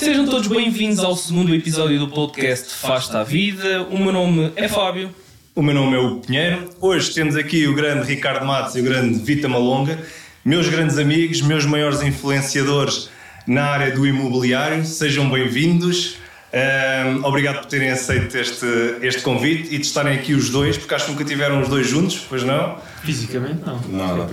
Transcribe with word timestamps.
Sejam 0.00 0.24
todos 0.24 0.48
bem-vindos 0.48 1.00
ao 1.00 1.14
segundo 1.14 1.54
episódio 1.54 1.98
do 1.98 2.08
podcast 2.08 2.74
Fasta 2.74 3.20
a 3.20 3.22
Vida. 3.22 3.82
O 3.90 3.98
meu 3.98 4.10
nome 4.10 4.50
é 4.56 4.66
Fábio. 4.66 5.14
O 5.54 5.62
meu 5.62 5.74
nome 5.74 5.94
é 5.94 5.98
o 5.98 6.16
Pinheiro. 6.16 6.70
Hoje 6.80 7.12
temos 7.12 7.36
aqui 7.36 7.66
o 7.66 7.74
grande 7.74 8.06
Ricardo 8.06 8.46
Matos 8.46 8.76
e 8.76 8.80
o 8.80 8.82
grande 8.82 9.18
Vita 9.18 9.46
Malonga, 9.46 9.98
meus 10.42 10.66
grandes 10.70 10.96
amigos, 10.96 11.42
meus 11.42 11.66
maiores 11.66 12.00
influenciadores 12.00 13.10
na 13.46 13.66
área 13.66 13.94
do 13.94 14.06
imobiliário. 14.06 14.86
Sejam 14.86 15.28
bem-vindos. 15.28 16.16
Um, 16.52 17.24
obrigado 17.24 17.60
por 17.60 17.66
terem 17.66 17.90
aceito 17.90 18.36
este, 18.36 18.66
este 19.02 19.22
convite 19.22 19.72
e 19.72 19.78
de 19.78 19.86
estarem 19.86 20.14
aqui 20.14 20.34
os 20.34 20.50
dois, 20.50 20.76
porque 20.76 20.92
acho 20.94 21.06
que 21.06 21.12
nunca 21.12 21.24
tiveram 21.24 21.62
os 21.62 21.68
dois 21.68 21.86
juntos, 21.86 22.26
pois 22.28 22.42
não? 22.42 22.76
Fisicamente 23.04 23.62
não. 23.64 23.80
Não, 23.88 24.16
não. 24.16 24.28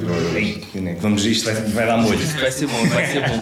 Vamos 0.99 1.25
isto, 1.25 1.45
vai, 1.45 1.53
vai 1.53 1.85
dar 1.85 1.97
molho. 1.97 2.17
Vai 2.17 2.51
ser 2.51 2.67
bom, 2.67 2.85
vai 2.87 3.05
ser 3.05 3.29
bom. 3.29 3.41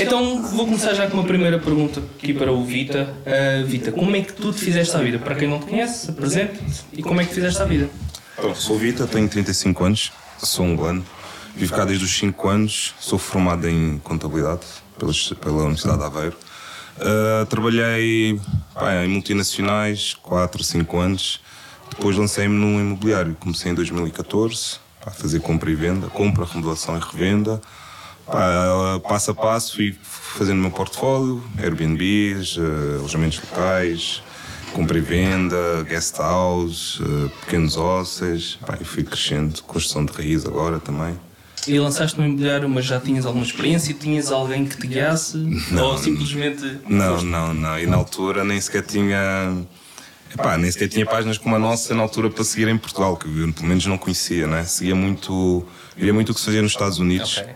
Então 0.00 0.42
vou 0.42 0.64
começar 0.64 0.94
já 0.94 1.06
com 1.06 1.18
uma 1.18 1.24
primeira 1.24 1.58
pergunta 1.58 2.02
aqui 2.16 2.32
para 2.32 2.50
o 2.50 2.64
Vita. 2.64 3.14
Uh, 3.26 3.66
Vita, 3.66 3.92
como 3.92 4.16
é 4.16 4.22
que 4.22 4.32
tu 4.32 4.52
te 4.52 4.60
fizeste 4.60 4.96
a 4.96 5.00
vida? 5.00 5.18
Para 5.18 5.34
quem 5.34 5.46
não 5.46 5.60
te 5.60 5.66
conhece, 5.66 6.10
apresenta-te 6.10 6.64
e 6.94 7.02
como 7.02 7.20
é 7.20 7.24
que 7.24 7.30
te 7.30 7.34
fizeste 7.34 7.60
a 7.60 7.66
vida? 7.66 7.90
Então, 8.38 8.54
sou 8.54 8.78
Vita, 8.78 9.06
tenho 9.06 9.28
35 9.28 9.84
anos, 9.84 10.12
sou 10.38 10.64
angolano, 10.64 11.04
vivo 11.54 11.74
cá 11.74 11.84
desde 11.84 12.04
os 12.04 12.16
5 12.18 12.48
anos, 12.48 12.94
sou 12.98 13.18
formado 13.18 13.68
em 13.68 14.00
contabilidade 14.02 14.62
pela 14.98 15.62
Universidade 15.62 15.98
de 15.98 16.04
Aveiro. 16.04 16.36
Uh, 16.96 17.44
trabalhei 17.46 18.40
pá, 18.72 19.04
em 19.04 19.08
multinacionais 19.08 20.14
4, 20.14 20.62
5 20.62 20.98
anos. 20.98 21.40
Depois 21.90 22.16
lancei-me 22.16 22.54
num 22.54 22.80
imobiliário. 22.80 23.36
Comecei 23.38 23.72
em 23.72 23.74
2014 23.74 24.78
a 25.04 25.10
fazer 25.10 25.40
compra 25.40 25.70
e 25.70 25.74
venda, 25.74 26.08
compra, 26.08 26.44
remodelação 26.44 26.96
e 26.96 27.00
revenda. 27.00 27.60
Pá, 28.26 29.00
passo 29.06 29.32
a 29.32 29.34
passo 29.34 29.76
fui 29.76 29.94
fazendo 30.02 30.58
o 30.58 30.62
meu 30.62 30.70
portfólio, 30.70 31.44
Airbnbs, 31.58 32.56
uh, 32.56 32.98
alojamentos 33.00 33.40
locais, 33.40 34.22
compra 34.72 34.96
e 34.96 35.00
venda, 35.02 35.84
guest 35.84 36.18
house, 36.18 37.00
uh, 37.00 37.30
pequenos 37.40 37.76
hóspedes. 37.76 38.58
e 38.80 38.84
fui 38.84 39.04
crescendo, 39.04 39.62
construção 39.64 40.06
de 40.06 40.12
raiz 40.12 40.46
agora 40.46 40.80
também. 40.80 41.18
E 41.66 41.78
lançaste 41.78 42.18
no 42.18 42.26
imobiliário, 42.26 42.68
mas 42.68 42.84
já 42.84 43.00
tinhas 43.00 43.24
alguma 43.24 43.44
experiência? 43.44 43.94
Tinhas 43.94 44.30
alguém 44.30 44.66
que 44.66 44.76
te 44.76 44.86
guiasse? 44.86 45.36
Não, 45.70 45.92
ou 45.92 45.98
simplesmente. 45.98 46.80
Não, 46.88 47.22
não, 47.22 47.54
não. 47.54 47.78
E 47.78 47.86
na 47.86 47.96
altura 47.96 48.44
nem 48.44 48.60
sequer 48.60 48.84
tinha. 48.84 49.64
Epá, 50.32 50.58
nem 50.58 50.70
sequer 50.70 50.88
tinha 50.88 51.06
páginas 51.06 51.38
como 51.38 51.54
a 51.54 51.58
nossa 51.58 51.94
na 51.94 52.02
altura 52.02 52.28
para 52.28 52.42
seguir 52.44 52.68
em 52.68 52.76
Portugal, 52.76 53.16
que 53.16 53.26
eu 53.26 53.52
pelo 53.52 53.66
menos 53.66 53.86
não 53.86 53.96
conhecia, 53.96 54.46
né? 54.46 54.64
Seguia 54.64 54.94
muito. 54.94 55.64
Via 55.96 56.12
muito 56.12 56.32
o 56.32 56.34
que 56.34 56.40
se 56.40 56.46
fazia 56.46 56.60
nos 56.60 56.72
Estados 56.72 56.98
Unidos, 56.98 57.38
okay. 57.38 57.52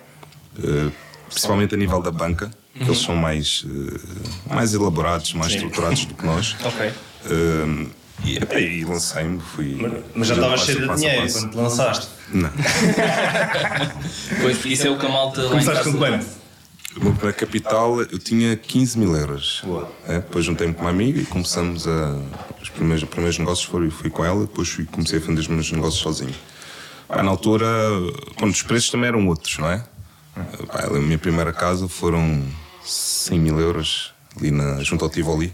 uh, 0.59 0.93
principalmente 1.28 1.75
a 1.75 1.78
nível 1.78 2.00
da 2.00 2.12
banca, 2.12 2.50
que 2.72 2.84
eles 2.84 2.98
são 2.98 3.17
mais, 3.17 3.65
uh, 3.65 4.55
mais 4.55 4.75
elaborados, 4.75 5.34
mais 5.34 5.53
Sim. 5.53 5.59
estruturados 5.59 6.05
do 6.05 6.15
que 6.15 6.25
nós. 6.25 6.56
Ok. 6.65 6.89
Uh, 7.27 7.91
e, 8.25 8.39
e 8.57 8.85
lancei-me, 8.85 9.41
fui. 9.41 9.77
Mas, 9.81 9.93
mas 10.15 10.29
já 10.29 10.35
estava 10.35 10.57
cheio 10.57 10.89
de 10.89 10.95
dinheiro 10.97 11.33
quando 11.33 11.51
te 11.51 11.57
lançaste? 11.57 12.09
Não. 12.33 12.51
pois, 14.43 14.65
isso 14.65 14.87
é 14.87 14.91
o 14.91 14.99
que 14.99 15.07
a 15.07 15.09
malta. 15.09 15.49
Começaste 15.49 15.85
com 15.85 15.99
quanto? 15.99 16.27
Na 17.23 17.33
capital 17.33 18.01
eu 18.01 18.19
tinha 18.19 18.57
15 18.57 18.99
mil 18.99 19.15
euros. 19.15 19.63
É, 20.07 20.15
depois 20.15 20.45
juntei-me 20.45 20.75
com 20.75 20.81
uma 20.81 20.91
amiga 20.91 21.21
e 21.21 21.25
começamos 21.25 21.87
a. 21.87 22.19
Os 22.61 22.69
primeiros, 22.71 23.03
os 23.03 23.09
primeiros 23.09 23.39
negócios 23.39 23.69
foram, 23.69 23.91
fui 23.91 24.11
com 24.11 24.25
ela, 24.25 24.41
depois 24.41 24.69
fui, 24.69 24.85
comecei 24.85 25.19
a 25.19 25.21
fazer 25.23 25.39
os 25.39 25.49
meus 25.49 25.71
negócios 25.71 26.03
sozinho. 26.03 26.35
Pá, 27.07 27.23
na 27.23 27.31
altura, 27.31 27.67
quando 28.37 28.53
os 28.53 28.63
preços 28.63 28.91
também 28.91 29.09
eram 29.09 29.27
outros, 29.29 29.59
não 29.59 29.71
é? 29.71 29.85
Pá, 30.67 30.87
a 30.87 30.99
minha 30.99 31.19
primeira 31.19 31.53
casa 31.53 31.89
foram 31.89 32.43
100 32.85 33.39
mil 33.39 33.61
euros 33.61 34.13
ali 34.37 34.51
na, 34.51 34.83
junto 34.83 35.05
ao 35.05 35.11
Tivoli. 35.11 35.53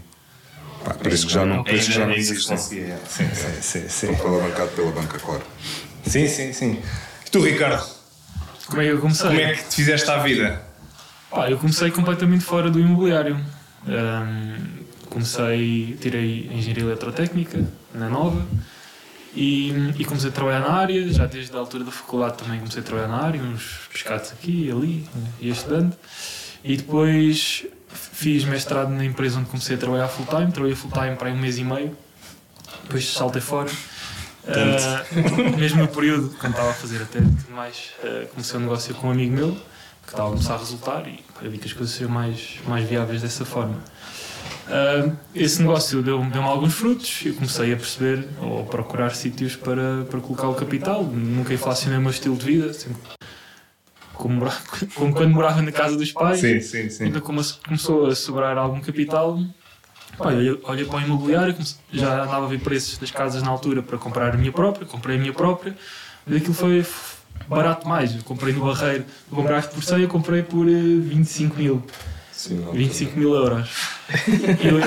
Pá, 0.85 0.93
preço 0.93 1.25
que 1.25 1.33
já 1.33 1.43
não, 1.43 1.63
preço 1.63 1.87
que 1.87 1.95
já 1.95 2.05
não 2.05 2.13
existe. 2.13 2.57
Sim, 2.59 2.93
sim, 3.07 3.61
sim. 3.61 3.89
sim. 3.89 4.15
Alavancado 4.15 4.69
pela 4.71 4.91
banca, 4.91 5.17
claro. 5.17 5.41
Sim, 6.05 6.27
sim, 6.27 6.53
sim. 6.53 6.79
E 7.25 7.29
tu, 7.31 7.41
Ricardo? 7.41 7.83
Como 8.67 8.81
é 8.81 8.85
que 8.85 8.91
eu 8.91 8.99
comecei? 8.99 9.27
Como 9.27 9.39
é 9.39 9.53
que 9.55 9.63
te 9.63 9.75
fizeste 9.77 10.09
à 10.11 10.17
vida? 10.17 10.61
Pá, 11.31 11.49
eu 11.49 11.57
comecei 11.57 11.89
completamente 11.89 12.43
fora 12.45 12.69
do 12.69 12.79
imobiliário. 12.79 13.35
Um, 13.87 14.85
comecei, 15.09 15.97
tirei 15.99 16.51
Engenharia 16.53 16.83
Eletrotécnica 16.83 17.65
na 17.93 18.07
Nova 18.07 18.45
e, 19.35 19.71
e, 19.97 20.05
comecei 20.05 20.29
a 20.29 20.33
trabalhar 20.33 20.59
na 20.59 20.71
área. 20.71 21.11
Já 21.11 21.25
desde 21.25 21.55
a 21.55 21.59
altura 21.59 21.83
da 21.83 21.91
faculdade 21.91 22.37
também 22.37 22.59
comecei 22.59 22.81
a 22.81 22.85
trabalhar 22.85 23.07
na 23.07 23.23
área, 23.23 23.41
uns 23.41 23.89
pescados 23.91 24.31
aqui 24.31 24.67
e 24.67 24.71
ali, 24.71 25.09
ia 25.39 25.51
estudando. 25.51 25.97
E 26.63 26.77
depois 26.77 27.65
fiz 27.95 28.43
mestrado 28.43 28.89
na 28.89 29.03
empresa 29.03 29.39
onde 29.39 29.49
comecei 29.49 29.75
a 29.75 29.79
trabalhar 29.79 30.07
full 30.07 30.25
time. 30.25 30.51
Trabalhei 30.51 30.75
full 30.75 30.91
time 30.91 31.15
para 31.15 31.29
um 31.31 31.37
mês 31.37 31.57
e 31.57 31.63
meio, 31.63 31.95
depois 32.83 33.11
saltei 33.11 33.41
fora. 33.41 33.69
Uh, 34.45 35.57
mesmo 35.57 35.81
no 35.81 35.87
período, 35.87 36.35
quando 36.39 36.53
estava 36.53 36.69
a 36.69 36.73
fazer 36.73 37.01
até 37.01 37.19
mais, 37.49 37.91
uh, 38.03 38.27
comecei 38.27 38.59
um 38.59 38.61
negócio 38.61 38.93
com 38.95 39.07
um 39.07 39.11
amigo 39.11 39.33
meu 39.33 39.57
que 40.05 40.11
estava 40.11 40.27
a 40.27 40.31
começar 40.31 40.53
a 40.53 40.57
resultar 40.57 41.07
e 41.07 41.19
eu 41.41 41.49
vi 41.49 41.57
que 41.57 41.65
as 41.65 41.73
coisas 41.73 41.95
seriam 41.95 42.11
mais, 42.11 42.59
mais 42.67 42.87
viáveis 42.87 43.23
dessa 43.23 43.43
forma. 43.43 43.79
Uh, 44.67 45.15
esse 45.33 45.61
negócio 45.61 46.01
deu-me 46.01 46.29
deu 46.29 46.43
alguns 46.43 46.73
frutos 46.73 47.21
e 47.25 47.31
comecei 47.31 47.73
a 47.73 47.75
perceber 47.75 48.27
ou 48.41 48.61
a 48.61 48.63
procurar 48.63 49.15
sítios 49.15 49.55
para, 49.55 50.05
para 50.09 50.19
colocar 50.19 50.47
o 50.47 50.53
capital. 50.53 51.03
Nunca 51.03 51.53
inflacionei 51.53 51.97
o 51.97 52.01
meu 52.01 52.11
estilo 52.11 52.35
de 52.35 52.45
vida, 52.45 52.73
sempre 52.73 53.14
como, 54.15 54.45
como 54.95 55.13
quando 55.13 55.33
morava 55.33 55.61
na 55.61 55.71
casa 55.71 55.97
dos 55.97 56.11
pais. 56.11 56.39
Sim, 56.39 56.59
sim, 56.61 56.89
sim. 56.89 57.11
Começou 57.65 58.07
a 58.07 58.15
sobrar 58.15 58.57
algum 58.57 58.79
capital. 58.81 59.39
Pá, 60.17 60.29
olhei, 60.29 60.57
olhei 60.63 60.85
para 60.85 60.97
o 60.97 61.01
imobiliário, 61.01 61.55
já 61.91 62.23
andava 62.23 62.45
a 62.45 62.47
ver 62.47 62.59
preços 62.59 62.97
das 62.97 63.11
casas 63.11 63.43
na 63.43 63.49
altura 63.49 63.83
para 63.83 63.97
comprar 63.97 64.33
a 64.33 64.37
minha 64.37 64.51
própria, 64.51 64.85
comprei 64.85 65.17
a 65.17 65.19
minha 65.19 65.33
própria, 65.33 65.75
mas 66.25 66.37
aquilo 66.37 66.53
foi 66.53 66.85
barato 67.47 67.87
mais. 67.87 68.15
Eu 68.15 68.23
comprei 68.23 68.53
no 68.53 68.65
Barreiro, 68.65 69.03
tu 69.29 69.35
compraste 69.35 69.73
por 69.73 69.83
100, 69.83 70.01
eu 70.01 70.07
comprei 70.07 70.41
por 70.41 70.65
25 70.65 71.55
eh, 71.55 71.61
mil. 71.61 71.83
Sim, 72.31 72.65
25 72.73 73.19
mil 73.19 73.33
euros. 73.33 73.69
e 74.61 74.67
eu, 74.67 74.79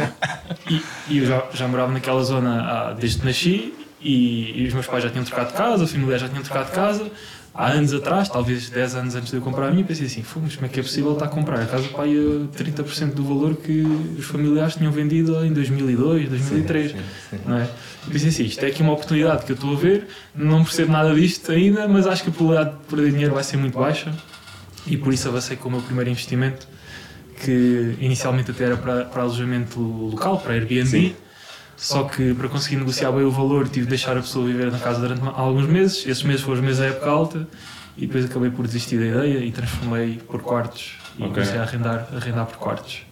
e, 0.71 0.83
e 1.09 1.19
eu 1.19 1.27
já, 1.27 1.47
já 1.53 1.69
morava 1.69 1.93
naquela 1.93 2.23
zona 2.23 2.63
ah, 2.63 2.93
desde 2.93 3.21
que 3.21 3.27
nasci 3.27 3.75
e, 4.01 4.63
e, 4.63 4.67
os 4.67 4.75
meus 4.75 4.87
pais 4.87 5.03
já 5.03 5.11
tinham 5.11 5.25
trocado 5.25 5.51
de 5.51 5.57
casa, 5.57 5.85
a 5.85 5.87
família 5.87 6.19
já 6.19 6.29
tinha 6.29 6.41
trocado 6.41 6.67
de 6.67 6.73
casa 6.73 7.11
há 7.59 7.73
anos 7.73 7.93
atrás, 7.93 8.29
talvez 8.29 8.71
10 8.71 8.95
anos 8.95 9.15
antes 9.17 9.31
de 9.31 9.37
eu 9.37 9.43
comprar 9.43 9.67
a 9.67 9.71
minha, 9.73 9.85
pensei 9.85 10.07
assim: 10.07 10.25
mas 10.41 10.55
como 10.55 10.67
é 10.67 10.69
que 10.69 10.79
é 10.79 10.83
possível 10.83 11.13
estar 11.13 11.25
a 11.25 11.29
comprar 11.29 11.61
a 11.61 11.67
casa 11.67 11.89
aí 11.99 12.17
a 12.17 12.57
30% 12.57 13.15
do 13.15 13.25
valor 13.25 13.57
que 13.57 13.83
os 14.17 14.25
familiares 14.25 14.77
tinham 14.77 14.93
vendido 14.93 15.45
em 15.45 15.53
2002, 15.53 16.29
2003? 16.29 16.93
Sim, 16.93 16.97
sim, 16.97 17.03
sim. 17.31 17.39
Não 17.45 17.59
é? 17.59 17.69
E 18.07 18.11
pensei 18.11 18.29
assim: 18.29 18.45
isto 18.45 18.65
é 18.65 18.69
aqui 18.69 18.81
uma 18.81 18.93
oportunidade 18.93 19.45
que 19.45 19.51
eu 19.51 19.57
estou 19.57 19.73
a 19.75 19.77
ver, 19.77 20.07
não 20.33 20.63
percebo 20.63 20.93
nada 20.93 21.13
disto 21.13 21.51
ainda, 21.51 21.89
mas 21.89 22.07
acho 22.07 22.23
que 22.23 22.31
a 22.31 22.33
probabilidade 22.33 22.79
de 22.79 22.85
perder 22.85 23.11
dinheiro 23.11 23.35
vai 23.35 23.43
ser 23.43 23.57
muito 23.57 23.77
baixa 23.77 24.15
e 24.87 24.97
por 24.97 25.13
isso 25.13 25.29
avancei 25.29 25.57
com 25.57 25.69
o 25.69 25.73
meu 25.73 25.83
primeiro 25.83 26.09
investimento, 26.09 26.69
que 27.45 27.97
inicialmente 28.01 28.53
até 28.53 28.65
era 28.65 28.77
para, 28.77 29.05
para 29.05 29.23
alojamento 29.23 29.81
local, 29.81 30.39
para 30.39 30.55
Airbnb. 30.55 31.17
Só 31.79 32.03
que 32.03 32.35
para 32.35 32.49
conseguir 32.49 32.77
negociar 32.77 33.13
bem 33.13 33.23
o 33.23 33.31
valor 33.31 33.69
tive 33.69 33.87
de 33.87 33.91
deixar 33.91 34.17
a 34.17 34.21
pessoa 34.21 34.45
viver 34.45 34.71
na 34.73 34.81
casa 34.81 35.01
durante 35.01 35.23
alguns 35.23 35.67
meses. 35.67 36.05
Esses 36.07 36.25
meses 36.25 36.41
foram 36.41 36.59
os 36.59 36.61
meses 36.61 36.79
da 36.81 36.87
época 36.87 37.09
alta 37.09 37.49
e 37.97 38.05
depois 38.05 38.25
acabei 38.25 38.51
por 38.51 38.67
desistir 38.67 38.99
da 38.99 39.07
ideia 39.07 39.39
e 39.45 39.53
transformei 39.53 40.17
por 40.27 40.43
quartos 40.43 40.97
e 41.17 41.23
okay. 41.23 41.35
comecei 41.35 41.57
a 41.57 41.63
arrendar, 41.63 42.09
a 42.13 42.17
arrendar 42.17 42.47
por 42.47 42.57
quartos. 42.57 43.03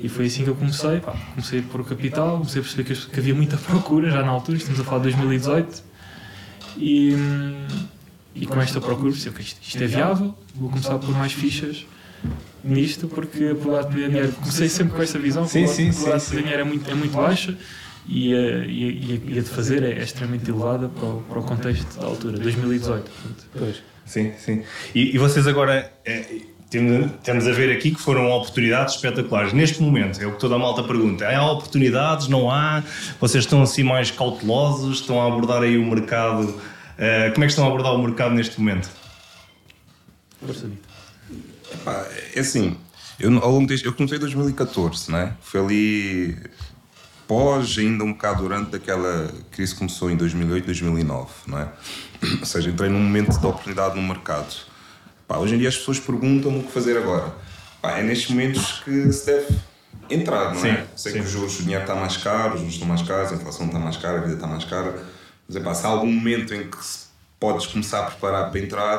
E 0.00 0.08
foi 0.08 0.26
assim 0.26 0.42
que 0.42 0.50
eu 0.50 0.56
comecei. 0.56 0.98
Pá, 0.98 1.14
comecei 1.34 1.62
por 1.62 1.80
o 1.80 1.84
capital, 1.84 2.38
comecei 2.38 2.60
a 2.60 2.64
perceber 2.64 2.96
que, 3.12 3.20
havia 3.20 3.34
muita 3.34 3.56
procura 3.62 4.10
já 4.10 4.22
na 4.22 4.30
altura, 4.30 4.58
estamos 4.58 4.80
a 4.80 4.84
falar 4.84 4.98
de 4.98 5.12
2018. 5.12 5.82
E, 6.76 7.16
e 8.34 8.44
com 8.44 8.60
esta 8.60 8.80
procura, 8.80 9.12
percebi 9.12 9.36
que 9.36 9.42
isto, 9.42 9.60
isto 9.62 9.84
é 9.84 9.86
viável, 9.86 10.34
vou 10.56 10.68
começar 10.68 10.98
por 10.98 11.10
mais 11.10 11.32
fichas 11.32 11.86
nisto 12.64 13.06
porque 13.06 13.44
a 13.44 13.54
probabilidade 13.54 13.94
de 13.94 14.08
dinheiro, 14.08 14.32
comecei 14.32 14.68
sempre 14.68 14.96
com 14.96 15.02
essa 15.02 15.18
visão, 15.18 15.46
sim, 15.46 15.66
sim, 15.66 15.90
a 15.90 15.92
probabilidade 15.92 16.30
de 16.30 16.36
dinheiro 16.38 16.60
é 16.60 16.64
muito, 16.64 16.90
é 16.90 16.94
muito 16.94 17.12
baixa 17.12 17.54
e 18.06 18.34
a, 18.34 18.38
e, 18.38 19.22
a, 19.26 19.32
e 19.32 19.38
a 19.38 19.42
de 19.42 19.48
fazer 19.48 19.82
é, 19.82 19.92
é 19.92 20.02
extremamente 20.02 20.50
elevada 20.50 20.88
para 20.88 21.08
o, 21.08 21.22
para 21.22 21.38
o 21.38 21.42
contexto 21.42 21.98
da 21.98 22.06
altura, 22.06 22.38
2018. 22.38 23.10
Pois. 23.58 23.82
Sim, 24.04 24.32
sim. 24.38 24.62
E, 24.94 25.14
e 25.14 25.18
vocês 25.18 25.46
agora, 25.46 25.90
é, 26.04 26.24
temos 26.68 27.46
a 27.46 27.52
ver 27.52 27.74
aqui 27.74 27.92
que 27.92 28.00
foram 28.00 28.30
oportunidades 28.30 28.96
espetaculares. 28.96 29.52
Neste 29.52 29.80
momento, 29.80 30.20
é 30.20 30.26
o 30.26 30.32
que 30.32 30.40
toda 30.40 30.56
a 30.56 30.58
malta 30.58 30.82
pergunta: 30.82 31.26
há 31.26 31.50
oportunidades? 31.50 32.28
Não 32.28 32.50
há? 32.50 32.82
Vocês 33.20 33.44
estão 33.44 33.62
assim 33.62 33.82
mais 33.82 34.10
cautelosos? 34.10 35.00
Estão 35.00 35.20
a 35.20 35.26
abordar 35.26 35.62
aí 35.62 35.78
o 35.78 35.84
mercado? 35.84 36.42
Uh, 36.44 37.32
como 37.32 37.44
é 37.44 37.46
que 37.46 37.52
estão 37.52 37.64
a 37.64 37.68
abordar 37.68 37.94
o 37.94 38.02
mercado 38.02 38.34
neste 38.34 38.58
momento? 38.58 38.90
é 42.34 42.40
assim, 42.40 42.76
eu, 43.18 43.36
ao 43.42 43.50
longo 43.50 43.66
deste, 43.66 43.86
eu 43.86 43.92
comecei 43.94 44.18
em 44.18 44.20
2014, 44.20 45.10
né? 45.10 45.34
Foi 45.40 45.60
ali 45.60 46.36
pós, 47.26 47.76
ainda 47.78 48.04
um 48.04 48.12
bocado 48.12 48.42
durante 48.42 48.70
daquela 48.70 49.30
crise 49.50 49.72
que 49.72 49.78
começou 49.78 50.10
em 50.10 50.16
2008, 50.16 50.64
2009, 50.66 51.28
não 51.46 51.58
é? 51.58 51.68
Ou 52.40 52.46
seja, 52.46 52.70
entrei 52.70 52.88
num 52.90 53.00
momento 53.00 53.38
de 53.38 53.46
oportunidade 53.46 53.96
no 53.96 54.02
mercado. 54.02 54.54
Pá, 55.26 55.38
hoje 55.38 55.54
em 55.54 55.58
dia 55.58 55.68
as 55.68 55.76
pessoas 55.76 55.98
perguntam-me 55.98 56.60
o 56.60 56.62
que 56.62 56.72
fazer 56.72 56.96
agora. 56.98 57.34
Pá, 57.80 57.98
é 57.98 58.02
nestes 58.02 58.30
momentos 58.30 58.82
que 58.84 59.12
se 59.12 59.26
deve 59.26 59.46
entrar, 60.10 60.54
não 60.54 60.60
Sim, 60.60 60.68
é? 60.68 60.86
Sei 60.96 61.12
sim. 61.12 61.18
que 61.20 61.24
os 61.24 61.30
juros, 61.30 61.58
o 61.60 61.62
dinheiro 61.62 61.82
está 61.82 61.94
mais 61.94 62.16
caro, 62.18 62.54
os 62.54 62.58
juros 62.60 62.74
estão 62.74 62.88
mais 62.88 63.02
caros, 63.02 63.32
a 63.32 63.34
inflação 63.36 63.66
está 63.66 63.78
mais 63.78 63.96
cara, 63.96 64.18
a 64.18 64.20
vida 64.20 64.34
está 64.34 64.46
mais 64.46 64.64
cara. 64.64 65.02
Mas 65.48 65.56
epá, 65.56 65.74
se 65.74 65.86
há 65.86 65.88
algum 65.88 66.10
momento 66.12 66.54
em 66.54 66.68
que 66.68 66.84
se 66.84 67.06
podes 67.40 67.66
começar 67.66 68.00
a 68.00 68.02
preparar 68.04 68.50
para 68.50 68.60
entrar, 68.60 68.98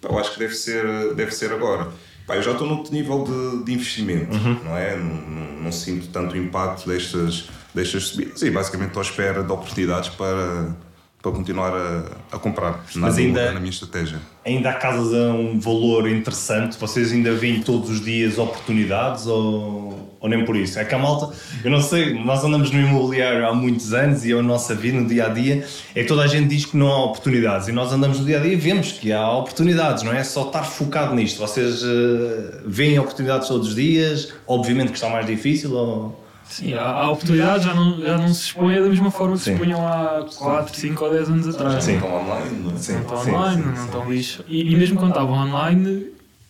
pá, 0.00 0.08
eu 0.08 0.18
acho 0.18 0.32
que 0.32 0.38
deve 0.38 0.54
ser, 0.54 1.14
deve 1.14 1.30
ser 1.32 1.52
agora. 1.52 1.88
Pá, 2.26 2.36
eu 2.36 2.42
já 2.42 2.52
estou 2.52 2.66
noutro 2.66 2.92
nível 2.92 3.22
de, 3.24 3.64
de 3.64 3.72
investimento, 3.74 4.34
Uhum. 4.34 4.60
não 4.64 4.76
é? 4.76 4.96
Não, 4.96 5.04
não, 5.14 5.52
não 5.64 5.72
sinto 5.72 6.08
tanto 6.08 6.34
o 6.34 6.36
impacto 6.38 6.88
destas, 6.88 7.48
destas 7.76 8.04
subidas 8.08 8.40
e 8.42 8.50
basicamente 8.50 8.88
estou 8.88 9.00
à 9.02 9.04
espera 9.04 9.42
de 9.42 9.52
oportunidades 9.52 10.08
para, 10.08 10.74
para 11.22 11.30
continuar 11.32 11.72
a, 11.74 12.36
a 12.36 12.38
comprar. 12.38 12.84
Nada 12.94 13.16
ainda- 13.16 13.52
na 13.52 13.60
minha 13.60 13.70
estratégia. 13.70 14.18
Ainda 14.44 14.70
há 14.70 14.74
casas 14.74 15.12
a 15.12 15.32
um 15.34 15.58
valor 15.60 16.08
interessante? 16.08 16.78
Vocês 16.78 17.12
ainda 17.12 17.34
veem 17.34 17.60
todos 17.60 17.90
os 17.90 18.00
dias 18.04 18.38
oportunidades 18.38 19.26
ou, 19.26 20.16
ou 20.20 20.28
nem 20.28 20.44
por 20.44 20.56
isso? 20.56 20.78
É 20.78 20.84
que 20.84 20.94
a 20.94 20.98
malta, 20.98 21.34
eu 21.64 21.70
não 21.70 21.82
sei, 21.82 22.14
nós 22.24 22.44
andamos 22.44 22.70
no 22.70 22.78
imobiliário 22.80 23.44
há 23.46 23.52
muitos 23.52 23.92
anos 23.92 24.24
e 24.24 24.32
a 24.32 24.40
nossa 24.40 24.72
vida 24.74 24.98
no 25.00 25.06
dia 25.08 25.26
a 25.26 25.28
dia 25.28 25.66
é 25.96 26.02
que 26.02 26.06
toda 26.08 26.22
a 26.22 26.26
gente 26.28 26.46
diz 26.48 26.64
que 26.64 26.76
não 26.76 26.86
há 26.88 27.04
oportunidades 27.06 27.66
e 27.68 27.72
nós 27.72 27.92
andamos 27.92 28.20
no 28.20 28.24
dia 28.24 28.38
a 28.38 28.40
dia 28.40 28.52
e 28.52 28.56
vemos 28.56 28.92
que 28.92 29.12
há 29.12 29.28
oportunidades, 29.32 30.02
não 30.04 30.12
é? 30.12 30.22
Só 30.22 30.46
estar 30.46 30.62
focado 30.62 31.12
nisto. 31.14 31.38
Vocês 31.40 31.82
eh, 31.82 32.60
veem 32.64 32.98
oportunidades 33.00 33.48
todos 33.48 33.68
os 33.68 33.74
dias? 33.74 34.32
Obviamente 34.46 34.88
que 34.90 34.94
está 34.96 35.08
mais 35.10 35.26
difícil 35.26 35.72
ou. 35.74 36.25
Sim, 36.48 36.74
a, 36.74 36.82
a 36.82 37.10
oportunidade 37.10 37.64
já 37.64 37.74
não, 37.74 38.00
já 38.00 38.16
não 38.18 38.28
se 38.32 38.46
expõe 38.46 38.74
da 38.80 38.88
mesma 38.88 39.10
forma 39.10 39.34
que 39.34 39.40
se 39.40 39.44
Sim. 39.46 39.52
expunham 39.54 39.86
há 39.86 40.26
4, 40.36 40.76
5 40.80 41.04
ou 41.04 41.10
10 41.10 41.28
anos 41.28 41.48
atrás. 41.48 41.84
Sim. 41.84 41.94
Estão 41.94 42.14
online, 42.14 42.58
não 42.62 42.70
é? 42.70 42.74
Estão 42.74 43.24
sim, 43.24 43.30
online, 43.30 43.62
sim, 43.62 43.68
não 43.68 43.76
sim. 43.76 43.84
estão 43.84 44.10
lixo. 44.12 44.44
E, 44.48 44.72
e 44.72 44.76
mesmo 44.76 44.98
quando 44.98 45.10
estavam 45.10 45.34
online, 45.34 46.06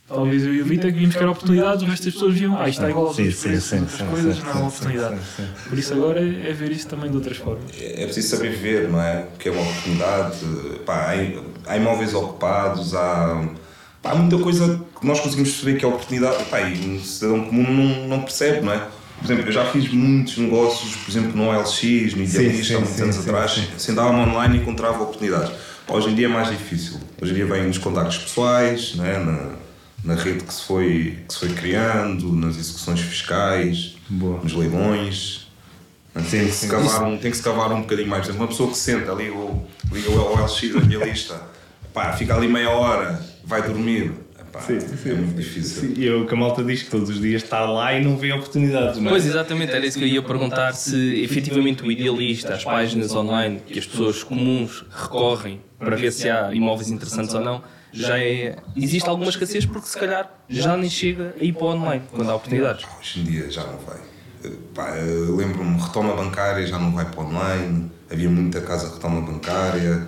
talvez 0.06 0.44
eu 0.44 0.54
e 0.54 0.62
o 0.62 0.64
Vitor 0.64 0.92
que 0.92 0.98
vimos 0.98 1.14
que 1.16 1.20
era 1.20 1.30
oportunidades, 1.30 1.82
o 1.82 1.86
resto 1.86 2.04
das 2.04 2.14
pessoas 2.14 2.34
viam, 2.34 2.56
ah, 2.56 2.68
isto 2.68 2.78
está 2.78 2.90
igual 2.90 3.06
aos 3.06 3.16
Sim, 3.16 3.22
outros 3.22 3.40
sim, 3.40 3.48
preços, 3.48 3.68
sim, 3.70 3.80
outras 3.80 3.98
sim, 3.98 4.06
coisas, 4.06 4.36
sim, 4.36 4.42
não 4.42 4.48
é 4.48 4.52
sim, 4.52 4.58
uma 4.60 4.70
sim, 4.70 4.76
oportunidade. 4.76 5.16
sim, 5.16 5.42
sim. 5.42 5.68
Por 5.68 5.78
isso 5.78 5.94
agora 5.94 6.20
é, 6.20 6.50
é 6.50 6.52
ver 6.52 6.70
isso 6.72 6.88
também 6.88 7.10
de 7.10 7.16
outras 7.16 7.36
formas. 7.38 7.64
É 7.80 8.04
preciso 8.04 8.36
saber 8.36 8.50
ver, 8.50 8.88
não 8.88 9.00
é? 9.00 9.26
Que 9.38 9.48
é 9.48 9.52
uma 9.52 9.62
oportunidade. 9.62 10.38
Pá, 10.84 11.12
há, 11.12 11.72
há 11.72 11.76
imóveis 11.76 12.14
ocupados, 12.14 12.94
há, 12.94 13.48
pá, 14.02 14.10
há 14.10 14.14
muita 14.14 14.38
coisa 14.38 14.80
que 15.00 15.06
nós 15.06 15.18
conseguimos 15.20 15.50
perceber 15.52 15.78
que 15.78 15.84
é 15.84 15.88
oportunidade. 15.88 16.44
Pá, 16.44 16.60
e 16.60 16.96
o 16.96 17.00
cidadão 17.00 17.44
comum 17.46 17.62
não, 17.62 18.08
não 18.08 18.22
percebe, 18.22 18.64
não 18.64 18.72
é? 18.72 18.86
Por 19.18 19.24
exemplo, 19.24 19.48
eu 19.48 19.52
já 19.52 19.64
fiz 19.66 19.90
muitos 19.90 20.36
negócios, 20.38 20.94
por 20.96 21.10
exemplo, 21.10 21.36
no 21.36 21.48
OLX, 21.48 22.14
no 22.14 22.22
Idealista, 22.22 22.76
há 22.76 22.80
muitos 22.80 23.00
anos 23.00 23.18
atrás. 23.18 23.52
sim. 23.52 23.66
Sentava-me 23.78 24.20
online 24.20 24.58
e 24.58 24.60
encontrava 24.60 25.02
oportunidades. 25.02 25.52
Hoje 25.88 26.10
em 26.10 26.14
dia 26.14 26.26
é 26.26 26.28
mais 26.28 26.48
difícil. 26.50 27.00
Hoje 27.20 27.32
em 27.32 27.34
dia 27.34 27.46
vem 27.46 27.66
nos 27.66 27.78
contactos 27.78 28.18
pessoais, 28.18 28.94
não 28.96 29.04
é? 29.04 29.18
na, 29.18 29.50
na 30.04 30.14
rede 30.14 30.44
que 30.44 30.52
se, 30.52 30.62
foi, 30.62 31.18
que 31.26 31.34
se 31.34 31.40
foi 31.40 31.48
criando, 31.50 32.32
nas 32.34 32.56
execuções 32.56 33.00
fiscais, 33.00 33.96
Boa. 34.08 34.40
nos 34.42 34.52
leilões. 34.52 35.46
Tem 36.30 36.46
que, 36.46 36.52
se 36.52 36.66
cavar 36.66 37.02
um, 37.02 37.18
tem 37.18 37.30
que 37.30 37.36
se 37.36 37.42
cavar 37.42 37.70
um 37.72 37.82
bocadinho 37.82 38.08
mais. 38.08 38.22
Por 38.22 38.30
exemplo, 38.30 38.44
uma 38.44 38.48
pessoa 38.48 38.70
que 38.70 38.78
senta, 38.78 39.12
o, 39.12 39.66
liga 39.92 40.10
o 40.10 40.32
OLX 40.32 40.72
da 40.72 40.80
minha 40.80 41.04
lista, 41.04 41.40
pá, 41.92 42.12
fica 42.14 42.34
ali 42.34 42.48
meia 42.48 42.70
hora, 42.70 43.22
vai 43.44 43.62
dormir. 43.62 44.12
Epá, 44.56 44.60
Sim, 44.62 45.10
é 45.10 45.14
muito 45.14 45.36
difícil. 45.36 45.82
Sim, 45.82 45.94
E 45.96 46.08
é 46.08 46.14
o 46.14 46.26
que 46.26 46.34
a 46.34 46.36
malta 46.36 46.64
diz 46.64 46.82
que 46.82 46.90
todos 46.90 47.10
os 47.10 47.20
dias 47.20 47.42
está 47.42 47.60
lá 47.68 47.92
e 47.92 48.02
não 48.02 48.16
vê 48.16 48.32
oportunidades, 48.32 48.98
não 48.98 49.08
é? 49.08 49.10
Pois, 49.10 49.26
exatamente, 49.26 49.72
era 49.72 49.84
isso 49.84 49.98
que 49.98 50.04
eu 50.04 50.08
ia 50.08 50.22
perguntar, 50.22 50.72
se 50.72 51.22
efetivamente 51.22 51.82
o 51.82 51.92
idealista, 51.92 52.54
as 52.54 52.64
páginas 52.64 53.14
online 53.14 53.60
que 53.66 53.78
as 53.78 53.86
pessoas 53.86 54.22
comuns 54.22 54.84
recorrem 54.90 55.60
para 55.78 55.94
ver 55.96 56.10
se 56.12 56.28
há 56.30 56.52
imóveis 56.54 56.90
interessantes 56.90 57.34
ou 57.34 57.40
não, 57.40 57.62
já 57.92 58.18
é... 58.18 58.56
Existe 58.76 59.08
alguma 59.08 59.30
escassez 59.30 59.64
porque 59.64 59.88
se 59.88 59.98
calhar 59.98 60.30
já 60.48 60.76
nem 60.76 60.88
chega 60.90 61.34
a 61.40 61.44
ir 61.44 61.52
para 61.52 61.64
o 61.64 61.68
online, 61.68 62.02
quando 62.10 62.30
há 62.30 62.34
oportunidades. 62.34 62.84
Hoje 62.98 63.20
em 63.20 63.24
dia 63.24 63.50
já 63.50 63.62
não 63.64 63.78
vai. 63.78 63.98
Eh, 64.44 64.50
Pá, 64.74 64.90
lembro-me, 64.92 65.80
retoma 65.80 66.14
bancária 66.14 66.66
já 66.66 66.78
não 66.78 66.92
vai 66.92 67.04
para 67.06 67.20
online, 67.22 67.90
havia 68.10 68.28
muita 68.28 68.60
casa 68.60 68.92
retoma 68.94 69.20
bancária, 69.20 70.06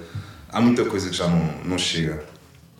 há 0.51 0.61
muita 0.61 0.85
coisa 0.85 1.09
que 1.09 1.17
já 1.17 1.27
não, 1.27 1.55
não 1.65 1.79
chega. 1.79 2.23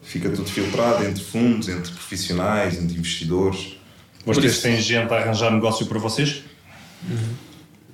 Fica 0.09 0.31
tudo 0.31 0.49
filtrado 0.49 1.05
entre 1.05 1.23
fundos, 1.23 1.69
entre 1.69 1.93
profissionais, 1.93 2.83
entre 2.83 2.97
investidores. 2.97 3.77
Vocês 4.25 4.63
têm 4.63 4.81
gente 4.81 5.13
a 5.13 5.19
arranjar 5.19 5.53
negócio 5.53 5.85
para 5.85 5.99
vocês? 5.99 6.45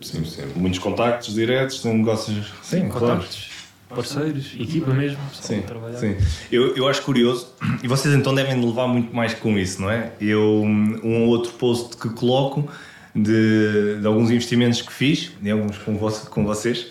Sim, 0.00 0.25
sempre. 0.25 0.56
Muitos 0.56 0.78
contactos 0.78 1.34
diretos, 1.34 1.82
têm 1.82 1.93
negócios. 1.99 2.52
Sim, 2.62 2.88
Contactos, 2.88 3.50
parceiros, 3.88 4.52
equipa 4.56 4.94
mesmo, 4.94 5.19
Sim, 5.32 5.62
trabalhar. 5.62 5.99
sim. 5.99 6.16
Eu, 6.52 6.76
eu 6.76 6.87
acho 6.87 7.02
curioso, 7.02 7.49
e 7.82 7.88
vocês 7.88 8.14
então 8.14 8.32
devem 8.32 8.64
levar 8.64 8.87
muito 8.87 9.12
mais 9.12 9.34
com 9.34 9.58
isso, 9.58 9.82
não 9.82 9.90
é? 9.90 10.12
Eu, 10.20 10.62
um 10.62 11.22
ou 11.22 11.28
outro 11.31 11.50
post 11.55 11.96
que 11.96 12.08
coloco 12.11 12.70
de, 13.14 14.00
de 14.00 14.06
alguns 14.06 14.31
investimentos 14.31 14.82
que 14.82 14.93
fiz, 14.93 15.31
de 15.40 15.50
alguns 15.50 15.78
com, 15.78 15.96
com 15.96 16.44
vocês, 16.44 16.87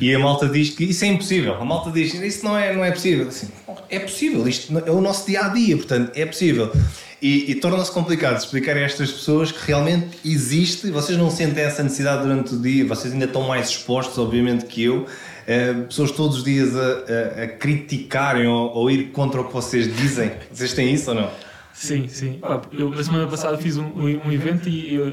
e 0.00 0.14
a 0.14 0.18
malta 0.18 0.48
diz 0.48 0.70
que 0.70 0.84
isso 0.84 1.04
é 1.04 1.08
impossível. 1.08 1.54
A 1.54 1.64
malta 1.64 1.90
diz 1.90 2.14
isso 2.14 2.44
não 2.44 2.56
é, 2.56 2.74
não 2.74 2.84
é 2.84 2.90
possível. 2.90 3.28
Assim, 3.28 3.48
é 3.90 3.98
possível, 3.98 4.46
isto 4.48 4.76
é 4.78 4.90
o 4.90 5.00
nosso 5.00 5.26
dia 5.26 5.42
a 5.42 5.48
dia, 5.48 5.76
portanto, 5.76 6.12
é 6.14 6.24
possível. 6.24 6.72
E, 7.20 7.50
e 7.50 7.54
torna-se 7.56 7.90
complicado 7.92 8.38
explicar 8.38 8.76
a 8.76 8.80
estas 8.80 9.10
pessoas 9.10 9.50
que 9.50 9.66
realmente 9.66 10.18
existe, 10.24 10.90
vocês 10.90 11.16
não 11.18 11.30
sentem 11.30 11.64
essa 11.64 11.82
necessidade 11.82 12.22
durante 12.22 12.54
o 12.54 12.58
dia, 12.60 12.84
vocês 12.86 13.12
ainda 13.12 13.24
estão 13.24 13.42
mais 13.48 13.68
expostos, 13.70 14.18
obviamente, 14.18 14.66
que 14.66 14.82
eu. 14.84 15.06
eh, 15.46 15.72
pessoas 15.88 16.10
todos 16.10 16.38
os 16.38 16.44
dias 16.44 16.74
a, 16.76 16.80
a- 16.80 17.42
a 17.44 17.48
criticarem 17.48 18.46
ou, 18.46 18.70
ou 18.74 18.90
ir 18.90 19.10
contra 19.12 19.40
o 19.40 19.44
que 19.44 19.52
vocês 19.52 19.94
dizem. 19.96 20.30
Vocês 20.52 20.72
têm 20.74 20.92
isso 20.92 21.10
ou 21.10 21.16
não? 21.16 21.30
Sim, 21.72 22.06
sim. 22.08 22.38
Eu 22.72 22.90
na 22.90 23.02
semana 23.04 23.26
passada 23.26 23.56
fiz 23.58 23.76
um, 23.76 23.84
um 23.96 24.32
evento 24.32 24.68
e 24.68 24.94
eu, 24.94 25.12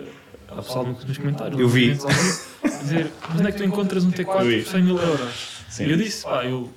há 0.58 0.62
pessoal 0.62 0.86
nos 0.86 1.04
nos 1.06 1.18
comentários, 1.18 1.60
Eu 1.60 1.66
nos 1.66 1.74
vi. 1.74 1.94
dizer, 2.82 3.12
mas 3.30 3.40
onde 3.40 3.48
é 3.48 3.52
que 3.52 3.58
tu 3.58 3.64
encontras 3.64 4.04
um 4.06 4.10
Eu 4.10 4.14
T4 4.14 4.44
vi. 4.46 4.62
por 4.64 4.72
100 4.72 4.84
mil 4.84 4.98
euros? 4.98 5.64
Sim. 5.70 5.86
E 5.86 5.92
eu 5.92 5.98
disse, 5.98 6.24
pá, 6.24 6.46
eu 6.46 6.70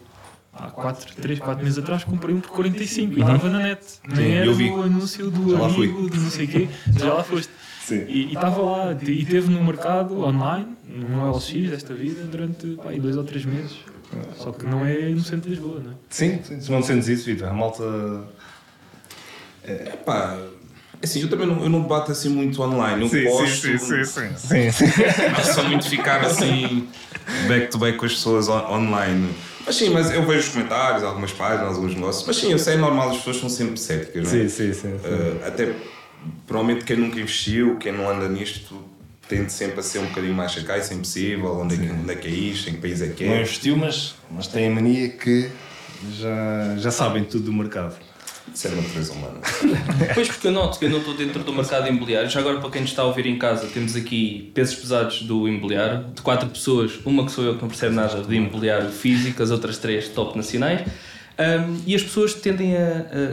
há 0.52 0.70
4, 0.70 1.14
3, 1.17 1.38
4 1.38 1.62
meses 1.64 1.78
atrás 1.78 2.02
comprei 2.05 2.34
um 2.34 2.40
por 2.40 2.50
45 2.52 3.12
e 3.12 3.20
estava 3.20 3.49
na 3.50 3.58
net. 3.61 3.81
Nem 4.08 4.37
era 4.37 4.46
eu 4.46 4.55
vi. 4.55 4.70
do 4.70 4.82
anúncio 4.82 5.31
do 5.31 5.56
Já 5.56 5.64
amigo, 5.67 6.08
do 6.08 6.17
não 6.17 6.31
sei 6.31 6.44
o 6.46 6.49
quê, 6.49 6.69
já 6.99 7.12
lá 7.14 7.23
foste. 7.25 7.50
Sim. 7.84 8.05
E 8.08 8.26
e 8.31 8.34
estava 8.34 8.61
lá, 8.62 8.93
e 9.00 9.25
teve 9.25 9.49
no 9.49 9.62
mercado 9.62 10.20
online, 10.25 10.76
no 10.88 11.31
LX 11.31 11.52
desta 11.70 11.94
vida, 11.94 12.25
durante 12.25 12.67
pá, 12.76 12.90
aí 12.90 12.99
dois 12.99 13.17
ou 13.17 13.22
três 13.25 13.44
meses. 13.44 13.76
Só 14.37 14.50
que 14.52 14.64
não 14.67 14.84
é 14.87 15.08
no 15.11 15.20
centro 15.20 15.43
de 15.50 15.56
Lisboa, 15.56 15.81
não 15.84 15.90
é? 15.93 15.94
Sim, 16.08 16.38
tu 16.38 16.72
não 16.72 16.82
sentes 16.82 17.06
isso, 17.08 17.25
Vitor. 17.26 17.49
A 17.49 17.52
malta. 17.52 17.84
Pá, 20.05 20.39
assim, 21.03 21.22
eu 21.22 21.29
também 21.31 21.46
não, 21.46 21.62
eu 21.62 21.69
não 21.69 21.82
debato 21.82 22.12
assim 22.12 22.29
muito 22.29 22.60
online. 22.62 23.03
Eu 23.10 23.31
posto, 23.31 23.79
sim, 23.79 23.79
sim. 23.79 24.70
sim. 24.70 24.84
não 25.36 25.55
sou 25.55 25.65
muito 25.65 25.88
ficar 25.88 26.20
assim 26.24 26.88
back 27.48 27.69
to 27.70 27.79
back 27.79 27.98
com 27.98 28.06
as 28.06 28.12
pessoas 28.15 28.48
on- 28.48 28.72
online. 28.74 29.29
Mas 29.65 29.74
sim, 29.76 29.91
mas 29.91 30.12
eu 30.12 30.24
vejo 30.24 30.41
os 30.41 30.48
comentários, 30.50 31.03
algumas 31.03 31.32
páginas, 31.32 31.74
alguns 31.74 31.94
negócios. 31.94 32.24
Mas 32.26 32.36
sim, 32.36 32.53
eu 32.53 32.58
sei, 32.58 32.74
é 32.74 32.76
normal, 32.76 33.10
as 33.10 33.17
pessoas 33.17 33.38
são 33.38 33.48
sempre 33.48 33.79
céticas, 33.79 34.22
não 34.24 34.31
é? 34.31 34.43
Sim, 34.44 34.48
sim, 34.48 34.72
sim. 34.72 34.81
sim. 34.81 35.08
Uh, 35.08 35.46
até 35.46 35.74
provavelmente 36.46 36.84
quem 36.84 36.96
nunca 36.96 37.19
investiu, 37.19 37.76
quem 37.76 37.91
não 37.93 38.08
anda 38.08 38.29
nisto, 38.29 38.81
tende 39.29 39.53
sempre 39.53 39.81
a 39.81 39.82
ser 39.82 39.98
um 39.98 40.06
bocadinho 40.06 40.34
mais 40.34 40.53
chacai, 40.53 40.81
se 40.82 40.93
é 40.93 40.96
impossível, 40.96 41.58
onde 41.58 41.74
é, 41.74 41.79
que, 41.79 41.93
onde 41.93 42.12
é 42.12 42.15
que 42.15 42.29
é 42.29 42.31
isto, 42.31 42.70
em 42.70 42.74
que 42.74 42.81
país 42.81 43.03
é 43.03 43.08
que 43.08 43.24
Não 43.24 43.34
é. 43.34 43.41
investiu, 43.41 43.76
mas, 43.76 44.15
mas 44.31 44.46
tem 44.46 44.69
a 44.69 44.70
mania 44.70 45.08
que 45.08 45.50
já, 46.12 46.76
já 46.79 46.91
sabem 46.93 47.24
tudo 47.24 47.46
do 47.46 47.53
mercado. 47.53 47.96
Isso 48.55 48.69
é 48.69 48.70
a 48.70 48.74
natureza 48.76 49.12
humana. 49.12 49.41
Pois 50.15 50.29
porque 50.29 50.46
eu 50.48 50.53
noto 50.53 50.79
que 50.79 50.84
eu 50.86 50.91
não 50.91 50.98
estou 50.98 51.15
dentro 51.15 51.43
do 51.43 51.53
mercado 51.53 51.88
imobiliário. 51.88 52.31
Já 52.31 52.41
agora 52.41 52.58
para 52.60 52.70
quem 52.70 52.81
nos 52.81 52.91
está 52.91 53.03
a 53.03 53.05
ouvir 53.06 53.26
em 53.26 53.38
casa, 53.38 53.67
temos 53.67 53.94
aqui 53.96 54.50
pesos 54.55 54.74
pesados 54.76 55.22
do 55.22 55.46
imobiliário, 55.48 56.06
de 56.15 56.22
quatro 56.22 56.48
pessoas, 56.48 56.93
uma 57.05 57.24
que 57.26 57.32
sou 57.32 57.44
eu 57.44 57.56
que 57.56 57.62
não 57.62 57.69
percebe 57.69 57.94
nada 57.94 58.22
de 58.22 58.34
imobiliário 58.34 58.88
físico, 58.91 59.43
as 59.43 59.50
outras 59.50 59.76
três 59.79 60.08
top 60.08 60.36
nacionais. 60.36 60.88
Um, 61.38 61.81
e 61.86 61.94
as 61.94 62.03
pessoas 62.03 62.32
tendem 62.32 62.74
a, 62.76 62.81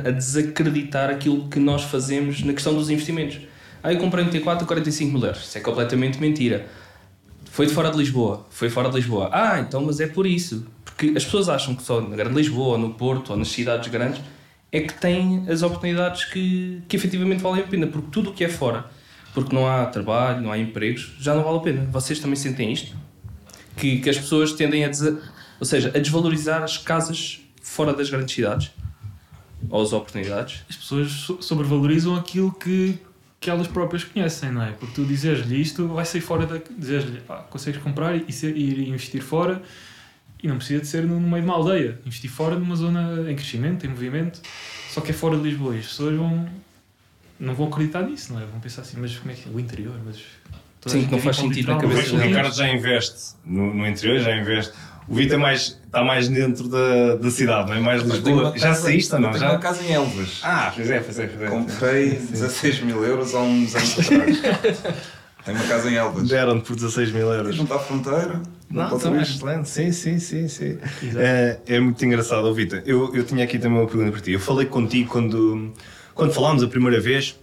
a- 0.06 0.10
a 0.10 0.12
desacreditar 0.12 1.10
aquilo 1.10 1.48
que 1.48 1.58
nós 1.60 1.84
fazemos 1.84 2.44
na 2.44 2.52
questão 2.52 2.74
dos 2.76 2.90
investimentos. 2.90 3.40
Ah, 3.82 3.94
eu 3.94 4.00
comprei 4.00 4.26
um 4.26 4.30
T4 4.30 4.64
a 4.64 4.66
45 4.66 5.12
mil 5.14 5.24
euros. 5.26 5.44
Isso 5.44 5.58
é 5.58 5.62
completamente 5.62 6.20
mentira. 6.20 6.68
Foi 7.50 7.66
de 7.66 7.74
fora 7.74 7.90
de 7.92 7.98
Lisboa. 7.98 8.46
Foi 8.50 8.70
fora 8.70 8.90
de 8.90 8.96
Lisboa. 8.96 9.30
Ah, 9.32 9.60
então, 9.60 9.82
mas 9.86 10.00
é 10.02 10.08
por 10.08 10.26
isso. 10.26 10.66
Porque 10.84 11.14
as 11.16 11.24
pessoas 11.24 11.48
acham 11.48 11.76
que 11.76 11.84
só 11.84 12.02
na 12.02 12.16
Grande 12.16 12.36
Lisboa, 12.36 12.74
ou 12.74 12.78
no 12.78 12.94
Porto, 12.94 13.30
ou 13.32 13.38
nas 13.38 13.48
cidades 13.50 13.90
grandes, 13.90 14.20
é 14.74 14.82
que 14.82 14.94
têm 14.96 15.46
as 15.48 15.62
oportunidades 15.62 16.26
que, 16.26 16.82
que 16.88 16.96
efetivamente 16.96 17.42
valem 17.44 17.64
a 17.64 17.68
pena. 17.68 17.86
Porque 17.86 18.08
tudo 18.12 18.32
o 18.32 18.34
que 18.34 18.44
é 18.44 18.50
fora, 18.50 18.86
porque 19.32 19.56
não 19.56 19.68
há 19.68 19.86
trabalho, 19.86 20.42
não 20.42 20.52
há 20.52 20.58
empregos, 20.58 21.14
já 21.20 21.36
não 21.36 21.44
vale 21.44 21.58
a 21.58 21.62
pena. 21.62 21.88
Vocês 21.92 22.20
também 22.20 22.36
sentem 22.36 22.74
isto? 22.74 22.98
Que, 23.78 24.00
que 24.00 24.10
as 24.10 24.18
pessoas 24.18 24.52
tendem 24.54 24.84
a, 24.84 24.90
ou 25.60 25.66
seja, 25.66 25.90
a 25.90 26.00
desvalorizar 26.00 26.64
as 26.64 26.76
casas 26.80 27.42
fora 27.62 27.94
das 27.94 28.10
grandes 28.10 28.34
cidades? 28.34 28.72
Ou 29.70 29.82
as 29.82 29.94
oportunidades? 29.94 30.64
as 30.68 30.76
pessoas 30.76 31.12
so- 31.12 31.42
sobrevalorizam 31.42 32.16
aquilo 32.16 32.52
que, 32.52 32.98
que 33.40 33.52
elas 33.52 33.68
próprias 33.68 34.04
conhecem, 34.04 34.52
não 34.52 34.64
é? 34.64 34.72
Porque 34.72 34.96
tu 34.96 35.06
dizes-lhe 35.06 35.62
isto, 35.62 35.88
vai 35.88 36.04
sair 36.04 36.22
fora 36.22 36.48
da. 36.48 36.60
Dizes-lhe, 36.78 37.22
consegues 37.52 37.80
comprar 37.82 38.16
e, 38.16 38.26
e 38.28 38.48
ir 38.48 38.88
investir 38.90 39.22
fora 39.22 39.62
e 40.44 40.48
não 40.48 40.58
precisa 40.58 40.82
de 40.82 40.88
ser 40.88 41.04
no, 41.04 41.20
meio 41.20 41.42
de 41.42 41.50
uma 41.50 41.56
aldeia. 41.56 41.98
Investir 42.06 42.30
fora 42.30 42.56
numa 42.60 42.76
zona 42.76 43.32
em 43.32 43.36
crescimento, 43.36 43.86
em 43.86 43.90
movimento, 43.90 44.42
só 44.90 45.00
que 45.00 45.12
é 45.12 45.14
fora 45.14 45.38
de 45.38 45.44
Lisboa 45.44 45.74
e 45.76 45.80
as 45.80 45.88
pessoas 45.88 46.18
vão. 46.18 46.46
não 47.40 47.56
vão 47.56 47.68
acreditar 47.68 48.04
nisso, 48.04 48.34
não 48.34 48.42
é? 48.42 48.46
Vão 48.46 48.60
pensar 48.60 48.82
assim, 48.82 48.98
mas 49.00 49.18
como 49.18 49.32
é 49.32 49.36
que 49.36 49.48
é? 49.48 49.52
O 49.52 49.60
interior, 49.60 49.96
mas. 50.06 50.18
Sim, 50.86 51.08
não 51.10 51.18
faz 51.18 51.38
sentido 51.38 51.72
na 51.72 51.80
cabeça 51.80 52.14
O 52.14 52.18
deles. 52.18 52.28
Ricardo 52.28 52.54
já 52.54 52.68
investe 52.68 53.36
no, 53.46 53.74
no 53.74 53.88
interior, 53.88 54.20
já 54.20 54.36
investe. 54.36 54.74
O 55.08 55.16
Vitor 55.16 55.36
é 55.38 55.42
mais, 55.42 55.80
está 55.86 56.04
mais 56.04 56.28
dentro 56.28 56.68
da, 56.68 57.16
da 57.16 57.32
cidade, 57.32 57.70
não 57.70 57.78
é? 57.78 57.80
Mais 57.80 58.04
Lisboa. 58.04 58.50
uma 58.50 58.58
Já 58.58 58.74
saíste 58.74 59.14
ou 59.16 59.22
não? 59.22 59.32
Tenho 59.32 59.46
uma 59.46 59.52
Já? 59.52 59.60
casa 59.60 59.84
em 59.84 59.94
Elvas. 59.94 60.42
Ah, 60.44 60.72
pois 60.76 60.90
é, 60.90 61.00
pois 61.00 61.20
é, 61.20 61.28
pois 61.28 61.42
é. 61.42 61.48
Comprei 61.50 62.10
16 62.12 62.82
mil 62.82 63.04
euros 63.04 63.34
há 63.34 63.40
uns 63.40 63.76
anos 63.76 64.00
atrás. 64.00 64.82
Tenho 65.46 65.58
uma 65.58 65.68
casa 65.68 65.90
em 65.90 65.96
Elvas. 65.96 66.30
Deram 66.30 66.60
por 66.60 66.76
16 66.76 67.12
mil 67.12 67.32
euros. 67.32 67.56
Junto 67.56 67.74
à 67.74 67.80
fronteira. 67.80 68.42
Não, 68.70 68.96
é 68.96 69.00
ser. 69.00 69.22
excelente. 69.22 69.70
Sim, 69.70 69.92
sim, 69.92 70.20
sim, 70.20 70.48
sim. 70.48 70.78
É, 71.16 71.60
é 71.68 71.80
muito 71.80 72.04
engraçado, 72.06 72.48
ó, 72.48 72.54
Vitor. 72.54 72.82
Eu, 72.86 73.14
eu 73.14 73.24
tinha 73.24 73.44
aqui 73.44 73.60
também 73.60 73.80
uma 73.80 73.88
pergunta 73.88 74.12
para 74.12 74.22
ti. 74.22 74.32
Eu 74.32 74.40
falei 74.40 74.66
contigo 74.66 75.10
quando, 75.10 75.74
quando 76.16 76.34
falámos 76.34 76.64
a 76.64 76.68
primeira 76.68 77.00
vez. 77.00 77.38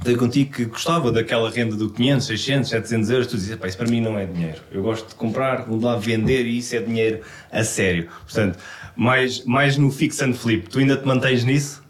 Falei 0.00 0.16
contigo 0.16 0.52
que 0.52 0.64
gostava 0.64 1.12
daquela 1.12 1.48
renda 1.48 1.76
do 1.76 1.88
500, 1.88 2.26
600, 2.26 2.68
700 2.70 3.10
euros. 3.10 3.26
Tu 3.28 3.36
dizias, 3.36 3.58
pá, 3.58 3.68
isso 3.68 3.76
para 3.78 3.88
mim 3.88 4.00
não 4.00 4.18
é 4.18 4.26
dinheiro. 4.26 4.60
Eu 4.72 4.82
gosto 4.82 5.08
de 5.08 5.14
comprar, 5.14 5.68
de 5.68 5.84
lá 5.84 5.96
vender 5.96 6.44
e 6.46 6.58
isso 6.58 6.74
é 6.74 6.80
dinheiro 6.80 7.20
a 7.52 7.62
sério. 7.62 8.08
Portanto, 8.24 8.58
mais, 8.96 9.44
mais 9.44 9.76
no 9.76 9.92
fix 9.92 10.20
and 10.20 10.34
flip. 10.34 10.68
Tu 10.68 10.80
ainda 10.80 10.96
te 10.96 11.06
mantens 11.06 11.44
nisso? 11.44 11.82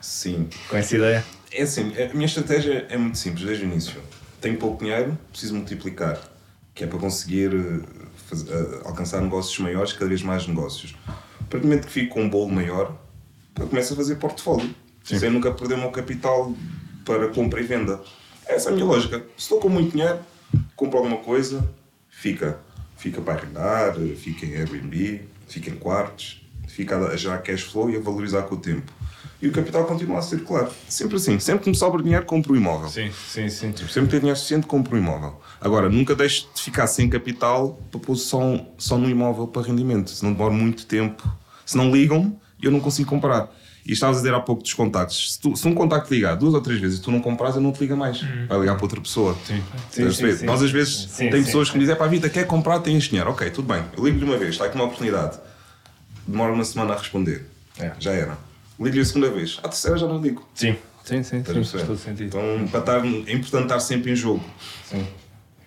Sim. 0.00 0.48
Com 0.68 0.76
essa 0.76 0.96
ideia? 0.96 1.24
É 1.52 1.62
assim, 1.62 1.92
a 1.96 2.12
minha 2.12 2.26
estratégia 2.26 2.84
é 2.90 2.98
muito 2.98 3.16
simples 3.16 3.46
desde 3.46 3.64
o 3.64 3.68
início. 3.68 4.00
Tenho 4.44 4.58
pouco 4.58 4.84
dinheiro, 4.84 5.16
preciso 5.30 5.54
multiplicar, 5.54 6.20
que 6.74 6.84
é 6.84 6.86
para 6.86 6.98
conseguir 6.98 7.50
eh, 7.54 7.80
faz- 8.28 8.46
eh, 8.46 8.80
alcançar 8.84 9.22
negócios 9.22 9.58
maiores, 9.58 9.94
cada 9.94 10.06
vez 10.06 10.22
mais 10.22 10.46
negócios. 10.46 10.94
A 11.08 11.12
partir 11.48 11.60
do 11.60 11.66
momento 11.68 11.86
que 11.86 11.92
fico 11.94 12.12
com 12.12 12.24
um 12.24 12.28
bolo 12.28 12.50
maior, 12.52 12.94
eu 13.58 13.66
começo 13.66 13.94
a 13.94 13.96
fazer 13.96 14.16
portfólio, 14.16 14.68
sem 15.02 15.30
nunca 15.30 15.50
perder 15.50 15.76
o 15.76 15.78
meu 15.78 15.90
capital 15.90 16.52
para 17.06 17.28
compra 17.28 17.58
e 17.58 17.64
venda. 17.64 18.02
Essa 18.44 18.68
é 18.68 18.72
a 18.72 18.74
minha 18.74 18.84
lógica. 18.86 19.20
Se 19.34 19.44
estou 19.44 19.58
com 19.60 19.70
muito 19.70 19.92
dinheiro, 19.92 20.18
compro 20.76 20.98
alguma 20.98 21.16
coisa, 21.16 21.66
fica. 22.10 22.58
Fica 22.98 23.22
para 23.22 23.40
arrendar, 23.40 23.94
fica 24.16 24.44
em 24.44 24.56
Airbnb, 24.56 25.22
fica 25.48 25.70
em 25.70 25.76
quartos, 25.76 26.46
fica 26.68 26.98
a 26.98 27.16
gerar 27.16 27.38
cash 27.38 27.62
flow 27.62 27.88
e 27.88 27.96
a 27.96 28.00
valorizar 28.00 28.42
com 28.42 28.56
o 28.56 28.58
tempo. 28.60 28.92
E 29.42 29.48
o 29.48 29.52
capital 29.52 29.84
continua 29.84 30.18
a 30.18 30.22
circular. 30.22 30.70
Sempre 30.88 31.16
assim. 31.16 31.38
Sempre 31.38 31.64
que 31.64 31.70
me 31.70 31.76
sobra 31.76 32.02
dinheiro, 32.02 32.24
compro 32.24 32.54
um 32.54 32.56
imóvel. 32.56 32.88
Sim, 32.88 33.10
sim, 33.28 33.48
sim. 33.50 33.72
Tipo, 33.72 33.88
sempre 33.90 34.04
que 34.06 34.10
tenho 34.10 34.20
dinheiro 34.20 34.36
suficiente, 34.38 34.66
compro 34.66 34.96
um 34.96 34.98
imóvel. 34.98 35.40
Agora, 35.60 35.88
nunca 35.88 36.14
deixo 36.14 36.48
de 36.54 36.62
ficar 36.62 36.86
sem 36.86 37.08
capital 37.10 37.78
para 37.90 38.00
pôr 38.00 38.16
só, 38.16 38.40
só 38.78 38.96
no 38.96 39.08
imóvel 39.10 39.46
para 39.46 39.62
rendimento. 39.66 40.10
Senão 40.10 40.32
demora 40.32 40.52
muito 40.54 40.86
tempo. 40.86 41.28
Se 41.66 41.76
não 41.76 41.90
ligam, 41.90 42.38
eu 42.62 42.70
não 42.70 42.80
consigo 42.80 43.08
comprar. 43.10 43.50
E 43.86 43.92
estavas 43.92 44.16
a 44.16 44.20
dizer 44.20 44.32
há 44.34 44.40
pouco 44.40 44.62
dos 44.62 44.72
contactos. 44.72 45.34
Se, 45.34 45.40
tu- 45.40 45.54
se 45.56 45.68
um 45.68 45.74
contacto 45.74 46.12
ligar 46.14 46.36
duas 46.36 46.54
ou 46.54 46.60
três 46.62 46.80
vezes 46.80 46.98
e 46.98 47.02
tu 47.02 47.10
não 47.10 47.20
compras, 47.20 47.54
eu 47.54 47.60
não 47.60 47.70
te 47.70 47.80
liga 47.80 47.94
mais. 47.94 48.22
Vai 48.48 48.60
ligar 48.60 48.76
para 48.76 48.84
outra 48.84 48.98
pessoa. 49.00 49.36
Sim. 49.46 49.62
A 49.76 49.94
perceber? 49.96 50.42
Nós 50.46 50.62
às 50.62 50.70
vezes 50.70 51.06
Sim, 51.10 51.28
tem 51.28 51.40
sim, 51.40 51.46
pessoas 51.46 51.68
sim. 51.68 51.72
que 51.72 51.78
me 51.78 51.84
dizem, 51.84 51.98
pá, 51.98 52.06
Vita, 52.06 52.30
quer 52.30 52.46
comprar, 52.46 52.78
tem 52.80 52.96
este 52.96 53.10
dinheiro. 53.10 53.30
Ok, 53.30 53.50
tudo 53.50 53.68
bem. 53.68 53.82
Eu 53.94 54.04
ligo-lhe 54.06 54.24
uma 54.24 54.38
vez, 54.38 54.52
está 54.52 54.64
aqui 54.64 54.74
uma 54.76 54.84
oportunidade. 54.84 55.38
Demora 56.26 56.50
uma 56.54 56.64
semana 56.64 56.94
a 56.94 56.96
responder. 56.98 57.46
É. 57.78 57.92
Já 57.98 58.12
era. 58.12 58.38
Ligo-lhe 58.78 59.00
a 59.00 59.04
segunda 59.04 59.30
vez. 59.30 59.58
A 59.62 59.68
terceira 59.68 59.96
já 59.98 60.06
não 60.06 60.20
ligo. 60.20 60.46
Sim, 60.54 60.76
sim, 61.04 61.22
sim. 61.22 61.44
Sim, 61.44 61.64
faz 61.64 61.72
todo 61.84 61.96
sentido. 61.98 62.26
Então, 62.38 62.68
para 62.68 62.80
estar, 62.80 63.04
é 63.04 63.32
importante 63.32 63.62
estar 63.64 63.80
sempre 63.80 64.12
em 64.12 64.16
jogo. 64.16 64.44
Sim. 64.84 65.06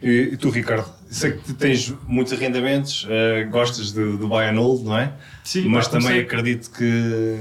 E, 0.02 0.30
e 0.34 0.38
tu, 0.38 0.50
Ricardo, 0.52 0.88
sei 1.10 1.32
que 1.32 1.40
tu 1.40 1.54
tens 1.56 1.92
muitos 2.08 2.32
arrendamentos, 2.34 3.08
eh, 3.10 3.46
gostas 3.46 3.92
do, 3.92 4.16
do 4.18 4.28
buy 4.28 4.44
and 4.46 4.60
hold, 4.60 4.84
não 4.86 4.98
é? 4.98 5.12
Sim, 5.44 5.68
Mas 5.70 5.86
pá, 5.88 5.94
também 5.94 6.08
comecei- 6.08 6.22
acredito 6.24 6.72
que. 6.72 7.40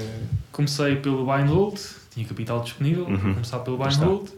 Comecei 0.52 0.96
pelo 0.96 1.26
buy 1.26 1.42
and 1.42 1.49
hold, 1.49 1.78
tinha 2.14 2.25
capital 2.26 2.62
disponível, 2.62 3.04
vou 3.04 3.18
começar 3.18 3.58
pelo 3.58 3.76
buy 3.76 3.88
and 3.88 3.99
hold. 4.06 4.28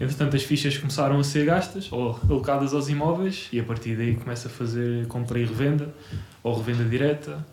Entretanto, 0.00 0.34
as 0.34 0.42
fichas 0.44 0.78
começaram 0.78 1.20
a 1.20 1.24
ser 1.24 1.44
gastas 1.44 1.92
ou 1.92 2.18
alocadas 2.30 2.72
aos 2.72 2.88
imóveis 2.88 3.48
e 3.52 3.60
a 3.60 3.64
partir 3.64 3.96
daí 3.96 4.14
começo 4.14 4.46
a 4.46 4.50
fazer 4.50 5.06
compra 5.08 5.38
e 5.38 5.44
revenda, 5.44 5.94
ou 6.42 6.56
revenda 6.56 6.84
direta, 6.88 7.44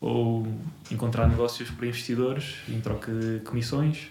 ou 0.00 0.46
encontrar 0.90 1.28
negócios 1.28 1.70
para 1.70 1.86
investidores 1.86 2.56
em 2.68 2.80
troca 2.80 3.12
de 3.12 3.40
comissões. 3.40 4.08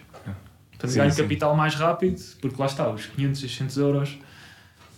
Portanto, 0.72 0.92
Sim, 0.92 1.00
ganho 1.00 1.12
sim. 1.12 1.22
capital 1.22 1.56
mais 1.56 1.76
rápido, 1.76 2.22
porque 2.42 2.60
lá 2.60 2.66
está, 2.66 2.90
os 2.90 3.06
500, 3.06 3.40
600 3.40 3.78
euros, 3.78 4.20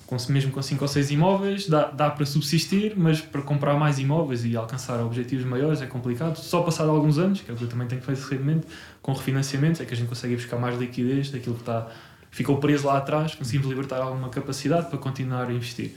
com, 0.08 0.16
mesmo 0.30 0.52
com 0.52 0.62
5 0.62 0.84
ou 0.84 0.88
6 0.88 1.12
imóveis, 1.12 1.68
dá, 1.68 1.86
dá 1.92 2.10
para 2.10 2.26
subsistir, 2.26 2.94
mas 2.98 3.22
para 3.22 3.42
comprar 3.42 3.76
mais 3.76 4.00
imóveis 4.00 4.44
e 4.46 4.56
alcançar 4.56 5.00
objetivos 5.02 5.46
maiores 5.46 5.82
é 5.82 5.86
complicado. 5.86 6.38
Só 6.38 6.62
passado 6.64 6.90
alguns 6.90 7.18
anos, 7.18 7.42
que 7.42 7.52
é 7.52 7.54
o 7.54 7.58
que 7.58 7.64
eu 7.64 7.68
também 7.68 7.88
tenho 7.88 8.02
feito 8.02 8.20
recentemente, 8.20 8.66
com 9.02 9.14
refinanciamentos, 9.14 9.82
é 9.82 9.86
que 9.86 9.94
a 9.94 9.98
gente 9.98 10.08
consegue 10.08 10.36
buscar 10.36 10.58
mais 10.58 10.80
liquidez 10.80 11.30
daquilo 11.30 11.56
que 11.56 11.62
está, 11.62 11.88
ficou 12.32 12.58
preso 12.58 12.88
lá 12.88 12.98
atrás, 12.98 13.36
conseguimos 13.36 13.68
libertar 13.68 13.98
alguma 13.98 14.30
capacidade 14.30 14.90
para 14.90 14.98
continuar 14.98 15.48
a 15.48 15.54
investir. 15.54 15.94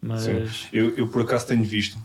Mas 0.00 0.22
Sim. 0.22 0.68
Eu, 0.72 0.96
eu 0.96 1.08
por 1.08 1.22
acaso 1.22 1.46
tenho 1.46 1.64
visto, 1.64 1.98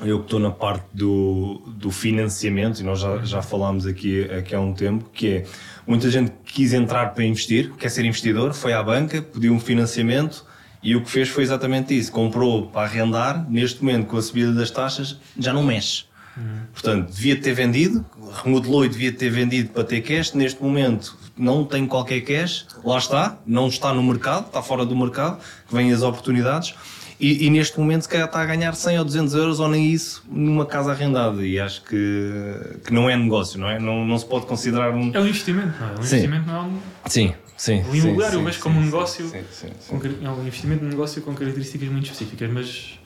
eu 0.00 0.18
que 0.18 0.24
estou 0.24 0.40
na 0.40 0.50
parte 0.50 0.84
do, 0.92 1.62
do 1.76 1.90
financiamento, 1.90 2.80
e 2.80 2.82
nós 2.82 3.00
já, 3.00 3.18
já 3.18 3.42
falámos 3.42 3.86
aqui, 3.86 4.24
aqui 4.24 4.54
há 4.54 4.60
um 4.60 4.72
tempo, 4.72 5.10
que 5.12 5.28
é 5.28 5.44
muita 5.86 6.10
gente 6.10 6.32
quis 6.44 6.72
entrar 6.72 7.14
para 7.14 7.24
investir, 7.24 7.72
quer 7.72 7.90
ser 7.90 8.04
investidor, 8.04 8.54
foi 8.54 8.72
à 8.72 8.82
banca, 8.82 9.20
pediu 9.20 9.52
um 9.52 9.60
financiamento 9.60 10.44
e 10.82 10.96
o 10.96 11.02
que 11.02 11.10
fez 11.10 11.28
foi 11.28 11.42
exatamente 11.42 11.96
isso: 11.96 12.10
comprou 12.10 12.68
para 12.68 12.82
arrendar, 12.82 13.50
neste 13.50 13.82
momento 13.82 14.06
com 14.06 14.16
a 14.16 14.22
subida 14.22 14.52
das 14.52 14.70
taxas, 14.70 15.18
já 15.38 15.52
não 15.52 15.62
mexe. 15.62 16.04
Portanto, 16.72 17.12
devia 17.12 17.38
ter 17.38 17.52
vendido, 17.52 18.04
remodelou 18.42 18.84
e 18.84 18.88
devia 18.88 19.12
ter 19.12 19.30
vendido 19.30 19.70
para 19.70 19.84
ter 19.84 20.00
cash. 20.00 20.32
Neste 20.32 20.62
momento 20.62 21.16
não 21.36 21.64
tem 21.64 21.86
qualquer 21.86 22.20
cash, 22.20 22.66
lá 22.84 22.96
está, 22.96 23.38
não 23.46 23.68
está 23.68 23.92
no 23.92 24.02
mercado, 24.02 24.46
está 24.46 24.62
fora 24.62 24.86
do 24.86 24.96
mercado, 24.96 25.38
que 25.68 25.74
vêm 25.74 25.92
as 25.92 26.02
oportunidades. 26.02 26.74
E, 27.20 27.44
e 27.46 27.50
neste 27.50 27.78
momento, 27.78 28.02
se 28.02 28.08
calhar, 28.08 28.26
está 28.26 28.40
a 28.40 28.46
ganhar 28.46 28.74
100 28.74 28.98
ou 28.98 29.04
200 29.04 29.34
euros 29.34 29.60
ou 29.60 29.68
nem 29.68 29.90
isso 29.92 30.24
numa 30.30 30.64
casa 30.64 30.92
arrendada. 30.92 31.44
E 31.46 31.60
acho 31.60 31.82
que, 31.82 32.78
que 32.84 32.92
não 32.92 33.10
é 33.10 33.16
negócio, 33.16 33.60
não 33.60 33.68
é? 33.68 33.78
Não, 33.78 34.06
não 34.06 34.18
se 34.18 34.24
pode 34.24 34.46
considerar 34.46 34.94
um. 34.94 35.10
é 35.14 35.20
um 35.20 35.26
investimento, 35.26 35.74
não 35.78 35.88
é? 35.88 35.90
Um 35.92 36.02
Sim. 36.02 36.16
investimento 36.16 36.46
não 36.46 36.56
é 36.56 36.60
um, 36.62 36.80
Sim, 37.06 37.34
sim. 37.56 37.82
O 37.82 37.94
imobiliário 37.94 38.38
eu 38.38 38.44
vejo 38.44 38.60
como 38.60 38.80
um 38.80 38.84
negócio 38.84 39.28
Sim, 39.28 39.42
sim, 39.52 39.68
sim. 39.78 39.98
car- 39.98 40.10
é 40.22 40.30
um 40.30 40.40
investimento 40.46 40.82
num 40.82 40.90
negócio 40.90 41.20
com 41.20 41.34
características 41.34 41.88
muito 41.90 42.04
específicas, 42.04 42.50
mas, 42.50 42.98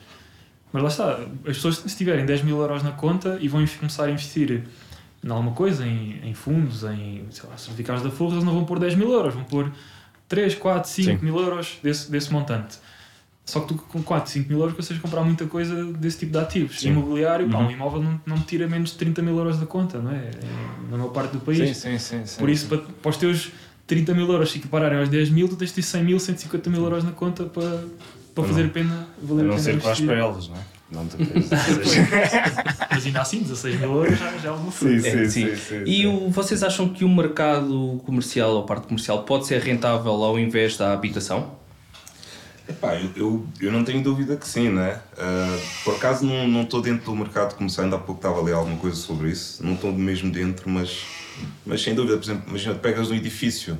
mas 0.73 0.83
lá 0.83 0.88
está, 0.88 1.12
as 1.49 1.56
pessoas 1.56 1.78
se 1.78 1.97
tiverem 1.97 2.25
10 2.25 2.42
mil 2.42 2.61
euros 2.61 2.85
na 2.85 2.92
conta 2.92 3.37
e 3.40 3.49
vão 3.49 3.66
começar 3.78 4.04
a 4.04 4.11
investir 4.12 4.62
em 5.25 5.28
alguma 5.30 5.52
coisa, 5.52 5.85
em, 5.85 6.21
em 6.23 6.35
fundos, 6.35 6.85
em 6.85 7.25
sei 7.30 7.49
lá, 7.50 7.56
certificados 7.56 8.02
da 8.04 8.11
Forra, 8.11 8.35
eles 8.35 8.44
não 8.44 8.52
vão 8.54 8.64
pôr 8.64 8.78
10 8.78 8.94
mil 8.94 9.11
euros, 9.11 9.35
vão 9.35 9.42
pôr 9.42 9.73
3, 10.28 10.54
4, 10.54 10.88
5 10.88 11.11
Sim. 11.18 11.25
mil 11.25 11.37
euros 11.40 11.78
desse, 11.83 12.09
desse 12.11 12.33
montante. 12.33 12.76
Só 13.45 13.61
que 13.61 13.69
tu 13.69 13.75
com 13.75 14.03
4, 14.03 14.31
5 14.33 14.49
mil 14.49 14.59
euros 14.59 14.75
consegues 14.75 15.03
comprar 15.03 15.23
muita 15.23 15.45
coisa 15.47 15.85
desse 15.93 16.19
tipo 16.21 16.33
de 16.33 16.39
ativos. 16.39 16.81
Sim. 16.81 16.89
Imobiliário, 16.89 17.49
pá, 17.51 17.59
Uhum. 17.59 17.67
um 17.67 17.71
imóvel 17.71 18.03
não, 18.03 18.21
não 18.25 18.39
te 18.39 18.47
tira 18.47 18.67
menos 18.67 18.91
de 18.93 18.97
30 18.97 19.21
mil 19.21 19.37
euros 19.37 19.59
da 19.59 19.67
conta, 19.67 19.99
não 19.99 20.11
é? 20.13 20.17
É 20.17 20.31
Na 20.91 20.97
maior 20.97 21.11
parte 21.13 21.33
do 21.33 21.41
país. 21.41 21.59
Sim, 21.59 21.75
sim, 21.75 21.99
sim, 21.99 22.27
sim. 22.27 22.39
Por 22.39 22.49
isso, 22.49 22.67
para, 22.69 22.79
para 22.79 23.11
os 23.11 23.17
teus 23.19 23.51
30 23.87 24.15
mil 24.15 24.27
euros 24.33 24.51
se 24.51 24.57
equipararem 24.59 24.99
aos 24.99 25.11
10 25.11 25.29
mil, 25.29 25.47
tu 25.47 25.57
tens 25.57 25.69
de 25.69 25.75
ter 25.75 25.83
100 25.83 26.05
mil, 26.05 26.19
150 26.19 26.71
mil 26.71 26.83
euros 26.85 27.05
na 27.05 27.13
conta 27.13 27.45
para, 27.45 27.85
para 28.35 28.45
fazer 28.45 28.65
a 28.65 28.69
pena 28.71 29.07
A 29.23 29.27
valer 29.27 29.41
a 29.43 29.45
não 29.45 29.51
pena 29.57 29.61
ser 29.63 29.81
para 29.81 29.93
as 29.93 30.01
pelas, 30.01 30.49
não 30.49 30.57
é? 30.57 30.61
Não 30.91 31.07
te 31.07 31.17
Mas 32.91 33.07
ainda 33.07 33.21
assim, 33.21 33.41
16 33.41 33.79
mil 33.81 33.93
euros 33.95 34.19
já, 34.19 34.31
já 34.39 34.49
é 34.49 34.51
alguma 34.53 34.73
coisa. 34.73 35.01
Sim, 35.03 35.09
É, 35.19 35.29
sim, 35.29 35.31
sim. 35.49 35.57
sim, 35.57 35.57
sim. 35.57 35.83
E 35.85 35.97
sim. 36.03 36.07
o- 36.07 36.31
vocês 36.31 36.63
acham 36.63 36.89
que 36.89 37.05
o 37.05 37.09
mercado 37.09 38.01
comercial 38.07 38.53
ou 38.53 38.63
a 38.63 38.67
parte 38.67 38.87
comercial 38.87 39.23
pode 39.25 39.47
ser 39.47 39.61
rentável 39.61 40.13
ao 40.13 40.39
invés 40.39 40.77
da 40.77 40.93
habitação? 40.93 41.63
Epá, 42.66 42.94
eu, 42.94 43.11
eu, 43.14 43.47
eu 43.61 43.73
não 43.73 43.85
tenho 43.85 44.02
dúvida 44.02 44.37
que 44.37 44.49
sim, 44.49 44.71
né? 44.71 45.00
Ah, 45.18 45.59
por 45.85 45.97
acaso 45.97 46.25
não 46.25 46.49
não 46.49 46.62
estou 46.62 46.80
dentro 46.80 47.04
do 47.04 47.16
mercado 47.16 47.54
comercial, 47.54 47.85
ainda 47.85 47.97
há 47.97 47.99
pouco 47.99 48.18
estava 48.18 48.38
a 48.40 48.42
ler 48.42 48.54
alguma 48.54 48.78
coisa 48.78 48.97
sobre 48.97 49.30
isso, 49.30 49.64
não 49.64 49.75
estou 49.75 49.92
mesmo 49.92 50.30
dentro, 50.30 50.68
mas, 50.71 51.04
mas 51.66 51.83
sem 51.83 51.94
dúvida, 51.94 52.16
por 52.16 52.25
exemplo, 52.25 52.44
imagina, 52.49 52.75
tu 52.75 52.80
pegas 52.80 53.11
um 53.11 53.14
edifício, 53.14 53.76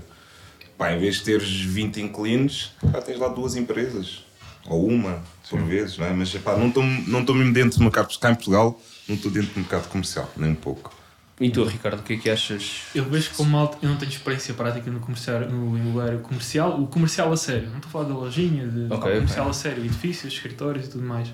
pá, 0.77 0.93
em 0.93 0.99
vez 0.99 1.17
de 1.17 1.23
teres 1.23 1.49
20 1.49 2.03
inquilinos, 2.03 2.73
pá, 2.93 3.01
tens 3.01 3.19
lá 3.19 3.29
duas 3.29 3.57
empresas, 3.57 4.23
ou 4.67 4.87
uma, 4.87 5.23
por 5.49 5.63
vezes, 5.63 5.97
não 5.97 6.07
é? 6.07 6.13
Mas 6.13 6.35
epá, 6.35 6.55
não 6.57 6.69
estou 6.69 6.83
não 6.83 7.25
mesmo 7.35 7.53
dentro 7.55 7.79
do 7.79 7.85
mercado, 7.85 8.19
cá 8.19 8.31
em 8.33 8.35
Portugal, 8.35 8.79
não 9.09 9.17
estou 9.17 9.31
dentro 9.31 9.55
do 9.55 9.61
mercado 9.61 9.89
comercial, 9.89 10.31
nem 10.37 10.51
um 10.51 10.55
pouco. 10.55 10.93
E 11.41 11.51
tu, 11.51 11.65
Ricardo, 11.65 11.99
o 11.99 12.03
que 12.03 12.13
é 12.13 12.17
que 12.17 12.31
achas? 12.31 12.83
Eu 12.95 13.05
vejo 13.07 13.31
como 13.37 13.51
malta, 13.51 13.77
eu 13.83 13.89
não 13.89 13.97
tenho 13.97 14.11
experiência 14.11 14.55
prática 14.55 14.89
no, 14.91 15.01
comercial, 15.01 15.41
no 15.41 15.77
imobiliário 15.77 16.21
comercial, 16.21 16.81
o 16.81 16.87
comercial 16.87 17.33
a 17.33 17.37
sério, 17.37 17.69
não 17.71 17.77
estou 17.79 17.89
a 17.89 17.93
falar 17.93 18.05
da 18.05 18.15
lojinha, 18.15 18.69
de 18.69 18.85
Ok, 18.85 18.93
o 18.93 18.97
ok. 18.99 19.13
comercial 19.15 19.49
a 19.49 19.53
sério, 19.53 19.85
edifícios, 19.85 20.33
escritórios 20.33 20.87
e 20.87 20.91
tudo 20.91 21.05
mais. 21.05 21.29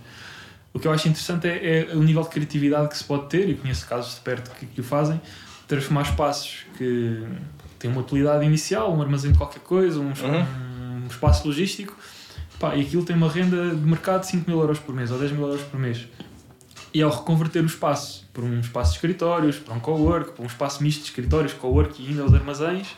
O 0.73 0.79
que 0.79 0.87
eu 0.89 0.93
acho 0.93 1.07
interessante 1.07 1.47
é, 1.49 1.91
é 1.91 1.95
o 1.95 2.03
nível 2.03 2.23
de 2.23 2.31
criatividade 2.31 2.89
que 2.89 2.97
se 2.97 3.05
pode 3.05 3.29
ter, 3.29 3.47
e 3.51 3.55
conheço 3.57 3.87
casos 3.87 4.15
de 4.15 4.21
perto 4.21 4.51
que, 4.59 4.65
que 4.67 4.81
o 4.81 4.85
fazem, 4.85 5.21
transformar 5.69 6.03
espaços 6.03 6.65
que 6.79 7.23
têm 7.79 7.91
uma 7.91 8.01
utilidade 8.01 8.45
inicial, 8.47 8.97
um 8.97 9.03
armazém 9.03 9.33
de 9.33 9.37
qualquer 9.39 9.61
coisa, 9.61 10.01
um, 10.01 10.05
Uhum. 10.07 11.03
um 11.05 11.07
espaço 11.11 11.47
logístico, 11.47 11.95
pá, 12.59 12.75
e 12.75 12.81
aquilo 12.81 13.05
tem 13.05 13.15
uma 13.17 13.29
renda 13.31 13.69
de 13.75 13.85
mercado 13.87 14.21
de 14.23 14.29
5 14.29 14.49
mil 14.51 14.61
euros 14.61 14.79
por 14.79 14.95
mês 14.95 15.11
ou 15.11 15.19
10 15.19 15.33
mil 15.33 15.43
euros 15.47 15.63
por 15.63 15.79
mês. 15.79 16.07
E 16.93 17.03
ao 17.03 17.11
reconverter 17.11 17.63
o 17.63 17.67
espaço 17.67 18.29
para 18.33 18.43
um 18.43 18.59
espaço 18.61 18.93
de 18.93 18.97
escritórios, 18.97 19.57
para 19.57 19.75
um 19.75 19.81
cowork, 19.81 20.33
para 20.33 20.43
um 20.43 20.47
espaço 20.47 20.83
misto 20.83 21.01
de 21.01 21.07
escritórios, 21.07 21.53
cowork 21.53 22.03
e 22.03 22.09
ainda 22.09 22.25
os 22.25 22.35
armazéns, 22.35 22.89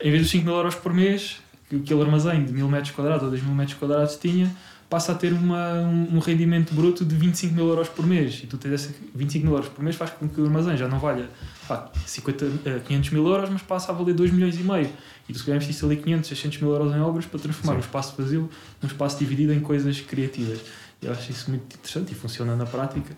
em 0.00 0.10
vez 0.10 0.22
dos 0.22 0.30
5 0.30 0.44
mil 0.44 0.54
euros 0.54 0.74
por 0.74 0.92
mês, 0.92 1.40
que 1.68 1.76
aquele 1.76 2.02
armazém 2.02 2.44
de 2.44 2.52
1000 2.52 2.68
metros 2.68 2.90
quadrados 2.92 3.24
ou 3.24 3.30
2 3.30 3.42
mil 3.42 3.54
metros 3.54 3.76
quadrados 3.76 4.16
tinha, 4.16 4.54
passa 4.88 5.12
a 5.12 5.14
ter 5.14 5.32
uma, 5.32 5.72
um, 5.80 6.16
um 6.16 6.18
rendimento 6.18 6.72
bruto 6.74 7.04
de 7.04 7.16
25 7.16 7.54
mil 7.54 7.66
euros 7.68 7.88
por 7.88 8.06
mês. 8.06 8.40
E 8.44 8.46
tu 8.46 8.56
tens 8.56 8.74
esse 8.74 8.94
25 9.14 9.44
mil 9.44 9.54
euros 9.54 9.68
por 9.68 9.82
mês 9.82 9.96
faz 9.96 10.10
com 10.10 10.28
que 10.28 10.40
o 10.40 10.44
armazém 10.44 10.76
já 10.76 10.86
não 10.86 10.98
valha 10.98 11.28
pá, 11.66 11.90
50, 12.06 12.44
eh, 12.64 12.80
500 12.86 13.10
mil 13.10 13.26
euros, 13.26 13.50
mas 13.50 13.62
passa 13.62 13.90
a 13.90 13.94
valer 13.94 14.14
2 14.14 14.30
milhões 14.30 14.58
e 14.58 14.62
meio. 14.62 14.88
E 15.28 15.32
tu 15.32 15.38
se 15.38 15.44
calhar 15.44 15.56
investiste 15.56 15.84
ali 15.84 15.96
500, 15.96 16.28
600 16.28 16.58
mil 16.60 16.70
euros 16.70 16.94
em 16.94 17.00
obras 17.00 17.26
para 17.26 17.40
transformar 17.40 17.76
um 17.76 17.80
espaço 17.80 18.14
vazio 18.16 18.48
num 18.80 18.86
espaço 18.86 19.18
dividido 19.18 19.52
em 19.52 19.60
coisas 19.60 20.00
criativas. 20.00 20.60
Eu 21.04 21.12
acho 21.12 21.30
isso 21.30 21.50
muito 21.50 21.76
interessante 21.76 22.12
e 22.12 22.14
funciona 22.14 22.56
na 22.56 22.64
prática. 22.66 23.14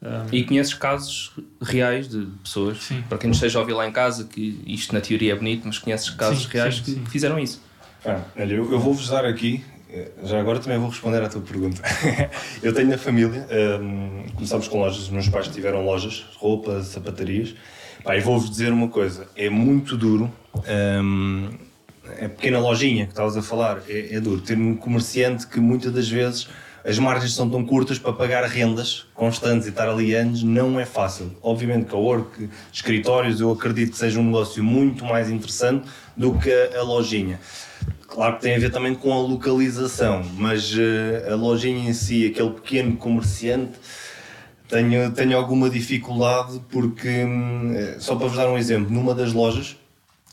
Um, 0.00 0.26
E 0.30 0.44
conheces 0.44 0.74
casos 0.74 1.32
reais 1.60 2.08
de 2.08 2.26
pessoas, 2.42 2.84
Sim. 2.84 3.02
para 3.08 3.18
quem 3.18 3.28
nos 3.28 3.38
esteja 3.38 3.58
a 3.58 3.62
ouvir 3.62 3.72
lá 3.72 3.88
em 3.88 3.92
casa, 3.92 4.24
que 4.24 4.62
isto 4.66 4.94
na 4.94 5.00
teoria 5.00 5.32
é 5.32 5.34
bonito, 5.34 5.66
mas 5.66 5.78
conheces 5.78 6.10
casos 6.10 6.44
Sim, 6.44 6.48
reais 6.52 6.76
sim, 6.76 6.82
que 6.82 6.90
sim. 6.92 7.04
fizeram 7.06 7.38
isso. 7.38 7.60
Ah, 8.04 8.20
olha, 8.36 8.54
eu, 8.54 8.70
eu 8.70 8.78
vou-vos 8.78 9.08
dar 9.08 9.24
aqui, 9.24 9.64
eh, 9.90 10.12
já 10.22 10.38
agora 10.38 10.60
também 10.60 10.78
vou 10.78 10.88
responder 10.88 11.20
à 11.22 11.28
tua 11.28 11.40
pergunta. 11.40 11.82
eu 12.62 12.72
tenho 12.72 12.88
na 12.88 12.98
família, 12.98 13.44
hum, 13.80 14.24
começámos 14.34 14.68
com 14.68 14.78
lojas, 14.78 15.02
os 15.02 15.08
meus 15.08 15.28
pais 15.28 15.48
tiveram 15.48 15.84
lojas, 15.84 16.24
roupa, 16.36 16.80
sapatarias. 16.82 17.56
Pá, 18.04 18.16
e 18.16 18.20
vou-vos 18.20 18.48
dizer 18.48 18.72
uma 18.72 18.88
coisa, 18.88 19.26
é 19.34 19.50
muito 19.50 19.96
duro, 19.96 20.32
hum, 21.02 21.50
é 22.18 22.28
pequena 22.28 22.60
lojinha 22.60 23.06
que 23.06 23.12
estavas 23.12 23.36
a 23.36 23.42
falar, 23.42 23.82
é, 23.88 24.14
é 24.14 24.20
duro. 24.20 24.40
Ter 24.40 24.56
um 24.56 24.76
comerciante 24.76 25.44
que 25.46 25.58
muitas 25.58 25.92
das 25.92 26.08
vezes 26.08 26.48
as 26.88 26.98
margens 26.98 27.34
são 27.34 27.50
tão 27.50 27.62
curtas 27.66 27.98
para 27.98 28.14
pagar 28.14 28.42
rendas 28.44 29.04
constantes 29.14 29.66
e 29.66 29.70
estar 29.70 29.90
ali 29.90 30.14
anos 30.14 30.42
não 30.42 30.80
é 30.80 30.86
fácil. 30.86 31.36
Obviamente 31.42 31.84
que 31.84 31.94
a 31.94 31.98
work, 31.98 32.48
escritórios, 32.72 33.42
eu 33.42 33.52
acredito 33.52 33.90
que 33.90 33.98
seja 33.98 34.18
um 34.18 34.24
negócio 34.24 34.64
muito 34.64 35.04
mais 35.04 35.28
interessante 35.28 35.86
do 36.16 36.38
que 36.38 36.50
a, 36.50 36.82
lojinha. 36.82 37.38
Claro 38.06 38.36
que 38.36 38.40
tem 38.40 38.56
a 38.56 38.58
ver 38.58 38.72
também 38.72 38.94
com 38.94 39.12
a 39.12 39.18
localização, 39.18 40.24
mas 40.38 40.74
eh, 40.78 41.30
a 41.30 41.34
lojinha 41.34 41.90
em 41.90 41.92
si, 41.92 42.26
aquele 42.26 42.52
pequeno 42.52 42.96
comerciante, 42.96 43.78
tenho, 44.66 45.12
tenho 45.12 45.36
alguma 45.36 45.68
dificuldade 45.68 46.58
porque, 46.70 47.06
eh, 47.06 47.96
só 47.98 48.16
para 48.16 48.28
vos 48.28 48.36
dar 48.38 48.48
um 48.48 48.56
exemplo, 48.56 48.90
numa 48.90 49.14
das 49.14 49.34
lojas, 49.34 49.76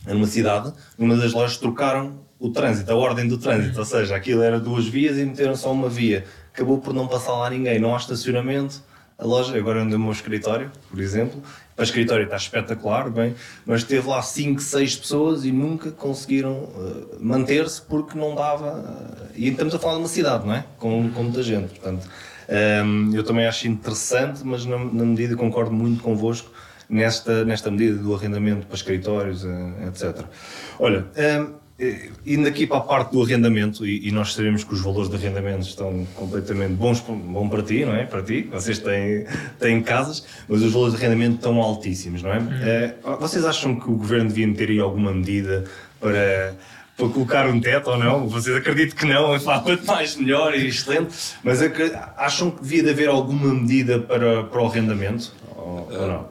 numa 0.07 0.25
cidade, 0.25 0.71
numa 0.97 1.17
das 1.17 1.33
lojas 1.33 1.57
trocaram 1.57 2.23
o 2.39 2.49
trânsito, 2.49 2.91
a 2.91 2.95
ordem 2.95 3.27
do 3.27 3.37
trânsito, 3.37 3.77
ou 3.77 3.85
seja, 3.85 4.15
aquilo 4.15 4.41
era 4.41 4.57
duas 4.57 4.85
vias 4.85 5.17
e 5.17 5.25
meteram 5.25 5.55
só 5.55 5.71
uma 5.73 5.89
via. 5.89 6.23
Acabou 6.55 6.77
por 6.77 6.93
não 6.93 7.05
passar 7.05 7.33
lá 7.33 7.49
ninguém, 7.49 7.79
não 7.79 7.93
há 7.93 7.97
estacionamento. 7.97 8.81
A 9.19 9.25
loja, 9.25 9.57
agora 9.57 9.81
onde 9.81 9.93
é 9.93 9.97
o 9.97 9.99
meu 9.99 10.11
escritório, 10.11 10.71
por 10.89 10.99
exemplo, 10.99 11.41
o 11.77 11.83
escritório 11.83 12.23
está 12.25 12.37
espetacular, 12.37 13.09
bem, 13.09 13.35
mas 13.65 13.83
teve 13.83 14.07
lá 14.07 14.21
5, 14.21 14.61
6 14.61 14.95
pessoas 14.97 15.43
e 15.45 15.51
nunca 15.51 15.91
conseguiram 15.91 16.69
eh, 16.77 17.15
manter-se 17.19 17.81
porque 17.81 18.17
não 18.17 18.35
dava. 18.35 18.83
eh, 19.31 19.31
e 19.35 19.47
estamos 19.49 19.75
a 19.75 19.79
falar 19.79 19.95
de 19.95 19.99
uma 19.99 20.07
cidade, 20.07 20.45
não 20.45 20.53
é? 20.53 20.65
Com, 20.79 21.09
com 21.11 21.23
muita 21.23 21.43
gente, 21.43 21.69
portanto. 21.79 22.09
ehm, 22.47 23.13
eu 23.13 23.23
também 23.23 23.45
acho 23.45 23.67
interessante, 23.67 24.41
mas 24.45 24.65
na, 24.65 24.77
na 24.77 25.05
medida 25.05 25.35
concordo 25.35 25.71
muito 25.73 26.01
convosco 26.03 26.49
nesta, 26.89 27.43
nesta 27.45 27.69
medida 27.71 27.97
do 27.97 28.13
arrendamento 28.15 28.65
para 28.67 28.75
escritórios, 28.75 29.45
eh, 29.45 29.87
etc. 29.87 30.25
Olha, 30.79 31.05
ehm, 31.15 31.41
eh, 31.43 31.47
indo 32.25 32.47
aqui 32.47 32.65
para 32.65 32.77
a 32.77 32.81
parte 32.81 33.11
do 33.11 33.21
arrendamento, 33.21 33.85
e, 33.85 34.07
e 34.07 34.11
nós 34.11 34.33
sabemos 34.33 34.63
que 34.63 34.73
os 34.73 34.79
valores 34.81 35.09
de 35.09 35.17
arrendamento 35.17 35.67
estão 35.67 36.07
completamente 36.15 36.73
bons 36.73 37.01
para- 37.01 37.15
bom 37.15 37.49
para 37.49 37.61
ti, 37.63 37.83
não 37.83 37.93
é? 37.93 38.05
Para 38.05 38.21
ti, 38.23 38.43
vocês 38.51 38.79
têm, 38.79 39.25
têm 39.59 39.81
casas, 39.81 40.25
mas 40.47 40.61
os 40.61 40.71
valores 40.71 40.93
de 40.95 41.01
arrendamento 41.03 41.35
estão 41.35 41.61
altíssimos, 41.61 42.23
não 42.23 42.31
é? 42.31 42.41
Eh, 42.61 42.93
vocês 43.19 43.43
acham 43.43 43.77
que 43.77 43.89
o 43.89 43.95
governo 43.97 44.29
devia 44.29 44.53
ter 44.53 44.69
aí 44.69 44.79
alguma 44.79 45.11
medida 45.13 45.65
para, 45.99 46.55
para 46.95 47.09
colocar 47.09 47.45
um 47.47 47.59
teto 47.59 47.89
ou 47.89 47.97
não? 47.97 48.25
Vocês 48.29 48.55
acreditam 48.55 48.97
que 48.97 49.05
não, 49.05 49.37
pá, 49.41 49.59
quanto 49.59 49.85
mais 49.85 50.15
melhor 50.15 50.55
e 50.55 50.67
excelente, 50.67 51.13
mas 51.43 51.59
acham 52.15 52.51
que 52.51 52.61
devia 52.61 52.83
de 52.83 52.89
haver 52.91 53.09
alguma 53.09 53.53
medida 53.53 53.99
para, 53.99 54.43
para 54.45 54.61
o 54.61 54.65
arrendamento? 54.65 55.33
Ou, 55.57 55.89
ou 55.91 56.07
não? 56.07 56.27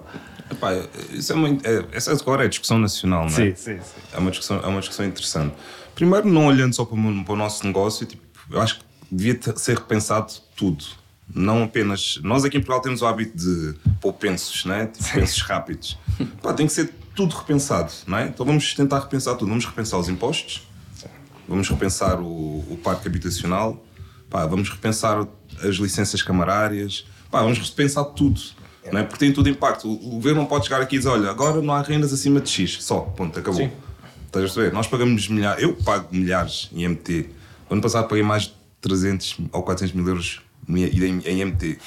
Epá, 0.51 0.73
isso 1.11 1.33
é 1.33 1.37
uma, 1.37 1.49
é, 1.49 1.85
essa 1.93 2.13
agora 2.13 2.45
é 2.45 2.49
discussão 2.49 2.79
nacional, 2.79 3.21
não 3.29 3.33
é? 3.33 3.55
sim, 3.55 3.55
sim. 3.57 3.79
É 4.13 4.19
uma 4.19 4.31
discussão, 4.31 4.61
é 4.63 4.67
uma 4.67 4.81
discussão 4.81 5.07
interessante. 5.07 5.55
Primeiro, 5.95 6.29
não 6.29 6.47
olhando 6.47 6.75
só 6.75 6.85
para 6.85 6.97
o, 6.99 7.25
para 7.25 7.33
o 7.33 7.37
nosso 7.37 7.67
negócio, 7.67 8.05
tipo, 8.07 8.23
eu 8.51 8.61
acho 8.61 8.79
que 8.79 8.85
devia 9.11 9.35
ter- 9.35 9.57
ser 9.59 9.77
repensado 9.79 10.33
tudo. 10.57 10.85
Não 11.35 11.63
apenas. 11.63 12.19
Nós 12.23 12.45
aqui 12.45 12.59
em 12.59 12.61
Portugal 12.61 12.83
temos 12.83 13.01
o 13.01 13.07
hábito 13.07 13.37
de 13.37 13.75
pôr 14.01 14.13
pensos, 14.13 14.65
né? 14.67 14.87
tipo, 14.89 15.11
pensos 15.15 15.41
rápidos. 15.41 15.99
Pá, 16.43 16.53
tem 16.53 16.67
que 16.67 16.73
ser 16.73 16.93
tudo 17.15 17.35
repensado, 17.35 17.91
não 18.07 18.19
é? 18.19 18.27
Então 18.27 18.45
vamos 18.45 18.75
tentar 18.75 18.99
repensar 19.01 19.35
tudo. 19.37 19.49
Vamos 19.49 19.65
repensar 19.65 19.99
os 19.99 20.09
impostos, 20.09 20.69
vamos 21.49 21.69
repensar 21.69 22.21
o, 22.21 22.27
o 22.69 22.79
parque 22.85 23.09
habitacional, 23.09 23.83
pá, 24.29 24.45
vamos 24.47 24.69
repensar 24.69 25.27
as 25.63 25.77
licenças 25.77 26.23
camarárias, 26.23 27.07
pá, 27.31 27.41
vamos 27.41 27.59
repensar 27.59 28.05
tudo. 28.05 28.41
Não 28.93 29.01
é? 29.01 29.03
Porque 29.03 29.19
tem 29.19 29.33
tudo 29.33 29.49
impacto. 29.49 29.91
O, 29.91 30.11
governo 30.11 30.41
não 30.41 30.47
pode 30.47 30.65
chegar 30.65 30.81
aqui 30.81 30.97
e 30.97 30.99
dizer: 30.99 31.11
olha, 31.11 31.31
agora 31.31 31.61
não 31.61 31.75
há 31.75 31.83
rendas 31.83 32.13
acima 32.13 32.41
de 32.41 32.51
X, 32.51 32.83
só, 32.83 33.01
ponto, 33.01 33.39
acabou. 33.39 33.61
Sim. 33.61 33.71
Estás 34.27 34.45
a 34.45 34.53
perceber? 34.53 34.73
Nós 34.73 34.87
pagamos 34.87 35.29
milhares, 35.29 35.63
eu 35.63 35.75
pago 35.75 36.09
milhares 36.11 36.69
em 36.73 36.89
MT. 36.89 37.31
Ano 37.71 37.81
passado 37.81 38.09
paguei 38.09 38.25
mais 38.25 38.43
de 38.45 38.53
300 38.81 39.39
ou 39.53 39.63
400 39.63 39.95
mil 39.95 40.07
euros 40.09 40.43
em, 40.69 40.85
em- 41.25 41.45
MT. 41.45 41.79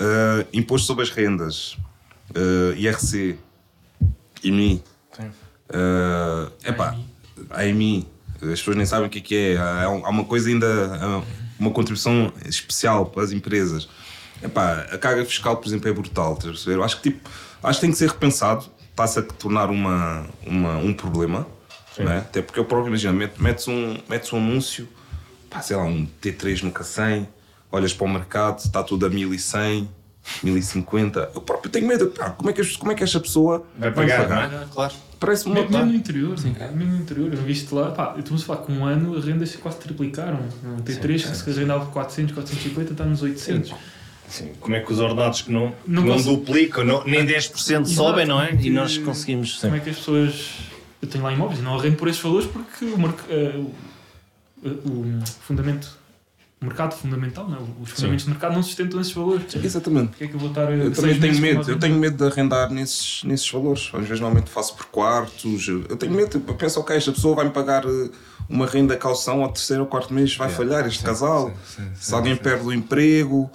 Uh, 0.00 0.46
imposto 0.52 0.86
sobre 0.86 1.02
as 1.02 1.10
rendas, 1.10 1.76
uh, 2.30 2.74
IRC, 2.76 3.36
IMI. 4.42 4.82
Uh, 5.68 6.52
epá, 6.64 6.96
AMI, 7.50 8.06
as 8.36 8.58
pessoas 8.60 8.76
nem 8.76 8.86
sabem 8.86 9.06
o 9.06 9.10
que 9.10 9.34
é 9.34 9.54
é. 9.54 9.56
Há, 9.56 9.88
uma 9.88 10.24
coisa 10.24 10.48
ainda, 10.48 11.22
uma 11.58 11.70
contribuição 11.70 12.32
especial 12.46 13.06
para 13.06 13.22
as 13.24 13.32
empresas. 13.32 13.88
Epá, 14.44 14.86
a 14.92 14.98
carga 14.98 15.24
fiscal, 15.24 15.56
por 15.56 15.66
exemplo, 15.66 15.88
é 15.88 15.92
brutal. 15.92 16.32
estás 16.34 16.48
a 16.48 16.50
perceber? 16.52 16.76
Eu 16.76 16.84
acho 16.84 17.00
que, 17.00 17.10
tipo, 17.10 17.28
acho 17.62 17.78
que 17.78 17.86
tem 17.86 17.90
que 17.92 17.98
ser 17.98 18.08
repensado. 18.08 18.66
Está-se 18.90 19.18
a 19.18 19.22
tornar 19.22 19.70
uma, 19.70 20.26
uma, 20.46 20.76
um 20.76 20.92
problema. 20.92 21.46
Não 21.98 22.10
é? 22.12 22.18
Até 22.18 22.42
porque 22.42 22.58
eu 22.58 22.64
próprio, 22.64 22.88
imagina, 22.88 23.12
met- 23.12 23.40
metes 23.40 23.66
um, 23.68 23.96
metes 24.08 24.32
um 24.32 24.36
anúncio, 24.38 24.88
pá, 25.48 25.60
sei 25.62 25.76
lá, 25.76 25.84
um 25.84 26.06
T3 26.20 26.62
no 26.62 26.72
K100, 26.72 27.26
olhas 27.70 27.94
para 27.94 28.04
o 28.04 28.08
mercado, 28.10 28.58
está 28.58 28.82
tudo 28.82 29.06
a 29.06 29.08
1100, 29.10 29.88
1050. 30.42 31.30
Eu 31.34 31.40
próprio 31.40 31.70
tenho 31.70 31.86
medo. 31.86 32.08
Pá, 32.10 32.30
como, 32.30 32.50
é 32.50 32.52
que, 32.52 32.78
como 32.78 32.92
é 32.92 32.94
que 32.94 33.02
esta 33.04 33.20
pessoa 33.20 33.64
Vai 33.78 33.92
pagar, 33.92 34.28
não 34.28 34.36
é? 34.42 34.66
Claro. 34.72 34.94
Parece 35.20 35.46
uma. 35.46 35.54
Mesmo 35.54 35.86
no 35.86 35.94
interior, 35.94 36.38
sim, 36.38 36.54
mesmo 36.74 36.92
no 36.92 37.00
interior, 37.00 37.32
eu 37.32 37.40
vi 37.42 37.52
isto 37.52 37.74
lá, 37.74 37.90
pá, 37.92 38.12
eu 38.16 38.20
estou 38.20 38.36
a 38.36 38.40
falar 38.40 38.62
que 38.62 38.72
um 38.72 38.84
ano 38.84 39.16
as 39.16 39.24
rendas 39.24 39.54
quase 39.56 39.78
triplicaram. 39.78 40.40
Um 40.64 40.82
T3 40.82 41.30
que 41.30 41.36
se 41.36 41.50
arrendava 41.50 41.84
por 41.86 41.92
400, 41.92 42.34
450 42.34 42.92
está 42.92 43.04
nos 43.04 43.22
800. 43.22 43.68
Sim, 43.70 43.74
como 44.60 44.74
é 44.74 44.80
que 44.80 44.92
os 44.92 44.98
ordenados 45.00 45.42
que 45.42 45.52
não, 45.52 45.72
Não 45.86 46.02
que 46.02 46.08
não 46.08 46.22
duplicam, 46.22 46.84
não- 46.84 47.04
nem 47.04 47.24
10% 47.26 47.86
sobem, 47.86 48.26
não 48.26 48.40
é? 48.40 48.52
E 48.60 48.70
nós 48.70 48.96
conseguimos. 48.98 49.58
Como 49.60 49.76
é 49.76 49.80
que 49.80 49.90
as 49.90 49.96
pessoas. 49.96 50.50
Eu 51.02 51.08
tenho 51.08 51.22
lá 51.24 51.32
imóveis, 51.32 51.60
não 51.62 51.78
arrendo 51.78 51.96
por 51.96 52.08
esses 52.08 52.20
valores 52.22 52.46
porque 52.48 52.84
o, 52.86 52.98
merc- 52.98 53.24
eh, 53.28 53.56
o, 54.64 54.68
o 54.88 55.22
fundamento. 55.42 56.02
O 56.62 56.66
mercado 56.66 56.94
fundamental, 56.94 57.46
não 57.46 57.58
é? 57.58 57.60
os 57.82 57.90
fundamentos 57.90 58.24
do 58.24 58.30
mercado 58.30 58.54
não 58.54 58.62
sustentam 58.62 58.98
esses 58.98 59.12
valores. 59.12 59.54
Exatamente. 59.56 60.08
Porquê 60.08 60.24
é 60.24 60.28
que 60.28 60.34
eu 60.34 60.40
vou 60.40 60.48
estar. 60.48 60.72
Eu 60.72 60.90
também 60.92 61.20
tenho 61.20 61.38
medo, 61.38 61.70
eu 61.70 61.78
tenho 61.78 61.94
medo 61.98 62.16
de 62.16 62.24
arrendar 62.32 62.70
nesses, 62.70 63.22
nesses 63.24 63.50
valores. 63.50 63.90
Às 63.92 64.00
vezes 64.00 64.20
normalmente 64.20 64.48
faço 64.50 64.74
por 64.74 64.86
quartos. 64.86 65.68
Eu 65.68 65.96
tenho 65.98 66.12
medo, 66.14 66.42
eu 66.48 66.54
penso, 66.54 66.80
ok, 66.80 66.96
esta 66.96 67.12
pessoa 67.12 67.36
vai 67.36 67.44
me 67.44 67.50
pagar 67.50 67.84
eh, 67.84 68.08
uma 68.48 68.66
renda 68.66 68.96
calção 68.96 69.42
ao 69.42 69.52
terceiro 69.52 69.82
ou 69.82 69.88
quarto 69.88 70.14
mês, 70.14 70.34
vai 70.36 70.48
falhar 70.48 70.86
este 70.86 71.02
casal. 71.04 71.52
Se 71.96 72.14
alguém 72.14 72.34
perde 72.34 72.64
o 72.66 72.72
emprego, 72.72 73.50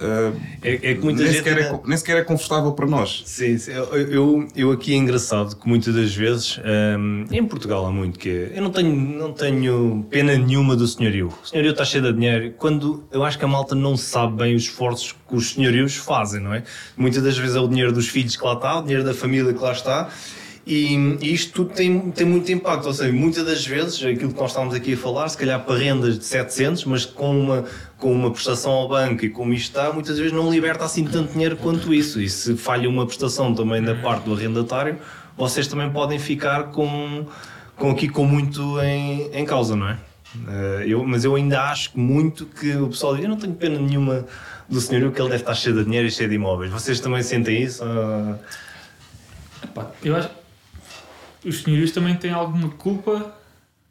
eh, 0.00 0.32
É, 0.62 0.74
é 0.74 0.94
que 0.94 1.00
muita 1.02 1.22
nem, 1.22 1.32
gente. 1.32 1.44
sequer 1.44 1.58
é, 1.58 1.80
nem 1.84 1.96
sequer 1.96 2.16
é 2.18 2.22
confortável 2.24 2.72
para 2.72 2.86
nós. 2.86 3.22
Sim, 3.26 3.58
sim. 3.58 3.72
Eu, 3.72 3.84
eu, 3.96 4.48
eu 4.56 4.70
aqui 4.72 4.92
é 4.94 4.96
engraçado 4.96 5.56
que 5.56 5.68
muitas 5.68 5.94
das 5.94 6.14
vezes, 6.14 6.58
hum, 6.98 7.24
em 7.30 7.44
Portugal 7.44 7.84
há 7.86 7.92
muito 7.92 8.18
que 8.18 8.28
é, 8.28 8.52
eu 8.58 8.62
não 8.62 8.70
tenho, 8.70 8.94
não 8.94 9.32
tenho 9.32 10.06
pena 10.10 10.36
nenhuma 10.36 10.76
do 10.76 10.86
senhorio. 10.86 11.28
O 11.42 11.46
senhorio 11.46 11.72
está 11.72 11.84
cheio 11.84 12.02
de 12.04 12.12
dinheiro. 12.12 12.54
Quando 12.58 13.04
eu 13.10 13.22
acho 13.24 13.38
que 13.38 13.44
a 13.44 13.48
malta 13.48 13.74
não 13.74 13.96
sabe 13.96 14.36
bem 14.36 14.54
os 14.54 14.62
esforços 14.64 15.12
que 15.28 15.36
os 15.36 15.50
senhorios 15.52 15.96
fazem, 15.96 16.40
não 16.40 16.54
é? 16.54 16.62
Muitas 16.96 17.22
das 17.22 17.36
vezes 17.36 17.56
é 17.56 17.60
o 17.60 17.68
dinheiro 17.68 17.92
dos 17.92 18.08
filhos 18.08 18.36
que 18.36 18.44
lá 18.44 18.54
está, 18.54 18.78
o 18.78 18.82
dinheiro 18.82 19.04
da 19.04 19.12
família 19.14 19.52
que 19.52 19.60
lá 19.62 19.72
está. 19.72 20.08
E, 20.64 20.94
e 21.20 21.34
isto 21.34 21.52
tudo 21.52 21.74
tem, 21.74 22.12
tem 22.12 22.24
muito 22.24 22.50
impacto, 22.52 22.86
ou 22.86 22.94
seja, 22.94 23.12
muitas 23.12 23.44
das 23.44 23.66
vezes, 23.66 23.96
aquilo 24.04 24.32
que 24.32 24.40
nós 24.40 24.50
estávamos 24.50 24.74
aqui 24.74 24.94
a 24.94 24.96
falar, 24.96 25.28
se 25.28 25.36
calhar 25.36 25.64
para 25.64 25.76
rendas 25.76 26.18
de 26.18 26.24
700, 26.24 26.84
mas 26.84 27.04
com 27.04 27.36
uma, 27.36 27.64
com 27.98 28.12
uma 28.12 28.30
prestação 28.30 28.70
ao 28.70 28.88
banco 28.88 29.24
e 29.24 29.28
como 29.28 29.52
isto 29.52 29.70
está, 29.76 29.92
muitas 29.92 30.18
vezes 30.18 30.32
não 30.32 30.50
liberta 30.50 30.84
assim 30.84 31.04
tanto 31.04 31.32
dinheiro 31.32 31.56
quanto 31.56 31.92
isso. 31.92 32.20
E 32.20 32.28
se 32.28 32.56
falha 32.56 32.88
uma 32.88 33.04
prestação 33.04 33.52
também 33.52 33.82
da 33.82 33.96
parte 33.96 34.24
do 34.24 34.34
arrendatário, 34.34 34.98
vocês 35.36 35.66
também 35.66 35.90
podem 35.90 36.18
ficar 36.20 36.70
com, 36.70 37.26
com 37.74 37.90
aqui 37.90 38.08
com 38.08 38.24
muito 38.24 38.80
em, 38.80 39.30
em 39.32 39.44
causa, 39.44 39.74
não 39.74 39.88
é? 39.88 39.98
Eh, 40.48 40.84
eu, 40.86 41.04
mas 41.04 41.24
eu 41.24 41.34
ainda 41.34 41.60
acho 41.62 41.98
muito 41.98 42.46
que 42.46 42.74
o 42.76 42.88
pessoal 42.88 43.14
diz, 43.14 43.24
eu 43.24 43.30
não 43.30 43.36
tenho 43.36 43.54
pena 43.54 43.78
nenhuma 43.78 44.24
do 44.68 44.80
senhor 44.80 45.10
que 45.12 45.20
ele 45.20 45.28
deve 45.28 45.42
estar 45.42 45.54
cheio 45.54 45.74
de 45.76 45.84
dinheiro 45.84 46.06
e 46.06 46.10
cheio 46.10 46.28
de 46.28 46.36
imóveis. 46.36 46.70
Vocês 46.70 47.00
também 47.00 47.22
sentem 47.22 47.62
isso? 47.62 47.82
Ah, 47.84 48.38
eu 50.02 50.16
acho. 50.16 50.41
Os 51.44 51.62
senhorios 51.62 51.90
também 51.92 52.14
têm 52.16 52.30
alguma 52.32 52.68
culpa 52.70 53.34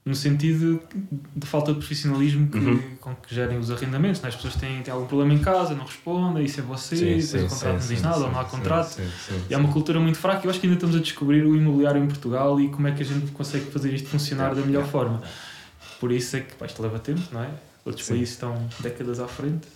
no 0.04 0.16
sentido 0.16 0.82
de 1.36 1.46
falta 1.46 1.72
de 1.74 1.78
profissionalismo 1.78 2.48
que, 2.48 2.58
Uhum. 2.58 2.82
com 3.00 3.16
que 3.16 3.36
gerem 3.36 3.60
os 3.60 3.70
arrendamentos. 3.70 4.20
Né? 4.22 4.30
As 4.30 4.36
pessoas 4.36 4.56
têm, 4.56 4.82
têm 4.82 4.92
algum 4.92 5.06
problema 5.06 5.32
em 5.34 5.38
casa, 5.38 5.76
não 5.76 5.86
respondem, 5.86 6.44
isso 6.44 6.60
é 6.60 6.64
você, 6.64 6.96
depois 6.96 7.34
o 7.36 7.48
contrato 7.50 7.82
não 7.82 7.88
diz 7.88 8.02
nada, 8.02 8.18
ou 8.22 8.32
não 8.32 8.40
há 8.40 8.46
contrato. 8.46 9.00
E 9.48 9.54
há 9.54 9.58
uma 9.60 9.72
cultura 9.72 10.00
muito 10.00 10.18
fraca. 10.18 10.46
Eu 10.46 10.50
acho 10.50 10.60
que 10.60 10.66
ainda 10.66 10.76
estamos 10.78 10.96
a 10.96 11.00
descobrir 11.00 11.44
o 11.46 11.56
imobiliário 11.56 12.04
em 12.04 12.08
Portugal 12.08 12.60
e 12.60 12.70
como 12.70 12.88
é 12.88 12.92
que 12.94 13.04
a 13.04 13.06
gente 13.06 13.30
consegue 13.32 13.66
fazer 13.70 13.94
isto 13.94 14.10
funcionar 14.10 14.56
da 14.56 14.62
melhor 14.62 14.86
forma. 14.88 15.22
Por 16.00 16.12
isso 16.12 16.36
é 16.36 16.40
que 16.40 16.56
pá, 16.56 16.66
isto 16.66 16.82
leva 16.82 16.98
tempo, 16.98 17.22
não 17.32 17.44
é? 17.44 17.50
Outros 17.86 18.06
Sim. 18.08 18.14
países 18.16 18.34
estão 18.34 18.68
décadas 18.80 19.20
à 19.20 19.28
frente. 19.28 19.68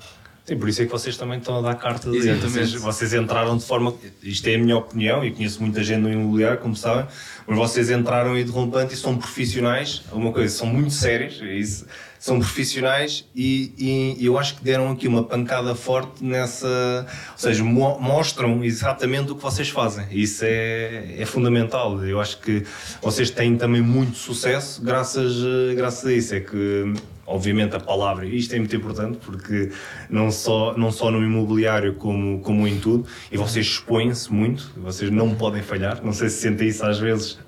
Sim, 0.45 0.57
por 0.59 0.69
isso 0.69 0.79
é 0.83 0.85
que 0.85 0.91
vocês 0.91 1.17
também 1.17 1.39
estão 1.39 1.57
a 1.57 1.61
dar 1.61 1.73
carta 1.73 2.11
de 2.11 2.17
vocês, 2.39 2.71
vocês 2.73 3.13
entraram 3.15 3.57
de 3.57 3.65
forma. 3.65 3.95
Isto 4.21 4.47
é 4.47 4.53
a 4.55 4.57
minha 4.59 4.77
opinião 4.77 5.25
e 5.25 5.31
conheço 5.31 5.59
muita 5.59 5.83
gente 5.83 6.01
no 6.01 6.11
imobiliário, 6.11 6.59
como 6.59 6.75
sabem, 6.75 7.07
mas 7.47 7.57
vocês 7.57 7.89
entraram 7.89 8.35
de 8.35 8.43
rompante 8.51 8.93
e 8.93 8.97
são 8.97 9.17
profissionais. 9.17 10.03
Uma 10.11 10.31
coisa, 10.31 10.55
são 10.55 10.67
muito 10.67 10.91
sérios, 10.93 11.41
é 11.41 11.51
isso, 11.55 11.87
são 12.19 12.37
profissionais 12.39 13.25
e, 13.35 14.15
e 14.19 14.23
eu 14.23 14.37
acho 14.37 14.57
que 14.57 14.63
deram 14.63 14.91
aqui 14.91 15.07
uma 15.07 15.23
pancada 15.23 15.73
forte 15.73 16.23
nessa. 16.23 17.07
Ou 17.31 17.37
seja, 17.39 17.63
mo- 17.63 17.99
mostram 17.99 18.63
exatamente 18.63 19.31
o 19.31 19.35
que 19.35 19.41
vocês 19.41 19.69
fazem. 19.69 20.05
Isso 20.11 20.43
é, 20.45 21.15
é 21.17 21.25
fundamental. 21.25 22.05
Eu 22.05 22.21
acho 22.21 22.37
que 22.39 22.63
vocês 23.01 23.31
têm 23.31 23.57
também 23.57 23.81
muito 23.81 24.15
sucesso 24.15 24.79
graças, 24.83 25.33
graças 25.75 26.05
a 26.05 26.13
isso. 26.13 26.35
É 26.35 26.39
que 26.39 26.93
obviamente 27.25 27.75
a 27.75 27.79
palavra, 27.79 28.25
isto 28.25 28.53
é 28.53 28.59
muito 28.59 28.75
importante 28.75 29.17
porque 29.25 29.71
não 30.09 30.31
só, 30.31 30.77
não 30.77 30.91
só 30.91 31.09
no 31.09 31.23
imobiliário 31.23 31.95
como, 31.95 32.39
como 32.41 32.67
em 32.67 32.79
tudo, 32.79 33.05
e 33.31 33.37
vocês 33.37 33.65
expõem-se 33.65 34.31
muito, 34.31 34.71
vocês 34.77 35.09
não 35.09 35.33
podem 35.33 35.61
falhar, 35.61 36.03
não 36.03 36.13
sei 36.13 36.29
se 36.29 36.41
sentem 36.41 36.67
isso 36.67 36.85
às 36.85 36.99
vezes, 36.99 37.39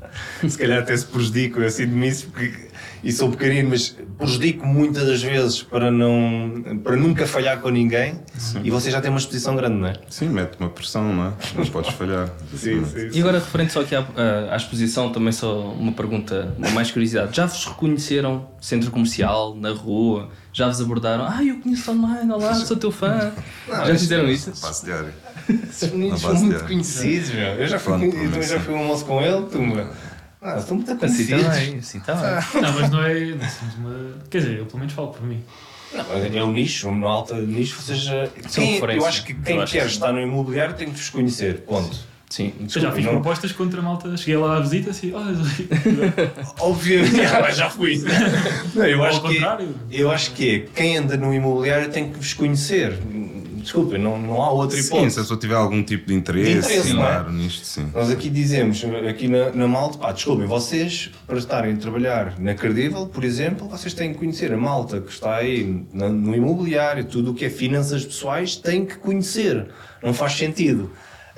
se 0.48 0.58
calhar 0.58 0.80
até 0.80 0.96
se 0.96 1.06
prejudicam, 1.06 1.62
eu 1.62 1.70
sinto-me 1.70 2.08
isso 2.08 2.28
porque 2.28 2.67
e 3.04 3.12
sou 3.12 3.30
pequenino, 3.32 3.70
mas 3.70 3.96
prejudico 4.18 4.66
muitas 4.66 5.06
das 5.08 5.22
vezes 5.22 5.62
para, 5.64 5.92
não, 5.92 6.80
para 6.84 6.96
nunca 6.96 7.26
falhar 7.28 7.60
com 7.60 7.70
ninguém 7.70 8.20
e 8.64 8.72
vocês 8.72 8.94
já 8.94 9.00
têm 9.02 9.10
uma 9.12 9.20
exposição 9.20 9.56
grande, 9.56 9.76
não 9.76 9.88
é? 9.88 9.94
Sim, 10.10 10.30
mete 10.30 10.58
uma 10.60 10.70
pressão, 10.70 11.14
não 11.14 11.28
é? 11.28 11.34
Não 11.56 11.66
podes 11.68 11.92
falhar. 11.94 12.30
Sim, 12.56 12.84
sim. 12.86 13.10
E 13.14 13.20
agora, 13.20 13.40
referente 13.40 13.74
só 13.74 13.82
aqui 13.82 13.96
à, 13.96 14.06
à- 14.52 14.56
exposição, 14.58 15.12
também 15.12 15.32
só 15.32 15.70
uma 15.72 15.92
pergunta, 15.92 16.54
uma 16.58 16.70
mais 16.72 16.92
curiosidade. 16.92 17.36
Já 17.36 17.46
vos 17.46 17.66
reconheceram 17.66 18.48
centro 18.60 18.90
comercial, 18.92 19.56
na 19.56 19.72
rua? 19.72 20.30
Já 20.52 20.68
vos 20.68 20.82
abordaram? 20.82 21.26
Ah, 21.28 21.44
eu 21.44 21.60
conheço 21.60 21.92
online, 21.92 22.32
olá, 22.32 22.54
sou 22.66 22.76
teu 22.78 22.92
fã. 22.92 23.32
Já 23.68 23.86
fizeram 23.96 24.28
isso? 24.28 24.52
Passo 24.60 24.86
diário. 24.86 25.14
Esses 25.70 25.92
meninos 25.92 26.20
são 26.22 26.34
muito 26.36 26.64
conhecidos, 26.66 27.30
meu. 27.30 27.48
Eu 27.54 27.68
já 27.68 27.78
fui, 27.80 28.10
Pronto, 28.10 28.36
eu 28.36 28.42
já 28.44 28.60
fui 28.60 28.74
um 28.74 28.80
almoço 28.80 29.06
com 29.06 29.22
ele, 29.22 29.46
tumba. 29.46 29.90
Ah, 30.42 30.58
estão 30.58 30.76
muito 30.78 30.92
Assim 30.92 31.00
conhecidos. 31.00 31.44
também, 31.44 31.78
assim 31.80 32.00
também. 32.00 32.24
Não, 32.62 32.74
mas 32.80 32.92
não 32.92 33.04
é. 33.04 33.20
Não 33.36 33.50
somos 33.50 33.76
uma... 33.76 34.14
Quer 34.30 34.38
dizer, 34.40 34.58
eu 34.60 34.66
pelo 34.66 34.80
menos 34.80 34.94
falo 34.94 35.08
por 35.10 35.24
mim. 35.24 35.42
Não, 35.94 36.40
é 36.40 36.44
um 36.44 36.52
nicho, 36.52 36.90
uma 36.90 37.10
alta 37.10 37.36
nicho, 37.36 37.78
ou 37.78 37.82
seja, 37.84 38.30
quem- 38.54 38.78
eu 38.78 39.06
acho 39.06 39.24
que 39.26 39.34
quem 39.34 39.64
quer 39.66 39.82
que 39.86 39.92
estar 39.92 40.12
no 40.12 40.22
imobiliário 40.22 40.76
tem 40.76 40.90
que 40.92 40.98
vos 40.98 41.10
conhecer, 41.10 41.62
ponto. 41.62 41.98
Sim. 42.30 42.52
Eu 42.60 42.60
já 42.60 42.66
Desculpa, 42.66 42.96
fiz 42.98 43.06
não- 43.06 43.12
propostas 43.14 43.52
contra 43.54 43.80
a 43.80 43.84
malta. 43.84 44.18
Cheguei 44.18 44.36
lá 44.36 44.58
à 44.58 44.60
visita 44.60 44.90
assim, 44.92 45.14
olha, 45.14 45.34
Obviamente, 46.60 47.22
Ah, 47.26 47.50
já 47.52 47.70
fui. 47.70 48.04
Não, 48.76 48.86
eu, 48.86 49.02
acho 49.04 49.22
que, 49.22 49.28
contrário. 49.36 49.76
eu 49.90 50.12
acho 50.12 50.32
que 50.32 50.56
é, 50.56 50.60
quem 50.76 50.98
anda 50.98 51.16
no 51.16 51.34
imobiliário 51.34 51.90
tem 51.90 52.10
que 52.12 52.18
vos 52.18 52.34
conhecer. 52.34 53.00
Desculpem, 53.68 54.00
não, 54.02 54.18
não 54.18 54.42
há 54.42 54.50
outra 54.50 54.78
Sim, 54.82 54.88
hipótese. 54.88 55.12
se 55.16 55.20
a 55.20 55.22
pessoa 55.24 55.38
tiver 55.38 55.56
algum 55.56 55.84
tipo 55.84 56.08
de 56.08 56.14
interesse, 56.14 56.52
De 56.54 56.58
interesse, 56.60 56.94
não 56.94 57.04
é? 57.04 57.06
claro, 57.06 57.34
nisto, 57.34 57.66
sim. 57.66 57.92
Nós 57.94 58.10
aqui 58.10 58.30
dizemos, 58.30 58.82
aqui 59.10 59.28
na, 59.28 59.50
na 59.52 59.68
Malta, 59.68 59.98
pá, 59.98 60.14
desculpem, 60.14 60.46
vocês, 60.48 61.12
para 61.28 61.38
estarem 61.38 61.74
a 61.74 61.78
trabalhar 61.78 62.40
na 62.40 62.56
Cardível, 62.56 63.08
por 63.08 63.26
exemplo, 63.26 63.68
vocês 63.68 63.94
têm 63.94 64.14
que 64.14 64.20
conhecer 64.20 64.54
a 64.54 64.58
malta 64.58 65.02
que 65.02 65.12
está 65.12 65.36
aí 65.36 65.86
na- 65.92 66.08
no 66.08 66.34
imobiliário, 66.34 67.04
tudo 67.04 67.32
o 67.32 67.34
que 67.34 67.44
é 67.44 67.50
finanças 67.50 68.06
pessoais, 68.06 68.56
têm 68.56 68.86
que 68.86 68.96
conhecer. 68.96 69.68
Não 70.02 70.14
faz 70.14 70.32
sentido. 70.34 70.90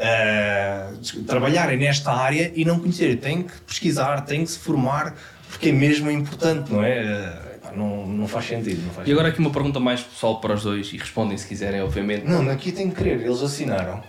ah, 0.01 0.91
trabalharem 1.27 1.77
nesta 1.77 2.11
área 2.13 2.51
e 2.55 2.63
não 2.63 2.79
conhecerem. 2.79 3.17
Têm 3.17 3.41
que 3.43 3.53
pesquisar, 3.67 4.21
têm 4.21 4.45
que 4.45 4.51
se 4.51 4.59
formar, 4.59 5.15
porque 5.49 5.69
é 5.69 5.71
mesmo 5.71 6.09
importante, 6.09 6.71
não 6.71 6.83
é? 6.83 7.03
Pá, 7.31 7.48
não, 7.75 8.05
não 8.05 8.27
faz 8.27 8.45
sentido. 8.45 8.83
Não 8.85 8.93
faz 8.93 9.07
E 9.07 9.11
agora 9.11 9.29
aqui 9.29 9.39
uma 9.39 9.51
pergunta 9.51 9.79
mais 9.79 10.01
pessoal 10.01 10.39
para 10.39 10.53
os 10.53 10.63
dois 10.63 10.91
e 10.93 10.97
respondem 10.97 11.37
se 11.37 11.47
quiserem, 11.47 11.81
obviamente. 11.81 12.25
Não, 12.25 12.49
aqui 12.49 12.71
tem 12.71 12.89
que 12.89 12.95
querer, 12.95 13.21
eles 13.21 13.41
assinaram. 13.41 14.01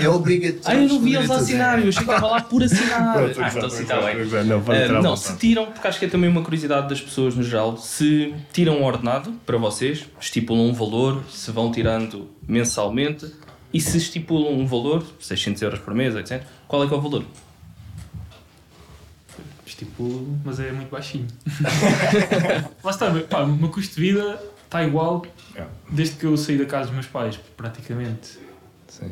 É 0.00 0.08
obrigatório. 0.08 0.78
Ah, 0.78 0.82
eu 0.82 0.88
não 0.88 1.00
vi 1.00 1.16
eles 1.16 1.28
assinarem, 1.28 1.86
eu 1.86 1.92
chegava 1.92 2.26
lá 2.28 2.40
por 2.40 2.62
assinar. 2.62 3.14
Pronto, 3.18 3.42
ah, 3.42 3.50
então 3.52 3.70
sim, 3.70 3.82
está 3.82 4.00
bem. 4.00 4.24
Não, 4.44 4.62
Ah, 4.68 4.98
à 4.98 5.02
não, 5.02 5.16
se 5.16 5.36
tiram, 5.36 5.66
porque 5.66 5.88
acho 5.88 5.98
que 5.98 6.04
é 6.04 6.08
também 6.08 6.30
uma 6.30 6.42
curiosidade 6.42 6.88
das 6.88 7.00
pessoas 7.00 7.34
no 7.34 7.42
geral, 7.42 7.76
se 7.76 8.32
tiram 8.52 8.78
um 8.78 8.84
ordenado 8.84 9.32
para 9.44 9.58
vocês, 9.58 10.06
estipulam 10.20 10.68
um 10.68 10.72
valor, 10.72 11.22
se 11.28 11.50
vão 11.50 11.72
tirando 11.72 12.28
mensalmente 12.46 13.26
e 13.74 13.80
se 13.80 13.96
estipulam 13.98 14.52
um 14.52 14.66
valor, 14.66 15.04
600 15.18 15.60
euros 15.62 15.80
por 15.80 15.92
mês, 15.92 16.14
etc. 16.14 16.42
Qual 16.68 16.84
é 16.84 16.86
que 16.86 16.94
é 16.94 16.96
o 16.96 17.00
valor? 17.00 17.24
Estipulo, 19.72 20.38
mas 20.44 20.60
é 20.60 20.70
muito 20.72 20.90
baixinho. 20.90 21.26
Lá 22.84 22.90
está, 22.90 23.10
pá, 23.28 23.40
o 23.42 23.48
meu 23.56 23.68
custo 23.70 23.94
de 23.94 24.00
vida 24.00 24.40
está 24.64 24.84
igual 24.84 25.24
É. 25.54 25.64
desde 25.90 26.16
que 26.16 26.24
eu 26.26 26.36
saí 26.36 26.58
da 26.58 26.66
casa 26.66 26.86
dos 26.86 26.94
meus 26.94 27.06
pais, 27.06 27.38
praticamente. 27.56 28.38
Sim. 28.88 29.10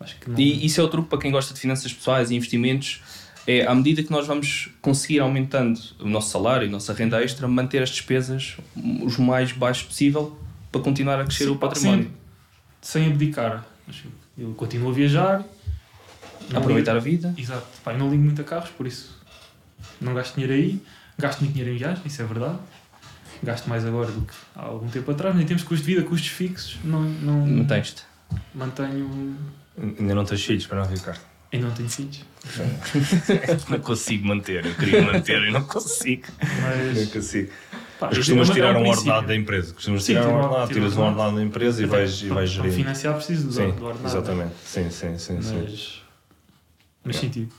Acho 0.00 0.16
que 0.18 0.30
não. 0.30 0.38
E 0.38 0.64
isso 0.64 0.80
é 0.80 0.84
o 0.84 0.88
truque 0.88 1.08
para 1.08 1.18
quem 1.18 1.30
gosta 1.30 1.52
de 1.54 1.60
finanças 1.60 1.92
pessoais 1.92 2.30
e 2.30 2.34
investimentos. 2.36 3.00
É 3.46 3.64
à 3.66 3.74
medida 3.74 4.02
que 4.02 4.10
nós 4.10 4.26
vamos 4.26 4.70
conseguir 4.82 5.20
aumentando 5.20 5.80
o 6.00 6.08
nosso 6.08 6.30
salário 6.30 6.66
e 6.66 6.68
a 6.68 6.70
nossa 6.72 6.92
renda 6.92 7.22
extra, 7.22 7.46
manter 7.46 7.82
as 7.82 7.90
despesas 7.90 8.56
os 9.02 9.16
mais 9.18 9.52
baixos 9.52 9.84
possível 9.86 10.36
para 10.72 10.80
continuar 10.80 11.20
a 11.20 11.24
crescer 11.24 11.44
Sim, 11.44 11.50
o 11.50 11.56
património. 11.56 12.10
Sem, 12.82 13.02
sem 13.04 13.12
abdicar. 13.12 13.64
Mas 13.86 13.96
Eu 14.36 14.52
continuo 14.54 14.90
a 14.90 14.92
viajar. 14.94 15.44
Aproveitar 16.54 16.92
a 16.92 16.94
ligo- 17.00 17.04
vida. 17.06 17.34
Exato. 17.38 17.66
Pá, 17.84 17.92
não 17.92 18.10
ligo 18.10 18.22
muito 18.22 18.40
a 18.40 18.44
carros, 18.44 18.70
por 18.70 18.86
isso 18.86 19.15
não 20.00 20.14
gasto 20.14 20.34
dinheiro 20.34 20.52
aí. 20.54 20.82
Gasto 21.18 21.40
muito 21.40 21.52
dinheiro 21.54 21.74
em 21.74 21.78
viagem, 21.78 22.02
isso 22.06 22.20
é 22.20 22.24
verdade. 22.24 22.58
Gasto 23.42 23.68
mais 23.68 23.84
agora 23.84 24.10
do 24.10 24.22
que 24.22 24.34
há 24.54 24.62
algum 24.62 24.88
tempo 24.88 25.10
atrás. 25.10 25.34
Nem 25.36 25.46
temos 25.46 25.62
custo 25.62 25.84
de 25.86 25.94
vida, 25.94 26.06
custos 26.06 26.28
fixos. 26.30 26.78
Não, 26.84 27.00
não 27.02 27.46
Mantens-te. 27.46 28.02
mantenho. 28.54 29.36
Ainda 29.78 30.14
não 30.14 30.24
tens 30.24 30.42
filhos 30.44 30.66
para 30.66 30.82
não, 30.82 30.90
Ricardo? 30.90 31.20
Ainda 31.52 31.68
não 31.68 31.74
tenho 31.74 31.88
filhos. 31.88 32.20
Não 33.68 33.78
consigo 33.80 34.26
manter, 34.26 34.64
eu 34.66 34.74
queria 34.74 35.02
manter 35.02 35.42
e 35.42 35.50
não 35.50 35.62
consigo. 35.64 36.26
Não 36.40 36.94
Mas. 36.94 37.08
consigo. 37.12 37.50
Pá, 37.98 38.08
Costumas 38.08 38.50
é 38.50 38.52
tirar 38.52 38.76
um 38.76 38.86
ordenado 38.86 39.26
da 39.28 39.34
empresa. 39.34 39.72
Costumas 39.74 40.04
Sim, 40.04 40.14
tirar 40.14 40.28
um 40.28 40.34
ordenado, 40.36 40.72
tiras 40.72 40.96
um 40.96 41.02
ordenado. 41.02 41.36
da 41.36 41.42
empresa 41.42 41.82
e 41.82 41.86
vais, 41.86 42.22
e 42.22 42.28
vais 42.28 42.28
para- 42.28 42.34
Para 42.34 42.46
gerir. 42.46 42.72
financiar 42.72 43.14
preciso 43.14 43.46
do, 43.48 43.52
Sim, 43.52 43.70
do 43.72 43.84
ordenado. 43.84 44.06
exatamente. 44.16 44.54
Sim, 44.64 44.90
sim, 44.90 45.18
sim. 45.18 45.40
sim. 45.42 45.62
Mas. 45.62 46.02
Mas 47.04 47.16
sentido. 47.16 47.52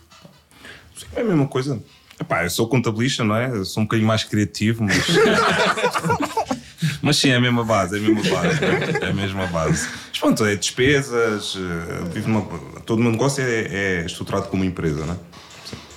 É 1.16 1.22
a 1.22 1.24
mesma 1.24 1.48
coisa. 1.48 1.82
Epá, 2.20 2.44
eu 2.44 2.50
sou 2.50 2.68
contabilista, 2.68 3.24
não 3.24 3.36
é? 3.36 3.50
Eu 3.50 3.66
sou 3.66 3.82
um 3.82 3.86
bocadinho 3.86 4.08
mais 4.08 4.24
criativo, 4.24 4.84
mas. 4.84 5.06
mas 7.02 7.18
sim, 7.18 7.30
é 7.30 7.36
a 7.36 7.42
mesma 7.42 7.64
base, 7.64 7.96
é 7.96 8.00
a 8.00 8.02
mesma 8.02 8.36
base. 8.36 8.60
é? 8.64 9.06
É 9.06 9.10
a 9.10 9.14
mesma 9.14 9.48
base. 9.48 9.88
Mas 10.10 10.20
pronto, 10.20 10.46
é 10.46 10.56
despesas, 10.56 11.56
eh, 11.56 12.82
todo 12.86 13.00
o 13.00 13.04
meu 13.04 13.12
negócio 13.12 13.44
é, 13.44 14.02
é 14.02 14.06
estruturado 14.06 14.48
como 14.48 14.64
empresa, 14.64 15.06
não 15.06 15.14
é? 15.14 15.18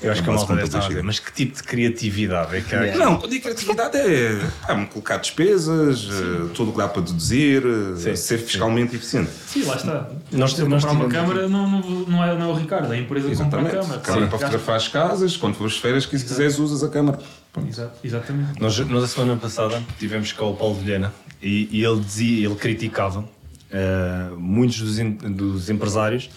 Eu 0.03 0.11
acho 0.13 0.23
que 0.23 0.31
a 0.31 0.33
base 0.33 0.47
malta 0.47 0.55
deve 0.57 0.67
estar 0.67 0.85
a 0.85 0.89
ver. 0.89 1.03
Mas 1.03 1.19
que 1.19 1.31
tipo 1.33 1.57
de 1.57 1.63
criatividade 1.63 2.57
é 2.57 2.61
que 2.63 2.75
há? 2.75 2.97
Não, 2.97 3.17
quando 3.19 3.31
digo 3.31 3.43
criatividade 3.43 3.99
é, 3.99 4.41
é 4.69 4.85
colocar 4.87 5.19
despesas, 5.19 6.09
eh, 6.11 6.49
tudo 6.55 6.71
o 6.71 6.73
que 6.73 6.79
dá 6.79 6.89
para 6.89 7.03
deduzir, 7.03 7.63
eh, 7.65 7.97
Sim, 7.97 8.17
ser 8.17 8.39
sim. 8.39 8.45
fiscalmente 8.47 8.97
eficiente. 8.97 9.31
Sim, 9.47 9.65
lá 9.65 9.77
está. 9.77 10.09
Nós- 10.33 10.53
Se 10.55 10.63
eu 10.63 10.69
nós 10.69 10.85
comprar 10.85 11.01
uma 11.05 11.09
câmara, 11.11 11.49
não, 11.49 11.69
não, 11.71 11.81
não, 11.81 12.25
é, 12.25 12.35
não 12.39 12.51
é 12.51 12.53
o 12.53 12.55
Ricardo, 12.55 12.93
é 12.93 12.97
a 12.97 13.01
empresa 13.01 13.29
que 13.29 13.37
compra 13.37 13.59
a 13.59 13.63
Exatamente. 13.63 13.83
câmara. 13.87 14.01
Câmara 14.01 14.27
para 14.29 14.39
fotografar 14.39 14.77
as 14.77 14.89
casas, 14.89 15.37
quando 15.37 15.55
fores 15.55 15.75
de 15.75 15.81
férias, 15.81 16.07
que 16.07 16.19
se 16.19 16.25
quiseres, 16.25 16.59
usas 16.59 16.83
a 16.83 16.89
câmara. 16.89 17.19
Pronto. 17.53 17.69
Exatamente. 18.03 18.61
Nós, 18.61 18.79
nós 18.79 19.05
a 19.05 19.09
semana 19.09 19.37
passada 19.37 19.83
tivemos 19.99 20.33
cá 20.33 20.45
o 20.45 20.55
Paulo 20.55 20.77
Vilhena 20.77 21.13
e, 21.43 21.69
e 21.71 21.85
ele 21.85 22.01
dizia, 22.01 22.47
ele 22.47 22.55
criticava 22.55 23.29
eh, 23.71 24.31
muitos 24.37 24.81
dos, 24.81 24.99
em- 24.99 25.13
dos 25.13 25.69
empresários 25.69 26.31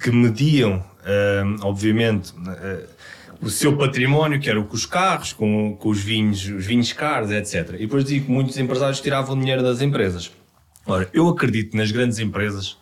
que 0.00 0.10
mediam, 0.12 0.84
obviamente, 1.62 2.32
eh, 2.48 2.84
o 3.40 3.48
seu 3.48 3.76
património, 3.76 4.40
que 4.40 4.48
era 4.50 4.60
com 4.62 4.74
os 4.74 4.84
carros, 4.86 5.32
com, 5.32 5.76
com 5.76 5.88
os 5.88 6.00
vinhos, 6.00 6.44
os 6.46 6.66
vinhos 6.66 6.92
caros, 6.92 7.30
etc. 7.30 7.74
E 7.74 7.78
depois 7.78 8.04
dizia 8.04 8.20
que 8.20 8.30
muitos 8.30 8.56
empresários 8.58 9.00
tiravam 9.00 9.38
dinheiro 9.38 9.62
das 9.62 9.80
empresas. 9.80 10.30
Ora, 10.86 11.08
eu 11.12 11.28
acredito 11.28 11.76
nas 11.76 11.90
grandes 11.90 12.18
empresas 12.18 12.76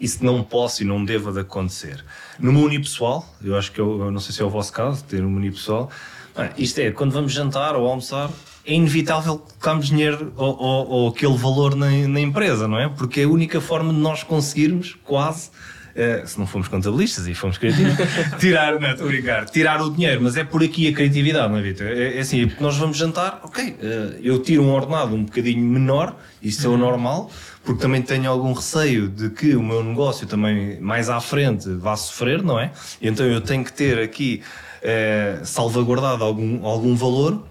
isso 0.00 0.24
não 0.24 0.42
possa 0.42 0.82
e 0.82 0.86
não 0.86 1.04
deva 1.04 1.32
de 1.32 1.40
acontecer. 1.40 2.04
Meu 2.38 2.52
unipessoal, 2.64 3.24
eu 3.42 3.56
acho 3.56 3.70
que 3.70 3.80
eu, 3.80 4.00
eu 4.00 4.10
não 4.10 4.18
sei 4.18 4.34
se 4.34 4.42
é 4.42 4.44
o 4.44 4.50
vosso 4.50 4.72
caso, 4.72 5.04
ter 5.04 5.22
um 5.24 5.36
unipessoal, 5.36 5.88
ah, 6.34 6.50
isto 6.58 6.78
é, 6.80 6.90
quando 6.90 7.12
vamos 7.12 7.32
jantar 7.32 7.76
ou 7.76 7.86
almoçar, 7.86 8.28
é 8.66 8.74
inevitável 8.74 9.38
colocarmos 9.38 9.86
dinheiro 9.86 10.32
ou, 10.36 10.56
ou- 10.60 10.88
ou 10.88 11.08
aquele 11.10 11.36
valor 11.36 11.76
na, 11.76 11.86
na 12.08 12.20
empresa, 12.20 12.66
não 12.66 12.78
é? 12.80 12.88
Porque 12.88 13.20
é 13.20 13.24
a 13.24 13.28
única 13.28 13.60
forma 13.60 13.92
de 13.92 13.98
nós 14.00 14.22
conseguirmos, 14.24 14.96
quase, 15.04 15.50
eh, 15.94 16.22
se 16.24 16.38
não 16.38 16.46
fomos 16.46 16.68
contabilistas 16.68 17.26
e 17.26 17.34
fomos 17.34 17.58
criativos, 17.58 17.94
tirar, 18.40 18.78
não, 18.78 18.90
estou 18.90 19.06
a 19.06 19.10
brincar, 19.10 19.44
tirar 19.46 19.82
o 19.82 19.90
dinheiro, 19.90 20.20
mas 20.22 20.36
é 20.36 20.44
por 20.44 20.62
aqui 20.62 20.88
a 20.88 20.92
criatividade, 20.92 21.50
não 21.50 21.58
é, 21.58 21.62
Vitor? 21.62 21.86
É, 21.86 22.16
é 22.16 22.20
assim, 22.20 22.46
porque 22.46 22.62
nós 22.62 22.76
vamos 22.76 22.96
jantar, 22.96 23.40
ok, 23.42 23.76
eh, 23.80 24.18
eu 24.22 24.40
tiro 24.42 24.62
um 24.62 24.72
ordenado 24.72 25.14
um 25.14 25.24
bocadinho 25.24 25.62
menor, 25.62 26.16
isso 26.42 26.66
é 26.66 26.70
o 26.70 26.76
normal, 26.76 27.30
porque 27.64 27.80
também 27.80 28.02
tenho 28.02 28.30
algum 28.30 28.52
receio 28.52 29.08
de 29.08 29.30
que 29.30 29.54
o 29.54 29.62
meu 29.62 29.84
negócio 29.84 30.26
também 30.26 30.80
mais 30.80 31.08
à 31.08 31.20
frente 31.20 31.68
vá 31.74 31.96
sofrer, 31.96 32.42
não 32.42 32.58
é? 32.58 32.72
Então 33.00 33.26
eu 33.26 33.40
tenho 33.40 33.64
que 33.64 33.72
ter 33.72 33.98
aqui 33.98 34.42
eh, 34.82 35.40
salvaguardado 35.44 36.24
algum, 36.24 36.66
algum 36.66 36.96
valor 36.96 37.46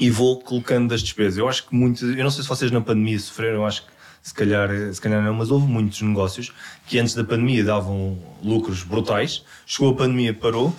e 0.00 0.10
vou 0.10 0.40
colocando 0.40 0.92
as 0.92 1.00
despesas. 1.00 1.38
Eu 1.38 1.48
acho 1.48 1.68
que 1.68 1.74
muitos, 1.74 2.02
eu 2.02 2.24
não 2.24 2.30
sei 2.30 2.42
se 2.42 2.48
vocês 2.48 2.70
na 2.70 2.80
pandemia 2.80 3.18
sofreram, 3.20 3.58
eu 3.58 3.66
acho 3.66 3.82
que 3.82 3.92
se 4.22 4.34
calhar, 4.34 4.68
se 4.92 5.00
calhar 5.00 5.22
não, 5.22 5.34
mas 5.34 5.50
houve 5.50 5.66
muitos 5.66 6.00
negócios 6.02 6.52
que 6.86 6.98
antes 6.98 7.14
da 7.14 7.24
pandemia 7.24 7.64
davam 7.64 8.18
lucros 8.42 8.82
brutais, 8.82 9.44
chegou 9.66 9.92
a 9.92 9.96
pandemia, 9.96 10.34
parou, 10.34 10.74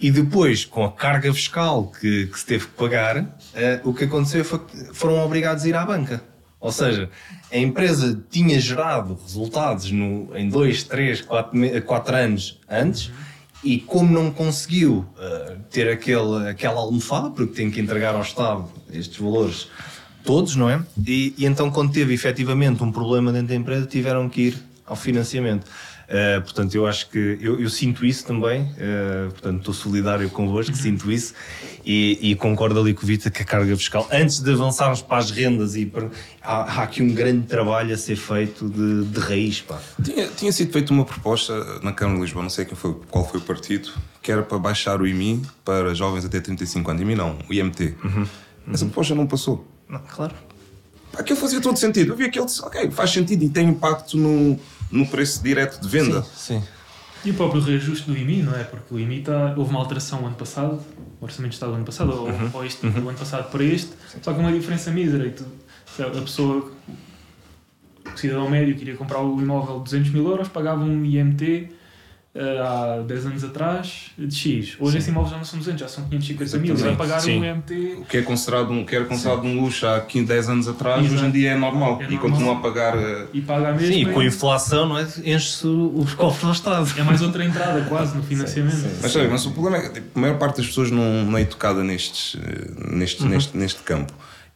e 0.00 0.10
depois, 0.10 0.64
com 0.64 0.84
a 0.84 0.92
carga 0.92 1.32
fiscal 1.32 1.92
que, 2.00 2.26
que 2.26 2.38
se 2.38 2.46
teve 2.46 2.66
que 2.66 2.72
pagar, 2.72 3.36
eh, 3.54 3.80
o 3.84 3.94
que 3.94 4.04
aconteceu 4.04 4.44
foi 4.44 4.58
que 4.58 4.92
foram 4.92 5.24
obrigados 5.24 5.64
a 5.64 5.68
ir 5.68 5.76
à 5.76 5.84
banca. 5.86 6.22
Ou 6.60 6.72
seja, 6.72 7.10
a 7.52 7.58
empresa 7.58 8.24
tinha 8.30 8.58
gerado 8.58 9.18
resultados 9.22 9.90
no, 9.90 10.36
em 10.36 10.48
2, 10.48 10.84
3, 10.84 11.26
4 11.84 12.16
anos 12.16 12.60
antes, 12.68 13.12
e 13.62 13.78
como 13.78 14.12
não 14.12 14.30
conseguiu 14.30 15.06
uh, 15.16 15.58
ter 15.70 15.88
aquele, 15.88 16.48
aquela 16.48 16.80
almofada, 16.80 17.30
porque 17.30 17.54
tem 17.54 17.70
que 17.70 17.80
entregar 17.80 18.14
ao 18.14 18.22
Estado 18.22 18.68
estes 18.92 19.16
valores 19.18 19.68
todos, 20.24 20.56
não 20.56 20.68
é? 20.68 20.82
E, 21.06 21.34
e, 21.38 21.46
então, 21.46 21.70
quando 21.70 21.92
teve 21.92 22.12
efetivamente 22.12 22.82
um 22.82 22.90
problema 22.90 23.32
dentro 23.32 23.48
da 23.48 23.54
empresa, 23.54 23.86
tiveram 23.86 24.28
que 24.28 24.40
ir 24.48 24.58
ao 24.86 24.96
financiamento. 24.96 25.64
Uh, 26.04 26.42
portanto, 26.42 26.74
eu 26.74 26.86
acho 26.86 27.08
que 27.08 27.38
eu, 27.40 27.58
eu 27.58 27.70
sinto 27.70 28.04
isso 28.04 28.26
também, 28.26 28.62
uh, 28.62 29.30
portanto, 29.30 29.60
estou 29.60 29.72
solidário 29.72 30.28
convosco, 30.28 30.72
uhum. 30.72 30.78
sinto 30.78 31.10
isso 31.10 31.32
e, 31.82 32.18
e, 32.20 32.34
concordo 32.34 32.78
ali 32.78 32.92
com 32.92 33.04
o 33.04 33.06
Vita 33.06 33.30
que 33.30 33.40
a 33.40 33.44
carga 33.44 33.74
fiscal, 33.74 34.06
antes 34.12 34.40
de 34.40 34.52
avançarmos 34.52 35.00
para 35.00 35.16
as 35.16 35.30
rendas, 35.30 35.76
e 35.76 35.86
para, 35.86 36.10
há, 36.42 36.80
há, 36.80 36.82
aqui 36.82 37.02
um 37.02 37.14
grande 37.14 37.46
trabalho 37.46 37.94
a 37.94 37.96
ser 37.96 38.16
feito 38.16 38.68
de, 38.68 39.04
de 39.04 39.18
raiz. 39.18 39.62
Pá. 39.62 39.80
Tinha, 40.02 40.28
tinha 40.28 40.52
sido 40.52 40.70
feita 40.72 40.92
uma 40.92 41.06
proposta 41.06 41.80
na 41.82 41.92
Câmara 41.92 42.18
de 42.18 42.24
Lisboa, 42.24 42.42
não 42.42 42.50
sei 42.50 42.66
quem 42.66 42.76
foi, 42.76 42.94
qual 43.10 43.26
foi 43.26 43.40
o 43.40 43.42
partido, 43.42 43.90
que 44.20 44.30
era 44.30 44.42
para 44.42 44.58
baixar 44.58 45.00
o 45.00 45.06
IMI 45.06 45.40
para 45.64 45.94
jovens 45.94 46.26
até 46.26 46.38
35 46.38 46.90
anos. 46.90 47.02
IMI 47.02 47.14
não, 47.14 47.38
o 47.48 47.52
IMT. 47.52 47.94
Uhum. 48.04 48.26
Essa 48.72 48.84
proposta 48.84 49.14
não 49.14 49.26
passou. 49.26 49.66
Não, 49.88 50.00
claro. 50.00 50.34
Aquilo 51.16 51.38
fazia 51.38 51.60
todo 51.60 51.78
sentido. 51.78 52.12
Eu 52.12 52.16
vi 52.16 52.24
aquilo 52.24 52.46
ok, 52.62 52.90
faz 52.90 53.10
sentido 53.10 53.44
e 53.44 53.48
tem 53.48 53.68
impacto 53.68 54.16
no, 54.16 54.58
no 54.90 55.06
preço 55.06 55.42
direto 55.42 55.80
de 55.80 55.88
venda. 55.88 56.22
Sim, 56.22 56.60
sim. 56.60 56.68
E 57.24 57.30
o 57.30 57.34
próprio 57.34 57.62
reajuste 57.62 58.06
do 58.06 58.16
IMI, 58.16 58.42
não 58.42 58.54
é? 58.54 58.64
Porque 58.64 58.94
o 58.94 58.98
IMI 58.98 59.20
está, 59.20 59.54
houve 59.56 59.70
uma 59.70 59.80
alteração 59.80 60.26
ano 60.26 60.36
passado, 60.36 60.78
o 61.20 61.24
orçamento 61.24 61.50
de 61.50 61.56
Estado 61.56 61.70
do 61.70 61.76
ano 61.76 61.84
passado, 61.84 62.12
ou, 62.12 62.28
uhum. 62.28 62.50
ou 62.52 62.64
este 62.66 62.84
uhum. 62.84 62.92
do 62.92 63.08
ano 63.08 63.18
passado 63.18 63.50
para 63.50 63.64
este, 63.64 63.92
sim. 64.08 64.18
só 64.20 64.34
que 64.34 64.40
uma 64.40 64.52
diferença 64.52 64.90
mísera. 64.90 65.26
E 65.26 65.30
tu, 65.30 65.46
a 66.00 66.20
pessoa, 66.20 66.70
o 68.12 68.16
cidadão 68.18 68.50
médio 68.50 68.76
queria 68.76 68.94
comprar 68.94 69.20
o 69.22 69.40
imóvel 69.40 69.78
de 69.78 69.84
200 69.84 70.10
mil 70.10 70.28
euros, 70.28 70.48
pagava 70.48 70.84
um 70.84 71.02
IMT 71.02 71.70
há 72.36 73.00
10 73.06 73.26
anos 73.26 73.44
atrás 73.44 74.10
de 74.18 74.34
X. 74.34 74.76
Hoje 74.80 74.98
esse 74.98 75.10
imóvel 75.10 75.30
já 75.30 75.36
não 75.36 75.44
são 75.44 75.58
200, 75.58 75.80
já 75.80 75.88
são 75.88 76.04
550 76.08 76.58
mil. 76.58 76.76
Vai 76.76 76.96
pagar 76.96 77.20
Sim. 77.20 77.40
um 77.40 77.56
MT. 77.56 77.98
O 78.00 78.04
que 78.04 78.16
é 78.16 78.22
considerado 78.22 78.70
um, 78.72 78.84
que 78.84 78.96
era 78.96 79.04
considerado 79.04 79.44
um 79.44 79.60
luxo 79.60 79.86
há 79.86 80.00
15, 80.00 80.26
10 80.26 80.48
anos 80.48 80.68
atrás, 80.68 81.00
Exato. 81.00 81.14
hoje 81.14 81.26
em 81.26 81.30
dia 81.30 81.52
é 81.52 81.56
normal. 81.56 82.00
É 82.00 82.04
e 82.04 82.10
normal. 82.10 82.30
continua 82.30 82.52
a 82.54 82.60
pagar. 82.60 82.96
Uh... 82.96 83.28
E 83.32 83.40
paga 83.40 83.72
mesmo. 83.72 83.86
Sim, 83.86 84.02
e 84.02 84.12
com 84.12 84.20
a 84.20 84.24
inflação 84.24 84.88
não 84.88 84.98
é? 84.98 85.02
enche-se 85.24 85.66
os 85.66 86.14
cofres 86.14 86.44
do 86.44 86.52
Estado. 86.52 86.92
É 86.98 87.02
mais 87.02 87.22
outra 87.22 87.44
entrada 87.44 87.80
quase 87.88 88.16
no 88.16 88.22
financiamento. 88.22 88.74
Sim, 88.74 88.88
sim, 88.88 88.98
mas, 89.00 89.12
sabe, 89.12 89.28
mas 89.28 89.46
o 89.46 89.52
problema 89.52 89.76
é 89.76 89.82
que 89.82 89.94
tipo, 89.94 90.18
a 90.18 90.20
maior 90.20 90.38
parte 90.38 90.56
das 90.56 90.66
pessoas 90.66 90.90
não, 90.90 91.24
não 91.24 91.38
é 91.38 91.42
educada 91.42 91.84
nestes, 91.84 92.36
eh, 92.42 92.70
neste, 92.90 93.22
uhum. 93.22 93.28
neste, 93.28 93.56
neste 93.56 93.82
campo. 93.82 94.12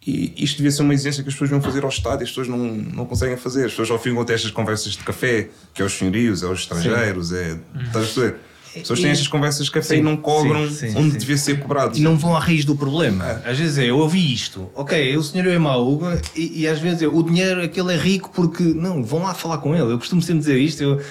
E 0.09 0.33
isto 0.39 0.57
devia 0.57 0.71
ser 0.71 0.81
uma 0.81 0.95
exigência 0.95 1.23
que 1.23 1.29
as 1.29 1.35
pessoas 1.35 1.51
vão 1.51 1.61
fazer 1.61 1.83
ao 1.85 1.91
Estado 1.91 2.23
e 2.23 2.25
as 2.25 2.31
pessoas 2.31 2.49
não, 2.49 2.57
não 2.57 3.05
conseguem 3.05 3.37
fazer. 3.37 3.67
As 3.67 3.73
pessoas 3.73 3.91
ao 3.91 3.99
fim 3.99 4.15
vão 4.15 4.25
ter 4.25 4.33
estas 4.33 4.51
conversas 4.51 4.93
de 4.93 5.05
café, 5.05 5.51
que 5.75 5.83
é 5.83 5.85
os 5.85 5.93
senhorios, 5.93 6.43
é 6.43 6.47
os 6.47 6.61
estrangeiros, 6.61 7.29
Sim. 7.29 7.37
é. 7.37 7.59
Estás 7.85 7.97
a 7.97 7.99
perceber? 8.01 8.37
As 8.69 8.73
pessoas 8.83 9.01
têm 9.01 9.11
estas 9.11 9.29
conversas 9.29 9.67
de 9.67 9.73
café 9.73 9.97
sim, 9.97 10.01
e 10.01 10.03
não 10.03 10.17
cobram 10.17 10.67
sim, 10.71 10.91
sim, 10.91 10.97
onde 10.97 11.19
devia 11.19 11.37
ser 11.37 11.59
cobrado. 11.59 11.99
E 11.99 12.01
não 12.01 12.17
vão 12.17 12.35
à 12.35 12.41
raiz 12.41 12.65
do 12.65 12.75
problema. 12.75 13.43
É. 13.45 13.51
Às 13.51 13.59
vezes 13.59 13.77
é, 13.77 13.91
eu 13.91 13.99
ouvi 13.99 14.33
isto, 14.33 14.71
ok, 14.75 15.15
o 15.17 15.23
senhor 15.23 15.47
é 15.47 15.59
mau, 15.59 16.01
e, 16.35 16.63
e 16.63 16.69
às 16.69 16.79
vezes 16.79 17.03
é, 17.03 17.09
o 17.09 17.23
dinheiro, 17.23 17.63
aquele 17.63 17.93
é 17.93 17.97
rico 17.97 18.31
porque. 18.33 18.63
Não, 18.63 19.03
vão 19.03 19.25
lá 19.25 19.35
falar 19.35 19.59
com 19.59 19.75
ele. 19.75 19.93
Eu 19.93 19.99
costumo 19.99 20.23
sempre 20.23 20.41
dizer 20.41 20.59
isto. 20.59 20.83
Eu, 20.83 21.03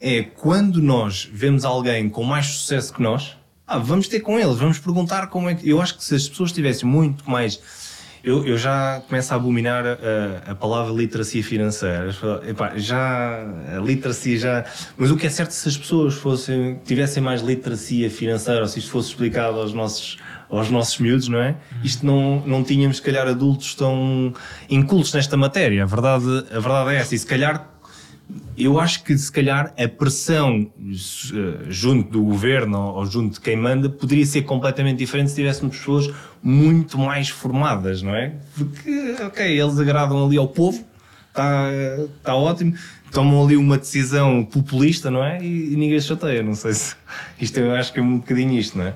é 0.00 0.22
quando 0.22 0.82
nós 0.82 1.28
vemos 1.32 1.64
alguém 1.64 2.10
com 2.10 2.24
mais 2.24 2.46
sucesso 2.46 2.92
que 2.92 3.02
nós, 3.02 3.36
ah, 3.66 3.78
vamos 3.78 4.08
ter 4.08 4.20
com 4.20 4.38
ele, 4.38 4.52
vamos 4.54 4.78
perguntar 4.78 5.28
como 5.28 5.48
é 5.48 5.54
que. 5.54 5.68
Eu 5.68 5.80
acho 5.80 5.96
que 5.96 6.04
se 6.04 6.14
as 6.14 6.28
pessoas 6.28 6.52
tivessem 6.52 6.86
muito 6.86 7.28
mais 7.30 7.60
eu, 8.24 8.46
eu 8.46 8.56
já 8.56 9.02
começo 9.06 9.34
a 9.34 9.36
abominar 9.36 9.84
a, 9.84 10.50
a 10.52 10.54
palavra 10.54 10.94
literacia 10.94 11.44
financeira. 11.44 12.08
Epá, 12.48 12.72
já, 12.76 13.46
a 13.76 13.78
literacia 13.80 14.38
já. 14.38 14.64
Mas 14.96 15.10
o 15.10 15.16
que 15.16 15.26
é 15.26 15.30
certo, 15.30 15.50
se 15.50 15.68
as 15.68 15.76
pessoas 15.76 16.14
fossem, 16.14 16.80
tivessem 16.86 17.22
mais 17.22 17.42
literacia 17.42 18.10
financeira, 18.10 18.62
ou 18.62 18.66
se 18.66 18.78
isto 18.78 18.90
fosse 18.90 19.10
explicado 19.10 19.60
aos 19.60 19.74
nossos, 19.74 20.16
aos 20.48 20.70
nossos 20.70 20.98
miúdos, 20.98 21.28
não 21.28 21.38
é? 21.38 21.54
Isto 21.82 22.06
não, 22.06 22.42
não 22.46 22.64
tínhamos, 22.64 22.96
se 22.96 23.02
calhar, 23.02 23.28
adultos 23.28 23.74
tão 23.74 24.32
incultos 24.70 25.12
nesta 25.12 25.36
matéria. 25.36 25.82
A 25.82 25.86
verdade, 25.86 26.46
a 26.50 26.60
verdade 26.60 26.94
é 26.94 26.96
essa. 26.96 27.14
E 27.14 27.18
se 27.18 27.26
calhar 27.26 27.73
eu 28.56 28.78
acho 28.78 29.02
que 29.02 29.16
se 29.16 29.30
calhar 29.30 29.74
a 29.76 29.88
pressão 29.88 30.70
eh, 30.80 31.66
junto 31.68 32.10
do 32.10 32.22
governo 32.22 32.78
ou 32.78 33.06
junto 33.06 33.34
de 33.34 33.40
quem 33.40 33.56
manda 33.56 33.88
poderia 33.88 34.24
ser 34.24 34.42
completamente 34.42 34.98
diferente 34.98 35.30
se 35.30 35.36
tivéssemos 35.36 35.76
pessoas 35.76 36.10
muito 36.42 36.98
mais 36.98 37.28
formadas, 37.28 38.02
não 38.02 38.14
é? 38.14 38.34
Porque, 38.56 39.16
ok, 39.22 39.60
eles 39.60 39.78
agradam 39.78 40.24
ali 40.24 40.36
ao 40.36 40.48
povo, 40.48 40.84
está 41.28 41.70
tá 42.22 42.34
ótimo, 42.34 42.74
tomam 43.10 43.44
ali 43.44 43.56
uma 43.56 43.76
decisão 43.76 44.44
populista, 44.44 45.10
não 45.10 45.24
é? 45.24 45.42
E, 45.42 45.72
e 45.72 45.76
ninguém 45.76 46.00
chateia, 46.00 46.42
não 46.42 46.54
sei 46.54 46.74
se. 46.74 46.96
Isto 47.40 47.60
eu 47.60 47.74
acho 47.74 47.92
que 47.92 47.98
é 47.98 48.02
um 48.02 48.18
bocadinho 48.18 48.58
isto, 48.58 48.78
não 48.78 48.86
é? 48.86 48.94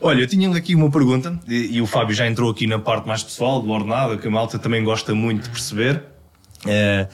Olha, 0.00 0.20
eu 0.20 0.26
tinha 0.26 0.54
aqui 0.54 0.74
uma 0.74 0.90
pergunta, 0.90 1.38
e, 1.48 1.76
e 1.76 1.80
o 1.80 1.86
Fábio 1.86 2.14
já 2.14 2.26
entrou 2.26 2.50
aqui 2.50 2.66
na 2.66 2.78
parte 2.78 3.06
mais 3.06 3.22
pessoal, 3.22 3.62
do 3.62 3.70
ordenado, 3.70 4.18
que 4.18 4.28
a 4.28 4.30
malta 4.30 4.58
também 4.58 4.84
gosta 4.84 5.14
muito 5.14 5.44
de 5.44 5.50
perceber. 5.50 6.02
Uh, 6.64 7.08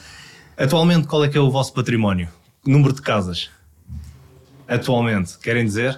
Atualmente, 0.61 1.07
qual 1.07 1.25
é 1.25 1.27
que 1.27 1.35
é 1.35 1.41
o 1.41 1.49
vosso 1.49 1.73
património? 1.73 2.29
Número 2.63 2.93
de 2.93 3.01
casas? 3.01 3.49
Atualmente, 4.67 5.39
querem 5.39 5.65
dizer? 5.65 5.97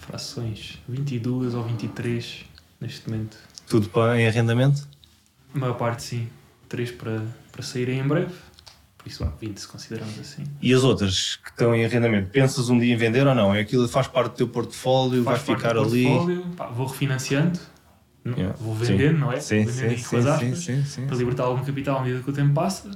Frações, 0.00 0.78
22 0.86 1.54
ou 1.54 1.64
23 1.64 2.44
neste 2.78 3.08
momento. 3.08 3.38
Tudo 3.66 3.88
para, 3.88 4.20
em 4.20 4.28
arrendamento? 4.28 4.86
A 5.54 5.58
maior 5.58 5.78
parte 5.78 6.02
sim. 6.02 6.28
3 6.68 6.90
para, 6.90 7.22
para 7.50 7.62
saírem 7.62 8.00
em 8.00 8.06
breve. 8.06 8.34
Por 8.98 9.08
isso 9.08 9.24
há 9.24 9.28
20 9.28 9.56
se 9.56 9.66
consideramos 9.66 10.18
assim. 10.18 10.44
E 10.60 10.74
as 10.74 10.84
outras 10.84 11.36
que 11.36 11.48
estão 11.48 11.74
em 11.74 11.82
arrendamento? 11.82 12.28
Pensas 12.28 12.68
um 12.68 12.78
dia 12.78 12.92
em 12.92 12.98
vender 12.98 13.26
ou 13.26 13.34
não? 13.34 13.54
É 13.54 13.60
aquilo 13.60 13.88
faz 13.88 14.06
parte 14.06 14.32
do 14.32 14.36
teu 14.36 14.48
portfólio, 14.48 15.24
faz 15.24 15.40
vai 15.40 15.56
ficar 15.56 15.78
ali. 15.78 16.06
Pá, 16.54 16.66
vou 16.66 16.86
refinanciando, 16.86 17.58
yeah. 18.26 18.54
vou 18.60 18.74
vendendo, 18.74 19.14
sim. 19.14 19.20
não 19.20 19.32
é? 19.32 19.40
Sim, 19.40 19.64
vendendo 19.64 19.98
sim, 19.98 20.04
sim, 20.04 20.16
aspas, 20.28 20.58
sim, 20.58 20.84
sim, 20.84 21.06
para 21.06 21.16
libertar 21.16 21.44
algum 21.44 21.64
capital 21.64 21.96
à 21.96 22.02
medida 22.02 22.22
que 22.22 22.28
o 22.28 22.32
tempo 22.34 22.52
passa 22.52 22.90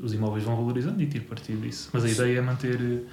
os 0.00 0.12
imóveis 0.12 0.44
vão 0.44 0.56
valorizando 0.56 1.02
e 1.02 1.06
tiro 1.06 1.24
partido 1.24 1.62
disso. 1.62 1.90
Mas 1.92 2.04
a 2.04 2.08
ideia 2.08 2.38
é 2.38 2.40
manter, 2.40 3.06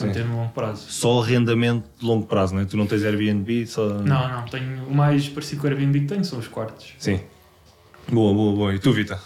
manter 0.00 0.24
no 0.24 0.36
longo 0.36 0.52
prazo. 0.52 0.90
Só 0.90 1.22
arrendamento 1.22 1.88
de 1.98 2.04
longo 2.04 2.26
prazo, 2.26 2.54
não 2.54 2.62
é? 2.62 2.64
Tu 2.64 2.76
não 2.76 2.86
tens 2.86 3.04
Airbnb? 3.04 3.66
Só... 3.66 3.88
Não, 3.88 4.28
não. 4.28 4.44
Tenho, 4.44 4.86
o 4.86 4.94
mais 4.94 5.28
parecido 5.28 5.60
com 5.60 5.66
o 5.66 5.70
Airbnb 5.70 6.00
que 6.00 6.06
tenho 6.06 6.24
são 6.24 6.38
os 6.38 6.48
quartos. 6.48 6.94
Sim. 6.98 7.20
Boa, 8.10 8.32
boa, 8.34 8.54
boa. 8.54 8.74
E 8.74 8.78
tu, 8.78 8.92
Vita? 8.92 9.20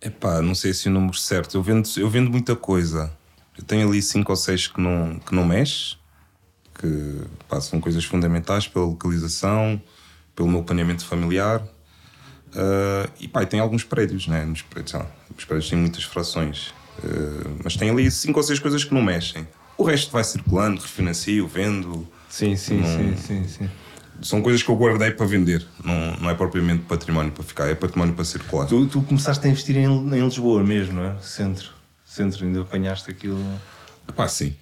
Epá, 0.00 0.42
não 0.42 0.54
sei 0.54 0.74
se 0.74 0.86
é 0.86 0.90
o 0.90 0.94
número 0.94 1.16
certo. 1.16 1.56
Eu 1.56 1.62
vendo, 1.62 1.88
eu 1.96 2.10
vendo 2.10 2.30
muita 2.30 2.54
coisa. 2.54 3.10
Eu 3.56 3.64
tenho 3.64 3.88
ali 3.88 4.02
cinco 4.02 4.32
ou 4.32 4.36
seis 4.36 4.66
que 4.66 4.80
não, 4.80 5.18
que 5.18 5.34
não 5.34 5.44
mexe, 5.44 5.96
que 6.78 7.22
pá, 7.48 7.60
são 7.60 7.80
coisas 7.80 8.04
fundamentais 8.04 8.68
pela 8.68 8.84
localização, 8.84 9.80
pelo 10.34 10.48
meu 10.48 10.62
planeamento 10.62 11.06
familiar. 11.06 11.62
Uh, 12.54 13.10
e 13.18 13.26
pá, 13.26 13.44
tem 13.44 13.58
alguns 13.58 13.82
prédios, 13.82 14.28
né? 14.28 14.44
Nos 14.44 14.62
prédios, 14.62 14.94
os 15.36 15.44
prédios 15.44 15.68
têm 15.68 15.78
muitas 15.78 16.04
frações, 16.04 16.68
uh, 17.02 17.58
mas 17.64 17.76
tem 17.76 17.90
ali 17.90 18.08
cinco 18.10 18.38
ou 18.38 18.42
seis 18.44 18.60
coisas 18.60 18.84
que 18.84 18.94
não 18.94 19.02
mexem. 19.02 19.46
O 19.76 19.82
resto 19.82 20.12
vai 20.12 20.22
circulando, 20.22 20.80
refinancio, 20.80 21.48
vendo. 21.48 22.06
Sim, 22.28 22.54
sim, 22.56 22.80
não... 22.80 22.86
sim, 22.86 23.16
sim, 23.16 23.48
sim. 23.48 23.70
São 24.22 24.40
coisas 24.40 24.62
que 24.62 24.70
eu 24.70 24.76
guardei 24.76 25.10
para 25.10 25.26
vender, 25.26 25.66
não, 25.84 26.16
não 26.18 26.30
é 26.30 26.34
propriamente 26.34 26.84
património 26.84 27.32
para 27.32 27.42
ficar, 27.42 27.68
é 27.68 27.74
património 27.74 28.14
para 28.14 28.24
circular. 28.24 28.66
Tu, 28.66 28.86
tu 28.86 29.02
começaste 29.02 29.44
a 29.44 29.50
investir 29.50 29.76
em, 29.76 29.86
em 29.86 30.24
Lisboa 30.24 30.62
mesmo, 30.62 30.94
não 30.94 31.04
é? 31.04 31.16
Centro. 31.20 31.70
Centro, 32.06 32.44
ainda 32.44 32.60
apanhaste 32.60 33.10
aquilo. 33.10 33.44
Pá, 34.14 34.28
sim. 34.28 34.54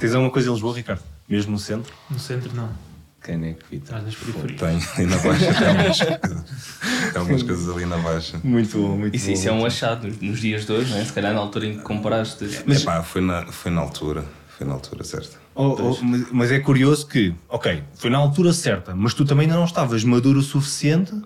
Tens 0.00 0.12
alguma 0.12 0.32
coisa 0.32 0.48
em 0.48 0.52
Lisboa, 0.52 0.74
Ricardo? 0.74 1.02
Mesmo 1.28 1.52
no 1.52 1.58
centro? 1.58 1.94
No 2.10 2.18
centro, 2.18 2.52
não. 2.52 2.89
Caneco 3.20 3.60
Vitor. 3.70 3.98
Estás 3.98 4.04
nas 4.04 4.14
periferias. 4.14 4.60
Tem, 4.60 5.04
ali 5.04 5.06
na 5.06 5.18
baixa 5.18 5.54
tem 5.54 5.68
algumas, 5.68 5.98
tem 7.12 7.20
algumas 7.20 7.42
coisas 7.42 7.68
ali 7.76 7.86
na 7.86 7.98
baixa. 7.98 8.40
Muito 8.42 8.78
bom, 8.78 8.96
muito 8.96 9.14
Isso, 9.14 9.26
bom. 9.26 9.32
isso 9.32 9.48
é 9.48 9.52
um 9.52 9.66
achado 9.66 10.08
nos, 10.20 10.40
dias 10.40 10.64
de 10.64 10.72
hoje, 10.72 10.90
não 10.90 10.98
é? 10.98 11.04
Se 11.04 11.12
calhar 11.12 11.32
na 11.34 11.40
altura 11.40 11.66
em 11.66 11.76
que 11.76 11.82
compraste. 11.82 12.44
Mas 12.66 12.82
Epá, 12.82 13.02
foi 13.02 13.20
na, 13.20 13.46
foi 13.46 13.70
na 13.70 13.80
altura, 13.82 14.24
foi 14.56 14.66
na 14.66 14.72
altura 14.72 15.04
certa. 15.04 15.38
Oh, 15.54 15.76
oh, 15.78 16.04
mas, 16.04 16.26
mas 16.30 16.52
é 16.52 16.60
curioso 16.60 17.06
que, 17.06 17.34
ok, 17.48 17.82
foi 17.94 18.08
na 18.08 18.18
altura 18.18 18.52
certa, 18.52 18.94
mas 18.94 19.12
tu 19.12 19.24
também 19.24 19.44
ainda 19.44 19.56
não 19.56 19.64
estavas 19.64 20.02
maduro 20.04 20.38
o 20.38 20.42
suficiente 20.42 21.12
no 21.12 21.22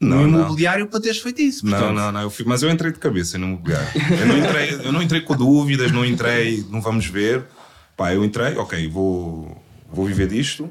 Não, 0.00 0.26
não. 0.28 0.40
imobiliário 0.40 0.86
para 0.86 1.00
teres 1.00 1.18
feito 1.18 1.42
isso. 1.42 1.66
Não, 1.66 1.72
portanto. 1.72 1.94
não, 1.96 2.12
não, 2.12 2.20
eu 2.22 2.30
fui, 2.30 2.44
mas 2.46 2.62
eu 2.62 2.70
entrei 2.70 2.92
de 2.92 2.98
cabeça 2.98 3.36
no 3.36 3.46
imobiliário. 3.48 3.88
Eu 4.20 4.26
não 4.26 4.38
entrei, 4.38 4.74
eu 4.86 4.92
não 4.92 5.02
entrei 5.02 5.20
com 5.22 5.36
dúvidas, 5.36 5.90
não 5.90 6.04
entrei, 6.04 6.64
não 6.70 6.80
vamos 6.80 7.06
ver. 7.06 7.44
Pá, 7.96 8.14
eu 8.14 8.24
entrei, 8.24 8.56
ok, 8.56 8.88
vou, 8.88 9.60
vou 9.92 10.06
viver 10.06 10.28
disto. 10.28 10.70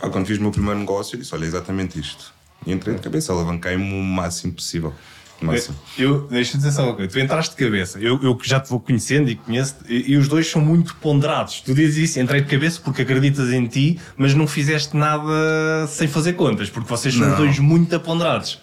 Pá, 0.00 0.08
quando 0.08 0.26
fiz 0.26 0.38
o 0.38 0.42
meu 0.42 0.50
primeiro 0.50 0.78
negócio, 0.80 1.16
eu 1.16 1.20
disse: 1.20 1.34
olha, 1.34 1.44
é 1.44 1.48
exatamente 1.48 1.98
isto. 1.98 2.32
E 2.66 2.72
entrei 2.72 2.94
de 2.94 3.02
cabeça, 3.02 3.32
alavanquei-me 3.32 3.92
o 3.94 4.02
máximo 4.02 4.52
possível. 4.52 4.92
Máximo. 5.40 5.76
Eu, 5.96 6.26
deixa-me 6.26 6.58
dizer 6.64 6.72
só 6.74 6.82
uma 6.84 6.94
coisa. 6.96 7.12
Tu 7.12 7.20
entraste 7.20 7.54
de 7.56 7.64
cabeça. 7.64 8.00
Eu, 8.00 8.20
eu 8.24 8.34
que 8.34 8.48
já 8.48 8.58
te 8.58 8.68
vou 8.68 8.80
conhecendo 8.80 9.30
e 9.30 9.36
conheço 9.36 9.76
e, 9.88 10.10
e 10.12 10.16
os 10.16 10.26
dois 10.26 10.50
são 10.50 10.60
muito 10.60 10.96
ponderados. 10.96 11.60
Tu 11.60 11.72
dizes 11.74 12.10
isso, 12.10 12.18
entrei 12.20 12.40
de 12.40 12.48
cabeça 12.48 12.80
porque 12.82 13.02
acreditas 13.02 13.52
em 13.52 13.64
ti, 13.68 14.00
mas 14.16 14.34
não 14.34 14.48
fizeste 14.48 14.96
nada 14.96 15.86
sem 15.88 16.08
fazer 16.08 16.32
contas, 16.32 16.68
porque 16.68 16.88
vocês 16.88 17.14
são 17.14 17.28
Não. 17.28 17.36
dois 17.36 17.56
muito 17.60 18.00
ponderados. 18.00 18.58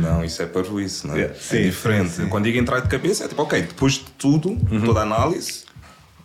Não, 0.00 0.24
isso 0.24 0.40
é 0.42 0.46
para 0.46 0.62
isso, 0.80 1.06
não 1.06 1.14
é? 1.14 1.20
É, 1.20 1.24
É, 1.24 1.34
sim, 1.34 1.62
diferente. 1.64 2.10
sim. 2.12 2.26
Quando 2.28 2.44
digo 2.44 2.56
entrar 2.58 2.80
de 2.80 2.88
cabeça, 2.88 3.24
é 3.24 3.28
tipo, 3.28 3.42
ok, 3.42 3.60
depois 3.60 3.92
de 3.94 4.04
tudo, 4.16 4.56
toda 4.82 5.00
a 5.00 5.02
análise, 5.02 5.63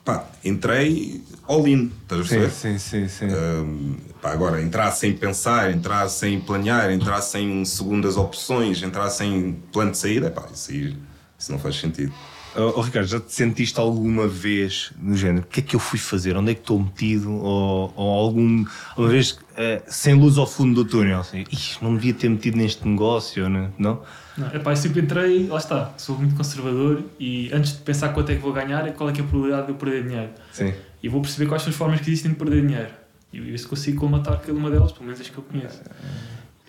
pá, 0.03 0.25
entrei 0.43 1.21
all 1.47 1.67
in, 1.67 1.91
estás 2.03 2.21
a 2.21 2.23
perceber? 2.23 2.51
sim, 2.51 2.77
sim, 2.77 3.07
sim. 3.07 3.27
Hum, 3.27 3.97
pá, 4.21 4.31
agora, 4.31 4.61
entrar 4.61 4.91
sem 4.91 5.13
pensar, 5.13 5.71
entrar 5.71 6.07
sem 6.09 6.39
planear, 6.39 6.91
entrar 6.91 7.21
sem 7.21 7.63
segundas 7.65 8.17
opções, 8.17 8.81
entrar 8.81 9.09
sem 9.09 9.53
plano 9.71 9.91
de 9.91 9.97
saída, 9.97 10.29
pá, 10.29 10.47
isso 10.53 10.71
aí 10.71 10.95
isso 11.37 11.51
não 11.53 11.59
faz 11.59 11.77
sentido. 11.77 12.11
Oh, 12.55 12.73
oh, 12.77 12.81
Ricardo, 12.81 13.07
já 13.07 13.19
te 13.19 13.33
sentiste 13.33 13.79
alguma 13.79 14.27
vez 14.27 14.91
no 14.99 15.15
género? 15.15 15.45
O 15.45 15.47
que 15.47 15.59
é 15.59 15.63
que 15.63 15.75
eu 15.75 15.79
fui 15.79 15.99
fazer? 15.99 16.35
Onde 16.35 16.51
é 16.51 16.55
que 16.55 16.61
estou 16.61 16.79
metido? 16.79 17.31
Ou, 17.31 17.93
ou 17.95 18.09
algum, 18.09 18.65
alguma 18.89 19.09
vez 19.09 19.37
eh, 19.55 19.81
sem 19.87 20.15
luz 20.15 20.37
ao 20.37 20.47
fundo 20.47 20.83
do 20.83 20.89
túnel? 20.89 21.19
Assim, 21.19 21.45
"Ih, 21.49 21.77
não 21.81 21.95
devia 21.95 22.13
ter 22.13 22.27
metido 22.27 22.57
neste 22.57 22.85
negócio, 22.87 23.47
né? 23.47 23.69
não? 23.77 24.01
Não, 24.39 24.47
epá, 24.55 24.71
eu 24.71 24.75
sempre 24.77 25.01
entrei, 25.01 25.47
lá 25.47 25.57
está, 25.57 25.93
sou 25.97 26.17
muito 26.17 26.33
conservador 26.35 27.03
e 27.19 27.51
antes 27.53 27.73
de 27.73 27.79
pensar 27.79 28.09
quanto 28.09 28.31
é 28.31 28.35
que 28.35 28.41
vou 28.41 28.53
ganhar, 28.53 28.87
é 28.87 28.91
qual 28.91 29.09
é 29.09 29.13
que 29.13 29.19
é 29.19 29.23
a 29.23 29.27
probabilidade 29.27 29.67
de 29.67 29.73
eu 29.73 29.75
perder 29.77 30.03
dinheiro. 30.03 30.29
Sim. 30.53 30.73
E 31.03 31.09
vou 31.09 31.21
perceber 31.21 31.47
quais 31.47 31.61
são 31.63 31.69
as 31.71 31.75
formas 31.75 31.99
que 32.01 32.09
existem 32.09 32.31
de 32.31 32.37
perder 32.37 32.65
dinheiro. 32.65 32.89
E 33.33 33.39
ver 33.39 33.57
se 33.59 33.67
consigo 33.67 33.99
colmatar 33.99 34.39
cada 34.39 34.53
uma 34.53 34.71
delas, 34.71 34.91
pelo 34.91 35.05
menos 35.05 35.19
as 35.21 35.29
que 35.29 35.37
eu 35.37 35.43
conheço. 35.43 35.81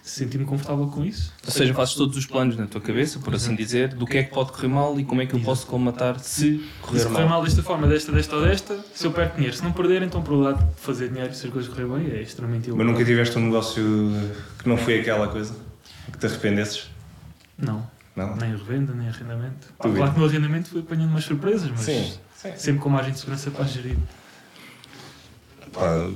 Senti-me 0.02 0.44
confortável 0.44 0.86
com 0.88 1.04
isso. 1.04 1.32
Ou 1.44 1.52
seja, 1.52 1.72
fazes 1.74 1.94
todos 1.94 2.16
os 2.16 2.26
planos 2.26 2.56
na 2.56 2.66
tua 2.66 2.80
cabeça, 2.80 3.18
por 3.20 3.34
assim 3.34 3.54
dizer, 3.54 3.88
do 3.94 4.06
que 4.06 4.18
é 4.18 4.22
que 4.24 4.30
pode 4.34 4.50
correr 4.50 4.66
mal 4.66 4.98
e 4.98 5.04
como 5.04 5.22
é 5.22 5.26
que 5.26 5.34
eu 5.34 5.40
posso 5.40 5.66
colmatar 5.66 6.18
se 6.18 6.64
correr 6.82 6.98
Se 6.98 7.06
correr 7.06 7.20
mal. 7.20 7.28
mal 7.28 7.44
desta 7.44 7.62
forma, 7.62 7.86
desta, 7.86 8.10
desta 8.10 8.34
ou 8.36 8.42
desta, 8.42 8.78
se 8.94 9.06
eu 9.06 9.12
perco 9.12 9.36
dinheiro. 9.36 9.54
Se 9.56 9.62
não 9.62 9.72
perder, 9.72 10.02
então 10.02 10.20
a 10.20 10.24
probabilidade 10.24 10.68
de 10.68 10.80
fazer 10.80 11.08
dinheiro 11.10 11.32
se 11.34 11.46
as 11.46 11.52
coisas 11.52 11.70
correrem 11.72 11.92
bem 12.08 12.18
é 12.18 12.22
extremamente 12.22 12.62
Mas 12.62 12.68
elevada. 12.68 12.90
nunca 12.92 13.04
tiveste 13.04 13.38
um 13.38 13.42
negócio 13.44 14.12
que 14.58 14.68
não 14.68 14.76
foi 14.76 15.00
aquela 15.00 15.28
coisa? 15.28 15.54
Que 16.10 16.18
te 16.18 16.26
arrependesses? 16.26 16.89
Não. 17.60 17.88
Não? 18.16 18.36
Nem 18.36 18.50
revenda, 18.50 18.92
nem 18.92 19.08
arrendamento. 19.08 19.68
Tu 19.80 19.92
claro 19.92 20.12
que 20.12 20.18
no 20.18 20.26
arrendamento 20.26 20.70
fui 20.70 20.80
apanhando 20.80 21.10
umas 21.10 21.24
surpresas, 21.24 21.70
mas 21.70 21.80
Sim, 21.80 22.12
sim. 22.34 22.52
sempre 22.56 22.80
com 22.80 22.88
margem 22.88 23.12
de 23.12 23.18
segurança 23.18 23.50
para 23.50 23.64
gerir. 23.64 23.96
Pá, 25.72 26.10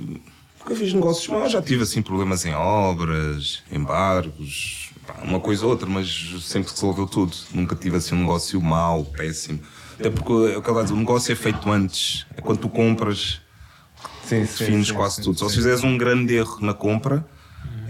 porque 0.59 0.73
eu 0.73 0.77
fiz 0.77 0.93
negócios, 0.93 1.29
mas 1.29 1.53
já 1.53 1.63
tive 1.63 1.83
assim 1.83 2.03
problemas 2.03 2.45
em 2.45 2.55
obras, 2.55 3.63
embargos, 3.71 4.91
pá, 5.07 5.15
uma 5.23 5.39
coisa 5.39 5.65
ou 5.65 5.71
outra, 5.71 5.89
mas 5.89 6.09
sempre 6.43 6.69
se 6.69 6.75
resolveu 6.75 7.07
tudo. 7.07 7.37
Nunca 7.53 7.77
tive 7.77 7.97
assim 7.97 8.15
um 8.15 8.21
negócio 8.21 8.61
mau, 8.61 9.05
péssimo. 9.05 9.61
Até 9.99 10.11
porque 10.11 10.33
eu 10.33 10.61
dizer, 10.83 10.95
o 10.95 10.97
negócio 10.97 11.33
é 11.33 11.37
feito 11.37 11.71
antes. 11.71 12.27
É 12.37 12.41
quando 12.41 12.59
tu 12.59 12.69
compras, 12.69 13.41
Sim, 14.25 14.41
defines 14.41 14.91
quase 14.91 15.23
tudo. 15.23 15.39
Só 15.39 15.49
se 15.49 15.55
fizeres 15.55 15.85
um 15.85 15.97
grande 15.97 16.35
erro 16.35 16.59
na 16.61 16.75
compra, 16.75 17.25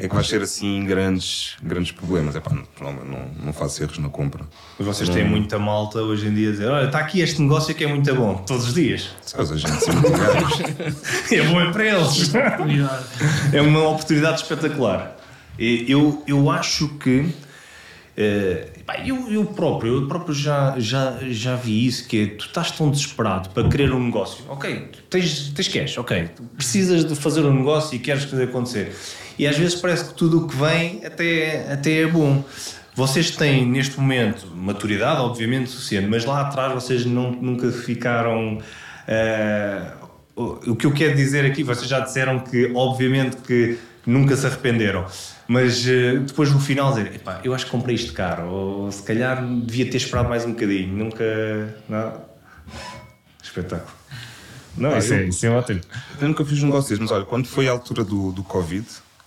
é 0.05 0.09
que 0.09 0.14
vais 0.14 0.29
ter 0.29 0.43
assim 0.43 0.85
grandes, 0.85 1.55
grandes 1.62 1.93
problemas. 1.93 2.37
É 2.37 2.40
pá, 2.40 2.51
não, 2.53 2.93
não, 2.93 3.31
não 3.45 3.53
faço 3.53 3.83
erros 3.83 3.99
na 3.99 4.09
compra. 4.09 4.45
Mas 4.79 4.87
vocês 4.87 5.09
têm 5.09 5.25
muita 5.27 5.59
malta 5.59 6.01
hoje 6.01 6.27
em 6.29 6.35
dia 6.35 6.49
a 6.49 6.53
dizer: 6.53 6.67
Olha, 6.67 6.87
está 6.87 6.99
aqui 6.99 7.21
este 7.21 7.40
negócio 7.40 7.75
que 7.75 7.85
é 7.85 7.87
muito 7.87 8.14
bom, 8.14 8.35
todos 8.35 8.69
os 8.69 8.75
dias. 8.75 9.11
Sabes, 9.23 9.53
a 9.53 9.57
gente 9.57 9.73
sempre. 9.85 10.11
É 11.35 11.43
bom 11.49 11.61
é 11.61 11.73
para 11.73 11.85
eles. 11.87 12.33
É 13.53 13.61
uma 13.61 13.88
oportunidade 13.88 14.43
espetacular. 14.43 15.17
E 15.59 15.85
Eu, 15.90 16.23
eu 16.27 16.51
acho 16.51 16.88
que. 16.99 17.27
eh, 18.17 18.69
pá, 18.85 18.99
eu, 19.05 19.31
eu 19.31 19.45
próprio, 19.47 20.03
eu 20.03 20.09
próprio 20.09 20.35
já, 20.35 20.75
já, 20.79 21.19
já 21.23 21.57
vi 21.57 21.87
isso, 21.87 22.07
que 22.07 22.23
é, 22.23 22.27
tu 22.27 22.47
estás 22.47 22.71
tão 22.73 22.90
desesperado 22.90 23.49
para 23.51 23.69
querer 23.69 23.93
um 23.93 24.05
negócio, 24.05 24.45
ok, 24.49 24.90
tens, 25.11 25.49
tens 25.51 25.69
cash, 25.69 25.99
ok, 25.99 26.29
precisas 26.57 27.05
de 27.05 27.14
fazer 27.14 27.45
um 27.45 27.55
negócio 27.55 27.95
e 27.97 27.99
queres 27.99 28.25
fazer 28.25 28.45
acontecer. 28.45 28.95
E 29.38 29.47
às 29.47 29.57
vezes 29.57 29.75
parece 29.75 30.07
que 30.07 30.14
tudo 30.14 30.44
o 30.44 30.49
que 30.49 30.57
vem 30.57 31.05
até, 31.05 31.73
até 31.73 32.03
é 32.03 32.07
bom. 32.07 32.44
Vocês 32.94 33.31
têm 33.33 33.66
neste 33.66 33.99
momento 33.99 34.47
maturidade, 34.55 35.20
obviamente, 35.20 35.70
suficiente, 35.70 36.07
mas 36.09 36.25
lá 36.25 36.42
atrás 36.42 36.73
vocês 36.73 37.05
não, 37.05 37.33
nunca 37.33 37.70
ficaram. 37.73 38.59
eh, 39.09 39.83
o 40.37 40.75
que 40.75 40.87
eu 40.87 40.92
quero 40.92 41.14
dizer 41.14 41.44
aqui, 41.44 41.62
vocês 41.62 41.88
já 41.88 42.01
disseram 42.01 42.40
que, 42.40 42.70
obviamente, 42.75 43.37
que 43.38 43.79
nunca 44.07 44.37
se 44.37 44.47
arrependeram, 44.47 45.07
mas 45.47 45.87
eh, 45.87 46.18
depois 46.18 46.51
no 46.53 46.59
final 46.61 46.90
dizer, 46.92 47.14
"Epá, 47.14 47.40
eu 47.44 47.55
acho 47.55 47.64
que 47.66 47.70
comprei 47.70 47.94
isto 47.94 48.12
caro, 48.12 48.47
ou 48.49 48.92
se 48.92 49.03
calhar 49.03 49.44
devia 49.44 49.88
ter 49.90 49.97
esperado 49.97 50.29
mais 50.29 50.44
um 50.44 50.51
bocadinho, 50.53 50.92
nunca. 50.92 51.25
Não. 51.88 52.12
Espetáculo. 53.42 53.90
Não, 54.77 54.97
isso, 54.99 55.14
é, 55.14 55.25
isso 55.25 55.47
é 55.47 55.51
ótimo. 55.51 55.81
Eu 56.20 56.29
nunca 56.29 56.44
fiz 56.44 56.61
um 56.62 56.66
negócio 56.66 56.88
desses, 56.90 56.99
mas 56.99 57.12
olha, 57.12 57.25
quando 57.25 57.47
foi 57.47 57.68
a 57.68 57.70
altura 57.70 58.03
do, 58.03 58.33
do 58.33 58.42
Covid, 58.42 58.85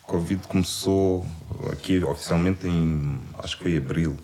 Covid 0.08 0.48
começou 0.48 1.26
aqui 1.70 2.02
oficialmente 2.02 2.66
em, 2.66 3.20
acho 3.40 3.58
que 3.58 3.64
foi 3.64 3.78
abril, 3.78 4.16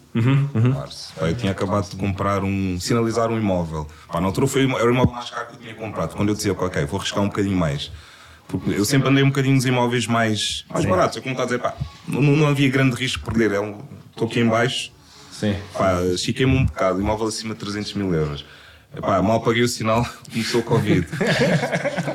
março. 0.74 1.14
Pá, 1.14 1.28
eu 1.28 1.36
tinha 1.36 1.52
acabado 1.52 1.90
de 1.90 1.98
comprar 1.98 2.42
um, 2.42 2.80
sinalizar 2.80 3.30
um 3.30 3.38
imóvel. 3.38 3.86
Pá, 4.08 4.22
na 4.22 4.28
altura 4.28 4.48
foi, 4.48 4.64
era 4.64 4.88
o 4.88 4.94
imóvel 4.94 5.14
mais 5.14 5.30
caro 5.30 5.48
que 5.48 5.56
eu 5.56 5.60
tinha 5.60 5.76
comprado. 5.76 6.16
Quando 6.16 6.30
eu 6.30 6.36
dizia, 6.36 6.54
ok, 6.54 6.86
vou 6.86 7.00
arriscar 7.00 7.22
um 7.22 7.28
bocadinho 7.28 7.58
mais. 7.58 7.92
Porque 8.48 8.72
eu 8.72 8.86
sempre 8.86 9.10
andei 9.10 9.24
um 9.24 9.28
bocadinho 9.28 9.56
nos 9.56 9.66
imóveis 9.66 10.08
mais, 10.08 10.66
mais 10.70 10.86
baratos. 10.86 11.18
Eu 11.18 11.22
como 11.22 11.34
está 11.34 11.44
a 11.44 11.46
dizer, 11.48 11.60
pá, 11.60 11.76
não, 12.08 12.22
não 12.22 12.48
havia 12.48 12.70
grande 12.70 12.96
risco 12.96 13.20
de 13.20 13.26
perder. 13.38 13.62
É 13.62 13.76
Estou 14.12 14.28
aqui 14.28 14.40
em 14.40 14.48
baixo, 14.48 14.92
Sim. 15.32 15.56
Pá, 15.74 16.02
estiquei-me 16.14 16.56
um 16.56 16.66
bocado, 16.66 17.02
imóvel 17.02 17.28
acima 17.28 17.54
de 17.54 17.60
300 17.60 17.94
mil 17.96 18.14
euros. 18.14 18.46
Epá, 18.96 19.22
mal 19.24 19.42
paguei 19.42 19.64
o 19.64 19.68
sinal, 19.68 20.06
começou 20.32 20.62
o 20.62 20.64
Covid. 20.64 21.08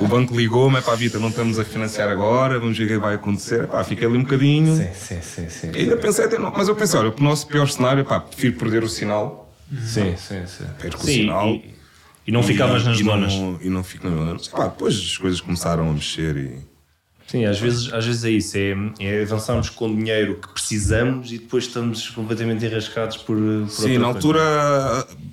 o 0.00 0.06
banco 0.06 0.36
ligou-me, 0.36 0.80
pá, 0.80 0.94
Vitor, 0.94 1.20
não 1.20 1.28
estamos 1.28 1.58
a 1.58 1.64
financiar 1.64 2.08
agora, 2.08 2.58
vamos 2.60 2.78
ver 2.78 2.84
o 2.84 2.88
que 2.88 2.98
vai 2.98 3.14
acontecer. 3.16 3.64
Epá, 3.64 3.82
fiquei 3.82 4.06
ali 4.06 4.16
um 4.16 4.22
bocadinho. 4.22 4.76
Sim, 4.76 4.88
sim, 4.94 5.20
sim, 5.20 5.48
sim. 5.48 5.70
E 5.74 5.78
ainda 5.80 5.96
pensei 5.96 6.26
até, 6.26 6.38
não, 6.38 6.52
mas 6.56 6.68
eu 6.68 6.76
pensei, 6.76 7.00
olha, 7.00 7.10
o 7.10 7.22
nosso 7.22 7.46
pior 7.48 7.68
cenário, 7.68 8.04
pá, 8.04 8.20
prefiro 8.20 8.56
perder 8.56 8.84
o 8.84 8.88
sinal. 8.88 9.52
Sim, 9.84 10.16
sim, 10.16 10.46
sim. 10.46 10.64
Perco 10.80 11.02
o 11.02 11.06
Sim, 11.06 11.12
sinal. 11.12 11.48
E, 11.48 11.74
e 12.26 12.32
não 12.32 12.42
ficavas 12.42 12.84
nas 12.84 12.98
e 12.98 13.04
zonas. 13.04 13.34
Não, 13.34 13.58
e 13.60 13.68
não 13.68 13.82
fico 13.84 14.08
nas 14.08 14.18
zonas. 14.18 14.48
Pá, 14.48 14.68
depois 14.68 14.94
as 14.94 15.18
coisas 15.18 15.40
começaram 15.40 15.90
a 15.90 15.92
mexer 15.92 16.36
e. 16.36 16.67
Sim, 17.28 17.44
às 17.44 17.60
vezes, 17.60 17.92
às 17.92 18.06
vezes 18.06 18.24
é 18.24 18.30
isso, 18.30 18.56
é, 18.56 18.74
é 19.00 19.22
avançarmos 19.22 19.68
com 19.68 19.94
dinheiro 19.94 20.36
que 20.40 20.48
precisamos 20.48 21.30
e 21.30 21.38
depois 21.38 21.64
estamos 21.64 22.08
completamente 22.08 22.64
enrascados 22.64 23.18
por, 23.18 23.36
por 23.36 23.68
Sim, 23.68 23.98
na 23.98 24.06
altura, 24.06 24.40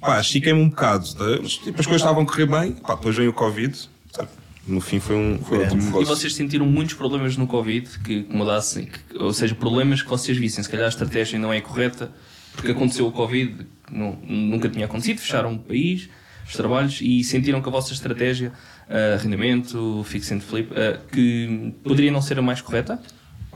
pá, 0.01 0.19
estiquei-me 0.19 0.59
um 0.59 0.67
bocado. 0.69 1.13
tá? 1.15 1.23
Mas, 1.41 1.53
tipo, 1.53 1.79
as 1.79 1.85
coisas 1.85 2.01
estavam 2.01 2.23
a 2.23 2.25
correr 2.25 2.47
bem, 2.47 2.73
pá, 2.73 2.95
depois 2.95 3.15
veio 3.15 3.29
o 3.29 3.33
Covid. 3.33 3.77
sabe? 4.11 4.27
No 4.67 4.81
fim 4.81 4.99
foi 4.99 5.15
um, 5.15 5.39
foi 5.39 5.59
E 5.63 5.75
negócio. 5.75 6.05
vocês 6.05 6.33
sentiram 6.35 6.65
muitos 6.65 6.95
problemas 6.95 7.37
no 7.37 7.47
Covid 7.47 7.87
que 8.03 8.23
que 8.23 8.35
mudassem, 8.35 8.85
que- 8.87 9.17
ou 9.17 9.31
seja, 9.31 9.55
problemas 9.55 10.01
que 10.01 10.09
vocês 10.09 10.37
vissem, 10.37 10.63
se 10.63 10.69
calhar 10.69 10.87
a 10.87 10.89
estratégia 10.89 11.39
não 11.39 11.53
é 11.53 11.61
correta, 11.61 12.11
porque 12.55 12.71
aconteceu 12.71 13.07
o 13.07 13.11
Covid, 13.11 13.65
não- 13.89 14.17
nunca 14.27 14.67
tinha 14.67 14.85
acontecido, 14.85 15.19
fecharam 15.19 15.53
o 15.53 15.59
país, 15.59 16.09
os 16.47 16.53
trabalhos, 16.53 16.99
e 17.01 17.23
sentiram 17.23 17.61
que 17.61 17.69
a 17.69 17.71
vossa 17.71 17.93
estratégia, 17.93 18.51
arrendamento, 18.89 20.03
fix 20.05 20.31
and 20.31 20.41
flip, 20.41 20.71
ah, 20.75 20.99
que 21.11 21.73
poderia 21.83 22.11
não 22.11 22.21
ser 22.21 22.37
a 22.39 22.41
mais 22.41 22.61
correta? 22.61 23.01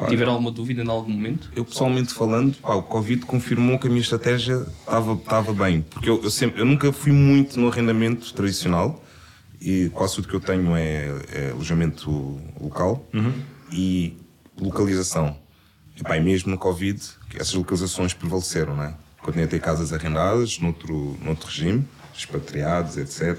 Tiveram 0.07 0.31
alguma 0.31 0.51
dúvida 0.51 0.81
em 0.81 0.87
algum 0.87 1.11
momento? 1.11 1.51
Eu 1.53 1.65
pessoalmente 1.65 2.13
falando, 2.13 2.55
pá, 2.55 2.73
o 2.73 2.83
Covid 2.83 3.25
confirmou 3.25 3.77
que 3.77 3.87
a 3.87 3.89
minha 3.89 4.01
estratégia 4.01 4.65
estava 4.79 5.53
bem, 5.53 5.81
porque 5.81 6.09
eu, 6.09 6.23
eu 6.23 6.29
sempre, 6.29 6.61
eu 6.61 6.65
nunca 6.65 6.93
fui 6.93 7.11
muito 7.11 7.59
no 7.59 7.67
arrendamento 7.67 8.33
tradicional 8.33 9.03
e 9.59 9.89
quase 9.93 10.15
tudo 10.15 10.29
que 10.29 10.35
eu 10.35 10.39
tenho 10.39 10.73
é, 10.73 11.09
é 11.33 11.49
alojamento 11.51 12.39
local 12.61 13.05
e 13.73 14.17
localização. 14.57 15.35
E, 15.97 16.03
pá, 16.03 16.15
e 16.15 16.21
mesmo 16.21 16.49
no 16.49 16.57
Covid, 16.57 16.97
essas 17.35 17.53
localizações 17.53 18.13
prevaleceram, 18.13 18.75
né? 18.75 18.95
Continuei 19.21 19.47
a 19.47 19.49
ter 19.49 19.59
casas 19.59 19.91
arrendadas 19.91 20.59
noutro, 20.59 21.17
noutro 21.21 21.47
regime, 21.47 21.85
expatriados, 22.19 22.97
etc. 22.97 23.37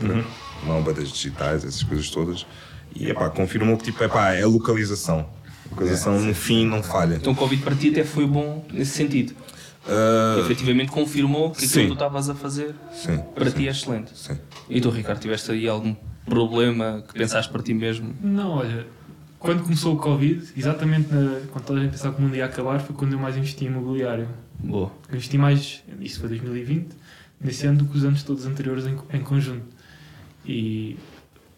Nómadas 0.66 1.10
digitais, 1.12 1.64
essas 1.64 1.82
coisas 1.82 2.08
todas. 2.10 2.46
E 2.94 3.08
epá, 3.08 3.30
confirmou 3.30 3.76
que 3.76 3.84
tipo, 3.84 4.02
epá, 4.02 4.32
é 4.32 4.42
a 4.42 4.46
localização. 4.46 5.28
A 5.70 5.74
cotação 5.76 6.18
no 6.20 6.34
fim 6.34 6.66
não 6.66 6.82
falha. 6.82 7.14
Então 7.14 7.32
o 7.32 7.36
Covid 7.36 7.62
para 7.62 7.76
ti 7.76 7.90
até 7.90 8.02
foi 8.04 8.26
bom 8.26 8.64
nesse 8.72 8.92
sentido. 8.92 9.32
Ah, 9.88 10.40
Efetivamente 10.40 10.90
confirmou 10.90 11.50
que 11.52 11.58
aquilo 11.58 11.70
sim. 11.72 11.80
que 11.82 11.86
tu 11.88 11.92
estavas 11.94 12.28
a 12.28 12.34
fazer 12.34 12.74
sim, 12.92 13.18
para 13.34 13.50
ti 13.50 13.66
é 13.66 13.70
excelente. 13.70 14.10
sim. 14.14 14.36
E 14.68 14.80
tu, 14.80 14.90
Ricardo, 14.90 15.20
tiveste 15.20 15.50
aí 15.52 15.68
algum 15.68 15.94
problema 16.26 17.02
que 17.06 17.14
pensaste 17.14 17.50
para 17.50 17.62
ti 17.62 17.72
mesmo? 17.72 18.14
Não, 18.20 18.50
olha, 18.58 18.86
quando 19.38 19.62
começou 19.62 19.94
o 19.94 19.96
Covid, 19.96 20.44
exatamente 20.56 21.12
na- 21.12 21.40
quando 21.50 21.64
toda 21.64 21.78
a 21.80 21.82
gente 21.82 21.92
pensava 21.92 22.14
que 22.14 22.20
o 22.20 22.24
mundo 22.24 22.36
ia 22.36 22.44
acabar, 22.44 22.78
foi 22.80 22.94
quando 22.94 23.12
eu 23.14 23.18
mais 23.18 23.36
investi 23.36 23.64
em 23.64 23.68
imobiliário. 23.68 24.28
Boa. 24.58 24.92
Eu 25.08 25.14
investi 25.16 25.38
mais, 25.38 25.82
isso 26.00 26.20
foi 26.20 26.28
2020, 26.28 26.88
nesse 27.40 27.66
ano 27.66 27.78
do 27.78 27.84
que 27.86 27.96
os 27.96 28.04
anos 28.04 28.22
todos 28.22 28.46
anteriores 28.46 28.86
em, 28.86 28.96
em 29.12 29.22
conjunto. 29.22 29.66
E 30.44 30.96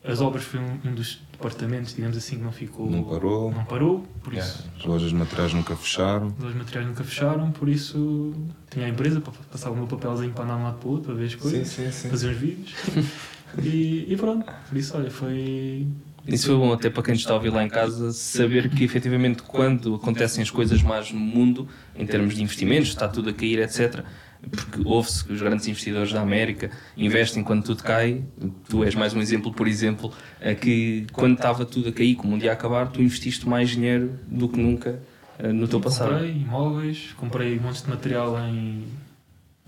as 0.05 0.21
obras 0.21 0.45
foi 0.45 0.61
um, 0.61 0.79
um 0.85 0.95
dos 0.95 1.21
departamentos, 1.31 1.95
digamos 1.95 2.17
assim, 2.17 2.37
que 2.37 2.43
não 2.43 2.53
ficou. 2.53 2.91
Não 2.91 3.05
parou. 3.05 3.51
não 3.53 3.65
parou, 3.65 4.07
por 4.23 4.35
isso. 4.35 4.65
As 4.79 4.85
lojas 4.85 5.11
de 5.11 5.15
materiais 5.15 5.53
nunca 5.55 5.77
fecharam. 5.77 6.35
Os 6.39 6.55
materiais 6.55 6.89
nunca 6.89 7.05
fecharam, 7.05 7.51
por 7.51 7.69
isso 7.69 8.35
tinha 8.71 8.87
a 8.87 8.89
empresa 8.89 9.21
para 9.21 9.33
passar 9.51 9.71
o 9.71 9.77
meu 9.77 9.87
papelzinho 9.87 10.33
para 10.33 10.45
andar 10.45 10.55
de 10.55 10.61
um 10.61 10.65
lado 10.65 10.79
para 10.79 10.89
o 10.89 10.93
outro, 10.93 11.07
para 11.07 11.15
ver 11.15 11.27
as 11.27 11.35
coisas, 11.35 11.69
sim, 11.69 11.91
sim. 11.91 12.09
fazer 12.09 12.31
uns 12.31 12.37
vídeos. 12.37 12.75
e, 13.63 14.13
e 14.13 14.17
pronto, 14.17 14.51
por 14.69 14.79
isso, 14.79 14.97
olha, 14.97 15.11
foi. 15.11 15.87
Isso 16.27 16.47
foi 16.47 16.57
bom 16.57 16.73
até 16.73 16.89
para 16.89 17.03
quem 17.03 17.15
está 17.15 17.33
a 17.33 17.35
ouvir 17.35 17.51
lá 17.51 17.65
em 17.65 17.69
casa 17.69 18.13
saber 18.13 18.71
que 18.71 18.85
efetivamente 18.85 19.43
quando 19.43 19.97
acontecem 19.97 20.41
as 20.41 20.51
coisas 20.51 20.81
mais 20.81 21.11
no 21.11 21.19
mundo, 21.19 21.67
em 21.97 22.07
termos 22.07 22.37
de 22.37 22.43
investimentos, 22.43 22.91
está 22.91 23.09
tudo 23.09 23.31
a 23.31 23.33
cair, 23.33 23.59
etc. 23.59 24.05
Porque 24.51 24.83
ouve-se 24.85 25.25
que 25.25 25.33
os 25.33 25.41
grandes 25.41 25.67
investidores 25.69 26.13
da 26.13 26.21
América 26.21 26.71
investem 26.97 27.45
quando 27.45 27.65
tudo 27.65 27.83
cai. 27.83 28.23
Tu 28.69 28.83
és 28.85 28.95
mais 28.95 29.15
um 29.15 29.21
exemplo, 29.21 29.53
por 29.53 29.69
exemplo, 29.69 30.13
é 30.41 30.55
que 30.55 31.07
quando 31.13 31.37
estava 31.37 31.65
tudo 31.65 31.89
a 31.89 31.93
cair, 31.93 32.17
como 32.17 32.35
um 32.35 32.39
dia 32.39 32.51
a 32.51 32.55
acabar, 32.55 32.89
tu 32.89 33.01
investiste 33.01 33.49
mais 33.49 33.71
dinheiro 33.71 34.19
do 34.27 34.49
que 34.49 34.59
nunca 34.61 35.01
eh, 35.39 35.53
no 35.53 35.69
teu 35.69 35.81
passado. 35.81 36.11
Comprei 36.11 36.33
imóveis, 36.33 37.15
comprei 37.17 37.59
montes 37.59 37.83
de 37.83 37.91
material 37.91 38.39
em, 38.41 38.85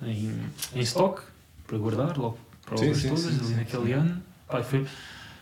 em, 0.02 0.32
em 0.74 0.80
stock 0.80 1.22
para 1.66 1.78
guardar 1.78 2.18
logo 2.18 2.38
para 2.66 2.78
Sim, 2.78 2.94
sim, 2.94 3.08
todas 3.08 3.24
sim, 3.24 3.28
ali 3.28 3.44
sim, 3.44 3.54
naquele 3.54 3.92
ano. 3.92 4.22
Pá, 4.48 4.62
foi, 4.62 4.86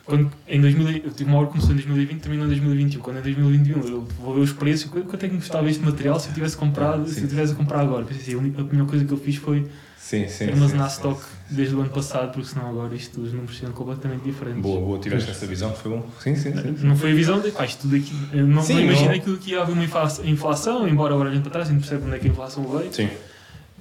quando, 0.04 0.30
em 0.48 0.60
2000, 0.60 0.88
eu 1.04 1.10
tive 1.12 1.30
uma 1.30 1.38
hora 1.38 1.46
que 1.46 1.52
começou 1.52 1.70
em 1.72 1.76
2020 1.76 2.20
terminou 2.20 2.44
em 2.46 2.48
2021. 2.48 3.00
Quando 3.00 3.18
em 3.18 3.22
2021 3.22 3.88
eu 3.88 4.06
vou 4.20 4.34
ver 4.34 4.40
os 4.40 4.52
preços, 4.52 4.90
quanto 4.90 5.14
é 5.14 5.28
que 5.28 5.34
me 5.34 5.40
custava 5.40 5.68
este 5.70 5.82
material 5.82 6.18
se 6.18 6.28
eu 6.28 6.34
tivesse 6.34 6.56
comprado, 6.56 7.08
se 7.08 7.22
eu 7.22 7.28
tivesse 7.28 7.52
a 7.52 7.56
comprar 7.56 7.80
agora? 7.80 8.04
Pensei 8.04 8.34
assim, 8.34 8.52
a 8.56 8.60
a 8.60 8.64
primeira 8.64 8.88
coisa 8.90 9.04
que 9.04 9.12
eu 9.12 9.16
fiz 9.18 9.36
foi 9.36 9.66
Sim, 9.96 10.26
sim. 10.28 10.48
armazenar 10.48 10.90
sim, 10.90 10.96
stock 10.96 11.22
desde 11.48 11.74
o 11.76 11.80
ano 11.80 11.90
passado, 11.90 12.32
porque 12.32 12.48
senão 12.48 12.68
agora 12.68 12.94
isto, 12.94 13.20
os 13.20 13.32
números 13.32 13.56
seriam 13.56 13.72
completamente 13.72 14.22
diferentes. 14.24 14.60
Boa, 14.60 14.80
boa, 14.80 14.98
tiveste 14.98 15.30
essa 15.30 15.46
visão, 15.46 15.72
foi 15.72 15.92
bom. 15.92 16.06
Sim, 16.20 16.34
sim, 16.34 16.52
sim. 16.52 16.76
Não 16.86 16.96
foi 16.96 17.12
a 17.12 17.14
visão 17.14 17.40
de 17.40 17.50
pá, 17.52 17.64
isto 17.64 17.82
tudo 17.82 17.94
aqui. 17.96 18.12
Não, 18.34 18.60
Sim, 18.62 18.74
não 18.74 18.80
imaginei 18.82 19.20
que 19.20 19.32
aqui 19.32 19.50
ia 19.52 19.62
haver 19.62 19.72
uma 19.72 19.84
infla- 19.84 20.12
inflação, 20.24 20.88
embora 20.88 21.14
agora 21.14 21.30
olhando 21.30 21.42
para 21.42 21.52
trás 21.52 21.68
a 21.68 21.72
gente 21.72 21.80
percebe 21.80 22.04
onde 22.06 22.16
é 22.16 22.18
que 22.18 22.26
a 22.26 22.30
inflação 22.30 22.64
veio. 22.66 22.92
Sim. 22.92 23.08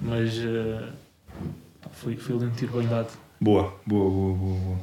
Mas 0.00 0.32
pá, 1.82 1.90
foi, 1.92 2.16
foi 2.16 2.36
ali 2.36 2.46
um 2.46 2.50
tiro 2.50 2.78
bem 2.78 2.86
dado. 2.86 3.08
Boa, 3.40 3.74
boa, 3.84 4.08
boa, 4.10 4.34
boa. 4.36 4.58
boa. 4.58 4.78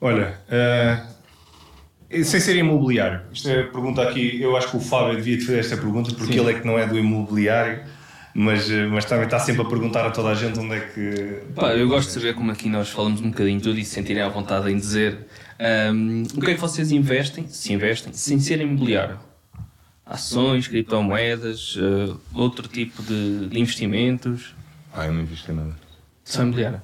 Olha, 0.00 0.38
eh, 0.48 1.02
sem 2.22 2.40
ser 2.40 2.56
imobiliário, 2.56 3.22
isto 3.32 3.48
é 3.48 3.62
a 3.62 3.66
pergunta 3.66 4.02
aqui, 4.02 4.40
eu 4.40 4.56
acho 4.56 4.70
que 4.70 4.76
o 4.76 4.80
Fábio 4.80 5.16
devia 5.16 5.36
te 5.38 5.44
fazer 5.44 5.58
esta 5.58 5.76
pergunta 5.76 6.14
porque 6.14 6.38
ele 6.38 6.52
é 6.52 6.60
que 6.60 6.66
não 6.66 6.78
é 6.78 6.86
do 6.86 6.96
imobiliário, 6.96 7.82
mas, 8.32 8.70
eh, 8.70 8.86
mas 8.86 9.04
também 9.04 9.24
está 9.24 9.40
sempre 9.40 9.62
a 9.62 9.64
perguntar 9.64 10.06
a 10.06 10.10
toda 10.10 10.28
a 10.28 10.34
gente 10.34 10.58
onde 10.60 10.74
é 10.76 10.80
que. 10.80 11.42
Pá, 11.54 11.74
eu 11.74 11.88
gosto 11.88 12.08
de 12.08 12.14
saber 12.14 12.34
como 12.34 12.52
aqui 12.52 12.68
nós 12.68 12.88
falamos 12.90 13.20
um 13.20 13.30
bocadinho 13.30 13.58
de 13.58 13.64
tudo 13.64 13.78
e 13.78 13.84
se 13.84 13.90
sentirem 13.94 14.22
à 14.22 14.28
vontade 14.28 14.70
em 14.70 14.76
dizer 14.76 15.26
ahm, 15.58 16.22
o 16.36 16.40
que 16.40 16.52
é 16.52 16.54
que 16.54 16.60
vocês 16.60 16.92
investem, 16.92 17.48
se 17.48 17.72
investem, 17.72 18.12
sem 18.12 18.38
ser 18.38 18.60
imobiliário. 18.60 19.18
Ações, 20.06 20.68
criptomoedas, 20.68 21.76
eh, 21.76 22.14
outro 22.32 22.68
tipo 22.68 23.02
de, 23.02 23.48
de 23.48 23.58
investimentos, 23.60 24.54
Ah, 24.94 25.06
eu 25.06 25.12
não 25.12 25.22
invisto 25.22 25.50
em 25.50 25.56
nada. 25.56 25.74
só 26.24 26.42
imobiliário. 26.42 26.80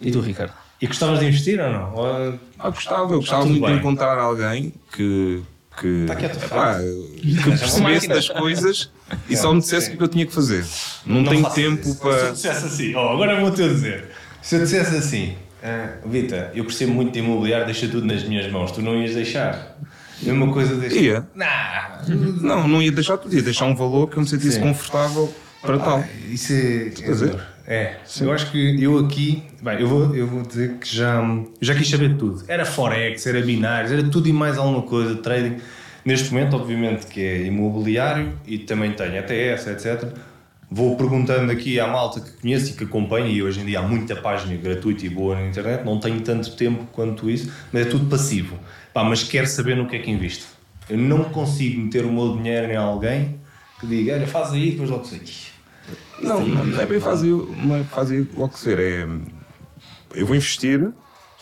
E 0.00 0.10
tu, 0.10 0.20
Ricardo? 0.20 0.52
E 0.82 0.86
gostavas 0.88 1.20
de 1.20 1.26
investir 1.26 1.60
ou 1.60 1.70
não? 1.70 1.94
Ou- 1.94 2.38
Ah, 2.58 2.68
gostava, 2.70 3.12
eu 3.14 3.20
gostava 3.20 3.46
muito 3.46 3.62
bem. 3.62 3.72
de 3.74 3.78
encontrar 3.78 4.18
alguém 4.18 4.74
que. 4.92 5.40
que, 5.80 6.04
Tá 6.08 6.16
quieto, 6.16 6.44
epá, 6.44 6.78
que 6.78 7.42
percebesse 7.58 8.08
das 8.08 8.28
coisas 8.28 8.90
e 9.30 9.36
só 9.36 9.54
me 9.54 9.60
dissesse 9.60 9.92
o 9.92 9.96
que 9.96 10.02
eu 10.02 10.08
tinha 10.08 10.26
que 10.26 10.32
fazer. 10.34 10.64
Não, 11.06 11.24
tenho 11.24 11.42
faço 11.42 11.54
tempo 11.54 11.80
isso. 11.88 11.92
Se 11.94 12.04
eu 12.06 12.10
para. 12.10 12.30
dissesse 12.32 12.66
assim, 12.66 12.94
oh, 12.96 13.08
agora 13.10 13.40
vou-te 13.40 13.62
dizer. 13.62 14.08
Se 14.42 14.56
eu 14.56 14.60
dissesse 14.60 14.96
assim, 14.96 15.36
ah, 15.62 15.94
Vita, 16.04 16.50
eu 16.54 16.64
percebo 16.64 16.92
muito 16.92 17.12
de 17.12 17.20
imobiliário, 17.20 17.64
deixa 17.64 17.86
tudo 17.88 18.04
nas 18.06 18.24
minhas 18.24 18.50
mãos, 18.50 18.72
tu 18.72 18.82
não 18.82 19.00
ias 19.00 19.14
deixar. 19.14 19.78
Mesma 20.20 20.52
coisa 20.52 20.74
deixa. 20.76 20.96
Ia. 20.98 21.26
Nah, 21.34 22.00
Não, 22.08 22.66
não 22.68 22.82
ia 22.82 22.92
deixar 22.92 23.16
tudo, 23.18 23.34
ia 23.34 23.42
deixar 23.42 23.64
um 23.66 23.74
valor 23.74 24.08
que 24.10 24.16
eu 24.16 24.22
me 24.22 24.28
sentisse 24.28 24.56
Sim. 24.56 24.60
confortável 24.62 25.32
para 25.62 25.78
tal. 25.78 26.04
Isso 26.28 26.52
é. 26.52 26.88
dizer? 26.90 27.40
É, 27.66 27.96
eu 28.20 28.32
acho 28.32 28.50
que 28.50 28.82
eu 28.82 28.98
aqui, 28.98 29.44
bem, 29.62 29.80
eu 29.80 29.86
vou, 29.86 30.14
eu 30.16 30.26
vou 30.26 30.42
dizer 30.42 30.78
que 30.78 30.94
já, 30.94 31.22
já 31.60 31.74
quis 31.74 31.88
saber 31.88 32.16
tudo. 32.16 32.42
Era 32.48 32.64
Forex, 32.64 33.26
era 33.26 33.40
binários, 33.40 33.92
era 33.92 34.02
tudo 34.02 34.28
e 34.28 34.32
mais 34.32 34.58
alguma 34.58 34.82
coisa, 34.82 35.14
trading. 35.16 35.58
Neste 36.04 36.32
momento, 36.32 36.56
obviamente, 36.56 37.06
que 37.06 37.20
é 37.20 37.46
imobiliário 37.46 38.32
e 38.44 38.58
também 38.58 38.92
tenho 38.92 39.18
ATS, 39.20 39.68
etc. 39.68 40.12
Vou 40.68 40.96
perguntando 40.96 41.52
aqui 41.52 41.78
à 41.78 41.86
malta 41.86 42.20
que 42.20 42.32
conheço 42.40 42.72
e 42.72 42.74
que 42.74 42.84
acompanha, 42.84 43.28
e 43.28 43.42
hoje 43.42 43.60
em 43.60 43.66
dia 43.66 43.78
há 43.78 43.82
muita 43.82 44.16
página 44.16 44.56
gratuita 44.56 45.06
e 45.06 45.08
boa 45.08 45.36
na 45.36 45.46
internet, 45.46 45.84
não 45.84 46.00
tenho 46.00 46.20
tanto 46.22 46.56
tempo 46.56 46.86
quanto 46.90 47.30
isso, 47.30 47.52
mas 47.72 47.86
é 47.86 47.90
tudo 47.90 48.06
passivo. 48.06 48.58
Pá, 48.92 49.04
mas 49.04 49.22
quero 49.22 49.46
saber 49.46 49.76
no 49.76 49.86
que 49.86 49.96
é 49.96 49.98
que 50.00 50.10
invisto. 50.10 50.46
Eu 50.90 50.98
não 50.98 51.24
consigo 51.24 51.80
meter 51.80 52.04
o 52.04 52.12
meu 52.12 52.36
dinheiro 52.36 52.72
em 52.72 52.76
alguém 52.76 53.38
que 53.78 53.86
diga, 53.86 54.14
olha, 54.14 54.26
faz 54.26 54.52
aí, 54.52 54.72
depois 54.72 54.90
logo 54.90 55.04
sei. 55.04 55.20
Não, 56.22 56.46
não 56.46 56.80
é 56.80 56.86
bem 56.86 57.00
fazer, 57.00 57.32
não 57.32 57.76
é 57.76 57.84
fazer 57.84 58.28
logo 58.36 58.56
ser. 58.56 58.78
É, 58.78 59.06
eu 60.14 60.26
vou 60.26 60.36
investir, 60.36 60.92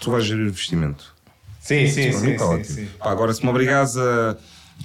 tu 0.01 0.11
vais 0.11 0.25
gerir 0.25 0.45
o 0.45 0.49
investimento. 0.49 1.15
Sim, 1.61 1.87
sim, 1.87 2.13
sim, 2.13 2.31
está 2.31 2.57
sim, 2.57 2.65
sim. 2.65 2.89
Pá, 2.99 3.11
agora, 3.11 3.33
se 3.35 3.43
me 3.45 3.51
obrigares 3.51 3.97
a 3.97 4.37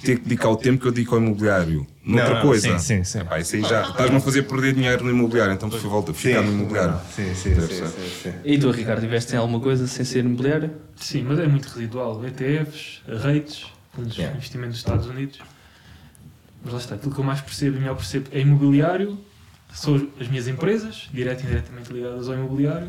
ter 0.04 0.16
que 0.18 0.24
dedicar 0.24 0.50
o 0.50 0.56
tempo 0.56 0.82
que 0.82 0.88
eu 0.88 0.92
dedico 0.92 1.14
ao 1.14 1.20
imobiliário 1.22 1.86
noutra 2.04 2.28
Não, 2.30 2.34
não, 2.36 2.42
coisa, 2.42 2.78
sim, 2.78 2.78
sim, 2.78 3.04
sim. 3.04 3.20
epá, 3.20 3.40
isso 3.40 3.56
aí 3.56 3.62
já 3.62 3.80
estás-me 3.82 4.16
a 4.16 4.20
fazer 4.20 4.42
perder 4.42 4.74
dinheiro 4.74 5.02
no 5.02 5.10
imobiliário, 5.10 5.54
então 5.54 5.70
prefiro 5.70 5.90
voltar, 5.90 6.12
ficar 6.12 6.42
no 6.42 6.52
imobiliário. 6.52 7.00
Sim, 7.14 7.34
sim, 7.34 7.54
sim, 7.54 7.68
sim, 7.68 7.86
sim. 8.22 8.32
E 8.44 8.58
tu, 8.58 8.70
Ricardo, 8.70 9.04
investes 9.04 9.32
em 9.32 9.38
alguma 9.38 9.58
coisa 9.58 9.86
sem 9.86 10.04
ser 10.04 10.20
imobiliário? 10.20 10.70
Sim, 10.96 11.24
mas 11.26 11.38
é 11.38 11.46
muito 11.46 11.66
residual. 11.66 12.22
ETFs, 12.24 13.00
de 13.06 14.20
Yeah. 14.20 14.36
investimento 14.36 14.70
dos 14.70 14.78
Estados 14.78 15.06
Unidos. 15.06 15.38
Mas 16.62 16.72
lá 16.74 16.78
está, 16.78 16.94
aquilo 16.96 17.14
que 17.14 17.20
eu 17.20 17.24
mais 17.24 17.40
percebo 17.40 17.76
e 17.76 17.80
melhor 17.80 17.96
percebo 17.96 18.28
é 18.32 18.40
imobiliário, 18.40 19.18
são 19.76 20.08
as 20.20 20.28
minhas 20.28 20.48
empresas, 20.48 21.08
direto 21.12 21.42
e 21.42 21.46
indiretamente 21.46 21.92
ligadas 21.92 22.28
ao 22.28 22.34
imobiliário, 22.34 22.88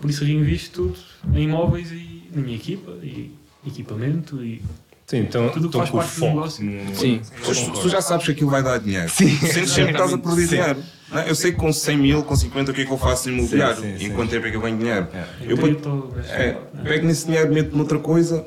por 0.00 0.08
isso 0.08 0.24
reinvisto 0.24 0.94
tudo 0.94 0.98
em 1.38 1.44
imóveis 1.44 1.90
e 1.92 2.30
na 2.34 2.40
minha 2.42 2.56
equipa 2.56 2.92
e 3.02 3.34
equipamento 3.66 4.42
e 4.42 4.62
Sim, 5.06 5.20
então, 5.20 5.48
Tudo 5.48 5.68
o 5.68 5.70
que 5.70 5.78
então 5.78 5.80
faz 5.86 5.90
com 5.90 5.96
o 5.96 6.00
parte 6.00 6.20
do 6.20 6.26
negócio. 6.26 6.64
no- 6.64 6.94
Sim. 6.94 7.22
Tu, 7.42 7.80
tu 7.80 7.88
já 7.88 8.02
sabes 8.02 8.26
que 8.26 8.32
aquilo 8.32 8.50
vai 8.50 8.62
dar 8.62 8.76
dinheiro. 8.78 9.08
Sim. 9.08 9.34
Sentes 9.38 9.70
sempre 9.70 9.86
que 9.86 9.90
estás 9.92 10.12
a 10.12 10.18
perder 10.18 10.46
dinheiro. 10.48 10.82
não 11.10 11.18
é? 11.20 11.30
Eu 11.30 11.34
sei 11.34 11.50
que 11.52 11.56
com 11.56 11.72
100 11.72 11.96
mil, 11.96 12.22
com 12.24 12.36
50, 12.36 12.70
o 12.70 12.74
que 12.74 12.82
é 12.82 12.84
que 12.84 12.92
eu 12.92 12.98
faço 12.98 13.30
no 13.30 13.38
imobiliário? 13.38 13.76
Sim, 13.76 13.82
sim, 13.96 14.04
Em 14.04 14.08
sim. 14.10 14.14
quanto 14.14 14.28
tempo 14.28 14.46
é 14.46 14.50
que 14.50 14.56
eu 14.58 14.60
ganho 14.60 14.76
dinheiro? 14.76 15.08
eu, 15.40 15.50
Eu, 15.52 15.56
pa- 15.56 15.80
todo 15.82 16.14
é, 16.28 16.52
pego 16.84 17.06
nesse 17.06 17.24
dinheiro, 17.24 17.50
meto 17.54 17.74
noutra 17.74 17.98
coisa. 17.98 18.46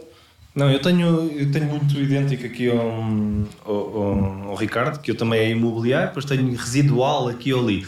Não, 0.54 0.70
eu 0.70 0.80
tenho, 0.80 1.32
eu 1.32 1.50
tenho 1.50 1.66
muito 1.66 1.98
idêntico 1.98 2.46
aqui 2.46 2.70
ao, 2.70 2.78
ao, 3.66 4.50
ao- 4.50 4.56
Ricardo, 4.56 5.00
que 5.00 5.12
eu 5.12 5.16
também 5.16 5.40
é 5.40 5.50
imobiliário, 5.52 6.08
depois 6.10 6.26
tenho 6.26 6.54
residual 6.56 7.30
aqui 7.30 7.54
ou 7.54 7.62
ali. 7.64 7.86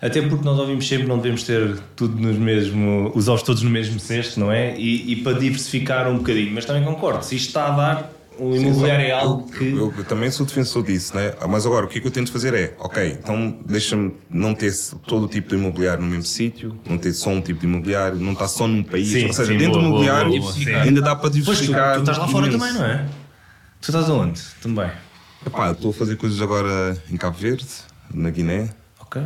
Até 0.00 0.22
porque 0.22 0.44
nós 0.44 0.58
ouvimos 0.58 0.86
sempre 0.86 1.06
não 1.08 1.16
devemos 1.16 1.42
ter 1.44 1.76
tudo 1.96 2.20
nos 2.20 2.36
mesmo, 2.38 3.10
os 3.14 3.26
ovos 3.26 3.42
todos 3.42 3.62
no 3.62 3.70
mesmo 3.70 3.98
cesto, 3.98 4.38
não 4.38 4.52
é? 4.52 4.78
E, 4.78 5.12
e 5.12 5.16
para 5.16 5.38
diversificar 5.38 6.08
um 6.08 6.18
bocadinho. 6.18 6.52
Mas 6.54 6.64
também 6.64 6.84
concordo, 6.84 7.24
se 7.24 7.34
isto 7.36 7.48
está 7.48 7.66
a 7.66 7.70
dar, 7.76 8.12
o 8.38 8.54
imobiliário 8.56 9.06
é 9.06 9.10
algo 9.12 9.50
que. 9.50 9.64
Eu, 9.70 9.92
eu 9.96 10.04
também 10.04 10.30
sou 10.30 10.44
defensor 10.46 10.82
disso, 10.84 11.14
né? 11.16 11.32
Mas 11.48 11.64
agora, 11.66 11.86
o 11.86 11.88
que 11.88 11.98
é 11.98 12.00
que 12.00 12.06
eu 12.06 12.10
tento 12.10 12.30
fazer 12.32 12.52
é, 12.54 12.74
ok, 12.78 13.18
então 13.22 13.58
deixa-me 13.64 14.14
não 14.30 14.54
ter 14.54 14.72
todo 15.06 15.24
o 15.26 15.28
tipo 15.28 15.48
de 15.50 15.54
imobiliário 15.56 16.02
no 16.02 16.08
mesmo 16.08 16.24
sítio, 16.24 16.78
não 16.88 16.98
ter 16.98 17.12
só 17.12 17.30
um 17.30 17.40
tipo 17.40 17.60
de 17.60 17.66
imobiliário, 17.66 18.18
não 18.18 18.32
estar 18.32 18.48
só 18.48 18.66
num 18.66 18.82
país. 18.82 19.08
Sim, 19.08 19.26
Ou 19.26 19.32
seja, 19.32 19.52
sim, 19.52 19.58
dentro 19.58 19.74
boa, 19.74 19.82
do 19.82 19.88
imobiliário 19.88 20.30
boa, 20.40 20.52
boa, 20.52 20.82
ainda 20.82 21.00
dá 21.02 21.14
para 21.16 21.30
Pois 21.30 21.32
tu, 21.32 21.38
tu 21.38 21.40
diversificar. 21.44 21.98
estás 22.00 22.18
lá 22.18 22.28
fora 22.28 22.46
imenso. 22.46 22.58
também, 22.64 22.74
não 22.80 22.84
é? 22.86 23.06
Tu 23.80 23.90
estás 23.90 24.08
aonde? 24.10 24.40
Também. 24.62 24.90
Epá, 25.46 25.70
estou 25.72 25.90
a 25.90 25.94
fazer 25.94 26.16
coisas 26.16 26.40
agora 26.40 26.96
em 27.10 27.16
Cabo 27.16 27.36
Verde, 27.36 27.66
na 28.12 28.30
Guiné, 28.30 28.70
Ok. 29.00 29.22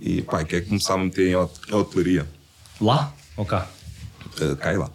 e 0.00 0.22
pá, 0.22 0.44
quero 0.44 0.66
começar 0.66 0.94
a 0.94 0.98
meter 0.98 1.28
em 1.30 1.34
hot- 1.36 1.72
hotelaria. 1.72 2.26
Lá? 2.80 3.12
ou 3.36 3.44
cá? 3.44 3.66
Uh, 4.40 4.54
cai 4.56 4.76
lá. 4.76 4.88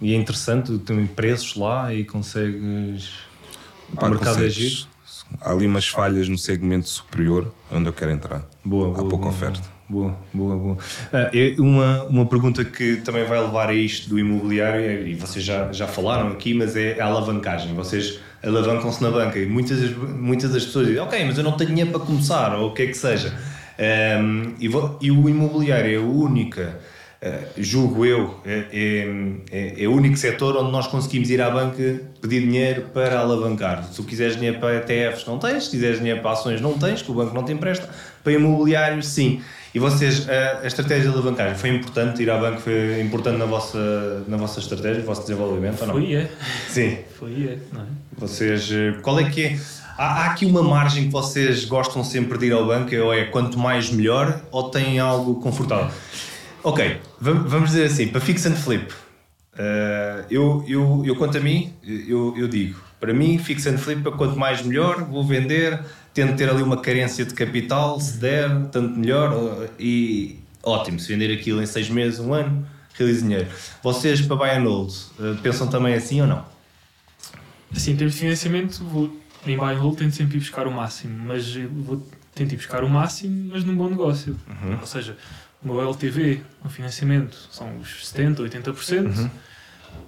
E 0.00 0.14
é 0.14 0.16
interessante, 0.16 0.76
tem 0.78 1.06
preços 1.06 1.54
lá 1.56 1.92
e 1.94 2.04
consegues. 2.04 3.10
O 3.96 4.08
mercado 4.08 4.12
é 4.12 4.34
consegues- 4.48 4.54
giro. 4.54 4.90
Há 5.40 5.52
ali 5.52 5.64
umas 5.66 5.86
falhas 5.86 6.28
no 6.28 6.36
segmento 6.36 6.88
superior 6.88 7.52
onde 7.70 7.88
eu 7.88 7.92
quero 7.92 8.10
entrar. 8.10 8.42
Boa, 8.64 8.88
Há 8.88 8.92
boa, 8.94 9.08
pouca 9.08 9.24
boa, 9.26 9.28
oferta. 9.28 9.60
boa, 9.88 10.16
boa, 10.34 10.56
boa. 10.56 10.78
Ah, 11.12 11.30
é 11.32 11.54
uma, 11.58 12.02
uma 12.04 12.26
pergunta 12.26 12.64
que 12.64 12.96
também 12.96 13.24
vai 13.26 13.40
levar 13.40 13.68
a 13.68 13.74
isto 13.74 14.08
do 14.08 14.18
imobiliário, 14.18 14.80
é- 14.80 15.02
e 15.08 15.14
vocês 15.14 15.44
já, 15.44 15.70
já 15.72 15.86
falaram 15.86 16.28
aqui, 16.32 16.52
mas 16.52 16.74
é 16.74 17.00
a 17.00 17.06
alavancagem. 17.06 17.74
Vocês 17.74 18.18
alavancam-se 18.42 19.00
na 19.02 19.10
banca 19.10 19.38
e 19.38 19.46
muitas, 19.46 19.80
das- 19.80 19.92
muitas 19.96 20.52
das 20.52 20.64
pessoas 20.64 20.86
dizem, 20.88 21.00
ok, 21.02 21.24
mas 21.24 21.38
eu 21.38 21.44
não 21.44 21.52
tenho 21.52 21.70
dinheiro 21.70 21.90
para 21.92 22.00
começar, 22.00 22.56
ou 22.58 22.70
o 22.70 22.74
que 22.74 22.82
é 22.82 22.86
que 22.86 22.94
seja. 22.94 23.32
Ahm, 23.78 24.54
e, 24.58 24.66
vo- 24.66 24.98
e 25.00 25.10
o 25.12 25.28
imobiliário 25.28 25.92
é 25.92 25.96
a 25.96 26.00
única, 26.00 26.80
ah, 27.22 27.40
julgo 27.58 28.06
eu, 28.06 28.40
é, 28.46 28.64
é, 28.72 29.08
é, 29.52 29.84
é 29.84 29.86
o 29.86 29.92
único 29.92 30.16
setor 30.16 30.56
onde 30.56 30.72
nós 30.72 30.86
conseguimos 30.86 31.28
ir 31.28 31.40
à 31.42 31.50
banca 31.50 32.00
pedir 32.20 32.40
dinheiro 32.40 32.86
para 32.94 33.20
alavancar. 33.20 33.84
Se 33.84 33.96
tu 33.96 34.04
quiseres 34.04 34.36
dinheiro 34.36 34.58
para 34.58 34.76
ETFs, 34.76 35.26
não 35.26 35.38
tens. 35.38 35.64
Se 35.64 35.70
quiseres 35.70 35.98
dinheiro 35.98 36.22
para 36.22 36.32
ações, 36.32 36.60
não 36.60 36.78
tens, 36.78 37.02
que 37.02 37.10
o 37.10 37.14
banco 37.14 37.34
não 37.34 37.44
te 37.44 37.52
empresta. 37.52 37.88
Para 38.24 38.32
imobiliário, 38.32 39.02
sim. 39.02 39.42
E 39.74 39.78
vocês, 39.78 40.28
a, 40.28 40.60
a 40.62 40.66
estratégia 40.66 41.10
de 41.10 41.16
alavancagem 41.16 41.56
foi 41.56 41.70
importante? 41.70 42.22
Ir 42.22 42.30
à 42.30 42.38
banca 42.38 42.58
foi 42.58 43.00
importante 43.02 43.36
na 43.36 43.44
vossa, 43.44 44.24
na 44.26 44.36
vossa 44.38 44.58
estratégia, 44.58 45.00
no 45.00 45.06
vosso 45.06 45.20
desenvolvimento 45.20 45.80
ou 45.82 45.86
não? 45.88 45.94
Foi 45.94 46.14
é. 46.14 46.30
Sim. 46.68 46.98
Foi 47.18 47.30
é, 47.30 47.58
não 47.72 47.82
é? 47.82 47.86
Vocês, 48.16 48.70
eh, 48.72 48.94
qual 49.02 49.20
é 49.20 49.30
que 49.30 49.44
é? 49.44 49.58
Há, 49.96 50.22
há 50.22 50.26
aqui 50.30 50.46
uma 50.46 50.62
margem 50.62 51.04
que 51.04 51.10
vocês 51.10 51.66
gostam 51.66 52.02
sempre 52.02 52.38
de 52.38 52.46
ir 52.46 52.52
ao 52.52 52.66
banco, 52.66 52.94
ou 52.96 53.14
é 53.14 53.26
quanto 53.26 53.58
mais 53.58 53.90
melhor, 53.90 54.40
ou 54.50 54.70
têm 54.70 54.98
algo 54.98 55.36
confortável? 55.36 55.90
Ok, 56.62 57.00
vam- 57.20 57.44
vamos 57.46 57.70
dizer 57.70 57.84
assim, 57.86 58.08
para 58.08 58.20
fix 58.20 58.44
and 58.46 58.54
flip, 58.56 58.92
eh, 59.56 60.24
eu, 60.30 60.64
eu, 60.68 61.02
eu 61.06 61.16
quanto 61.16 61.38
a 61.38 61.40
mim, 61.40 61.72
eu, 61.82 62.34
eu 62.36 62.48
digo, 62.48 62.78
para 62.98 63.14
mim, 63.14 63.38
fix 63.38 63.66
and 63.66 63.78
flip 63.78 64.02
quanto 64.16 64.38
mais 64.38 64.60
melhor, 64.62 65.04
vou 65.04 65.24
vender, 65.24 65.80
tento 66.12 66.36
ter 66.36 66.50
ali 66.50 66.62
uma 66.62 66.76
carência 66.80 67.24
de 67.24 67.32
capital, 67.34 67.98
se 67.98 68.18
der, 68.18 68.48
tanto 68.66 68.98
melhor, 68.98 69.32
eh, 69.64 69.68
e 69.78 70.38
ótimo, 70.62 71.00
se 71.00 71.08
vender 71.08 71.32
aquilo 71.32 71.62
em 71.62 71.66
seis 71.66 71.88
meses, 71.88 72.20
um 72.20 72.34
ano, 72.34 72.66
realizo 72.94 73.22
dinheiro. 73.22 73.46
Vocês, 73.82 74.20
para 74.20 74.36
buy 74.36 74.50
and 74.50 74.64
hold, 74.68 74.92
eh, 75.18 75.34
pensam 75.42 75.66
também 75.68 75.94
assim 75.94 76.20
ou 76.20 76.26
não? 76.26 76.44
Assim, 77.74 77.92
em 77.92 77.96
termos 77.96 78.14
de 78.14 78.20
financiamento, 78.20 78.84
vou, 78.84 79.16
em 79.46 79.56
buy 79.56 79.72
and 79.72 79.78
hold 79.78 79.96
tento 79.96 80.14
sempre 80.14 80.36
ir 80.36 80.40
buscar 80.40 80.66
o 80.66 80.70
máximo, 80.72 81.24
mas 81.26 81.54
vou 81.56 82.06
tentar 82.34 82.52
ir 82.52 82.56
buscar 82.56 82.84
o 82.84 82.88
máximo, 82.90 83.50
mas 83.52 83.64
num 83.64 83.74
bom 83.76 83.88
negócio. 83.88 84.36
Ou 84.80 84.86
seja, 84.86 85.16
o 85.62 85.68
meu 85.68 85.80
LTV 85.80 86.42
no 86.64 86.70
financiamento 86.70 87.36
são 87.50 87.78
os 87.78 88.12
70%, 88.12 88.36
80%. 88.48 89.30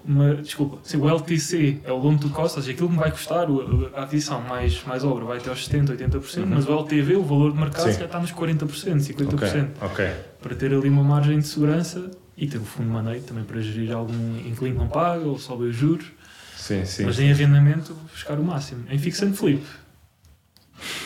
Mas, 0.04 0.42
desculpa, 0.42 0.78
se 0.82 0.96
o 0.96 1.08
LTC 1.08 1.80
é 1.84 1.92
o 1.92 1.96
loan 1.96 2.16
to 2.16 2.28
cost, 2.30 2.56
ou 2.56 2.62
seja, 2.62 2.72
aquilo 2.72 2.88
que 2.88 2.94
me 2.94 3.00
vai 3.00 3.10
custar 3.10 3.46
a 3.94 4.02
aquisição 4.02 4.40
mais, 4.40 4.82
mais 4.84 5.04
obra 5.04 5.24
vai 5.24 5.38
até 5.38 5.50
aos 5.50 5.68
70%, 5.68 5.96
80%, 5.96 6.44
mas 6.46 6.66
o 6.66 6.72
LTV, 6.72 7.16
o 7.16 7.22
valor 7.22 7.52
de 7.52 7.58
mercado, 7.58 7.92
Sim. 7.92 7.98
já 7.98 8.04
está 8.06 8.18
nos 8.18 8.32
40%, 8.32 8.66
50%. 8.66 9.68
ok. 9.80 10.10
Para 10.40 10.54
ter 10.54 10.72
ali 10.72 10.88
uma 10.88 11.04
margem 11.04 11.38
de 11.38 11.46
segurança 11.46 12.10
e 12.36 12.46
ter 12.46 12.58
o 12.58 12.64
fundo 12.64 12.86
de 12.86 12.92
maneio 12.92 13.22
também 13.22 13.44
para 13.44 13.60
gerir 13.60 13.92
algum 13.92 14.38
inquilino 14.38 14.76
que 14.76 14.82
não 14.82 14.88
paga 14.88 15.24
ou 15.24 15.38
sobe 15.38 15.64
os 15.64 15.76
juros. 15.76 16.06
Sim, 16.56 16.84
sim. 16.84 17.04
Mas 17.04 17.18
em 17.18 17.30
arrendamento, 17.30 17.94
buscar 18.12 18.38
o 18.38 18.44
máximo. 18.44 18.84
Em 18.88 18.98
fix 18.98 19.22
and 19.22 19.34
flip. 19.34 19.62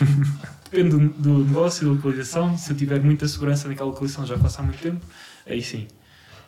Depende 0.70 0.90
do, 0.90 1.08
do 1.08 1.44
negócio, 1.44 1.86
da 1.86 1.92
localização. 1.92 2.56
Se 2.58 2.72
eu 2.72 2.76
tiver 2.76 3.00
muita 3.00 3.26
segurança 3.28 3.68
naquela 3.68 3.88
localização, 3.88 4.26
já 4.26 4.36
faço 4.38 4.60
há 4.60 4.64
muito 4.64 4.80
tempo, 4.80 5.04
aí 5.46 5.62
sim. 5.62 5.86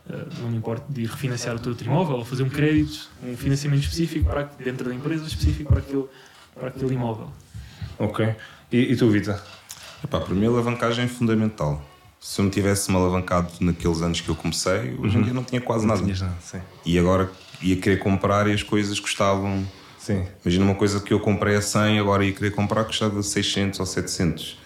Uh, 0.09 0.43
não 0.43 0.51
me 0.51 0.57
importo 0.57 0.91
de 0.91 1.03
ir 1.03 1.07
refinanciar 1.07 1.55
o 1.55 1.59
teu 1.59 1.73
outro 1.73 1.87
imóvel 1.87 2.17
ou 2.17 2.25
fazer 2.25 2.43
um 2.43 2.49
crédito, 2.49 3.09
um 3.23 3.37
financiamento 3.37 3.83
específico 3.83 4.25
para, 4.25 4.45
dentro 4.59 4.89
da 4.89 4.95
empresa, 4.95 5.27
específico 5.27 5.71
para 5.71 5.81
aquele, 5.81 6.05
para 6.55 6.69
aquele 6.69 6.95
imóvel. 6.95 7.31
Ok. 7.99 8.35
E, 8.73 8.93
e 8.93 8.97
tu, 8.97 9.11
Vita? 9.11 9.43
Epá, 10.03 10.21
para 10.21 10.35
mim 10.35 10.47
a 10.47 10.49
alavancagem 10.49 11.05
é 11.05 11.09
fundamental. 11.09 11.85
Se 12.21 12.41
eu 12.41 12.45
não 12.45 12.51
tivesse-me 12.51 12.97
alavancado 12.97 13.53
naqueles 13.61 14.01
anos 14.03 14.21
que 14.21 14.29
eu 14.29 14.35
comecei, 14.35 14.97
hoje 14.99 15.19
em 15.19 15.23
dia 15.23 15.33
não 15.33 15.45
tinha 15.45 15.61
quase 15.61 15.87
nada. 15.87 16.03
Sim. 16.41 16.61
E 16.85 16.99
agora 16.99 17.31
ia 17.61 17.77
querer 17.77 17.99
comprar 17.99 18.49
e 18.49 18.53
as 18.53 18.63
coisas 18.63 18.99
custavam. 18.99 19.65
Sim. 20.09 20.25
Imagina 20.43 20.65
uma 20.65 20.75
coisa 20.75 21.01
que 21.01 21.13
eu 21.13 21.21
comprei 21.21 21.55
a 21.57 21.61
100, 21.61 21.99
agora 21.99 22.25
ia 22.25 22.33
querer 22.33 22.51
comprar 22.53 22.85
custava 22.85 23.23
600 23.23 23.79
ou 23.79 23.85
700. 23.85 24.57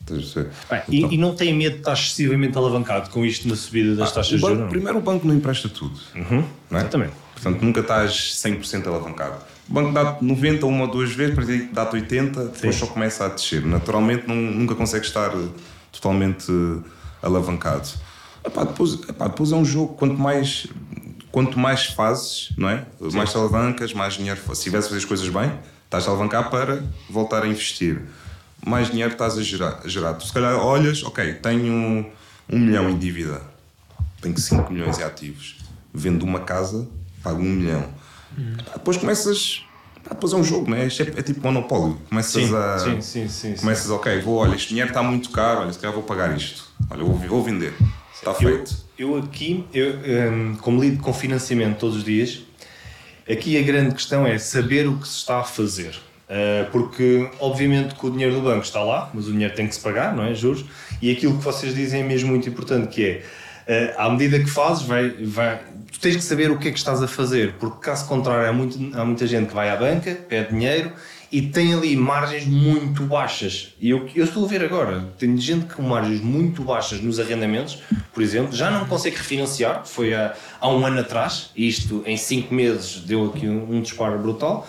Estás 0.00 0.36
a 0.36 0.40
ver? 0.40 0.50
Bem, 0.70 0.82
e, 0.88 1.14
e 1.14 1.18
não 1.18 1.34
tem 1.34 1.52
medo 1.52 1.74
de 1.74 1.78
estar 1.80 1.92
excessivamente 1.92 2.56
alavancado 2.56 3.10
com 3.10 3.24
isto 3.26 3.46
na 3.46 3.56
subida 3.56 3.94
das 3.94 4.10
Ah, 4.12 4.14
taxas 4.14 4.32
o 4.32 4.36
de 4.36 4.40
banco- 4.42 4.54
juros? 4.56 4.70
Primeiro, 4.70 4.98
o 4.98 5.00
banco 5.02 5.26
não 5.26 5.34
empresta 5.34 5.68
tudo. 5.68 5.98
Uhum. 6.14 6.44
Não 6.70 6.78
é? 6.78 6.82
Exatamente. 6.82 7.12
Portanto, 7.34 7.62
nunca 7.62 7.80
estás 7.80 8.34
100% 8.42 8.86
alavancado. 8.86 9.36
O 9.68 9.72
banco 9.74 9.92
dá-te 9.92 10.24
90 10.24 10.64
uma 10.64 10.84
ou 10.84 10.90
duas 10.90 11.10
vezes, 11.12 11.34
depois 11.36 11.72
dá-te 11.72 11.96
80, 11.96 12.44
depois 12.46 12.74
Sim. 12.74 12.80
só 12.80 12.86
começa 12.86 13.26
a 13.26 13.28
descer. 13.28 13.66
Naturalmente, 13.66 14.26
não- 14.26 14.34
nunca 14.36 14.74
consegues 14.74 15.08
estar 15.08 15.30
eh, 15.36 15.48
totalmente 15.92 16.46
eh, 16.50 16.88
alavancado. 17.20 17.88
Epá, 18.44 18.62
depois, 18.64 18.94
epá, 19.08 19.26
depois 19.26 19.50
é 19.52 19.56
um 19.56 19.64
jogo, 19.64 19.94
quanto 19.94 20.14
mais, 20.16 20.68
quanto 21.36 21.58
mais 21.58 21.84
fazes, 21.84 22.48
não 22.56 22.66
é? 22.66 22.86
mais 23.12 23.30
te 23.30 23.36
alavancas, 23.36 23.92
mais 23.92 24.14
dinheiro. 24.14 24.40
Se 24.54 24.62
tivesse 24.62 24.86
a 24.86 24.88
fazer 24.88 25.00
as 25.00 25.04
coisas 25.04 25.28
bem, 25.28 25.52
estás 25.84 26.08
a 26.08 26.10
alavancar 26.10 26.48
para 26.48 26.82
voltar 27.10 27.42
a 27.42 27.46
investir. 27.46 28.00
Mais 28.66 28.90
dinheiro 28.90 29.12
estás 29.12 29.36
a 29.36 29.42
gerar. 29.42 29.82
a 29.84 29.86
gerar. 29.86 30.14
Tu, 30.14 30.26
se 30.26 30.32
calhar, 30.32 30.54
olhas, 30.54 31.02
ok, 31.02 31.34
tenho 31.34 31.70
um 31.70 32.10
milhão 32.48 32.88
em 32.88 32.96
dívida, 32.96 33.42
tenho 34.22 34.38
5 34.38 34.72
milhões 34.72 34.98
em 34.98 35.02
ativos, 35.02 35.58
vendo 35.92 36.22
uma 36.22 36.40
casa, 36.40 36.88
pago 37.22 37.38
um 37.42 37.50
milhão. 37.50 37.86
Pá, 38.64 38.72
Depois 38.72 38.96
começas. 38.96 39.62
Depois 40.08 40.32
é 40.32 40.36
um 40.36 40.44
jogo, 40.44 40.70
não 40.70 40.78
é? 40.78 40.86
Isto 40.86 41.02
é, 41.02 41.18
é 41.18 41.22
tipo 41.22 41.42
monopólio. 41.42 42.00
Começas 42.08 42.32
Sim, 42.32 42.56
a. 42.56 42.78
sim, 42.78 43.02
sim, 43.02 43.28
sim, 43.28 43.56
sim. 43.56 43.60
Começas, 43.60 43.90
ok, 43.90 44.22
vou, 44.22 44.36
olha, 44.36 44.54
este 44.54 44.70
dinheiro 44.70 44.88
está 44.88 45.02
muito 45.02 45.28
caro, 45.28 45.60
olha, 45.60 45.72
se 45.74 45.78
calhar 45.78 45.92
vou 45.92 46.02
pagar 46.02 46.34
isto. 46.34 46.64
Olha, 46.88 47.04
vou, 47.04 47.12
vou 47.12 47.44
vender. 47.44 47.74
Está 48.14 48.32
feito. 48.32 48.85
Eu 48.98 49.16
aqui, 49.16 49.64
eu, 49.72 49.94
hum, 50.32 50.56
como 50.60 50.80
lido 50.80 51.02
com 51.02 51.12
financiamento 51.12 51.78
todos 51.78 51.96
os 51.96 52.04
dias, 52.04 52.42
aqui 53.30 53.58
a 53.58 53.62
grande 53.62 53.94
questão 53.94 54.26
é 54.26 54.38
saber 54.38 54.88
o 54.88 54.98
que 54.98 55.06
se 55.06 55.16
está 55.16 55.40
a 55.40 55.44
fazer. 55.44 55.94
Uh, 56.26 56.68
porque, 56.72 57.30
obviamente, 57.38 57.94
que 57.94 58.04
o 58.04 58.10
dinheiro 58.10 58.34
do 58.34 58.42
banco 58.42 58.64
está 58.64 58.82
lá, 58.82 59.10
mas 59.14 59.28
o 59.28 59.32
dinheiro 59.32 59.54
tem 59.54 59.68
que 59.68 59.74
se 59.74 59.80
pagar, 59.80 60.14
não 60.14 60.24
é? 60.24 60.34
Juros. 60.34 60.64
E 61.00 61.12
aquilo 61.12 61.38
que 61.38 61.44
vocês 61.44 61.72
dizem 61.74 62.00
é 62.00 62.04
mesmo 62.04 62.30
muito 62.30 62.48
importante, 62.48 62.88
que 62.88 63.22
é, 63.68 63.94
uh, 63.96 64.00
à 64.00 64.10
medida 64.10 64.38
que 64.40 64.50
fazes, 64.50 64.82
vai, 64.82 65.10
vai, 65.10 65.60
tu 65.92 66.00
tens 66.00 66.16
que 66.16 66.22
saber 66.22 66.50
o 66.50 66.58
que 66.58 66.68
é 66.68 66.72
que 66.72 66.78
estás 66.78 67.00
a 67.00 67.06
fazer, 67.06 67.54
porque 67.60 67.78
caso 67.80 68.08
contrário, 68.08 68.48
há, 68.48 68.52
muito, 68.52 68.76
há 68.98 69.04
muita 69.04 69.24
gente 69.26 69.48
que 69.48 69.54
vai 69.54 69.70
à 69.70 69.76
banca, 69.76 70.18
pede 70.28 70.50
dinheiro 70.50 70.90
e 71.30 71.42
tem 71.42 71.74
ali 71.74 71.96
margens 71.96 72.46
muito 72.46 73.02
baixas. 73.04 73.74
E 73.80 73.90
eu, 73.90 74.08
eu 74.14 74.24
estou 74.24 74.44
a 74.44 74.48
ver 74.48 74.64
agora, 74.64 75.04
tem 75.18 75.36
gente 75.36 75.74
com 75.74 75.82
margens 75.82 76.20
muito 76.20 76.62
baixas 76.62 77.00
nos 77.00 77.18
arrendamentos, 77.18 77.78
por 78.12 78.22
exemplo, 78.22 78.54
já 78.54 78.70
não 78.70 78.86
consegue 78.86 79.16
refinanciar, 79.16 79.84
foi 79.84 80.14
há, 80.14 80.34
há 80.60 80.68
um 80.68 80.84
ano 80.86 81.00
atrás, 81.00 81.50
e 81.56 81.68
isto 81.68 82.02
em 82.06 82.16
5 82.16 82.54
meses 82.54 83.00
deu 83.00 83.26
aqui 83.26 83.48
um, 83.48 83.76
um 83.76 83.80
disparo 83.80 84.18
brutal. 84.18 84.66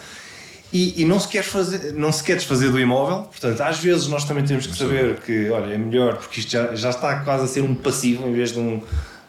E, 0.74 1.02
e 1.02 1.06
não, 1.06 1.18
se 1.18 1.30
quer 1.30 1.44
fazer, 1.44 1.94
não 1.94 2.12
se 2.12 2.22
quer 2.22 2.36
desfazer 2.36 2.70
do 2.70 2.80
imóvel, 2.80 3.24
portanto, 3.24 3.62
às 3.62 3.80
vezes 3.80 4.08
nós 4.08 4.26
também 4.26 4.44
temos 4.44 4.68
que 4.68 4.76
saber 4.76 5.18
que, 5.22 5.50
olha, 5.50 5.74
é 5.74 5.78
melhor, 5.78 6.18
porque 6.18 6.42
isto 6.42 6.52
já, 6.52 6.76
já 6.76 6.90
está 6.90 7.22
quase 7.22 7.46
a 7.46 7.48
ser 7.48 7.62
um 7.62 7.74
passivo 7.74 8.28
em 8.28 8.34
vez 8.34 8.52
de 8.52 8.60
um, 8.60 8.82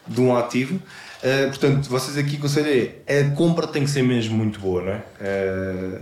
de 0.07 0.21
um 0.21 0.37
ativo. 0.37 0.75
Uh, 0.77 1.49
portanto, 1.49 1.89
vocês 1.89 2.17
aqui 2.17 2.39
conselho 2.39 2.93
é 3.07 3.21
a 3.21 3.31
compra 3.31 3.67
tem 3.67 3.85
que 3.85 3.91
ser 3.91 4.03
mesmo 4.03 4.37
muito 4.37 4.59
boa, 4.59 4.83
não 4.83 4.93
é? 4.93 5.03
Uh, 5.21 6.01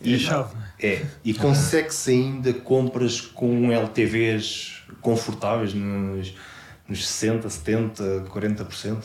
E 0.00 0.14
a 0.14 0.18
chave, 0.18 0.54
é? 0.78 0.86
é, 0.86 1.06
e 1.24 1.32
consegue-se 1.34 2.10
ainda 2.10 2.52
compras 2.52 3.20
com 3.20 3.70
LTVs 3.72 4.82
confortáveis 5.00 5.72
nos, 5.74 6.34
nos 6.88 7.06
60, 7.06 7.48
70, 7.48 8.26
40%? 8.32 9.02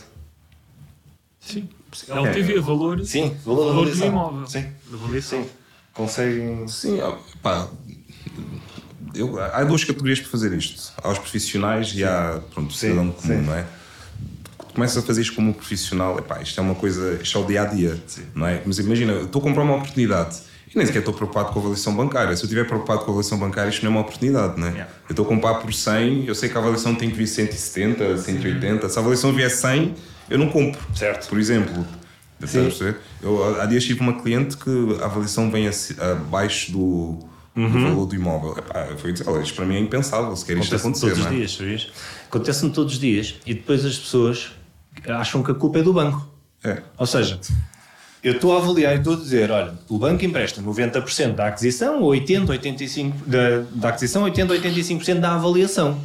Sim. 1.40 1.70
LTV, 2.08 2.60
valor, 2.60 3.04
Sim, 3.06 3.36
valor, 3.44 3.66
valor 3.74 3.90
do 3.96 4.06
imóvel. 4.06 4.48
Sim, 4.48 4.66
avaliação. 4.94 5.44
sim. 5.44 5.50
Conseguem. 5.94 6.68
Sim, 6.70 7.00
pá, 7.42 7.68
eu- 9.14 9.38
há 9.42 9.62
duas 9.66 9.84
categorias 9.84 10.22
para 10.22 10.30
fazer 10.30 10.54
isto. 10.54 10.94
Há 11.04 11.10
os 11.12 11.20
profissionais 11.20 11.94
e 11.96 12.04
há 12.04 12.40
pronto, 12.54 12.70
o 12.70 12.74
Sim, 12.74 12.80
cidadão 12.92 13.12
comum, 13.12 13.40
sim. 13.40 13.42
não 13.46 13.54
é? 13.54 13.66
Tu 14.70 14.74
começas 14.76 15.04
a 15.04 15.06
fazer 15.06 15.22
isto 15.22 15.36
como 15.36 15.50
um 15.50 15.54
profissional, 15.54 16.18
epá, 16.18 16.42
isto 16.42 16.58
é 16.58 16.64
uma 16.64 16.76
coisa, 16.76 17.20
isto 17.22 17.38
é 17.38 17.42
o 17.42 17.46
dia 17.46 17.64
a 17.64 17.66
dia, 17.66 18.02
não 18.34 18.48
é? 18.48 18.62
Mas 18.66 18.80
imagina, 18.80 19.12
eu 19.12 19.26
estou 19.26 19.42
a 19.42 19.44
comprar 19.44 19.64
uma 19.64 19.76
oportunidade 19.76 20.40
e 20.74 20.78
nem 20.78 20.86
sequer 20.86 21.00
estou 21.00 21.14
preocupado 21.14 21.52
com 21.52 21.60
a 21.60 21.62
avaliação 21.62 21.96
bancária. 21.96 22.36
Se 22.36 22.44
eu 22.44 22.48
estiver 22.48 22.66
preocupado 22.66 23.00
com 23.00 23.06
a 23.06 23.10
avaliação 23.10 23.38
bancária, 23.38 23.70
isto 23.70 23.84
não 23.84 23.92
é 23.92 23.96
uma 23.96 24.02
oportunidade, 24.02 24.60
não 24.60 24.68
é? 24.68 24.72
Yeah. 24.72 24.92
Eu 25.10 25.14
estou 25.14 25.26
a 25.26 25.28
comprar 25.28 25.56
por 25.56 25.74
100, 25.74 26.26
eu 26.26 26.36
sei 26.36 26.48
que 26.50 26.58
a 26.58 26.62
avaliação 26.62 26.96
tem 26.96 27.10
que 27.10 27.18
vir 27.18 27.28
170, 27.28 28.18
180. 28.18 28.90
Se 28.90 28.98
a 28.98 29.02
avaliação 29.02 29.34
vier 29.34 29.52
100, 29.52 29.96
eu 30.30 30.38
não 30.38 30.50
compro. 30.50 30.82
Certo. 30.96 31.28
Por 31.28 31.38
exemplo, 31.38 31.86
eu 33.22 33.62
há 33.62 33.66
dias 33.66 33.84
tive 33.84 34.00
uma 34.00 34.22
cliente 34.22 34.58
que 34.58 34.98
a 35.02 35.06
avaliação 35.06 35.52
vem 35.52 35.70
abaixo 36.00 36.72
do, 36.72 37.20
do 37.54 37.70
valor 37.70 38.06
do 38.06 38.16
imóvel. 38.16 38.58
Epá, 38.58 38.88
dizer, 39.12 39.28
olha, 39.28 39.44
isto 39.44 39.56
para 39.56 39.66
mim 39.66 39.76
é 39.76 39.80
impensável, 39.80 40.36
se 40.36 40.46
quer 40.46 40.58
isto 40.58 40.74
Acontece 40.76 40.88
acontecer, 40.88 41.08
todos 41.08 41.20
não 41.20 41.44
os 41.46 41.60
é? 41.60 41.66
dias? 41.66 41.92
Acontece-me 42.28 42.72
todos 42.72 42.94
os 42.94 43.00
dias 43.00 43.36
e 43.46 43.54
depois 43.54 43.86
as 43.86 43.98
pessoas 43.98 44.52
acham 45.08 45.44
que 45.44 45.52
a 45.52 45.54
culpa 45.54 45.80
é 45.80 45.84
do 45.84 45.94
banco. 45.94 46.28
É. 46.64 46.82
Ou 46.98 47.06
seja, 47.06 47.40
eu 48.24 48.34
estou 48.34 48.56
a 48.56 48.58
avaliar 48.58 48.96
e 48.96 49.00
estou 49.00 49.14
a 49.14 49.18
dizer, 49.18 49.50
olha, 49.50 49.74
o 49.90 49.98
banco 49.98 50.24
empresta 50.24 50.62
90% 50.62 51.34
da 51.34 51.48
aquisição, 51.48 52.02
ou 52.02 52.10
80, 52.10 52.54
85% 52.54 53.14
da, 53.26 53.64
da 53.74 53.90
aquisição, 53.90 54.24
80, 54.24 54.54
85% 54.54 55.20
da 55.20 55.34
avaliação. 55.34 56.00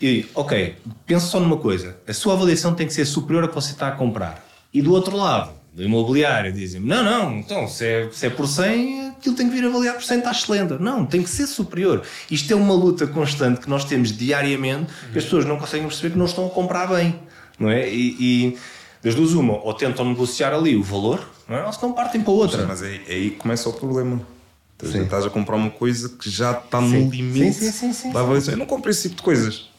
E, 0.00 0.26
ok, 0.34 0.76
pensa 1.06 1.26
só 1.26 1.40
numa 1.40 1.56
coisa: 1.56 1.96
a 2.06 2.12
sua 2.12 2.34
avaliação 2.34 2.74
tem 2.74 2.86
que 2.86 2.94
ser 2.94 3.04
superior 3.04 3.42
ao 3.44 3.48
que 3.48 3.54
você 3.54 3.72
está 3.72 3.88
a 3.88 3.92
comprar. 3.92 4.44
E 4.72 4.82
do 4.82 4.92
outro 4.92 5.16
lado, 5.16 5.52
do 5.72 5.82
imobiliário, 5.82 6.52
dizem-me: 6.52 6.86
não, 6.86 7.02
não, 7.04 7.38
então 7.38 7.68
se 7.68 7.84
é, 7.84 8.08
se 8.10 8.26
é 8.26 8.30
por 8.30 8.46
100, 8.46 9.08
aquilo 9.10 9.34
tem 9.34 9.48
que 9.48 9.54
vir 9.54 9.64
avaliar 9.66 9.94
por 9.94 10.02
100, 10.02 10.18
está 10.18 10.30
excelente. 10.30 10.74
Não, 10.80 11.04
tem 11.04 11.22
que 11.22 11.30
ser 11.30 11.46
superior. 11.46 12.02
Isto 12.30 12.52
é 12.52 12.56
uma 12.56 12.74
luta 12.74 13.06
constante 13.06 13.60
que 13.60 13.68
nós 13.68 13.84
temos 13.84 14.16
diariamente, 14.16 14.92
que 15.12 15.18
as 15.18 15.24
pessoas 15.24 15.44
não 15.44 15.58
conseguem 15.58 15.86
perceber 15.86 16.12
que 16.12 16.18
não 16.18 16.26
estão 16.26 16.46
a 16.46 16.50
comprar 16.50 16.86
bem. 16.86 17.18
Não 17.58 17.70
é? 17.70 17.88
E, 17.88 18.16
e 18.20 18.58
das 19.06 19.14
duas, 19.14 19.34
uma, 19.34 19.54
ou 19.62 19.72
tentam 19.72 20.04
negociar 20.04 20.52
ali 20.52 20.74
o 20.76 20.82
valor, 20.82 21.24
não 21.48 21.56
é? 21.56 21.64
ou 21.64 21.72
se 21.72 21.80
não 21.80 21.92
partem 21.92 22.20
para 22.20 22.32
outra. 22.32 22.66
Mas 22.66 22.82
aí 22.82 22.98
que 23.30 23.36
começa 23.36 23.68
o 23.68 23.72
problema. 23.72 24.20
Estás 24.72 24.90
a- 24.94 24.98
Sim. 24.98 25.04
Estás 25.04 25.24
a 25.26 25.30
comprar 25.30 25.54
uma 25.54 25.70
coisa 25.70 26.08
que 26.08 26.28
já 26.28 26.50
está 26.50 26.80
Sim. 26.80 27.04
no 27.04 27.10
limite 27.10 27.52
Sim, 27.54 27.70
sim, 27.70 27.72
sim, 27.72 27.92
sim, 27.92 28.12
da 28.12 28.18
avaliação. 28.20 28.54
Eu 28.54 28.58
não 28.58 28.66
compro 28.66 28.90
esse 28.90 29.02
tipo 29.02 29.16
de 29.16 29.22
coisas. 29.22 29.70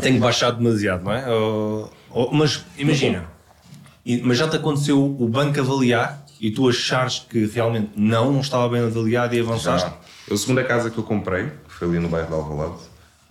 Tenho 0.00 0.18
baixado 0.18 0.58
demasiado, 0.58 1.04
não 1.04 1.12
é? 1.12 1.30
Ou- 1.30 1.92
ou- 2.10 2.32
mas 2.34 2.64
imagina, 2.76 3.26
mas 4.24 4.36
já 4.38 4.48
te 4.48 4.56
aconteceu 4.56 5.00
o 5.00 5.28
banco 5.28 5.60
avaliar 5.60 6.26
e 6.40 6.50
tu 6.50 6.68
achares 6.68 7.20
que 7.20 7.46
realmente 7.46 7.92
não, 7.94 8.32
não 8.32 8.40
estava 8.40 8.68
bem 8.68 8.80
avaliado 8.84 9.36
e 9.36 9.40
avançaste? 9.40 9.88
Já. 9.88 9.96
Eu, 10.26 10.34
a 10.34 10.38
segunda 10.38 10.64
casa 10.64 10.90
que 10.90 10.98
eu 10.98 11.04
comprei, 11.04 11.44
que 11.68 11.72
foi 11.74 11.86
ali 11.88 12.00
no 12.00 12.08
bairro 12.08 12.26
de 12.26 12.34
Alvalade, 12.34 12.80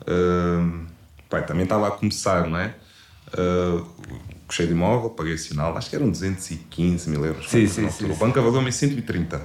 hum, 0.08 0.86
pai, 1.30 1.46
também 1.46 1.64
estava 1.64 1.90
a 1.90 1.92
começar, 1.92 2.48
não 2.48 2.58
é? 2.58 2.74
Uh, 3.38 3.86
Gostei 4.52 4.68
de 4.68 4.74
imóvel, 4.74 5.10
paguei 5.12 5.38
sinal, 5.38 5.78
acho 5.78 5.90
que 5.90 5.96
eram 5.96 6.10
215 6.10 7.10
mil 7.10 7.26
euros. 7.26 7.50
Sim, 7.50 7.66
sim, 7.68 7.86
altura. 7.86 8.08
sim, 8.10 8.12
O 8.12 8.16
banco 8.18 8.38
avaliou-me 8.38 8.68
em 8.68 8.72
130. 8.74 9.42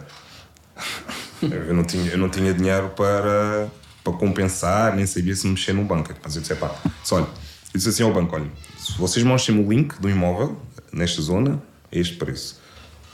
eu, 1.42 1.72
não 1.74 1.84
tinha, 1.84 2.10
eu 2.10 2.18
não 2.18 2.28
tinha 2.28 2.52
dinheiro 2.52 2.88
para, 2.88 3.68
para 4.02 4.12
compensar, 4.14 4.96
nem 4.96 5.06
sabia 5.06 5.36
se 5.36 5.46
mexer 5.46 5.74
no 5.74 5.84
banco. 5.84 6.12
Mas 6.20 6.34
eu 6.34 6.42
disse, 6.42 6.56
pá, 6.56 6.74
olha, 7.12 7.22
eu 7.22 7.28
disse 7.72 7.88
assim 7.88 8.02
ao 8.02 8.12
banco, 8.12 8.34
olha, 8.34 8.50
se 8.76 8.98
vocês 8.98 9.24
mostrem 9.24 9.64
o 9.64 9.70
link 9.70 9.94
do 10.00 10.10
imóvel, 10.10 10.60
nesta 10.92 11.22
zona, 11.22 11.62
é 11.92 12.00
este 12.00 12.16
preço. 12.16 12.60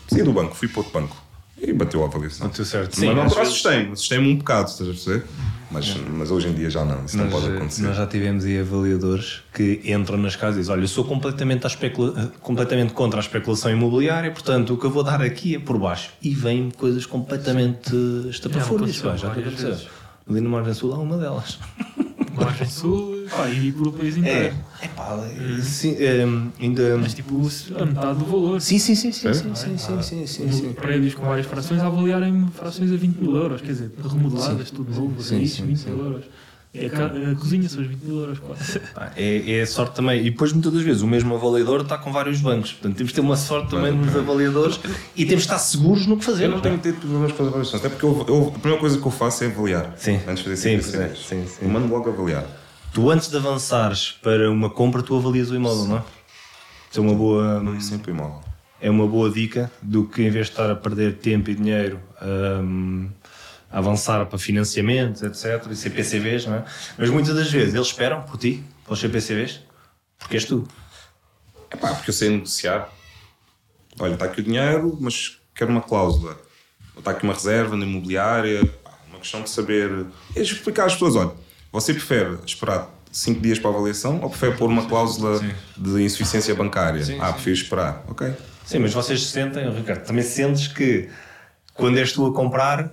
Saí 0.09 0.23
do 0.23 0.33
banco, 0.33 0.55
fui 0.55 0.69
para 0.69 0.79
outro 0.81 0.95
banco. 0.99 1.15
E 1.59 1.75
bateu 1.75 2.03
a 2.03 2.07
avaliação. 2.07 2.49
Bateu 2.49 2.65
certo. 2.65 2.95
Sim, 2.95 3.01
Sim, 3.03 3.07
mas 3.09 3.17
não 3.17 3.23
vezes- 3.25 3.39
assustei-me, 3.39 3.93
assustei-me 3.93 4.33
um 4.33 4.37
bocado, 4.39 4.71
estás 4.71 4.89
a 4.89 4.93
perceber? 4.95 5.27
Mas, 5.73 5.97
mas 5.97 6.31
hoje 6.31 6.49
em 6.49 6.53
dia 6.55 6.69
já 6.71 6.85
não, 6.85 7.05
isso 7.05 7.17
não 7.17 7.25
Nós, 7.25 7.35
pode 7.35 7.53
eh, 7.53 7.57
acontecer. 7.57 7.83
nós 7.83 7.97
já 7.97 8.07
tivemos 8.07 8.45
aí 8.45 8.59
avaliadores 8.61 9.41
que 9.55 9.81
entram 9.85 10.19
nas 10.19 10.37
casas 10.37 10.57
e 10.57 10.61
dizem: 10.61 10.75
Olha, 10.75 10.83
eu 10.83 10.89
sou 10.89 11.05
completamente, 11.05 11.67
especula- 11.67 12.33
completamente 12.41 12.93
contra 12.93 13.19
a 13.19 13.23
especulação 13.23 13.71
imobiliária, 13.71 14.31
portanto 14.31 14.75
o 14.75 14.77
que 14.77 14.85
eu 14.85 14.91
vou 14.91 15.03
dar 15.03 15.23
aqui 15.23 15.55
é 15.57 15.59
por 15.59 15.79
baixo. 15.79 16.11
E 16.23 16.35
vêm 16.35 16.71
coisas 16.71 17.07
completamente 17.07 17.95
estapafúrdias. 18.31 18.97
Já 18.97 19.11
várias 19.13 19.29
aconteceu. 19.47 19.69
vezes. 19.71 19.87
Ali 20.29 20.41
no 20.41 20.51
Margem 20.51 20.75
Sul 20.75 20.93
há 20.95 20.99
uma 20.99 21.17
delas. 21.19 21.59
Margem 22.35 22.69
Sul 22.69 23.27
pá, 23.31 23.49
e 23.49 23.73
por 23.73 23.89
o 23.89 23.93
país 23.93 24.17
É, 24.17 24.21
inteiro. 24.21 24.55
é 24.81 24.89
pá, 24.89 25.19
sim, 25.63 25.97
eh, 25.99 26.25
ainda. 26.61 26.97
Mas 26.99 27.15
tipo, 27.15 27.41
a 27.79 27.87
metade 27.87 28.19
do 28.19 28.25
valor. 28.25 28.61
Sim, 28.61 28.79
sim, 28.79 28.95
sim, 28.95 29.13
sim, 29.13 29.29
É? 29.29 29.35
sim, 29.35 29.55
sim, 29.55 29.79
sim, 29.79 30.03
sim, 30.03 30.27
sim, 30.27 30.53
sim. 30.53 30.73
Prédios 30.73 31.15
com 31.15 31.27
várias 31.27 31.47
frações 31.47 31.81
a 31.81 31.87
avaliarem 31.87 32.47
frações 32.55 32.93
a 32.93 32.97
20 32.97 33.17
mil 33.17 33.37
euros, 33.37 33.61
quer 33.61 33.69
dizer, 33.73 33.91
remodeladas, 34.03 34.71
tudo 34.71 34.91
novo, 34.95 35.23
Sim, 35.23 35.47
sim, 35.47 35.67
20 35.67 35.77
sim. 35.79 35.91
mil 35.91 36.05
euros. 36.05 36.25
É 36.75 36.87
a, 36.87 36.91
ca- 36.91 37.05
a 37.07 37.35
cozinha 37.35 37.69
são 37.69 37.83
os 37.83 37.87
20 37.89 38.01
mil 38.03 38.19
euros 38.21 38.39
quase. 38.39 38.81
É, 39.15 39.59
é 39.59 39.67
sorte 39.67 39.95
também. 39.95 40.21
E 40.27 40.31
depois, 40.31 40.53
muitas 40.55 40.73
das 40.73 40.83
vezes, 40.83 41.03
o 41.03 41.07
mesmo 41.07 41.35
avaliador 41.35 41.83
está 41.83 41.99
com 41.99 42.11
vários 42.11 42.41
bancos. 42.41 42.73
Portanto, 42.73 42.97
temos 42.97 43.11
de 43.11 43.15
ter 43.15 43.21
uma 43.21 43.37
sorte 43.37 43.71
também 43.71 43.93
nos 43.93 44.17
avaliadores 44.17 44.81
e 45.15 45.25
temos 45.27 45.43
de 45.43 45.49
estar 45.49 45.59
seguros 45.59 46.07
no 46.07 46.17
que 46.17 46.25
Eu 46.25 46.33
fazemos. 46.33 46.55
não 46.55 46.63
tenho 46.63 46.79
tido 46.79 46.99
problemas 47.01 47.33
com 47.33 47.43
as 47.43 47.49
avaliações, 47.49 47.85
até 47.85 47.89
porque 47.91 48.07
eu, 48.07 48.25
eu- 48.27 48.49
a 48.49 48.59
primeira 48.59 48.81
coisa 48.81 48.99
que 48.99 49.07
eu 49.07 49.11
faço 49.11 49.45
é 49.45 49.49
avaliar. 49.49 49.93
Sim. 49.99 50.17
Antes 50.27 50.39
de 50.39 50.43
fazer 50.45 50.57
Sim, 50.57 50.81
CPCVs. 50.83 51.19
sim, 51.27 51.47
sim. 51.47 51.57
Eu 51.61 51.69
mando 51.69 51.89
logo 51.93 52.09
avaliar. 52.09 52.47
Tu, 52.95 53.11
antes 53.11 53.29
de 53.29 53.37
avançares 53.37 54.13
para 54.23 54.51
uma 54.51 54.71
compra, 54.71 55.03
tu 55.03 55.15
avalias 55.17 55.51
o 55.51 55.55
imóvel, 55.55 55.85
não 55.85 55.97
é? 55.99 56.03
Isso 56.91 57.01
é 57.01 57.03
uma 57.03 57.15
boa, 57.15 57.61
Não 57.61 57.79
sempre 57.83 58.13
imóvel. 58.13 58.41
é 58.81 58.89
uma 58.91 59.07
boa 59.07 59.31
dica 59.31 59.71
do 59.83 60.05
que, 60.07 60.23
em 60.23 60.31
vez 60.31 60.47
de 60.47 60.53
estar 60.53 60.71
a 60.71 60.75
perder 60.75 61.17
tempo 61.17 61.51
e 61.51 61.55
dinheiro 61.55 61.99
hum, 62.23 63.09
a 63.22 63.22
avançar 63.73 64.27
para 64.27 64.39
financiamentos, 64.39 65.23
etc., 65.23 65.67
e 65.71 65.77
CPCVs, 65.77 66.47
não 66.47 66.57
é? 66.57 66.65
Mas 66.99 67.11
muitas 67.11 67.35
das 67.35 67.51
vezes 67.51 67.75
eles 67.75 67.87
esperam 67.87 68.23
por 68.23 68.37
ti, 68.37 68.63
para 68.85 68.93
os 68.93 69.01
CPCVs, 69.01 69.61
porque 70.19 70.37
és 70.37 70.45
tu. 70.45 70.69
É 71.71 71.77
pá, 71.77 71.95
porque 71.95 72.11
eu 72.11 72.15
sei 72.15 72.31
negociar. 72.31 72.89
Olha, 73.99 74.15
está 74.15 74.27
aqui 74.27 74.41
o 74.41 74.45
dinheiro, 74.45 74.97
mas 75.01 75.39
quero 75.55 75.71
uma 75.71 75.81
cláusula. 75.81 76.39
Ou 76.95 76.99
está 76.99 77.13
aqui 77.13 77.25
uma 77.25 77.33
reserva 77.33 77.77
na 77.77 77.87
imobiliária. 77.87 78.65
Pá, 78.85 78.93
uma 79.09 79.19
questão 79.19 79.43
de 79.43 79.49
saber. 79.49 80.07
E 80.37 80.41
explicar 80.41 80.85
às 80.85 80.93
pessoas: 80.93 81.17
olha, 81.17 81.33
você 81.73 81.95
prefere 81.95 82.39
esperar 82.47 82.91
5 83.11 83.41
dias 83.41 83.59
para 83.59 83.71
a 83.71 83.75
avaliação 83.75 84.21
ou 84.21 84.29
prefere 84.29 84.57
pôr 84.57 84.69
uma 84.69 84.87
cláusula 84.87 85.41
de 85.77 86.03
insuficiência 86.03 86.55
bancária? 86.55 87.03
ah, 87.21 87.33
prefiro 87.33 87.57
esperar. 87.57 88.05
Ok. 88.09 88.33
Sim, 88.65 88.79
mas 88.79 88.93
vocês 88.93 89.27
sentem, 89.27 89.71
Ricardo, 89.71 90.05
também 90.05 90.23
sentes 90.23 90.69
que 90.69 91.09
quando 91.75 91.99
és 91.99 92.13
tu 92.13 92.27
a 92.27 92.33
comprar, 92.33 92.93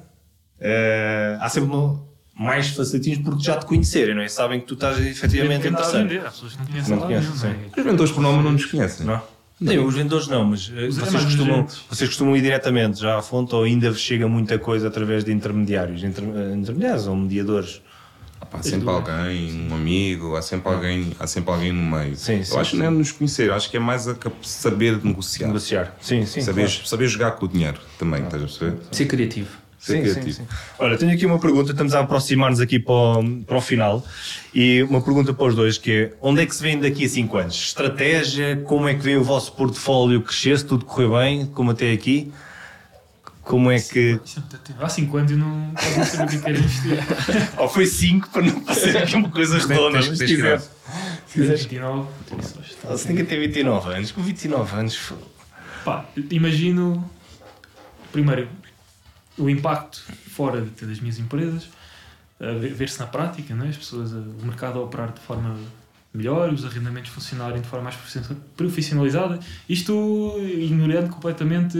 eh, 0.60 1.38
há 1.40 1.50
sempre 1.50 1.70
um- 1.76 2.00
mais 2.36 2.70
facilitismo 2.70 3.26
porque 3.26 3.44
já 3.44 3.58
te 3.58 3.66
conhecerem, 3.66 4.16
não 4.16 4.22
é? 4.22 4.28
Sabem 4.30 4.62
que 4.62 4.66
tu 4.66 4.74
estás 4.76 4.98
efetivamente 5.00 5.68
a 5.68 5.72
interessante. 5.72 6.08
vender, 6.08 6.20
há 6.26 6.32
pessoas 6.32 6.58
não 6.58 6.66
conhecem 6.66 6.96
Não 6.96 7.02
conhecem, 7.04 7.30
nenhum, 7.30 7.44
não 7.44 7.50
é? 7.50 7.68
Os 7.78 7.84
vendedores 7.84 8.12
por 8.14 8.22
nome 8.22 8.44
não 8.44 8.52
nos 8.54 8.66
conhecem. 8.66 9.06
Não? 9.06 9.22
Sim, 9.62 9.78
os 9.80 9.94
vendedores 9.94 10.28
não, 10.28 10.46
mas 10.46 10.72
eh, 10.74 10.88
Os 10.88 10.98
vocês 10.98 11.26
costumam, 11.26 11.68
vocês 11.90 12.10
costumam 12.10 12.38
ir 12.38 12.42
diretamente 12.42 13.02
já 13.02 13.18
à 13.18 13.22
fonte 13.22 13.54
ou 13.54 13.64
ainda 13.66 13.94
chega 13.94 14.26
muita 14.26 14.58
coisa 14.58 14.88
através 14.88 15.26
de 15.26 15.34
intermediários, 15.34 16.02
inter, 16.02 16.24
eh, 16.24 16.56
intermediários 16.56 17.08
ou 17.08 17.16
mediadores? 17.18 17.82
Ah, 18.40 18.46
pá, 18.46 18.60
há 18.60 18.64
sempre 18.64 18.88
alguém, 18.90 19.68
um 19.70 19.76
amigo, 19.76 20.38
há 20.38 20.42
sempre 20.42 20.72
alguém, 20.72 21.12
há 21.20 21.28
sempre 21.28 21.52
alguém 21.52 21.74
no 21.74 21.82
meio. 21.98 22.16
Sim, 22.16 22.38
eu 22.38 22.46
sim, 22.46 22.58
acho 22.58 22.72
que 22.72 22.78
não 22.78 22.86
é 22.86 22.90
nos 22.90 23.12
conhecer, 23.12 23.50
eu 23.50 23.54
acho 23.54 23.70
que 23.70 23.76
é 23.76 23.82
mais 23.82 24.08
a 24.08 24.16
saber 24.44 25.04
negociar. 25.04 25.48
Negociar. 25.48 25.94
Sim, 26.00 26.26
sim. 26.26 26.40
saber, 26.40 26.68
claro. 26.70 26.88
saber 26.88 27.08
jogar 27.10 27.32
com 27.32 27.46
o 27.46 27.50
dinheiro 27.50 27.82
também, 27.98 28.24
estás 28.24 28.42
a 28.42 28.46
perceber? 28.46 28.78
Ser 28.94 29.06
criativo. 29.08 29.50
Ser 29.80 29.94
Sim, 29.94 30.02
criativo. 30.02 30.26
sim, 30.26 30.44
sim. 30.44 30.48
Olha, 30.78 30.98
tenho 30.98 31.14
aqui 31.14 31.26
uma 31.26 31.40
pergunta, 31.40 31.72
estamos 31.72 31.94
a 31.94 32.02
aproximar-nos 32.02 32.60
aqui 32.60 32.78
para 32.78 32.94
o, 32.94 33.44
para 33.46 33.58
o 33.58 33.62
final 33.62 34.06
e 34.54 34.84
uma 34.84 35.02
pergunta 35.02 35.34
para 35.34 35.46
os 35.46 35.56
dois 35.56 35.78
que 35.78 35.92
é 35.92 36.14
onde 36.22 36.42
é 36.42 36.46
que 36.46 36.54
se 36.54 36.62
vêem 36.62 36.78
daqui 36.78 37.06
a 37.06 37.10
5 37.10 37.38
anos? 37.38 37.56
Estratégia, 37.56 38.58
como 38.66 38.90
é 38.90 38.94
que 38.94 39.00
vê 39.02 39.16
o 39.16 39.24
vosso 39.24 39.54
portfólio 39.54 40.22
crescer, 40.22 40.60
se 40.60 40.66
tudo 40.66 40.84
correr 40.84 41.08
bem, 41.10 41.46
como 41.46 41.72
até 41.72 41.94
aqui? 41.94 42.30
Como 43.42 43.72
é 43.72 43.80
que... 43.80 44.20
É. 44.80 44.84
Há 44.84 44.90
5 44.90 45.18
anos 45.18 45.32
eu 45.32 45.38
não 45.38 45.74
sabia 46.06 46.26
o 46.26 46.30
que 46.30 46.36
é 46.36 46.40
que 46.40 46.50
era 46.50 46.60
investir. 46.60 47.00
Ou 47.58 47.70
foi 47.70 47.86
5 47.86 48.30
para 48.32 48.42
não 48.42 48.74
ser 48.76 48.98
aqui 48.98 49.16
uma 49.16 49.30
coisa 49.30 49.58
redonda, 49.66 50.02
se 50.04 50.26
quiser. 50.26 50.58
dar. 50.58 50.60
Se 51.26 51.34
quiseres. 51.34 51.62
29, 51.62 52.08
tenho 52.28 52.44
sorte. 52.44 52.76
Você 52.84 53.08
tem 53.08 53.16
que 53.16 53.24
ter 53.24 53.40
29 53.40 53.94
anos, 53.94 54.12
com 54.12 54.22
29 54.22 54.76
anos... 54.76 55.14
Pá, 55.86 56.06
imagino 56.30 57.10
primeiro 58.12 58.50
o 59.40 59.50
impacto 59.50 60.04
fora 60.32 60.62
de- 60.62 60.86
das 60.86 61.00
minhas 61.00 61.18
empresas, 61.20 61.68
ver-se 62.76 63.00
na 63.00 63.06
prática, 63.08 63.54
não 63.56 63.66
é? 63.66 63.70
as 63.70 63.78
pessoas, 63.78 64.12
o 64.12 64.46
mercado 64.46 64.80
a 64.80 64.84
operar 64.84 65.12
de 65.12 65.20
forma 65.20 65.56
melhor, 66.14 66.52
os 66.52 66.66
arrendamentos 66.66 67.12
funcionarem 67.12 67.62
de 67.62 67.68
forma 67.68 67.84
mais 67.84 67.96
profiss- 67.96 68.32
profissionalizada, 68.58 69.40
isto 69.68 70.36
ignorando 70.42 71.10
completamente 71.10 71.78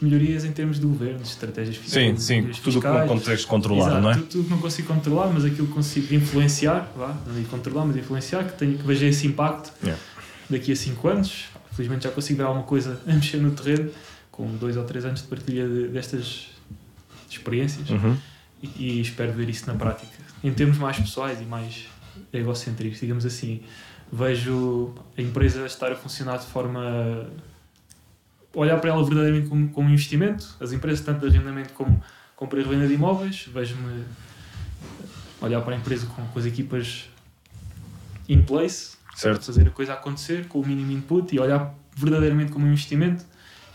melhorias 0.00 0.44
em 0.44 0.52
termos 0.52 0.78
de 0.78 0.86
governo, 0.86 1.18
de 1.18 1.28
estratégias 1.28 1.76
Sim, 1.76 1.82
fiscais. 1.82 2.22
sim, 2.22 2.34
melhorias 2.36 2.58
tudo 2.58 2.78
o 2.78 2.80
que 2.82 2.86
não 2.88 3.08
consegues 3.08 3.44
controlar, 3.44 3.86
Exato, 3.88 4.00
não 4.02 4.10
é? 4.10 4.14
Tudo, 4.14 4.26
tudo 4.26 4.44
que 4.44 4.50
não 4.50 4.58
consigo 4.58 4.88
controlar, 4.88 5.26
mas 5.32 5.44
aquilo 5.44 5.66
que 5.66 5.72
consigo 5.72 6.14
influenciar, 6.14 6.92
vá, 6.96 7.16
não 7.26 7.34
digo 7.34 7.48
controlar, 7.48 7.84
mas 7.86 7.96
influenciar, 7.96 8.44
que, 8.44 8.52
tenho, 8.58 8.78
que 8.78 8.86
veja 8.86 9.06
esse 9.06 9.26
impacto 9.26 9.72
Yeah. 9.82 10.00
daqui 10.48 10.72
a 10.72 10.76
5 10.76 11.08
anos. 11.08 11.44
Felizmente 11.72 12.04
já 12.04 12.10
consigo 12.10 12.36
ver 12.36 12.44
alguma 12.44 12.64
coisa 12.64 13.00
a 13.06 13.12
mexer 13.14 13.38
no 13.38 13.50
terreno, 13.50 13.90
com 14.30 14.46
2 14.58 14.76
ou 14.76 14.84
3 14.84 15.04
anos 15.06 15.22
de 15.22 15.26
partilha 15.26 15.66
de- 15.66 15.88
destas 15.88 16.48
experiências 17.32 17.88
Uhum. 17.90 18.16
e, 18.62 18.68
e 18.98 19.00
espero 19.00 19.32
ver 19.32 19.48
isso 19.48 19.66
na 19.66 19.74
prática. 19.74 20.12
Em 20.42 20.52
termos 20.52 20.78
mais 20.78 20.98
pessoais 20.98 21.40
e 21.40 21.44
mais 21.44 21.86
egocêntricos, 22.32 23.00
digamos 23.00 23.24
assim, 23.26 23.62
vejo 24.12 24.94
a 25.16 25.22
empresa 25.22 25.64
estar 25.66 25.90
a 25.92 25.96
funcionar 25.96 26.38
de 26.38 26.46
forma. 26.46 27.28
olhar 28.54 28.78
para 28.80 28.90
ela 28.90 29.02
verdadeiramente 29.04 29.48
como, 29.48 29.68
como 29.70 29.88
um 29.88 29.90
investimento, 29.92 30.56
as 30.60 30.72
empresas, 30.72 31.04
tanto 31.04 31.20
de 31.28 31.36
arrendamento 31.36 31.72
como 31.72 32.02
compra 32.36 32.60
e 32.60 32.62
revenda 32.64 32.86
de 32.86 32.94
imóveis, 32.94 33.46
vejo-me 33.52 34.04
olhar 35.40 35.60
para 35.62 35.74
a 35.74 35.78
empresa 35.78 36.06
com, 36.06 36.26
com 36.26 36.38
as 36.38 36.44
equipas 36.46 37.08
in 38.28 38.42
place, 38.42 38.96
Certo. 39.14 39.44
fazer 39.44 39.66
a 39.68 39.70
coisa 39.70 39.92
acontecer 39.94 40.46
com 40.48 40.60
o 40.60 40.66
mínimo 40.66 40.90
input 40.92 41.34
e 41.34 41.38
olhar 41.40 41.74
verdadeiramente 41.94 42.50
como 42.52 42.64
um 42.66 42.68
investimento 42.68 43.24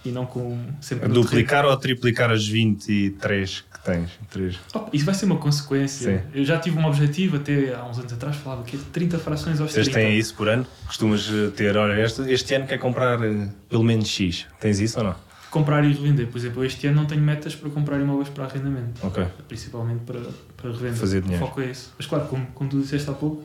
e 0.08 0.12
não 0.12 0.26
com 0.26 0.58
sempre 0.82 1.10
Duplicar 1.10 1.66
ou 1.66 1.76
triplicar 1.78 2.32
as 2.32 2.47
23 2.47 3.62
que 3.62 3.80
tens? 3.84 4.12
Três. 4.30 4.60
Oh, 4.74 4.86
isso 4.93 5.05
vai 5.05 5.14
ser 5.16 5.26
uma 5.26 5.38
consequência. 5.38 6.20
Sim. 6.20 6.39
Eu 6.39 6.45
já 6.45 6.60
tive 6.60 6.78
um 6.78 6.86
objetivo, 6.86 7.38
até 7.38 7.74
há 7.76 7.84
uns 7.86 7.99
anos 7.99 8.14
atrás, 8.14 8.36
falava 8.38 8.64
que 8.64 8.76
é 8.76 8.80
30 8.91 9.20
frações 9.20 9.60
aos 9.62 9.72
Vocês 9.72 9.88
30. 9.88 9.99
têm 9.99 10.18
isso 10.18 10.34
por 10.36 10.47
ano? 10.49 10.66
Costumas 10.86 11.30
eh, 11.30 11.51
ter, 11.55 11.76
olha, 11.78 12.01
este, 12.03 12.22
este 12.32 12.53
ano 12.55 12.68
quer 12.68 12.78
comprar 12.78 13.22
eh, 13.24 13.49
pelo 13.70 13.84
menos 13.84 14.08
X. 14.08 14.45
Tens 14.60 14.80
isso 14.80 14.97
ou 14.99 15.05
não? 15.05 15.16
Comprar 15.49 15.84
e 15.86 15.93
revender. 15.93 16.28
Por 16.28 16.38
exemplo, 16.38 16.64
este 16.66 16.88
ano 16.88 16.97
não 16.97 17.05
tenho 17.05 17.22
metas 17.22 17.55
para 17.55 17.70
comprar 17.70 17.99
imóveis 17.99 18.30
para 18.30 18.45
arrendamento. 18.45 19.05
Ok. 19.05 19.26
Principalmente 19.47 20.01
para, 20.05 20.20
para 20.58 20.72
revenda. 20.72 20.95
Fazer 20.95 21.22
dinheiro. 21.22 21.43
O 21.43 21.47
foco 21.47 21.62
é 21.62 21.72
isso. 21.72 21.93
Mas 21.97 22.05
claro, 22.05 22.26
como, 22.28 22.45
como 22.47 22.70
tu 22.70 22.80
disseste 22.82 23.10
há 23.10 23.14
pouco, 23.14 23.43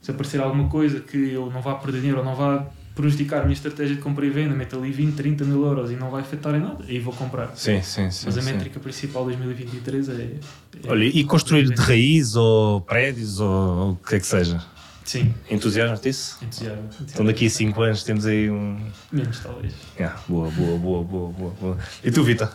Se 0.00 0.10
aparecer 0.10 0.40
alguma 0.40 0.68
coisa 0.68 1.00
que 1.00 1.32
eu 1.32 1.50
não 1.50 1.60
vá 1.62 1.74
perder 1.74 1.98
dinheiro 1.98 2.18
ou 2.20 2.24
não 2.24 2.34
vá 2.36 2.66
prejudicar 2.94 3.40
a 3.40 3.42
minha 3.42 3.54
estratégia 3.54 3.96
de 3.96 4.00
compra 4.00 4.24
e 4.24 4.30
venda, 4.30 4.54
meto 4.54 4.76
ali 4.76 4.90
20, 4.90 5.14
30 5.14 5.44
mil 5.44 5.64
euros 5.64 5.90
e 5.90 5.96
não 5.96 6.10
vai 6.10 6.22
afetar 6.22 6.54
em 6.54 6.60
nada, 6.60 6.84
aí 6.86 6.98
vou 7.00 7.12
comprar. 7.12 7.52
Sim, 7.56 7.82
sim, 7.82 8.10
sim. 8.10 8.26
Mas 8.26 8.38
a 8.38 8.42
sim. 8.42 8.52
métrica 8.52 8.78
principal 8.78 9.28
de 9.28 9.36
2023 9.36 10.08
é. 10.08 10.12
é 10.12 10.38
Olha, 10.86 11.04
e 11.04 11.24
construir 11.24 11.68
de 11.68 11.80
raiz 11.80 12.36
ou 12.36 12.80
prédios 12.80 13.40
ou 13.40 13.92
o 13.92 13.96
que 13.96 14.14
é 14.14 14.20
que 14.20 14.26
seja? 14.26 14.64
Sim, 15.04 15.34
Entusiasmo 15.50 15.98
disso? 15.98 16.38
entusiasmo. 16.42 16.88
Então 17.02 17.26
daqui 17.26 17.46
a 17.46 17.50
5 17.50 17.82
anos 17.82 18.02
temos 18.04 18.24
aí 18.24 18.50
um. 18.50 18.78
Menos, 19.12 19.38
talvez. 19.40 19.74
Yeah, 19.98 20.18
boa, 20.26 20.50
boa, 20.50 20.78
boa, 20.78 21.04
boa, 21.04 21.32
boa, 21.32 21.54
boa. 21.60 21.78
E 22.02 22.10
tu, 22.10 22.24
Vitor? 22.24 22.50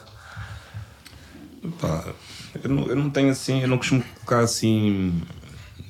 Pá, 1.80 2.12
eu, 2.64 2.70
não, 2.70 2.88
eu 2.88 2.96
não 2.96 3.10
tenho 3.10 3.30
assim, 3.30 3.62
eu 3.62 3.68
não 3.68 3.78
costumo 3.78 4.04
colocar 4.16 4.40
assim 4.40 5.22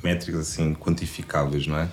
métricas 0.03 0.41
assim 0.41 0.73
quantificáveis, 0.73 1.65
não 1.67 1.77
é? 1.77 1.87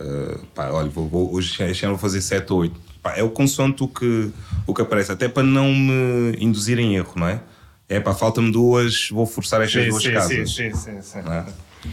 Uh, 0.00 0.44
pá, 0.54 0.70
olha, 0.70 0.88
vou, 0.88 1.08
vou, 1.08 1.32
hoje 1.34 1.62
este 1.62 1.84
ano 1.84 1.94
vou 1.94 2.00
fazer 2.00 2.20
7 2.20 2.52
ou 2.52 2.60
8. 2.60 2.80
Pá, 3.02 3.14
é 3.16 3.22
o 3.22 3.30
consoante 3.30 3.82
o 3.84 3.88
que, 3.88 4.30
o 4.66 4.74
que 4.74 4.82
aparece, 4.82 5.12
até 5.12 5.28
para 5.28 5.42
não 5.42 5.72
me 5.72 6.36
induzir 6.40 6.78
em 6.78 6.96
erro, 6.96 7.12
não 7.16 7.28
é? 7.28 7.40
É 7.88 8.00
pá, 8.00 8.14
falta-me 8.14 8.50
duas, 8.50 9.08
vou 9.10 9.26
forçar 9.26 9.60
estas 9.60 9.86
duas 9.88 10.06
casas. 10.06 10.54
sim, 10.54 10.74
sim, 10.74 11.00
sim. 11.02 11.18
é? 11.18 11.44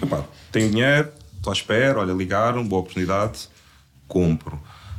Epá, 0.04 0.24
tenho 0.52 0.72
dinheiro, 0.72 1.10
estou 1.36 1.52
à 1.52 1.54
espera, 1.54 2.00
olha, 2.00 2.14
ligaram, 2.14 2.66
boa 2.66 2.82
oportunidade, 2.82 3.50
compro. 4.08 4.56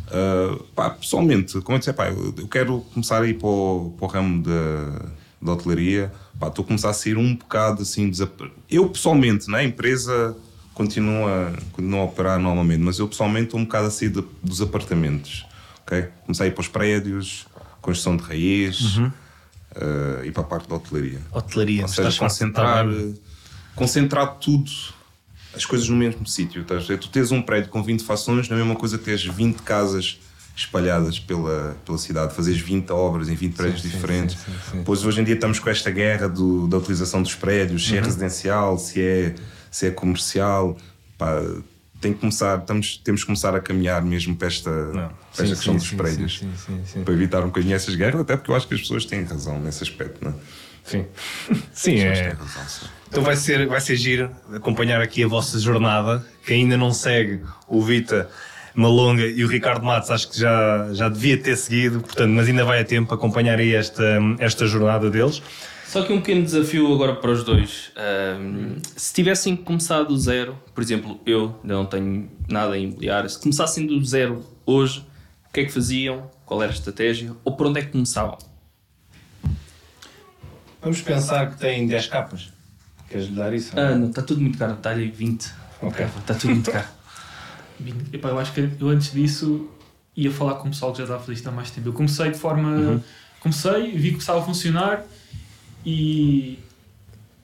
Uh, 0.08 0.62
pá, 0.74 0.90
pessoalmente, 0.90 1.60
como 1.62 1.76
eu 1.76 1.78
disse, 1.78 1.92
pá, 1.94 2.08
eu 2.08 2.34
eu 2.36 2.46
quero 2.46 2.80
começar 2.92 3.22
a 3.22 3.26
ir 3.26 3.34
para 3.38 3.48
o, 3.48 3.94
para 3.96 4.04
o 4.06 4.08
ramo 4.08 4.42
da, 4.42 5.06
da 5.40 5.52
hotelaria, 5.52 6.12
pá, 6.38 6.48
estou 6.48 6.62
a 6.62 6.66
começar 6.66 6.90
a 6.90 6.92
sair 6.92 7.16
um 7.16 7.34
bocado 7.34 7.82
assim, 7.82 8.10
desap- 8.10 8.52
eu 8.70 8.88
pessoalmente, 8.90 9.50
né, 9.50 9.60
a 9.60 9.64
empresa 9.64 10.36
continua, 10.74 11.52
continua 11.72 12.00
a 12.00 12.04
operar 12.04 12.38
normalmente, 12.38 12.80
mas 12.80 12.98
eu 12.98 13.08
pessoalmente 13.08 13.46
estou 13.46 13.60
um 13.60 13.64
bocado 13.64 13.86
a 13.88 13.90
sair 13.90 14.08
de- 14.10 14.24
dos 14.42 14.60
apartamentos, 14.60 15.46
ok? 15.82 16.06
Começar 16.24 16.44
a 16.44 16.46
ir 16.46 16.52
para 16.52 16.60
os 16.62 16.68
prédios, 16.68 17.46
construção 17.80 18.16
de 18.16 18.22
raiz, 18.22 18.96
uh, 18.96 20.24
ir 20.24 20.32
para 20.32 20.42
a 20.42 20.46
parte 20.46 20.68
da 20.68 20.76
hotelaria. 20.76 21.20
Hotelaria. 21.32 21.82
Ou 21.82 21.88
seja, 21.88 22.08
estás 22.08 22.18
concentrar, 22.18 22.86
concentrar 23.74 24.34
tudo, 24.36 24.70
as 25.54 25.64
coisas 25.66 25.88
no 25.88 25.96
mesmo 25.96 26.26
sítio. 26.26 26.62
estás? 26.62 26.86
Tu 26.86 27.08
tens 27.08 27.30
um 27.32 27.42
prédio 27.42 27.70
com 27.70 27.82
20 27.82 28.02
fações, 28.04 28.48
não 28.48 28.56
é 28.56 28.60
a 28.60 28.64
mesma 28.64 28.78
coisa 28.78 28.98
que 28.98 29.04
teres 29.04 29.24
20 29.24 29.60
casas 29.62 30.18
espalhadas 30.54 31.18
pela, 31.18 31.76
pela 31.84 31.96
cidade, 31.96 32.34
fazeres 32.34 32.60
20 32.60 32.90
obras 32.90 33.28
em 33.30 33.34
20 33.34 33.54
prédios 33.54 33.80
sim, 33.82 33.88
diferentes. 33.88 34.36
sim, 34.38 34.52
sim. 34.70 34.82
Pois 34.84 35.02
hoje 35.04 35.20
em 35.20 35.24
dia 35.24 35.34
estamos 35.34 35.58
com 35.58 35.70
esta 35.70 35.90
guerra 35.90 36.28
do- 36.28 36.68
da 36.68 36.76
utilização 36.76 37.22
dos 37.22 37.34
prédios, 37.34 37.82
Uhum. 37.84 37.88
se 37.88 37.96
é 37.96 38.00
residencial, 38.02 38.78
se 38.78 39.00
é, 39.00 39.34
se 39.72 39.88
é 39.88 39.90
comercial. 39.90 40.76
Pá, 41.18 41.42
tem 42.00 42.12
que 42.12 42.18
começar, 42.20 42.58
estamos, 42.58 42.96
temos 42.98 43.20
que 43.22 43.26
começar 43.26 43.54
a 43.54 43.60
caminhar 43.60 44.02
mesmo 44.02 44.36
para 44.36 44.48
esta, 44.48 44.70
Não. 44.70 44.92
para 44.92 45.44
esta 45.44 45.46
Sim, 45.46 45.54
questão 45.54 45.72
sim, 45.74 45.78
dos 45.78 45.88
sim, 45.88 45.96
prédios. 45.96 46.38
sim, 46.38 46.52
sim, 46.56 46.82
sim. 46.84 47.04
Para 47.04 47.14
evitar 47.14 47.40
um 47.42 47.46
bocadinho 47.46 47.74
essas 47.74 47.94
guerras, 47.94 48.20
até 48.20 48.36
porque 48.36 48.50
eu 48.50 48.56
acho 48.56 48.66
que 48.68 48.74
as 48.74 48.80
pessoas 48.80 49.04
têm 49.04 49.22
razão 49.24 49.58
nesse 49.60 49.82
aspecto. 49.82 50.22
Não 50.22 50.32
é? 50.32 50.34
Sim. 50.84 51.06
Sim, 51.72 51.98
é. 52.00 52.30
razão. 52.32 52.88
Então 53.08 53.22
vai 53.22 53.36
ser, 53.36 53.68
vai 53.68 53.80
ser 53.80 53.94
giro 53.94 54.30
acompanhar 54.52 55.00
aqui 55.00 55.22
a 55.22 55.28
vossa 55.28 55.58
jornada. 55.60 56.26
Quem 56.44 56.62
ainda 56.64 56.76
não 56.76 56.92
segue 56.92 57.40
o 57.68 57.80
Vita 57.80 58.28
Malonga 58.74 59.24
e 59.24 59.44
o 59.44 59.48
Ricardo 59.48 59.84
Matos, 59.84 60.10
acho 60.10 60.30
que 60.30 60.40
já, 60.40 60.88
já 60.92 61.08
devia 61.08 61.36
ter 61.36 61.56
seguido, 61.56 62.00
portanto, 62.00 62.30
mas 62.30 62.48
ainda 62.48 62.64
vai 62.64 62.80
a 62.80 62.84
tempo 62.84 63.14
acompanhar 63.14 63.58
aí 63.58 63.74
esta, 63.74 64.18
esta 64.38 64.66
jornada 64.66 65.08
deles. 65.10 65.40
Só 65.92 66.02
que 66.02 66.10
um 66.10 66.22
pequeno 66.22 66.42
desafio 66.42 66.90
agora 66.90 67.14
para 67.14 67.30
os 67.30 67.44
dois. 67.44 67.92
Ahm, 67.94 68.78
se 68.96 69.12
tivessem 69.12 69.54
começado 69.54 70.08
do 70.08 70.16
zero, 70.16 70.58
por 70.74 70.82
exemplo, 70.82 71.20
eu 71.26 71.54
ainda 71.62 71.74
não 71.74 71.84
tenho 71.84 72.30
nada 72.48 72.78
em 72.78 72.84
imobiliário, 72.84 73.28
se 73.28 73.38
começassem 73.38 73.86
do 73.86 74.02
zero 74.02 74.42
hoje, 74.64 75.00
o 75.46 75.52
que 75.52 75.60
é 75.60 75.64
que 75.66 75.70
faziam? 75.70 76.30
Qual 76.46 76.62
era 76.62 76.72
a 76.72 76.74
estratégia? 76.74 77.36
Ou 77.44 77.54
por 77.54 77.66
onde 77.66 77.80
é 77.80 77.84
que 77.84 77.90
começavam? 77.90 78.38
Vamos 80.80 81.02
pensar 81.02 81.50
que 81.50 81.58
tem 81.58 81.86
10 81.86 82.06
capas. 82.06 82.50
Queres 83.10 83.26
lhe 83.26 83.36
dar 83.36 83.52
isso? 83.52 83.78
Ah, 83.78 83.94
não, 83.94 84.08
está 84.08 84.22
tudo 84.22 84.40
muito 84.40 84.56
caro, 84.56 84.72
está-lhe 84.72 85.10
20. 85.10 85.52
Ok. 85.82 86.06
Está 86.06 86.34
tudo 86.34 86.54
muito 86.54 86.70
caro. 86.70 86.88
Epá, 88.14 88.30
eu 88.30 88.38
acho 88.38 88.54
que 88.54 88.66
eu 88.80 88.88
antes 88.88 89.12
disso 89.12 89.68
ia 90.16 90.32
falar 90.32 90.54
com 90.54 90.68
o 90.68 90.70
pessoal 90.70 90.92
que 90.92 90.98
já 90.98 91.04
estava 91.04 91.20
a 91.20 91.22
fazer 91.22 91.34
isto 91.34 91.48
há 91.50 91.52
mais 91.52 91.70
tempo. 91.70 91.86
Eu 91.86 91.92
comecei 91.92 92.30
de 92.30 92.38
forma. 92.38 93.04
Comecei, 93.40 93.90
vi 93.90 94.04
que 94.04 94.12
começava 94.12 94.38
a 94.40 94.42
funcionar 94.42 95.04
e. 95.84 96.58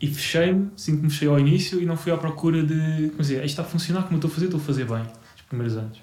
E 0.00 0.06
fechei-me, 0.06 0.70
sinto 0.76 1.02
me 1.02 1.10
fechei 1.10 1.26
ao 1.26 1.40
início 1.40 1.82
e 1.82 1.84
não 1.84 1.96
fui 1.96 2.12
à 2.12 2.16
procura 2.16 2.62
de. 2.62 3.08
Como 3.08 3.20
dizer, 3.20 3.38
isto 3.38 3.46
está 3.46 3.62
a 3.62 3.64
funcionar 3.64 4.02
como 4.02 4.14
eu 4.14 4.18
estou 4.18 4.30
a 4.30 4.34
fazer, 4.34 4.46
estou 4.46 4.60
a 4.60 4.62
fazer 4.62 4.84
bem, 4.84 5.02
os 5.34 5.42
primeiros 5.42 5.76
anos. 5.76 5.98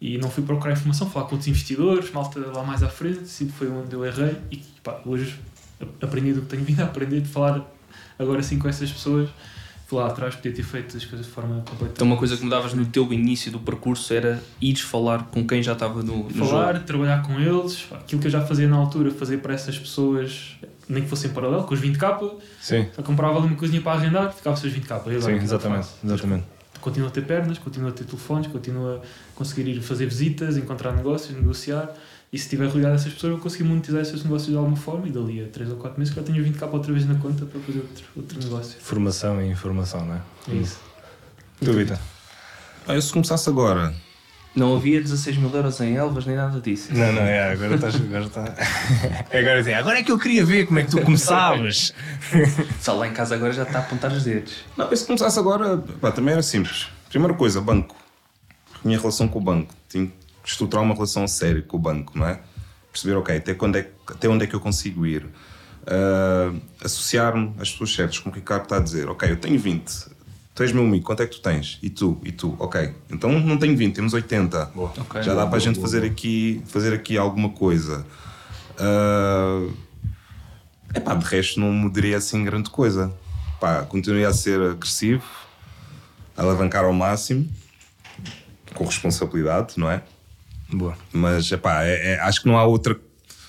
E 0.00 0.18
não 0.18 0.28
fui 0.28 0.42
procurar 0.42 0.72
informação, 0.72 1.08
falar 1.08 1.26
com 1.26 1.36
outros 1.36 1.46
investidores, 1.46 2.10
malta 2.10 2.40
lá 2.40 2.64
mais 2.64 2.82
à 2.82 2.88
frente, 2.88 3.20
que 3.20 3.52
foi 3.52 3.68
onde 3.70 3.94
eu 3.94 4.04
errei. 4.04 4.36
E 4.50 4.56
pá, 4.82 5.00
hoje 5.06 5.38
aprendi 6.00 6.32
do 6.32 6.42
que 6.42 6.48
tenho 6.48 6.64
vindo 6.64 6.80
a 6.80 6.84
aprender, 6.84 7.20
de 7.20 7.28
falar 7.28 7.64
agora 8.18 8.42
sim 8.42 8.58
com 8.58 8.68
essas 8.68 8.90
pessoas. 8.90 9.30
Lá 9.92 10.06
atrás, 10.06 10.34
podia 10.34 10.52
ter 10.52 10.62
feito 10.62 10.96
as 10.96 11.04
coisas 11.04 11.26
de 11.26 11.32
forma 11.32 11.62
completa. 11.68 11.92
Então, 11.94 12.06
uma 12.06 12.16
coisa 12.16 12.36
que 12.36 12.42
mudavas 12.42 12.72
no 12.72 12.86
teu 12.86 13.12
início 13.12 13.52
do 13.52 13.58
percurso 13.60 14.12
era 14.14 14.42
ires 14.60 14.80
falar 14.80 15.24
com 15.24 15.46
quem 15.46 15.62
já 15.62 15.72
estava 15.74 16.02
no, 16.02 16.24
no 16.28 16.46
falar, 16.46 16.74
jogo. 16.74 16.86
trabalhar 16.86 17.22
com 17.22 17.38
eles, 17.38 17.86
aquilo 17.92 18.20
que 18.20 18.26
eu 18.26 18.30
já 18.30 18.40
fazia 18.40 18.66
na 18.66 18.76
altura, 18.76 19.10
fazer 19.10 19.38
para 19.38 19.52
essas 19.52 19.78
pessoas, 19.78 20.56
nem 20.88 21.02
que 21.02 21.08
fossem 21.08 21.30
em 21.30 21.34
paralelo, 21.34 21.64
com 21.64 21.74
os 21.74 21.80
20k, 21.80 22.32
Sim, 22.60 22.86
só 22.94 23.02
comprava 23.02 23.38
ali 23.38 23.48
uma 23.48 23.56
coisinha 23.56 23.82
para 23.82 23.92
arrendar, 23.92 24.32
ficava 24.32 24.56
os 24.56 24.62
20k. 24.62 24.90
E 24.90 24.94
agora, 24.94 25.20
sim, 25.20 25.34
exatamente. 25.34 25.88
exatamente. 26.04 26.44
Continuo 26.80 27.08
a 27.08 27.12
ter 27.12 27.22
pernas, 27.24 27.58
continuo 27.58 27.90
a 27.90 27.92
ter 27.92 28.04
telefones, 28.04 28.48
continuo 28.48 28.96
a 28.96 29.00
conseguir 29.34 29.68
ir 29.70 29.80
fazer 29.80 30.06
visitas, 30.06 30.56
encontrar 30.56 30.92
negócios, 30.92 31.36
negociar. 31.36 31.88
E 32.32 32.38
se 32.38 32.44
estiver 32.44 32.64
rodeado 32.66 32.96
dessas 32.96 33.12
pessoas, 33.12 33.34
eu 33.34 33.38
consigo 33.38 33.68
monetizar 33.68 34.00
esses 34.00 34.24
negócios 34.24 34.50
de 34.50 34.56
alguma 34.56 34.76
forma. 34.76 35.06
E 35.06 35.10
dali 35.10 35.44
a 35.44 35.48
3 35.48 35.70
ou 35.70 35.76
4 35.76 35.98
meses, 35.98 36.14
já 36.14 36.22
tenho 36.22 36.42
20k 36.42 36.72
outra 36.72 36.90
vez 36.90 37.06
na 37.06 37.14
conta 37.16 37.44
para 37.44 37.60
fazer 37.60 37.80
outro, 37.80 38.04
outro 38.16 38.40
negócio. 38.42 38.80
Formação 38.80 39.42
e 39.42 39.50
informação, 39.50 40.02
não 40.06 40.14
é? 40.14 40.20
É 40.48 40.54
isso. 40.54 40.80
Tu, 41.62 41.72
Vita? 41.74 42.00
Ah, 42.88 42.94
eu 42.94 43.02
se 43.02 43.12
começasse 43.12 43.50
agora, 43.50 43.94
Não 44.56 44.74
havia 44.74 44.98
16 45.00 45.36
mil 45.36 45.50
euros 45.54 45.78
em 45.82 45.94
Elvas 45.94 46.24
nem 46.24 46.34
nada 46.34 46.58
disso. 46.58 46.88
Não, 46.94 47.12
não, 47.12 47.20
é, 47.20 47.52
agora 47.52 47.74
estás. 47.74 47.96
Agora, 47.96 48.24
está... 48.24 48.42
agora, 49.38 49.60
assim, 49.60 49.72
agora 49.74 49.98
é 49.98 50.02
que 50.02 50.10
eu 50.10 50.18
queria 50.18 50.44
ver 50.44 50.66
como 50.66 50.78
é 50.78 50.84
que 50.84 50.90
tu 50.90 51.02
começavas. 51.02 51.92
Só 52.80 52.94
lá 52.94 53.08
em 53.08 53.12
casa 53.12 53.34
agora 53.34 53.52
já 53.52 53.64
está 53.64 53.80
a 53.80 53.82
apontar 53.82 54.10
os 54.10 54.24
dedos. 54.24 54.54
Não, 54.74 54.88
eu 54.90 54.96
se 54.96 55.04
começasse 55.04 55.38
agora, 55.38 55.76
pá, 56.00 56.10
também 56.10 56.32
era 56.32 56.42
simples. 56.42 56.88
Primeira 57.10 57.34
coisa, 57.34 57.60
banco. 57.60 57.94
Minha 58.82 58.98
relação 58.98 59.28
com 59.28 59.38
o 59.38 59.42
banco. 59.42 59.74
Tinha 59.88 60.06
que 60.06 60.12
estruturar 60.44 60.84
uma 60.84 60.94
relação 60.94 61.24
a 61.24 61.28
sério 61.28 61.62
com 61.62 61.76
o 61.76 61.80
banco, 61.80 62.18
não 62.18 62.26
é? 62.26 62.40
Perceber, 62.90 63.16
ok, 63.16 63.36
até, 63.36 63.54
quando 63.54 63.76
é, 63.76 63.82
que- 63.82 63.90
até 64.08 64.28
onde 64.28 64.44
é 64.44 64.46
que 64.46 64.54
eu 64.54 64.60
consigo 64.60 65.06
ir. 65.06 65.26
Ah, 65.86 66.52
Associar-me 66.84 67.54
às 67.58 67.70
pessoas 67.70 67.94
certas, 67.94 68.18
como 68.18 68.34
o 68.34 68.38
Ricardo 68.38 68.64
está 68.64 68.76
a 68.76 68.80
dizer. 68.80 69.08
Ok, 69.08 69.30
eu 69.30 69.36
tenho 69.36 69.58
20. 69.58 70.10
Tu 70.54 70.62
és 70.64 70.72
meu 70.72 70.84
amigo, 70.84 71.04
quanto 71.04 71.22
é 71.22 71.26
que 71.26 71.36
tu 71.36 71.40
tens? 71.42 71.78
E 71.82 71.88
tu? 71.88 72.20
E 72.22 72.30
tu? 72.30 72.54
Ok. 72.58 72.94
Então 73.10 73.32
não 73.40 73.56
tenho 73.56 73.74
20, 73.76 73.94
temos 73.94 74.12
80. 74.12 74.70
Ok. 74.76 75.22
Já 75.22 75.34
dá 75.34 75.46
para 75.46 75.56
a 75.56 75.60
gente 75.60 75.80
fazer, 75.80 76.04
Aqui, 76.04 76.62
fazer 76.66 76.92
aqui 76.92 77.16
alguma 77.16 77.48
coisa. 77.50 78.04
Ah, 78.78 79.66
é 80.94 81.00
pá, 81.00 81.14
de 81.14 81.24
resto 81.24 81.58
não 81.58 81.72
mudaria 81.72 82.16
assim 82.18 82.44
grande 82.44 82.68
coisa. 82.68 83.12
Pá, 83.58 83.82
continuaria 83.84 84.28
a 84.28 84.32
ser 84.34 84.60
agressivo, 84.60 85.22
a 86.36 86.42
alavancar 86.42 86.84
ao 86.84 86.92
máximo, 86.92 87.48
com 88.74 88.84
responsabilidade, 88.84 89.74
não 89.78 89.90
é? 89.90 90.02
Boa. 90.72 90.96
Mas 91.12 91.50
é 91.52 91.56
pá, 91.56 91.84
é, 91.84 92.12
é- 92.14 92.20
acho 92.20 92.40
que 92.42 92.48
não 92.48 92.56
há 92.58 92.64
outra, 92.64 92.98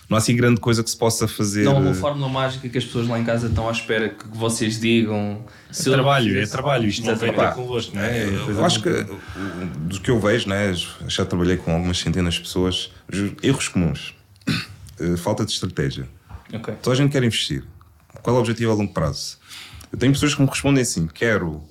não 0.09 0.17
há 0.17 0.19
assim 0.19 0.35
grande 0.35 0.59
coisa 0.59 0.83
que 0.83 0.89
se 0.89 0.97
possa 0.97 1.27
fazer. 1.27 1.63
Não 1.63 1.77
há 1.77 1.79
uma 1.79 1.93
fórmula 1.93 2.27
mágica 2.29 2.67
que 2.67 2.77
as 2.77 2.83
pessoas 2.85 3.07
lá 3.07 3.17
em 3.19 3.23
casa 3.23 3.47
estão 3.47 3.67
à 3.69 3.71
espera 3.71 4.09
que 4.09 4.27
vocês 4.27 4.79
digam. 4.79 5.43
É 5.69 5.73
Se 5.73 5.87
eu 5.89 5.93
trabalho, 5.93 6.39
é 6.39 6.45
trabalho. 6.45 6.87
Isto 6.87 7.05
não 7.05 7.17
tem 7.17 7.29
a 7.29 7.31
ver 7.31 7.37
Epá, 7.39 7.51
convosco, 7.53 7.95
não 7.95 8.03
é? 8.03 8.23
É 8.23 8.25
coisa 8.29 8.59
Eu 8.59 8.65
acho 8.65 8.81
que 8.81 8.89
do 9.87 9.99
que 10.01 10.11
eu 10.11 10.19
vejo, 10.19 10.49
né, 10.49 10.73
já 11.07 11.25
trabalhei 11.25 11.57
com 11.57 11.71
algumas 11.73 11.97
centenas 11.97 12.35
de 12.35 12.41
pessoas, 12.41 12.91
erros 13.41 13.67
comuns, 13.67 14.13
Eh, 14.99 15.17
falta 15.17 15.43
de 15.43 15.51
estratégia. 15.51 16.07
Ok. 16.53 16.75
Toda 16.83 16.93
a 16.93 16.97
gente 16.97 17.11
quer 17.11 17.23
investir. 17.23 17.63
Qual 18.21 18.35
é 18.35 18.39
o 18.39 18.41
objetivo 18.41 18.71
a 18.71 18.75
longo 18.75 18.93
prazo? 18.93 19.37
Eu 19.91 19.97
tenho 19.97 20.11
pessoas 20.13 20.35
que 20.35 20.41
me 20.41 20.47
respondem 20.47 20.83
assim: 20.83 21.07
quero, 21.07 21.63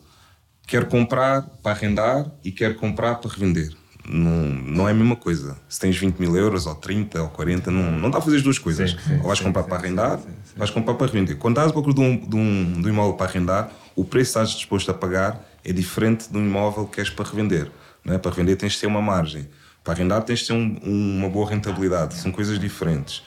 quero 0.67 0.87
comprar 0.87 1.43
para 1.63 1.71
arrendar 1.73 2.27
e 2.45 2.51
quero 2.51 2.75
comprar 2.75 3.15
para 3.17 3.31
revender. 3.31 3.71
Não, 4.05 4.31
não 4.49 4.89
é 4.89 4.91
a 4.91 4.95
mesma 4.95 5.15
coisa. 5.17 5.57
Se 5.69 5.79
tens 5.79 5.97
20 5.97 6.19
mil 6.19 6.37
euros, 6.37 6.67
ou 6.67 6.75
30, 6.75 7.23
ou 7.23 7.29
40, 7.29 7.71
não, 7.71 7.93
não 7.93 8.11
dá 8.11 8.19
a 8.19 8.21
fazer 8.21 8.37
as 8.39 8.43
duas 8.43 8.59
coisas. 8.59 8.91
Sim, 8.93 8.99
sim, 9.07 9.17
ou 9.19 9.23
vais 9.29 9.39
sim, 9.39 9.45
comprar 9.45 9.63
para 9.65 9.77
arrendar, 9.77 10.19
vais 10.57 10.71
comprar 10.71 10.95
para 10.95 11.07
revender. 11.07 11.37
Quando 11.37 11.55
estás 11.55 11.71
à 11.71 11.73
procura 11.73 11.95
de 11.95 12.01
um, 12.01 12.17
de, 12.17 12.37
um, 12.37 12.81
de 12.83 12.89
um 12.89 12.93
imóvel 12.93 13.15
para 13.15 13.27
arrendar, 13.31 13.71
o 13.95 14.05
preço 14.05 14.33
que 14.33 14.39
estás 14.39 14.51
disposto 14.51 14.91
a 14.91 14.95
pagar 14.95 15.41
é 15.65 15.73
diferente 15.73 16.29
de 16.31 16.37
um 16.37 16.45
imóvel 16.45 16.87
que 16.87 16.97
queres 16.97 17.11
para 17.11 17.29
revender. 17.29 17.71
Não 18.05 18.15
é? 18.15 18.19
Para 18.19 18.31
revender 18.33 18.57
tens 18.57 18.73
de 18.73 18.81
ter 18.81 18.87
uma 18.87 19.01
margem. 19.03 19.49
Para 19.85 19.95
arrendar 19.95 20.23
tens 20.23 20.41
de 20.41 20.47
ter 20.49 20.53
um- 20.55 20.79
uma 20.83 21.29
boa 21.29 21.49
rentabilidade. 21.49 22.15
São 22.15 22.33
coisas 22.33 22.59
diferentes. 22.59 23.19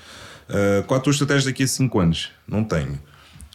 Uh, 0.50 0.84
qual 0.86 1.00
a 1.00 1.04
tua 1.04 1.12
estratégia 1.12 1.46
daqui 1.52 1.64
a 1.64 1.68
5 1.68 2.00
anos? 2.00 2.32
Não 2.48 2.64
tenho. 2.64 3.00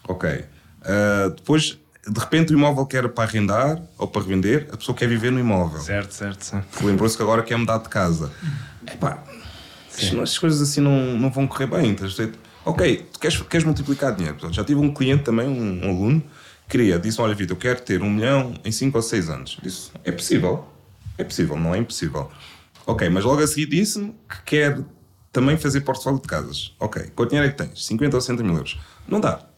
Ok. 0.09 0.29
Uh, 0.31 1.31
depois 1.37 1.79
de 2.07 2.19
repente 2.19 2.53
o 2.53 2.57
imóvel 2.57 2.87
que 2.87 2.97
era 2.97 3.09
para 3.09 3.25
arrendar 3.25 3.81
ou 3.99 4.07
para 4.09 4.23
revender, 4.23 4.69
a 4.73 4.77
pessoa 4.77 4.97
quer 4.97 5.09
viver 5.09 5.31
no 5.31 5.39
imóvel. 5.39 5.81
Certo, 5.81 6.13
certo, 6.13 6.43
certo. 6.45 6.85
Lembrou-se 6.87 7.17
que 7.17 7.23
agora 7.23 7.43
quer 7.43 7.57
mudar 7.57 7.79
de 7.79 7.89
casa. 7.89 8.31
Epá, 8.87 9.23
estas 9.89 10.39
coisas 10.39 10.61
assim 10.63 10.81
não, 10.81 11.17
não 11.19 11.31
vão 11.31 11.47
correr 11.47 11.67
bem. 11.67 11.95
ver? 11.95 12.33
Ok, 12.65 13.09
tu 13.13 13.19
queres, 13.19 13.41
queres 13.43 13.65
multiplicar 13.67 14.15
dinheiro. 14.15 14.37
Portanto, 14.37 14.55
Já 14.55 14.65
tive 14.65 14.81
um 14.81 14.93
cliente 14.93 15.25
também, 15.25 15.47
um, 15.49 15.85
um 15.87 15.91
aluno, 15.91 16.21
que 16.21 16.79
queria, 16.79 16.99
disse: 16.99 17.21
Olha, 17.21 17.35
Vitor, 17.35 17.57
eu 17.57 17.61
quero 17.61 17.81
ter 17.81 18.03
um 18.03 18.11
milhão 18.11 18.55
em 18.65 18.73
5 18.73 18.97
ou 18.97 19.03
6 19.03 19.31
anos. 19.31 19.57
Eu 19.59 19.69
Disse: 19.69 19.91
É 20.05 20.13
possível. 20.13 20.67
É 21.19 21.25
possível, 21.25 21.57
não 21.57 21.75
é 21.75 21.79
impossível. 21.79 22.31
Ok, 22.87 23.09
mas 23.11 23.25
logo 23.25 23.43
a 23.43 23.47
seguir 23.47 23.67
disse-me 23.67 24.15
que 24.29 24.43
quer 24.45 24.79
também 25.33 25.57
fazer 25.57 25.83
portfólio 25.83 26.21
de 26.21 26.27
casas. 26.27 26.75
Ok, 26.81 27.13
quanto 27.15 27.31
dinheiro 27.31 27.49
é 27.49 27.53
que 27.53 27.59
tens? 27.63 27.87
50 27.87 28.17
ou 28.17 28.21
60 28.21 28.43
mil 28.43 28.55
euros. 28.55 28.79
Não 29.07 29.21
dá. 29.21 29.50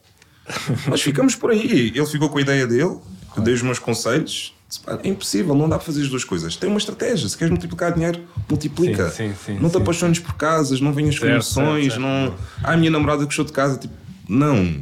Mas 0.87 1.01
ficamos 1.01 1.35
por 1.35 1.51
aí. 1.51 1.91
Ele 1.95 2.05
ficou 2.05 2.29
com 2.29 2.37
a 2.37 2.41
ideia 2.41 2.67
dele, 2.67 2.97
eu 3.35 3.43
dei 3.43 3.53
os 3.53 3.61
meus 3.61 3.79
conselhos. 3.79 4.53
Disse, 4.67 4.81
"Pá, 4.81 4.99
É 5.03 5.07
impossível, 5.07 5.53
não 5.55 5.69
dá 5.69 5.77
para 5.77 5.85
fazer 5.85 6.01
as 6.01 6.09
duas 6.09 6.23
coisas. 6.23 6.55
Tem 6.55 6.69
uma 6.69 6.79
estratégia. 6.79 7.27
Se 7.29 7.37
queres 7.37 7.51
multiplicar 7.51 7.93
dinheiro, 7.93 8.21
multiplica. 8.49 9.09
Sim, 9.09 9.29
sim, 9.29 9.35
sim, 9.45 9.59
não 9.59 9.69
te 9.69 9.73
sim, 9.77 9.81
apaixones 9.81 10.19
por 10.19 10.33
casas, 10.33 10.81
não 10.81 10.91
venhas 10.91 11.17
com 11.17 11.25
emoções. 11.25 11.97
Não... 11.97 12.33
Ah, 12.63 12.73
a 12.73 12.77
minha 12.77 12.91
namorada 12.91 13.23
gostou 13.23 13.45
de 13.45 13.51
casa. 13.51 13.77
Tipo, 13.77 13.93
não, 14.27 14.75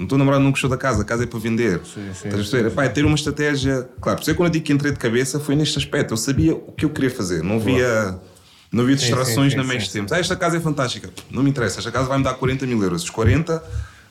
o 0.00 0.06
teu 0.06 0.16
namorado 0.18 0.42
não 0.42 0.50
gostou 0.50 0.70
da 0.70 0.76
casa, 0.76 1.02
a 1.02 1.04
casa 1.04 1.24
é 1.24 1.26
para 1.26 1.38
vender. 1.38 1.80
Sim, 1.84 2.10
sim? 2.14 2.56
Epá, 2.58 2.84
é 2.84 2.88
ter 2.88 3.04
uma 3.04 3.14
estratégia. 3.14 3.88
Claro, 4.00 4.18
por 4.18 4.22
isso 4.22 4.30
é 4.30 4.34
quando 4.34 4.46
eu 4.48 4.52
digo 4.52 4.64
que 4.64 4.72
entrei 4.72 4.92
de 4.92 4.98
cabeça 4.98 5.40
foi 5.40 5.54
neste 5.56 5.78
aspecto. 5.78 6.12
Eu 6.12 6.16
sabia 6.16 6.54
o 6.54 6.72
que 6.72 6.84
eu 6.84 6.90
queria 6.90 7.10
fazer, 7.10 7.42
não 7.42 7.58
via. 7.58 8.18
Não 8.70 8.84
havia 8.84 8.96
distrações 8.96 9.52
sim, 9.52 9.58
na 9.58 9.64
sim, 9.64 9.68
meio 9.68 9.80
sim. 9.82 9.92
tempos. 9.92 10.12
Ah, 10.12 10.18
esta 10.18 10.34
casa 10.34 10.56
é 10.56 10.60
fantástica. 10.60 11.10
Não 11.30 11.42
me 11.42 11.50
interessa, 11.50 11.80
esta 11.80 11.90
casa 11.90 12.08
vai-me 12.08 12.24
dar 12.24 12.34
40 12.34 12.66
mil 12.66 12.82
euros. 12.82 13.04
Os 13.04 13.10
40 13.10 13.62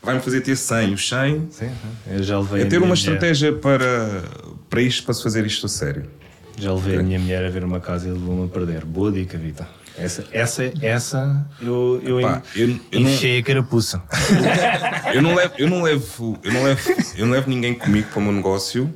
vai-me 0.02 0.22
fazer 0.22 0.42
ter 0.42 0.56
100. 0.56 0.94
Os 0.94 1.08
100 1.08 1.48
Sim, 1.52 1.72
eu 2.08 2.24
já 2.24 2.40
levei 2.40 2.62
é 2.62 2.66
ter 2.66 2.78
uma 2.78 2.88
mulher- 2.88 2.98
estratégia 3.00 3.54
para, 3.54 4.24
para 4.70 4.82
isto, 4.82 5.04
para 5.04 5.14
se 5.14 5.24
fazer 5.24 5.46
isto 5.46 5.66
a 5.66 5.70
sério. 5.70 6.06
Já 6.58 6.74
levei 6.74 6.98
a 7.00 7.04
minha 7.04 7.20
mulher 7.20 7.46
a 7.46 7.50
ver 7.50 7.64
uma 7.64 7.80
casa 7.80 8.08
e 8.08 8.12
levou-me 8.12 8.46
a 8.46 8.48
perder. 8.48 8.86
Boa 8.86 9.12
dica, 9.12 9.38
Vitor. 9.38 9.66
Essa, 9.98 10.26
essa, 10.32 10.72
essa 10.82 11.46
eu, 11.62 12.02
eu, 12.04 12.22
Pá, 12.22 12.42
eu- 12.56 12.80
eu 12.92 13.00
não- 13.02 13.10
enchei 13.10 13.40
a 13.40 13.44
carapuça. 13.44 14.02
Eu 15.14 15.22
não 15.22 15.36
levo, 15.36 15.54
eu 15.58 15.70
não 15.70 15.82
levo, 15.82 16.40
eu 16.42 16.54
não 16.54 16.64
levo, 16.64 16.90
eu 17.18 17.26
não 17.26 17.34
levo 17.34 17.50
ninguém 17.50 17.74
comigo 17.74 18.08
para 18.10 18.20
o 18.20 18.22
meu 18.22 18.32
negócio 18.32 18.90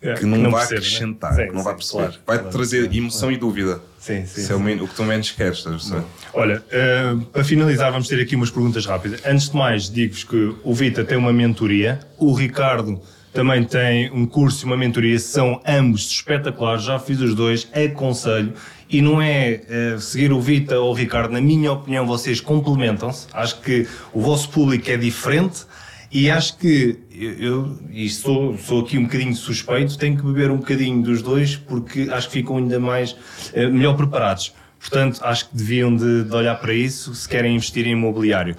que 0.00 0.24
não, 0.24 0.50
vai 0.50 0.66
percebe, 0.66 0.80
né? 0.80 0.86
acrescentar, 0.86 1.34
Sim, 1.34 1.46
que 1.46 1.52
não 1.52 1.58
sim, 1.58 1.64
vai 1.64 1.74
perceber. 1.74 2.02
claro, 2.02 2.14
vai 2.26 2.38
claro. 2.38 2.52
trazer 2.52 2.94
emoção 2.94 3.30
e 3.30 3.36
dúvida. 3.36 3.80
Sim, 3.98 4.24
sim, 4.24 4.40
Isso 4.40 4.52
é 4.52 4.56
o, 4.56 4.88
que 4.88 4.94
tu 4.94 5.04
menos 5.04 5.30
queres, 5.30 5.58
estás 5.58 5.92
a? 5.92 6.02
Olha, 6.32 6.64
eh, 6.70 7.16
para 7.30 7.44
finalizar, 7.44 7.92
vamos 7.92 8.08
ter 8.08 8.18
aqui 8.18 8.34
umas 8.34 8.50
perguntas 8.50 8.86
rápidas. 8.86 9.20
Antes 9.26 9.50
de 9.50 9.56
mais, 9.56 9.90
digo-vos 9.90 10.24
que 10.24 10.54
o 10.64 10.74
Vita 10.74 11.04
tem 11.04 11.18
uma 11.18 11.34
mentoria, 11.34 12.00
o 12.16 12.32
Ricardo 12.32 12.98
também 13.30 13.62
tem 13.62 14.10
um 14.10 14.24
curso 14.24 14.64
e 14.64 14.66
uma 14.66 14.76
mentoria, 14.76 15.18
são 15.18 15.60
ambos 15.66 16.10
espetaculares, 16.10 16.82
já 16.84 16.98
fiz 16.98 17.20
os 17.20 17.34
dois, 17.34 17.68
aconselho. 17.74 18.54
E 18.88 19.00
não 19.02 19.20
é 19.22 19.60
eh, 19.68 19.96
seguir 20.00 20.32
o 20.32 20.40
Vita 20.40 20.80
ou 20.80 20.90
o 20.90 20.94
Ricardo, 20.94 21.30
na 21.32 21.40
minha 21.40 21.70
opinião, 21.70 22.06
vocês 22.06 22.40
complementam-se. 22.40 23.28
Acho 23.32 23.60
que 23.60 23.86
o 24.14 24.20
vosso 24.20 24.48
público 24.48 24.90
é 24.90 24.96
diferente 24.96 25.64
e 26.10 26.30
acho 26.30 26.56
que 26.56 26.98
eu, 27.12 27.78
e 27.90 28.08
sou, 28.10 28.58
sou 28.58 28.80
aqui 28.82 28.98
um 28.98 29.04
bocadinho 29.04 29.34
suspeito, 29.34 29.96
tenho 29.96 30.16
que 30.16 30.22
beber 30.22 30.50
um 30.50 30.56
bocadinho 30.56 31.02
dos 31.02 31.22
dois 31.22 31.56
porque 31.56 32.08
acho 32.10 32.26
que 32.28 32.32
ficam 32.34 32.56
ainda 32.56 32.80
mais 32.80 33.16
eh, 33.52 33.68
melhor 33.68 33.96
preparados. 33.96 34.52
Portanto, 34.80 35.20
acho 35.22 35.50
que 35.50 35.56
deviam 35.56 35.94
de, 35.94 36.24
de 36.24 36.34
olhar 36.34 36.56
para 36.56 36.72
isso 36.72 37.14
se 37.14 37.28
querem 37.28 37.54
investir 37.54 37.86
em 37.86 37.92
imobiliário. 37.92 38.56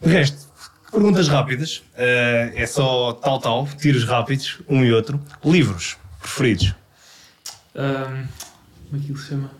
De 0.00 0.12
resto, 0.12 0.46
perguntas 0.90 1.28
rápidas. 1.28 1.82
eh, 1.96 2.52
é 2.54 2.66
só 2.66 3.14
tal, 3.14 3.40
tal, 3.40 3.66
tiros 3.78 4.04
rápidos, 4.04 4.60
um 4.68 4.84
e 4.84 4.92
outro. 4.92 5.20
Livros 5.44 5.96
preferidos. 6.20 6.74
Ahm, 7.74 8.26
como 8.90 9.02
é 9.02 9.04
que 9.04 9.12
ele 9.12 9.18
se 9.18 9.28
chama? 9.28 9.50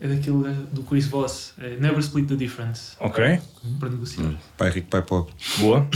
É 0.00 0.06
daquele 0.06 0.42
gajo 0.44 0.62
do 0.72 0.82
Chris 0.84 1.06
Voss. 1.06 1.54
É 1.58 1.76
Never 1.76 1.98
Split 1.98 2.28
the 2.28 2.36
Difference. 2.36 2.96
Ok, 3.00 3.40
Para 3.80 3.88
negociar. 3.88 4.32
Pai 4.56 4.70
rico, 4.70 4.88
pai 4.88 5.02
pobre. 5.02 5.32
boa. 5.58 5.86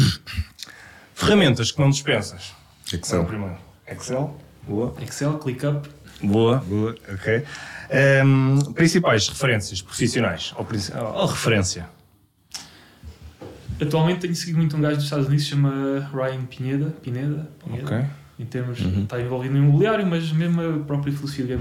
Ferramentas 1.14 1.70
que 1.70 1.80
não 1.80 1.90
dispensas. 1.90 2.52
Excel. 2.92 3.24
Primeiro. 3.24 3.56
Excel. 3.86 4.36
Boa. 4.66 4.94
Excel, 5.00 5.38
ClickUp. 5.38 5.86
Boa, 6.22 6.58
boa, 6.58 6.94
ok. 7.12 7.44
Ehm, 7.90 8.58
principais 8.74 9.28
referências 9.28 9.82
profissionais 9.82 10.54
ou, 10.56 10.66
ou 11.14 11.26
referência? 11.26 11.88
Atualmente 13.80 14.20
tenho 14.20 14.34
seguido 14.34 14.58
muito 14.58 14.76
um 14.76 14.80
gajo 14.80 14.96
dos 14.96 15.04
Estados 15.04 15.26
Unidos 15.26 15.44
que 15.44 15.50
se 15.50 15.56
chama 15.56 16.08
Ryan 16.12 16.44
Pineda. 16.44 16.90
Pineda, 17.02 17.48
Pineda 17.64 17.82
Ok. 17.84 18.06
Em 18.38 18.46
termos, 18.46 18.78
está 18.80 19.20
envolvido 19.20 19.54
no 19.54 19.60
imobiliário, 19.64 20.06
mas 20.06 20.32
mesmo 20.32 20.60
a 20.60 20.84
própria 20.84 21.12
filosofia 21.12 21.58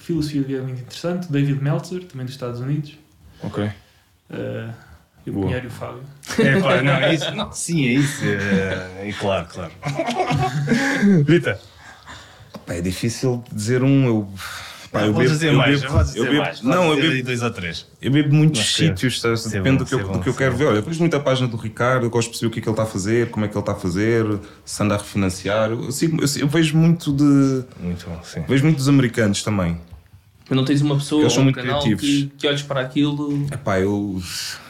a 0.00 0.02
filosofia 0.02 0.58
é 0.58 0.60
muito 0.62 0.80
interessante. 0.80 1.30
David 1.30 1.62
Meltzer, 1.62 2.04
também 2.04 2.24
dos 2.24 2.34
Estados 2.34 2.60
Unidos. 2.60 2.98
Ok. 3.42 3.64
Uh, 3.64 4.72
e 5.26 5.30
o 5.30 5.32
Boa. 5.34 5.46
Pinheiro 5.46 5.66
e 5.66 5.68
o 5.68 5.70
Fábio. 5.70 6.02
É, 6.38 6.60
pá, 6.60 6.80
não, 6.82 6.92
é 6.94 7.14
isso. 7.14 7.30
Não, 7.34 7.52
sim, 7.52 7.86
é 7.86 7.92
isso. 7.92 8.24
É, 8.24 9.08
é 9.08 9.12
claro, 9.12 9.46
claro. 9.52 9.72
Rita, 11.28 11.60
Pá, 12.66 12.74
é 12.74 12.80
difícil 12.80 13.42
dizer 13.52 13.82
um. 13.82 14.06
Eu, 14.06 14.28
pá, 14.90 15.02
eu 15.02 15.12
bebo, 15.12 15.28
dizer 15.28 15.48
eu 15.52 15.54
mais. 15.58 15.80
bebo- 15.80 15.92
podes 15.92 16.14
eu 16.14 16.22
dizer 16.24 16.30
bebo- 16.32 16.42
mais. 16.44 16.62
não, 16.62 16.88
eu 16.90 16.96
dizer 16.96 17.08
bebo, 17.10 17.24
dois 17.26 17.42
ou 17.42 17.50
três. 17.50 17.86
eu 18.00 18.10
bebo 18.10 18.34
muitos 18.34 18.74
sei. 18.74 18.88
sítios, 18.88 19.22
é 19.24 19.34
depende 19.50 19.70
bom, 19.70 19.76
do 19.76 19.86
que, 19.86 19.94
eu, 19.94 19.98
é 19.98 20.02
do 20.02 20.08
bom, 20.08 20.20
que 20.20 20.28
eu 20.28 20.34
quero 20.34 20.52
bom. 20.52 20.58
ver. 20.58 20.64
Olha, 20.66 20.76
depois 20.76 20.98
muita 20.98 21.20
página 21.20 21.48
do 21.48 21.56
Ricardo, 21.56 22.06
eu 22.06 22.10
gosto 22.10 22.28
de 22.28 22.30
perceber 22.32 22.48
o 22.48 22.50
que 22.52 22.58
é 22.60 22.62
que 22.62 22.68
ele 22.68 22.72
está 22.72 22.82
a 22.84 22.86
fazer, 22.86 23.30
como 23.30 23.44
é 23.44 23.48
que 23.48 23.54
ele 23.54 23.60
está 23.60 23.72
a 23.72 23.76
fazer, 23.76 24.24
se 24.64 24.82
anda 24.82 24.94
a 24.94 24.98
refinanciar. 24.98 25.70
Eu, 25.70 25.92
sigo- 25.92 26.20
eu, 26.22 26.28
eu 26.40 26.48
vejo 26.48 26.76
muito 26.76 27.12
de. 27.12 27.64
Muito 27.78 28.06
bom, 28.08 28.20
sim. 28.22 28.42
Vejo 28.48 28.64
muito 28.64 28.76
dos 28.78 28.88
americanos 28.88 29.42
também. 29.42 29.78
Mas 30.50 30.56
não 30.56 30.64
tens 30.64 30.82
uma 30.82 30.96
pessoa 30.96 31.24
ou 31.26 31.38
um 31.38 31.42
muito 31.44 31.54
canal 31.56 31.80
criativos. 31.80 32.02
que, 32.04 32.32
que 32.36 32.46
olhes 32.48 32.62
para 32.62 32.80
aquilo. 32.80 33.46
Epá, 33.52 33.78
eu. 33.80 34.20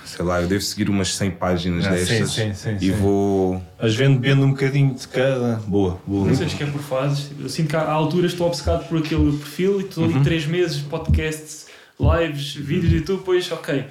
Sei 0.05 0.25
lá, 0.25 0.43
eu 0.43 0.49
devo 0.49 0.61
seguir 0.61 0.91
umas 0.91 1.15
100 1.15 1.31
páginas 1.33 1.87
Ah, 1.87 1.91
sim, 1.91 1.97
destas 1.97 2.31
sim, 2.33 2.53
sim, 2.53 2.77
e 2.77 2.79
sim. 2.87 2.91
vou. 2.91 3.63
Mas 3.81 3.95
vendo, 3.95 4.21
vendo 4.21 4.45
um 4.45 4.51
bocadinho 4.51 4.93
de 4.95 5.09
cada. 5.09 5.55
Boa, 5.67 5.99
boa. 6.07 6.27
Não 6.29 6.35
sei 6.35 6.49
se 6.49 6.63
é 6.63 6.67
por 6.67 6.83
fases. 6.83 7.29
Tipo, 7.29 7.43
Eu 7.43 7.49
sinto 7.49 7.69
que 7.71 7.77
há 7.77 7.89
alturas 7.91 8.33
estou 8.33 8.47
obcecado 8.49 8.87
por 8.89 8.99
aquele 8.99 9.33
perfil 9.39 9.81
e 9.81 9.85
estou 9.85 10.05
Uhum. 10.05 10.15
ali 10.17 10.25
três 10.25 10.45
meses, 10.47 10.79
podcasts, 10.83 11.67
lives, 11.99 12.55
vídeos 12.55 12.93
e 12.93 13.01
tudo, 13.01 13.19
depois, 13.21 13.51
ok. 13.53 13.85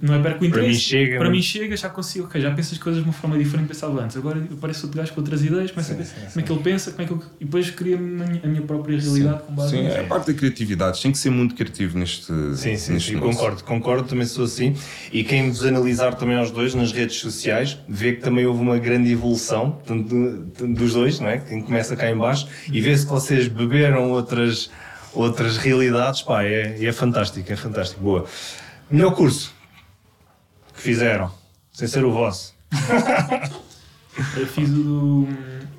Não 0.00 0.14
é 0.14 0.22
perco 0.22 0.36
o 0.36 0.38
Para 0.38 0.48
interesse. 0.48 0.68
mim 0.68 0.74
chega, 0.74 1.16
Para 1.18 1.28
mas- 1.28 1.36
mim 1.36 1.42
chega, 1.42 1.76
já 1.76 1.88
consigo, 1.88 2.24
ok, 2.26 2.40
já 2.40 2.50
penso 2.50 2.72
as 2.74 2.78
coisas 2.78 3.02
de 3.02 3.08
uma 3.08 3.12
forma 3.12 3.38
diferente 3.38 3.62
que 3.68 3.74
pensava 3.74 4.02
antes. 4.02 4.16
Agora 4.16 4.46
eu 4.50 4.56
pareço 4.56 4.86
outro 4.86 5.00
gajo 5.00 5.12
com 5.12 5.20
outras 5.20 5.42
ideias, 5.44 5.70
começo 5.70 5.92
a 5.92 5.94
ver 5.96 6.06
como 6.06 6.40
é 6.40 6.42
que 6.42 6.52
ele 6.52 6.60
pensa, 6.62 6.90
como 6.92 7.02
é 7.02 7.06
que 7.06 7.12
eu... 7.12 7.22
e 7.40 7.44
depois 7.44 7.70
cria 7.70 7.96
a 7.96 8.00
minha, 8.00 8.62
própria 8.62 8.98
realidade 8.98 9.42
com 9.44 9.54
base 9.54 9.70
Sim, 9.70 9.82
nisso. 9.84 9.96
é 9.96 10.00
a 10.00 10.04
parte 10.04 10.32
da 10.32 10.38
criatividade. 10.38 11.00
Tem 11.02 11.12
que 11.12 11.18
ser 11.18 11.30
muito 11.30 11.54
criativo 11.54 11.98
neste. 11.98 12.26
Sim, 12.56 12.76
sim, 12.76 12.92
neste 12.94 13.12
sim, 13.12 13.18
concordo, 13.18 13.64
concordo, 13.64 14.08
também 14.08 14.26
sou 14.26 14.44
assim. 14.44 14.74
E 15.12 15.24
quem 15.24 15.48
vos 15.50 15.64
analisar 15.64 16.14
também 16.14 16.36
aos 16.36 16.50
dois 16.50 16.74
nas 16.74 16.92
redes 16.92 17.16
sociais, 17.16 17.78
vê 17.88 18.12
que 18.12 18.20
também 18.22 18.46
houve 18.46 18.60
uma 18.60 18.78
grande 18.78 19.10
evolução 19.10 19.78
dos 20.68 20.94
dois, 20.94 21.20
não 21.20 21.28
é? 21.28 21.38
Quem 21.38 21.60
começa 21.62 21.96
cá 21.96 22.10
em 22.10 22.16
baixo 22.16 22.46
e 22.72 22.80
vê-se 22.80 23.04
que 23.06 23.10
vocês 23.12 23.48
beberam 23.48 24.10
outras, 24.10 24.70
outras 25.12 25.56
realidades, 25.56 26.22
pá, 26.22 26.42
é, 26.44 26.84
é 26.84 26.92
fantástico, 26.92 27.52
é 27.52 27.56
fantástico, 27.56 28.00
boa. 28.02 28.24
Melhor 28.90 29.14
curso 29.14 29.54
que 30.80 30.88
fizeram, 30.88 31.30
sem 31.72 31.86
ser 31.86 32.04
o 32.04 32.10
vosso. 32.12 32.54
Eu 34.36 34.46
fiz 34.46 34.68
o 34.70 34.72
do, 34.72 35.28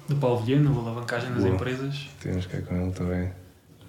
do 0.07 0.15
Paulo 0.15 0.43
Vilhena, 0.43 0.69
a 0.69 0.73
alavancagem 0.73 1.29
das 1.31 1.43
Boa. 1.43 1.53
empresas 1.55 2.09
Temos 2.21 2.45
que 2.45 2.55
ir 2.57 2.63
com 2.63 2.75
ele 2.75 2.91
também. 2.91 3.29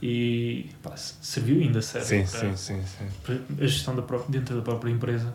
e 0.02 0.66
pá, 0.82 0.96
serviu 0.96 1.60
ainda, 1.62 1.80
serve 1.80 2.06
Sim, 2.06 2.24
para, 2.30 2.40
sim, 2.40 2.56
sim, 2.56 2.80
sim. 2.84 3.04
para 3.22 3.34
a 3.64 3.66
gestão 3.68 3.94
da 3.94 4.02
pró- 4.02 4.24
dentro 4.28 4.56
da 4.56 4.62
própria 4.62 4.90
empresa. 4.90 5.34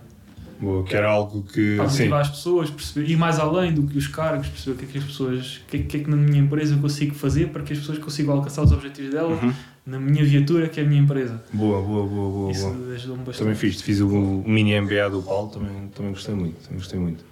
Boa, 0.59 0.83
que 0.83 0.95
era 0.95 1.07
algo 1.09 1.43
que. 1.43 1.75
Para 1.77 1.85
motivar 1.85 2.21
as 2.21 2.29
pessoas, 2.31 2.69
perceber, 2.69 3.09
ir 3.09 3.15
mais 3.15 3.39
além 3.39 3.73
do 3.73 3.83
que 3.83 3.97
os 3.97 4.07
cargos, 4.07 4.47
perceber 4.49 4.75
o 4.75 4.79
que 4.79 4.85
é 4.85 4.87
que 4.87 4.97
as 4.97 5.03
pessoas, 5.03 5.57
o 5.57 5.69
que 5.69 5.77
é, 5.77 5.83
que 5.83 5.97
é 5.97 5.99
que 6.01 6.09
na 6.09 6.17
minha 6.17 6.39
empresa 6.39 6.73
eu 6.75 6.79
consigo 6.79 7.13
fazer 7.15 7.49
para 7.49 7.61
que 7.63 7.73
as 7.73 7.79
pessoas 7.79 7.99
consigam 7.99 8.33
alcançar 8.35 8.63
os 8.63 8.71
objetivos 8.71 9.11
dela 9.13 9.29
Uhum. 9.35 9.53
Na 9.87 9.97
minha 9.99 10.23
viatura, 10.25 10.67
que 10.67 10.79
é 10.79 10.83
a 10.83 10.85
minha 10.85 11.01
empresa. 11.01 11.41
boa, 11.53 11.81
boa, 11.81 12.05
boa, 12.05 12.29
boa. 12.29 12.51
Isso 12.51 12.69
boa. 12.69 12.93
ajudou-me 12.93 13.23
bastante. 13.23 13.39
Também 13.39 13.55
fiz, 13.55 13.81
fiz 13.81 14.01
o, 14.01 14.09
mini 14.45 14.79
MBA 14.81 15.09
do 15.09 15.21
Paulo, 15.23 15.49
também, 15.49 15.87
também 15.95 16.11
gostei 16.11 16.35
muito, 16.35 16.57
também 16.61 16.77
gostei 16.77 16.99
muito. 16.99 17.23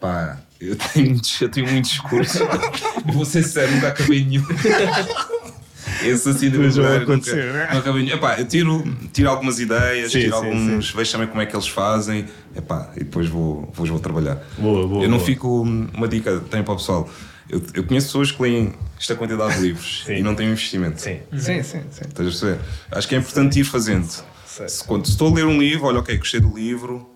Pá, 0.00 0.38
eu 0.58 0.74
tenho 0.76 1.10
muitos, 1.10 1.40
eu 1.42 1.48
tenho 1.50 1.70
muitos 1.70 1.98
cursos. 1.98 2.40
Eu 2.40 2.48
vou 3.12 3.24
ser 3.26 3.42
sincero, 3.42 3.70
nunca 3.72 3.88
acabei 3.88 4.24
nenhum. 4.24 4.44
Esse 6.02 6.28
assim 6.30 6.50
de 6.50 6.56
verdade, 6.58 7.04
acontecer, 7.04 7.44
nunca- 7.46 7.58
né? 7.58 7.68
Não 7.72 7.78
acabei 7.80 8.02
nenhum. 8.02 8.16
Epá, 8.16 8.38
eu 8.38 8.46
tiro, 8.48 8.96
tiro 9.12 9.28
algumas 9.28 9.60
ideias, 9.60 10.10
Sim, 10.10 10.20
tiro 10.20 10.38
sim, 10.38 10.46
alguns. 10.46 10.90
Vejo 10.90 11.12
também 11.12 11.26
como 11.28 11.40
é 11.42 11.46
que 11.46 11.54
eles 11.54 11.68
fazem. 11.68 12.24
Epá, 12.56 12.90
e 12.96 13.00
depois 13.00 13.28
vou, 13.28 13.66
depois 13.66 13.90
vou 13.90 13.98
trabalhar. 14.00 14.42
Boa, 14.58 14.88
boa. 14.88 15.02
eu 15.04 15.08
não 15.08 15.18
boa. 15.18 15.26
fico. 15.26 15.60
Uma 15.60 16.08
dica 16.08 16.40
tenho 16.50 16.64
para 16.64 16.72
o 16.74 16.76
pessoal. 16.76 17.08
Eu, 17.48 17.62
eu 17.74 17.84
conheço 17.84 18.06
pessoas 18.06 18.32
que 18.32 18.42
leem 18.42 18.74
esta 18.98 19.14
quantidade 19.14 19.56
de 19.56 19.60
livros 19.60 20.04
e 20.08 20.22
não 20.22 20.34
têm 20.34 20.48
investimento. 20.48 21.00
Sim, 21.00 21.20
sim, 21.32 21.62
sim. 21.62 21.82
sim. 21.90 22.04
Estás 22.08 22.20
a 22.20 22.22
perceber? 22.22 22.60
Acho 22.90 23.08
que 23.08 23.14
é 23.14 23.18
importante 23.18 23.60
ir 23.60 23.64
fazendo. 23.64 24.08
Se, 24.46 24.84
quando, 24.84 25.06
se 25.06 25.12
estou 25.12 25.32
a 25.32 25.34
ler 25.34 25.46
um 25.46 25.58
livro, 25.58 25.86
olha, 25.86 25.98
ok, 25.98 26.16
gostei 26.16 26.40
do 26.40 26.54
livro, 26.54 27.08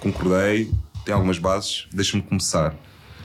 concordei, 0.00 0.70
tem 1.04 1.14
algumas 1.14 1.38
bases, 1.38 1.86
deixa-me 1.92 2.22
começar. 2.22 2.74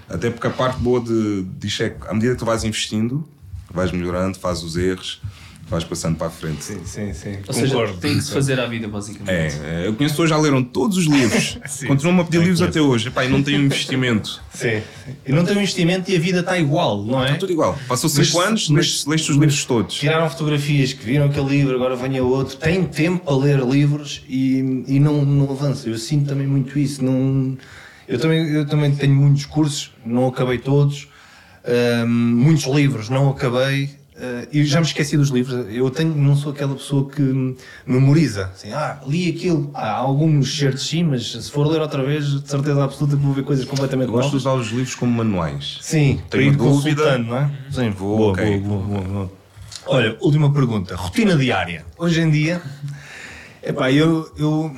Até 0.07 0.29
porque 0.29 0.45
a 0.45 0.51
parte 0.51 0.79
boa 0.79 1.01
de, 1.01 1.43
disto 1.57 1.81
é 1.81 1.89
que 1.89 2.07
à 2.07 2.13
medida 2.13 2.33
que 2.33 2.39
tu 2.39 2.45
vais 2.45 2.63
investindo, 2.63 3.27
vais 3.71 3.91
melhorando, 3.91 4.37
fazes 4.37 4.63
os 4.63 4.77
erros, 4.77 5.21
vais 5.67 5.83
passando 5.83 6.15
para 6.15 6.27
a 6.27 6.29
frente. 6.29 6.63
Sim, 6.63 6.79
sim, 6.85 7.11
sim. 7.13 7.37
Ou 7.47 7.53
seja, 7.53 7.73
Concordo. 7.73 7.97
tem 7.97 8.15
que 8.17 8.21
se 8.23 8.31
fazer 8.31 8.59
à 8.59 8.67
vida, 8.67 8.87
basicamente. 8.87 9.31
É, 9.31 9.83
é, 9.83 9.87
eu 9.87 9.93
conheço 9.95 10.13
pessoas 10.13 10.29
que 10.29 10.35
já 10.35 10.41
leram 10.41 10.63
todos 10.63 10.97
os 10.97 11.05
livros, 11.05 11.57
continuam 11.87 12.19
a 12.21 12.23
pedir 12.23 12.39
livros 12.39 12.61
até 12.61 12.79
hoje. 12.79 13.07
Epá, 13.07 13.25
e 13.25 13.29
não 13.29 13.41
têm 13.41 13.59
um 13.59 13.63
investimento. 13.63 14.39
Sim. 14.53 14.81
E 15.25 15.31
não 15.31 15.43
tem 15.43 15.57
um 15.57 15.61
investimento 15.61 16.09
e 16.11 16.15
a 16.15 16.19
vida 16.19 16.41
está 16.41 16.57
igual, 16.57 17.03
não 17.03 17.19
é? 17.21 17.25
Está 17.25 17.37
tudo 17.37 17.51
igual. 17.51 17.77
Passou 17.87 18.09
Mas- 18.15 18.27
5 18.27 18.39
anos, 18.41 18.69
mas- 18.69 19.05
leste 19.07 19.31
os 19.31 19.37
livros 19.37 19.65
todos. 19.65 19.95
Tiraram 19.95 20.29
fotografias 20.29 20.93
que 20.93 21.03
viram 21.03 21.25
aquele 21.25 21.47
livro, 21.49 21.75
agora 21.75 21.95
venha 21.95 22.23
outro. 22.23 22.57
Tem 22.57 22.83
tempo 22.85 23.25
para 23.25 23.35
ler 23.35 23.59
livros 23.59 24.21
e, 24.29 24.83
e 24.87 24.99
não, 24.99 25.25
não 25.25 25.49
avança. 25.51 25.89
Eu 25.89 25.97
sinto 25.97 26.27
também 26.29 26.45
muito 26.45 26.77
isso. 26.77 27.03
Não, 27.03 27.57
eu, 28.07 28.19
também, 28.19 28.47
eu 28.53 28.65
também 28.67 28.95
tenho 28.95 29.15
muitos 29.15 29.45
cursos, 29.45 29.91
não 30.05 30.27
acabei 30.27 30.59
todos. 30.59 31.07
Ahm, 31.67 32.05
muitos 32.07 32.65
livros, 32.65 33.09
não 33.09 33.29
acabei. 33.29 33.89
Ah, 34.17 34.47
e 34.51 34.63
já 34.65 34.79
me 34.79 34.85
esqueci 34.85 35.17
dos 35.17 35.29
livros. 35.29 35.65
Eu 35.69 35.89
tenho, 35.89 36.15
não 36.15 36.35
sou 36.35 36.51
aquela 36.51 36.73
pessoa 36.75 37.09
que 37.09 37.55
memoriza. 37.85 38.45
Assim, 38.53 38.71
ah, 38.71 38.99
li 39.07 39.29
aquilo. 39.29 39.69
Ah, 39.73 39.91
há 39.91 39.95
alguns 39.97 40.57
certos 40.57 40.87
sim, 40.87 41.03
mas 41.03 41.31
se 41.31 41.51
for 41.51 41.67
ler 41.67 41.81
outra 41.81 42.03
vez, 42.03 42.25
de 42.41 42.49
certeza 42.49 42.83
absoluta 42.83 43.15
que 43.17 43.23
vou 43.23 43.33
ver 43.33 43.43
coisas 43.43 43.65
completamente 43.65 44.09
Gosto 44.09 44.27
de 44.29 44.33
novas. 44.35 44.41
usar 44.41 44.53
os 44.53 44.67
livros 44.77 44.95
como 44.95 45.11
manuais. 45.11 45.79
Sim, 45.81 46.19
para 46.29 46.39
Tenho 46.39 46.53
ir 46.53 46.55
dúvida. 46.55 47.03
consultando, 47.03 47.29
não 47.29 47.37
é? 47.37 47.51
Sim, 47.71 47.89
Vou, 47.91 48.17
boa, 48.17 48.31
ok. 48.33 48.59
boa, 48.59 48.79
boa, 48.81 49.01
boa, 49.01 49.01
boa. 49.13 49.31
Olha, 49.87 50.17
última 50.21 50.51
pergunta. 50.51 50.95
Rotina 50.95 51.35
diária. 51.37 51.85
Hoje 51.97 52.19
em 52.21 52.31
dia, 52.31 52.59
epá, 53.61 53.91
eu, 53.91 54.31
eu, 54.37 54.75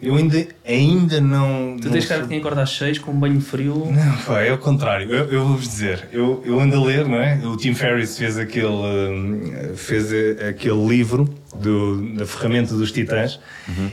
eu 0.00 0.14
ainda, 0.14 0.46
ainda 0.64 1.20
não. 1.20 1.76
Tu 1.80 1.86
não 1.86 1.92
tens 1.92 2.06
cara 2.06 2.22
de 2.22 2.28
quem 2.28 2.38
acorda 2.38 2.62
às 2.62 2.70
6 2.70 3.00
com 3.00 3.10
um 3.10 3.18
banho 3.18 3.40
frio. 3.40 3.90
Não, 3.90 4.16
pá, 4.18 4.40
é 4.40 4.52
o 4.52 4.58
contrário. 4.58 5.10
Eu, 5.10 5.24
eu 5.26 5.44
vou-vos 5.44 5.68
dizer, 5.68 6.08
eu, 6.12 6.40
eu 6.46 6.60
ando 6.60 6.76
a 6.76 6.84
ler, 6.84 7.06
não 7.06 7.16
é? 7.16 7.40
O 7.44 7.56
Tim 7.56 7.74
Ferriss 7.74 8.16
fez 8.16 8.38
aquele, 8.38 8.66
hum, 8.66 9.74
fez 9.74 10.12
aquele 10.48 10.86
livro 10.86 11.28
do, 11.56 12.14
da 12.14 12.24
ferramenta 12.24 12.74
dos 12.74 12.92
titãs 12.92 13.40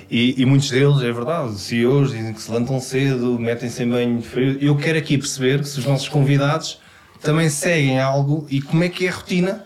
e, 0.09 0.39
e 0.39 0.45
muitos 0.45 0.69
deles, 0.69 1.01
é 1.01 1.11
verdade, 1.11 1.49
os 1.49 1.61
CEOs 1.61 2.11
dizem 2.11 2.33
que 2.33 2.41
se 2.41 2.51
levantam 2.51 2.79
cedo, 2.79 3.39
metem-se 3.39 3.83
em 3.83 3.89
banho 3.89 4.21
frio. 4.21 4.57
Eu 4.61 4.75
quero 4.75 4.99
aqui 4.99 5.17
perceber 5.17 5.65
se 5.65 5.79
os 5.79 5.85
nossos 5.85 6.07
convidados 6.07 6.79
também 7.21 7.49
seguem 7.49 7.99
algo 7.99 8.45
e 8.49 8.61
como 8.61 8.83
é 8.83 8.89
que 8.89 9.07
é 9.07 9.09
a 9.09 9.13
rotina, 9.13 9.65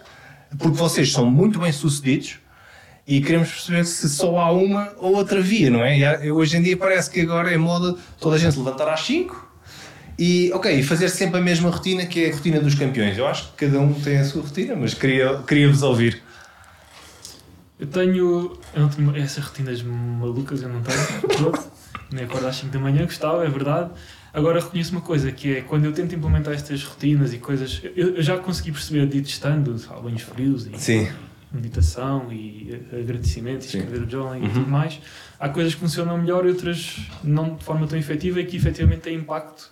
porque 0.57 0.77
vocês 0.77 1.11
são 1.11 1.29
muito 1.29 1.59
bem 1.59 1.71
sucedidos 1.71 2.38
e 3.09 3.21
queremos 3.21 3.49
perceber 3.49 3.85
se 3.85 4.07
só 4.07 4.37
há 4.37 4.51
uma 4.51 4.93
ou 4.97 5.15
outra 5.15 5.41
via, 5.41 5.71
não 5.71 5.83
é? 5.83 6.27
E 6.27 6.31
hoje 6.31 6.55
em 6.55 6.61
dia 6.61 6.77
parece 6.77 7.09
que 7.09 7.21
agora 7.21 7.51
é 7.51 7.57
moda 7.57 7.95
toda 8.19 8.35
a 8.35 8.37
gente 8.37 8.55
levantar 8.55 8.87
às 8.87 9.01
5 9.01 9.49
e, 10.19 10.51
ok, 10.53 10.83
fazer 10.83 11.09
sempre 11.09 11.39
a 11.39 11.41
mesma 11.41 11.71
rotina 11.71 12.05
que 12.05 12.25
é 12.25 12.29
a 12.29 12.33
rotina 12.35 12.59
dos 12.59 12.75
campeões. 12.75 13.17
Eu 13.17 13.25
acho 13.25 13.49
que 13.51 13.65
cada 13.65 13.79
um 13.79 13.95
tem 13.95 14.19
a 14.19 14.23
sua 14.23 14.43
rotina, 14.43 14.75
mas 14.75 14.93
queria, 14.93 15.41
queria-vos 15.47 15.81
ouvir. 15.81 16.21
Eu 17.79 17.87
tenho. 17.87 18.59
Eu 18.75 18.81
não 18.81 18.89
tenho 18.89 19.15
essas 19.17 19.43
rotinas 19.43 19.81
malucas, 19.81 20.61
eu 20.61 20.69
não 20.69 20.83
tenho. 20.83 21.51
Nem 22.13 22.25
acordo 22.25 22.45
às 22.45 22.57
5 22.57 22.71
da 22.71 22.79
manhã, 22.79 23.05
gostava, 23.05 23.43
é 23.43 23.49
verdade. 23.49 23.89
Agora 24.31 24.59
reconheço 24.59 24.91
uma 24.91 25.01
coisa, 25.01 25.31
que 25.31 25.55
é 25.55 25.61
quando 25.61 25.85
eu 25.85 25.93
tento 25.93 26.13
implementar 26.13 26.53
estas 26.53 26.83
rotinas 26.83 27.33
e 27.33 27.39
coisas. 27.39 27.81
Eu, 27.95 28.17
eu 28.17 28.21
já 28.21 28.37
consegui 28.37 28.71
perceber 28.71 29.07
de 29.07 29.17
ir 29.17 29.21
testando, 29.23 29.75
banhos 30.03 30.21
frios 30.21 30.67
e 30.67 30.77
Sim. 30.77 31.07
Meditação 31.51 32.31
e 32.31 32.79
eh, 32.91 32.99
agradecimento 32.99 33.61
e 33.65 33.69
Sim. 33.69 33.79
escrever 33.79 34.05
o 34.05 34.09
journaling 34.09 34.45
e 34.45 34.49
tudo 34.49 34.67
mais. 34.67 34.99
Há 35.39 35.49
coisas 35.49 35.73
que 35.73 35.79
funcionam 35.79 36.17
melhor 36.17 36.45
e 36.45 36.49
outras 36.49 36.99
não 37.23 37.55
de 37.55 37.63
forma 37.63 37.87
tão 37.87 37.97
efetiva 37.97 38.39
e 38.39 38.45
que 38.45 38.57
efetivamente 38.57 39.01
têm 39.01 39.15
impacto 39.17 39.71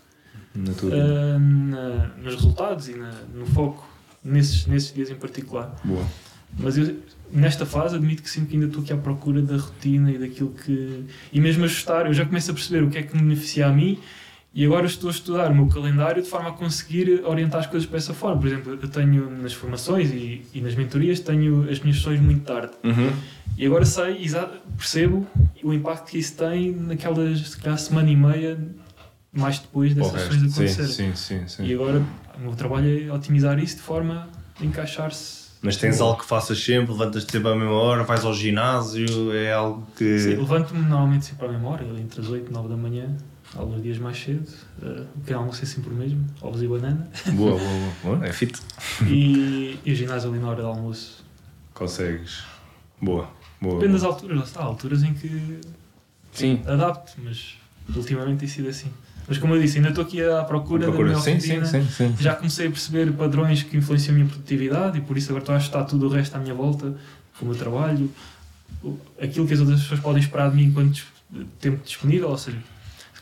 ah, 0.93 1.38
na- 1.39 2.07
nos 2.21 2.36
resultados 2.36 2.89
e 2.89 2.93
na- 2.95 3.11
no 3.34 3.45
foco 3.45 3.88
nesses, 4.23 4.65
nesses 4.65 4.93
dias 4.93 5.09
em 5.11 5.15
particular. 5.15 5.75
Boa. 5.84 6.03
Mas 6.57 6.78
eu, 6.78 6.97
nesta 7.32 7.65
fase, 7.65 7.95
admito 7.95 8.23
que 8.23 8.30
sinto 8.30 8.47
que 8.47 8.55
ainda 8.55 8.65
estou 8.67 8.82
aqui 8.82 8.91
à 8.93 8.97
procura 8.97 9.41
da 9.41 9.57
rotina 9.57 10.09
e 10.11 10.17
daquilo 10.17 10.49
que. 10.51 11.05
E 11.32 11.39
mesmo 11.39 11.65
ajustar, 11.65 12.05
eu 12.07 12.13
já 12.13 12.25
começo 12.25 12.49
a 12.49 12.53
perceber 12.53 12.84
o 12.84 12.89
que 12.89 12.97
é 12.97 13.03
que 13.03 13.15
me 13.15 13.21
beneficia 13.21 13.67
a 13.67 13.71
mim 13.71 13.99
e 14.58 14.66
agora 14.66 14.88
estou 14.88 15.08
a 15.08 15.12
estudar 15.12 15.51
o 15.51 15.55
meu 15.55 15.68
calendário 15.68 16.24
de 16.24 16.28
forma 16.28 16.49
a 16.49 16.51
conseguir 16.51 17.24
orientar 17.24 17.60
as 17.60 17.68
coisas 17.68 17.88
para 17.88 17.99
essa 17.99 18.12
forma. 18.12 18.41
Por 18.41 18.47
exemplo, 18.47 18.80
eu 18.82 18.89
tenho 18.89 19.30
nas 19.30 19.53
formações 19.53 20.10
e, 20.10 20.47
e 20.51 20.60
nas 20.62 20.74
mentorias, 20.74 21.20
tenho 21.20 21.70
as 21.70 21.80
minhas 21.80 21.97
sessões 21.97 22.20
muito 22.20 22.43
tarde. 22.43 22.72
Uhum. 22.84 23.14
E 23.55 23.68
agora 23.68 23.86
sei, 23.86 24.28
percebo 24.76 25.28
o 25.64 25.72
impacto 25.72 26.10
que 26.10 26.18
isso 26.18 26.36
tem 26.38 26.72
naquelas, 26.72 27.49
se 27.49 27.58
calhar, 27.60 27.78
semana 27.78 28.10
e 28.10 28.16
meia 28.16 28.58
mais 29.32 29.60
depois 29.60 29.93
dessas 29.93 30.22
sessões 30.24 30.41
acontecerem. 30.41 30.91
sim, 30.91 31.16
sim, 31.16 31.47
sim. 31.47 31.64
E 31.64 31.76
agora 31.76 32.03
o 32.36 32.41
meu 32.41 32.55
trabalho 32.55 33.10
é 33.10 33.14
otimizar 33.14 33.60
isso 33.60 33.76
de 33.76 33.84
forma 33.84 34.28
a 34.60 34.66
encaixar-se. 34.66 35.45
Mas 35.62 35.78
tens 35.78 36.01
algo 36.01 36.20
que 36.20 36.26
faças 36.26 36.64
sempre, 36.64 36.93
levantas-te 36.93 37.32
sempre 37.32 37.51
à 37.51 37.55
mesma 37.55 37.74
hora, 37.74 38.03
vais 38.03 38.26
ao 38.26 38.34
ginásio, 38.34 39.32
é 39.36 39.53
algo 39.53 39.88
que. 39.95 40.18
Sim, 40.18 40.36
levanto-me 40.36 40.80
normalmente 40.80 41.26
sempre 41.26 41.45
à 41.45 41.49
mesma 41.51 41.70
hora, 41.70 41.86
entre 41.99 42.22
as 42.22 42.28
8 42.28 42.49
e 42.49 42.53
9 42.53 42.70
da 42.70 42.78
manhã, 42.78 43.16
alguns 43.55 43.81
dias 43.81 43.97
mais 43.97 44.17
cedo. 44.21 44.47
Uh, 44.81 45.03
o 45.15 45.19
pequeno 45.19 45.39
almoço 45.39 45.63
é 45.63 45.65
sempre 45.65 45.89
o 45.91 45.93
mesmo, 45.95 46.25
ovos 46.41 46.61
e 46.61 46.67
banana. 46.67 47.09
Boa, 47.33 47.51
boa, 47.57 47.59
boa. 48.03 48.15
Boa, 48.17 48.27
É 48.27 48.33
fit. 48.33 48.59
e, 49.05 49.79
e 49.85 49.91
o 49.91 49.95
ginásio 49.95 50.29
ali 50.29 50.39
na 50.39 50.47
hora 50.49 50.61
do 50.61 50.67
almoço. 50.67 51.23
Consegues. 51.73 52.43
Boa, 53.01 53.29
boa. 53.61 53.75
Depende 53.75 53.93
das 53.93 54.03
alturas, 54.03 54.57
há 54.57 54.63
alturas 54.63 55.03
em 55.03 55.13
que 55.13 55.59
Sim. 56.31 56.61
adapto, 56.65 57.13
mas 57.23 57.55
ultimamente 57.95 58.39
tem 58.39 58.47
sido 58.47 58.67
assim. 58.69 58.91
Mas 59.27 59.37
como 59.37 59.53
eu 59.55 59.61
disse, 59.61 59.77
ainda 59.77 59.89
estou 59.89 60.03
aqui 60.05 60.23
à 60.23 60.43
procura, 60.45 60.85
Procura. 60.85 61.09
da 61.13 61.19
minha 61.19 61.21
Sim, 61.21 61.39
sim, 61.39 61.65
sim, 61.65 61.85
sim. 61.89 62.15
Já 62.19 62.33
comecei 62.33 62.67
a 62.67 62.71
perceber 62.71 63.11
padrões 63.11 63.61
que 63.61 63.75
influenciam 63.75 64.15
a 64.15 64.17
minha 64.19 64.29
produtividade 64.29 64.97
e 64.97 65.01
por 65.01 65.17
isso 65.17 65.29
agora 65.29 65.43
estou 65.43 65.53
a 65.53 65.57
ajustar 65.57 65.85
tudo 65.85 66.05
o 66.07 66.09
resto 66.09 66.33
à 66.35 66.39
minha 66.39 66.53
volta, 66.53 66.95
o 67.41 67.45
meu 67.45 67.53
trabalho, 67.55 68.09
aquilo 69.21 69.45
que 69.45 69.53
as 69.53 69.59
outras 69.59 69.81
pessoas 69.81 69.99
podem 69.99 70.21
esperar 70.21 70.49
de 70.49 70.55
mim 70.55 70.63
enquanto 70.63 71.05
tempo 71.59 71.83
disponível, 71.83 72.29
ou 72.29 72.37
seja, 72.37 72.57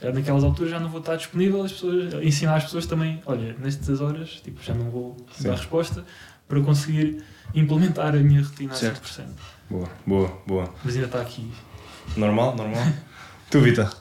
naquelas 0.01 0.43
alturas 0.43 0.71
já 0.71 0.79
não 0.79 0.89
vou 0.89 0.99
estar 0.99 1.15
disponível, 1.15 1.63
as 1.63 1.71
pessoas, 1.71 2.13
ensinar 2.23 2.55
as 2.55 2.63
pessoas 2.65 2.85
também, 2.85 3.21
olha, 3.25 3.55
nestas 3.59 4.01
horas, 4.01 4.41
tipo, 4.43 4.61
já 4.61 4.73
não 4.73 4.89
vou 4.89 5.17
Sim. 5.33 5.47
dar 5.47 5.55
resposta 5.55 6.05
para 6.47 6.61
conseguir 6.61 7.23
implementar 7.53 8.15
a 8.15 8.19
minha 8.19 8.41
rotina 8.43 8.73
a 8.73 8.75
Certo. 8.75 9.01
100%. 9.01 9.25
Boa, 9.69 9.89
boa, 10.05 10.41
boa. 10.45 10.73
Mas 10.83 10.95
ainda 10.95 11.07
está 11.07 11.21
aqui. 11.21 11.51
Normal, 12.15 12.55
normal. 12.55 12.83
tu, 13.49 13.61
Vita? 13.61 13.91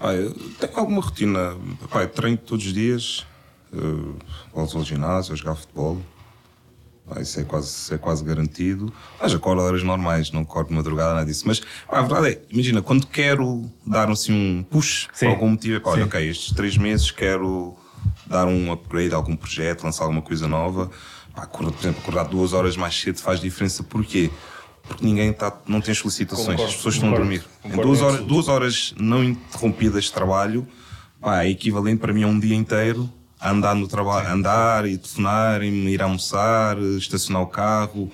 Ah, 0.00 0.12
eu 0.12 0.32
tenho 0.60 0.76
alguma 0.76 1.00
rotina. 1.00 1.56
Pá, 1.90 2.02
eu 2.02 2.08
treino 2.08 2.36
todos 2.36 2.66
os 2.66 2.74
dias, 2.74 3.26
uh, 3.72 4.14
volto 4.52 4.76
ao 4.76 4.84
ginásio, 4.84 5.32
a 5.32 5.36
jogar 5.36 5.54
futebol. 5.54 6.02
Pá, 7.08 7.20
isso, 7.20 7.38
é 7.38 7.44
quase, 7.44 7.66
isso 7.66 7.94
é 7.94 7.98
quase 7.98 8.24
garantido. 8.24 8.92
Mas 9.20 9.34
acordo 9.34 9.60
horas 9.60 9.82
normais, 9.82 10.30
não 10.32 10.40
acordo 10.40 10.68
de 10.68 10.74
madrugada, 10.74 11.14
nada 11.14 11.26
disso. 11.26 11.44
Mas 11.46 11.60
pá, 11.60 11.98
a 11.98 12.02
verdade 12.02 12.28
é, 12.28 12.42
imagina, 12.50 12.80
quando 12.80 13.06
quero 13.06 13.70
dar 13.86 14.10
assim, 14.10 14.32
um 14.32 14.62
push, 14.62 15.08
Sim. 15.12 15.26
por 15.26 15.32
algum 15.32 15.50
motivo, 15.50 15.76
é 15.76 15.80
pá, 15.80 15.90
olha, 15.90 16.04
ok, 16.06 16.28
estes 16.28 16.54
três 16.54 16.78
meses 16.78 17.10
quero 17.10 17.76
dar 18.26 18.46
um 18.46 18.72
upgrade 18.72 19.12
a 19.12 19.16
algum 19.16 19.36
projeto, 19.36 19.84
lançar 19.84 20.04
alguma 20.04 20.22
coisa 20.22 20.48
nova. 20.48 20.90
Pá, 21.34 21.46
por 21.46 21.64
exemplo, 21.74 22.00
acordar 22.00 22.24
duas 22.24 22.54
horas 22.54 22.76
mais 22.76 22.98
cedo 22.98 23.20
faz 23.20 23.38
diferença. 23.38 23.82
Porquê? 23.82 24.30
Porque 24.88 25.04
ninguém 25.04 25.30
está, 25.30 25.52
não 25.66 25.80
tem 25.80 25.94
solicitações, 25.94 26.46
Concordo, 26.46 26.70
as 26.70 26.76
pessoas 26.76 26.94
estão 26.94 27.08
a 27.10 27.12
concordo, 27.12 27.30
dormir. 27.30 27.48
Em 27.64 27.70
concordo 27.70 27.88
duas 27.88 27.98
em 27.98 28.02
horas, 28.02 28.14
absoluto. 28.14 28.34
duas 28.34 28.48
horas 28.48 28.94
não 28.98 29.24
interrompidas 29.24 30.04
de 30.04 30.12
trabalho, 30.12 30.66
pá, 31.20 31.42
é 31.42 31.50
equivalente 31.50 32.00
para 32.00 32.12
mim 32.14 32.22
a 32.22 32.28
um 32.28 32.38
dia 32.38 32.54
inteiro 32.54 33.10
andar 33.44 33.74
no 33.74 33.86
trabalho, 33.86 34.28
andar 34.28 34.86
e 34.86 34.96
telefonar, 34.96 35.62
e 35.62 35.68
ir 35.68 36.02
almoçar, 36.02 36.78
estacionar 36.98 37.42
o 37.42 37.46
carro. 37.46 38.10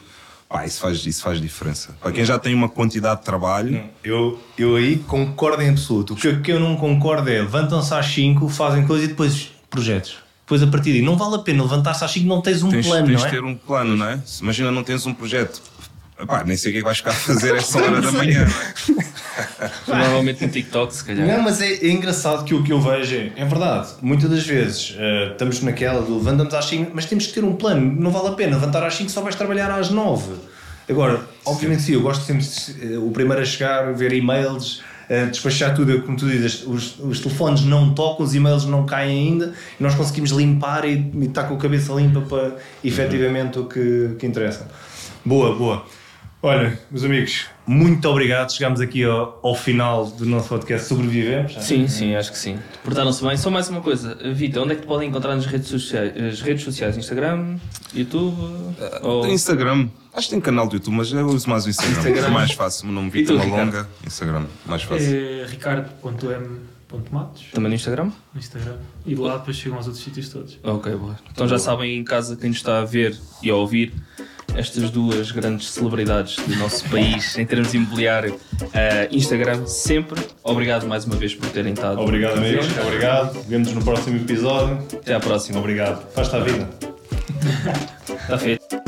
Pá, 0.49 0.67
isso 0.67 0.81
faz, 0.81 1.07
isso 1.07 1.23
faz 1.23 1.41
diferença. 1.41 1.95
Para 2.01 2.11
quem 2.11 2.25
já 2.25 2.37
tem 2.37 2.53
uma 2.55 2.69
quantidade 2.69 3.21
de 3.21 3.25
trabalho, 3.25 3.85
Eu, 4.03 4.41
eu 4.59 4.75
aí 4.75 4.97
concordo 4.97 5.63
em 5.63 5.69
absoluto. 5.69 6.15
O 6.15 6.17
que, 6.17 6.37
que 6.39 6.51
eu 6.51 6.59
não 6.59 6.77
concordo 6.77 7.31
é 7.31 7.41
levantam-se 7.41 7.95
às 7.95 8.07
5, 8.07 8.49
fazem 8.49 8.85
coisa 8.85 9.05
e 9.05 9.09
depois 9.09 9.53
projetos. 9.71 10.17
Depois 10.45 10.61
a 10.65 10.67
partir 10.67 10.91
daí 10.91 11.03
não 11.03 11.17
vale 11.17 11.37
a 11.37 11.39
pena 11.39 11.63
levantar-se 11.63 12.05
às 12.05 12.11
5 12.11 12.27
não 12.27 12.43
tens 12.43 12.65
um 12.65 12.71
tens, 12.71 12.85
plano, 12.85 13.07
tens 13.07 13.21
não 13.21 13.27
é? 13.27 13.31
ter 13.31 13.45
um 13.45 13.55
plano, 13.55 13.97
não 13.97 14.07
é? 14.07 14.19
Se 14.27 14.43
imagina 14.43 14.73
não 14.73 14.83
tens 14.83 15.07
um 15.07 15.15
projeto, 15.15 15.63
pá, 16.27 16.43
nem 16.45 16.57
sei 16.57 16.71
o 16.71 16.73
que 16.73 16.79
é 16.79 16.81
que 16.81 16.85
vais 16.85 16.99
ficar 16.99 17.11
a 17.11 17.15
fazer 17.15 17.55
essa 17.55 17.79
hora 17.81 18.03
da 18.03 18.11
manhã. 18.11 18.45
não 18.89 18.97
é? 18.99 19.05
Normalmente 19.87 20.45
no 20.45 20.51
TikTok, 20.51 20.95
se 20.95 21.05
calhar. 21.05 21.27
Não, 21.27 21.43
mas 21.43 21.61
é, 21.61 21.73
é 21.73 21.91
engraçado 21.91 22.45
que 22.45 22.55
o 22.55 22.63
que 22.63 22.73
eu 22.73 22.81
vejo 22.81 23.15
é, 23.15 23.33
é 23.37 23.45
verdade. 23.45 23.89
Muitas 24.03 24.31
das 24.31 24.47
vezes 24.47 24.95
eh, 24.99 25.31
estamos 25.33 25.63
naquela 25.63 26.03
de 26.03 26.11
levantamos 26.11 26.55
às 26.55 26.65
5, 26.67 26.91
mas 26.95 27.07
temos 27.07 27.27
que 27.27 27.35
ter 27.35 27.45
um 27.45 27.55
plano. 27.55 28.01
Não 28.01 28.11
vale 28.11 28.29
a 28.29 28.33
pena 28.33 28.57
levantar 28.57 28.85
às 28.85 28.95
5 28.95 29.11
só 29.11 29.21
vais 29.23 29.35
trabalhar 29.35 29.71
às 29.71 29.91
9. 29.91 30.33
Agora, 30.89 31.21
obviamente 31.45 31.83
sim, 31.83 31.93
eu 31.93 32.03
gosto 32.03 32.25
sempre 32.25 32.45
de, 32.45 32.95
eh, 32.95 32.99
o 32.99 33.11
primeiro 33.11 33.41
a 33.41 33.45
chegar, 33.45 33.93
ver 33.95 34.13
e-mails, 34.13 34.83
eh, 35.09 35.27
despachar 35.27 35.75
tudo, 35.75 36.03
como 36.03 36.17
tu 36.17 36.29
dizes, 36.29 36.65
os, 36.67 36.99
os 36.99 37.21
telefones 37.21 37.63
não 37.63 37.95
tocam, 37.95 38.25
os 38.25 38.35
e-mails 38.35 38.65
não 38.65 38.87
caem 38.87 39.29
ainda, 39.29 39.55
e 39.79 39.83
nós 39.83 39.95
conseguimos 39.95 40.31
limpar 40.31 40.85
e, 40.85 41.11
e 41.15 41.25
estar 41.27 41.45
com 41.45 41.55
a 41.55 41.59
cabeça 41.59 41.93
limpa 41.93 42.21
para 42.23 42.57
efetivamente 42.83 43.59
o 43.59 43.67
que, 43.67 44.17
que 44.19 44.27
interessa. 44.27 44.69
Boa, 45.25 45.55
boa. 45.55 45.85
Olha, 46.43 46.79
meus 46.91 47.05
amigos, 47.05 47.47
muito 47.71 48.09
obrigado. 48.09 48.53
Chegamos 48.53 48.81
aqui 48.81 49.05
ao, 49.05 49.39
ao 49.45 49.55
final 49.55 50.07
do 50.07 50.27
nosso 50.27 50.49
podcast. 50.49 50.89
Sobrevivemos. 50.89 51.55
Sim, 51.61 51.87
sim, 51.87 52.17
acho 52.17 52.33
que 52.33 52.39
sim. 52.39 52.59
Portaram-se 52.83 53.25
bem. 53.25 53.37
Só 53.37 53.49
mais 53.49 53.69
uma 53.69 53.81
coisa, 53.81 54.19
Vita, 54.35 54.61
onde 54.61 54.73
é 54.73 54.75
que 54.75 54.83
te 54.83 54.89
podem 54.89 55.09
encontrar 55.09 55.37
nas 55.37 55.47
redes 55.47 55.69
sociais? 55.69 56.13
As 56.17 56.41
redes 56.41 56.65
sociais, 56.65 56.97
Instagram, 56.97 57.59
YouTube? 57.95 58.37
ou... 59.03 59.23
Tem 59.23 59.33
Instagram. 59.33 59.89
Acho 60.13 60.27
que 60.27 60.33
tem 60.33 60.41
canal 60.41 60.67
do 60.67 60.75
YouTube, 60.75 60.97
mas 60.97 61.13
eu 61.13 61.25
uso 61.29 61.49
mais 61.49 61.65
o 61.65 61.71
Instagram. 61.71 61.99
Instagram. 61.99 62.27
É 62.27 62.31
mais 62.31 62.51
fácil. 62.51 62.87
Meu 62.87 62.95
nome 62.97 63.11
Vitor? 63.11 63.39
Malonga. 63.39 63.89
Instagram. 64.05 64.47
Mais 64.67 64.83
fácil. 64.83 65.15
É 65.15 65.47
ricardo.m.matos 66.91 67.47
Também 67.53 67.69
no 67.69 67.75
Instagram? 67.75 68.11
no 68.35 68.39
Instagram. 68.41 68.77
E 69.07 69.15
de 69.15 69.21
lá 69.21 69.37
depois 69.39 69.57
chegam 69.57 69.77
aos 69.79 69.87
outros 69.87 70.05
sítios 70.05 70.29
todos. 70.29 70.59
Ok, 70.63 70.95
boa. 70.97 71.17
Então 71.31 71.47
já 71.49 71.59
sabem 71.59 71.97
em 71.99 72.05
casa 72.05 72.37
quem 72.37 72.49
nos 72.51 72.59
está 72.59 72.81
a 72.81 72.85
ver 72.85 73.17
e 73.43 73.51
a 73.51 73.55
ouvir 73.55 73.93
estas 74.55 74.91
duas 74.91 75.31
grandes 75.31 75.71
celebridades 75.71 76.37
do 76.37 76.57
nosso 76.57 76.85
país 76.89 77.39
em 77.39 77.47
termos 77.47 77.71
de 77.71 77.77
imobiliário. 77.77 78.39
eh, 78.75 79.09
Instagram, 79.13 79.65
sempre. 79.67 80.21
Obrigado 80.43 80.87
mais 80.87 81.05
uma 81.05 81.17
vez 81.17 81.35
por 81.35 81.49
terem 81.51 81.73
estado. 81.73 82.01
Obrigado, 82.01 82.39
amigos. 82.39 82.67
Obrigado. 82.85 83.41
Vemos 83.49 83.73
no 83.73 83.83
próximo 83.85 84.17
episódio. 84.17 84.79
Até 84.95 85.15
à 85.15 85.21
próxima. 85.21 85.59
Obrigado. 85.61 86.05
Faz-te 86.13 86.35
a 86.37 86.41
vida. 86.41 86.69
Está 88.23 88.39
feito. 88.39 88.80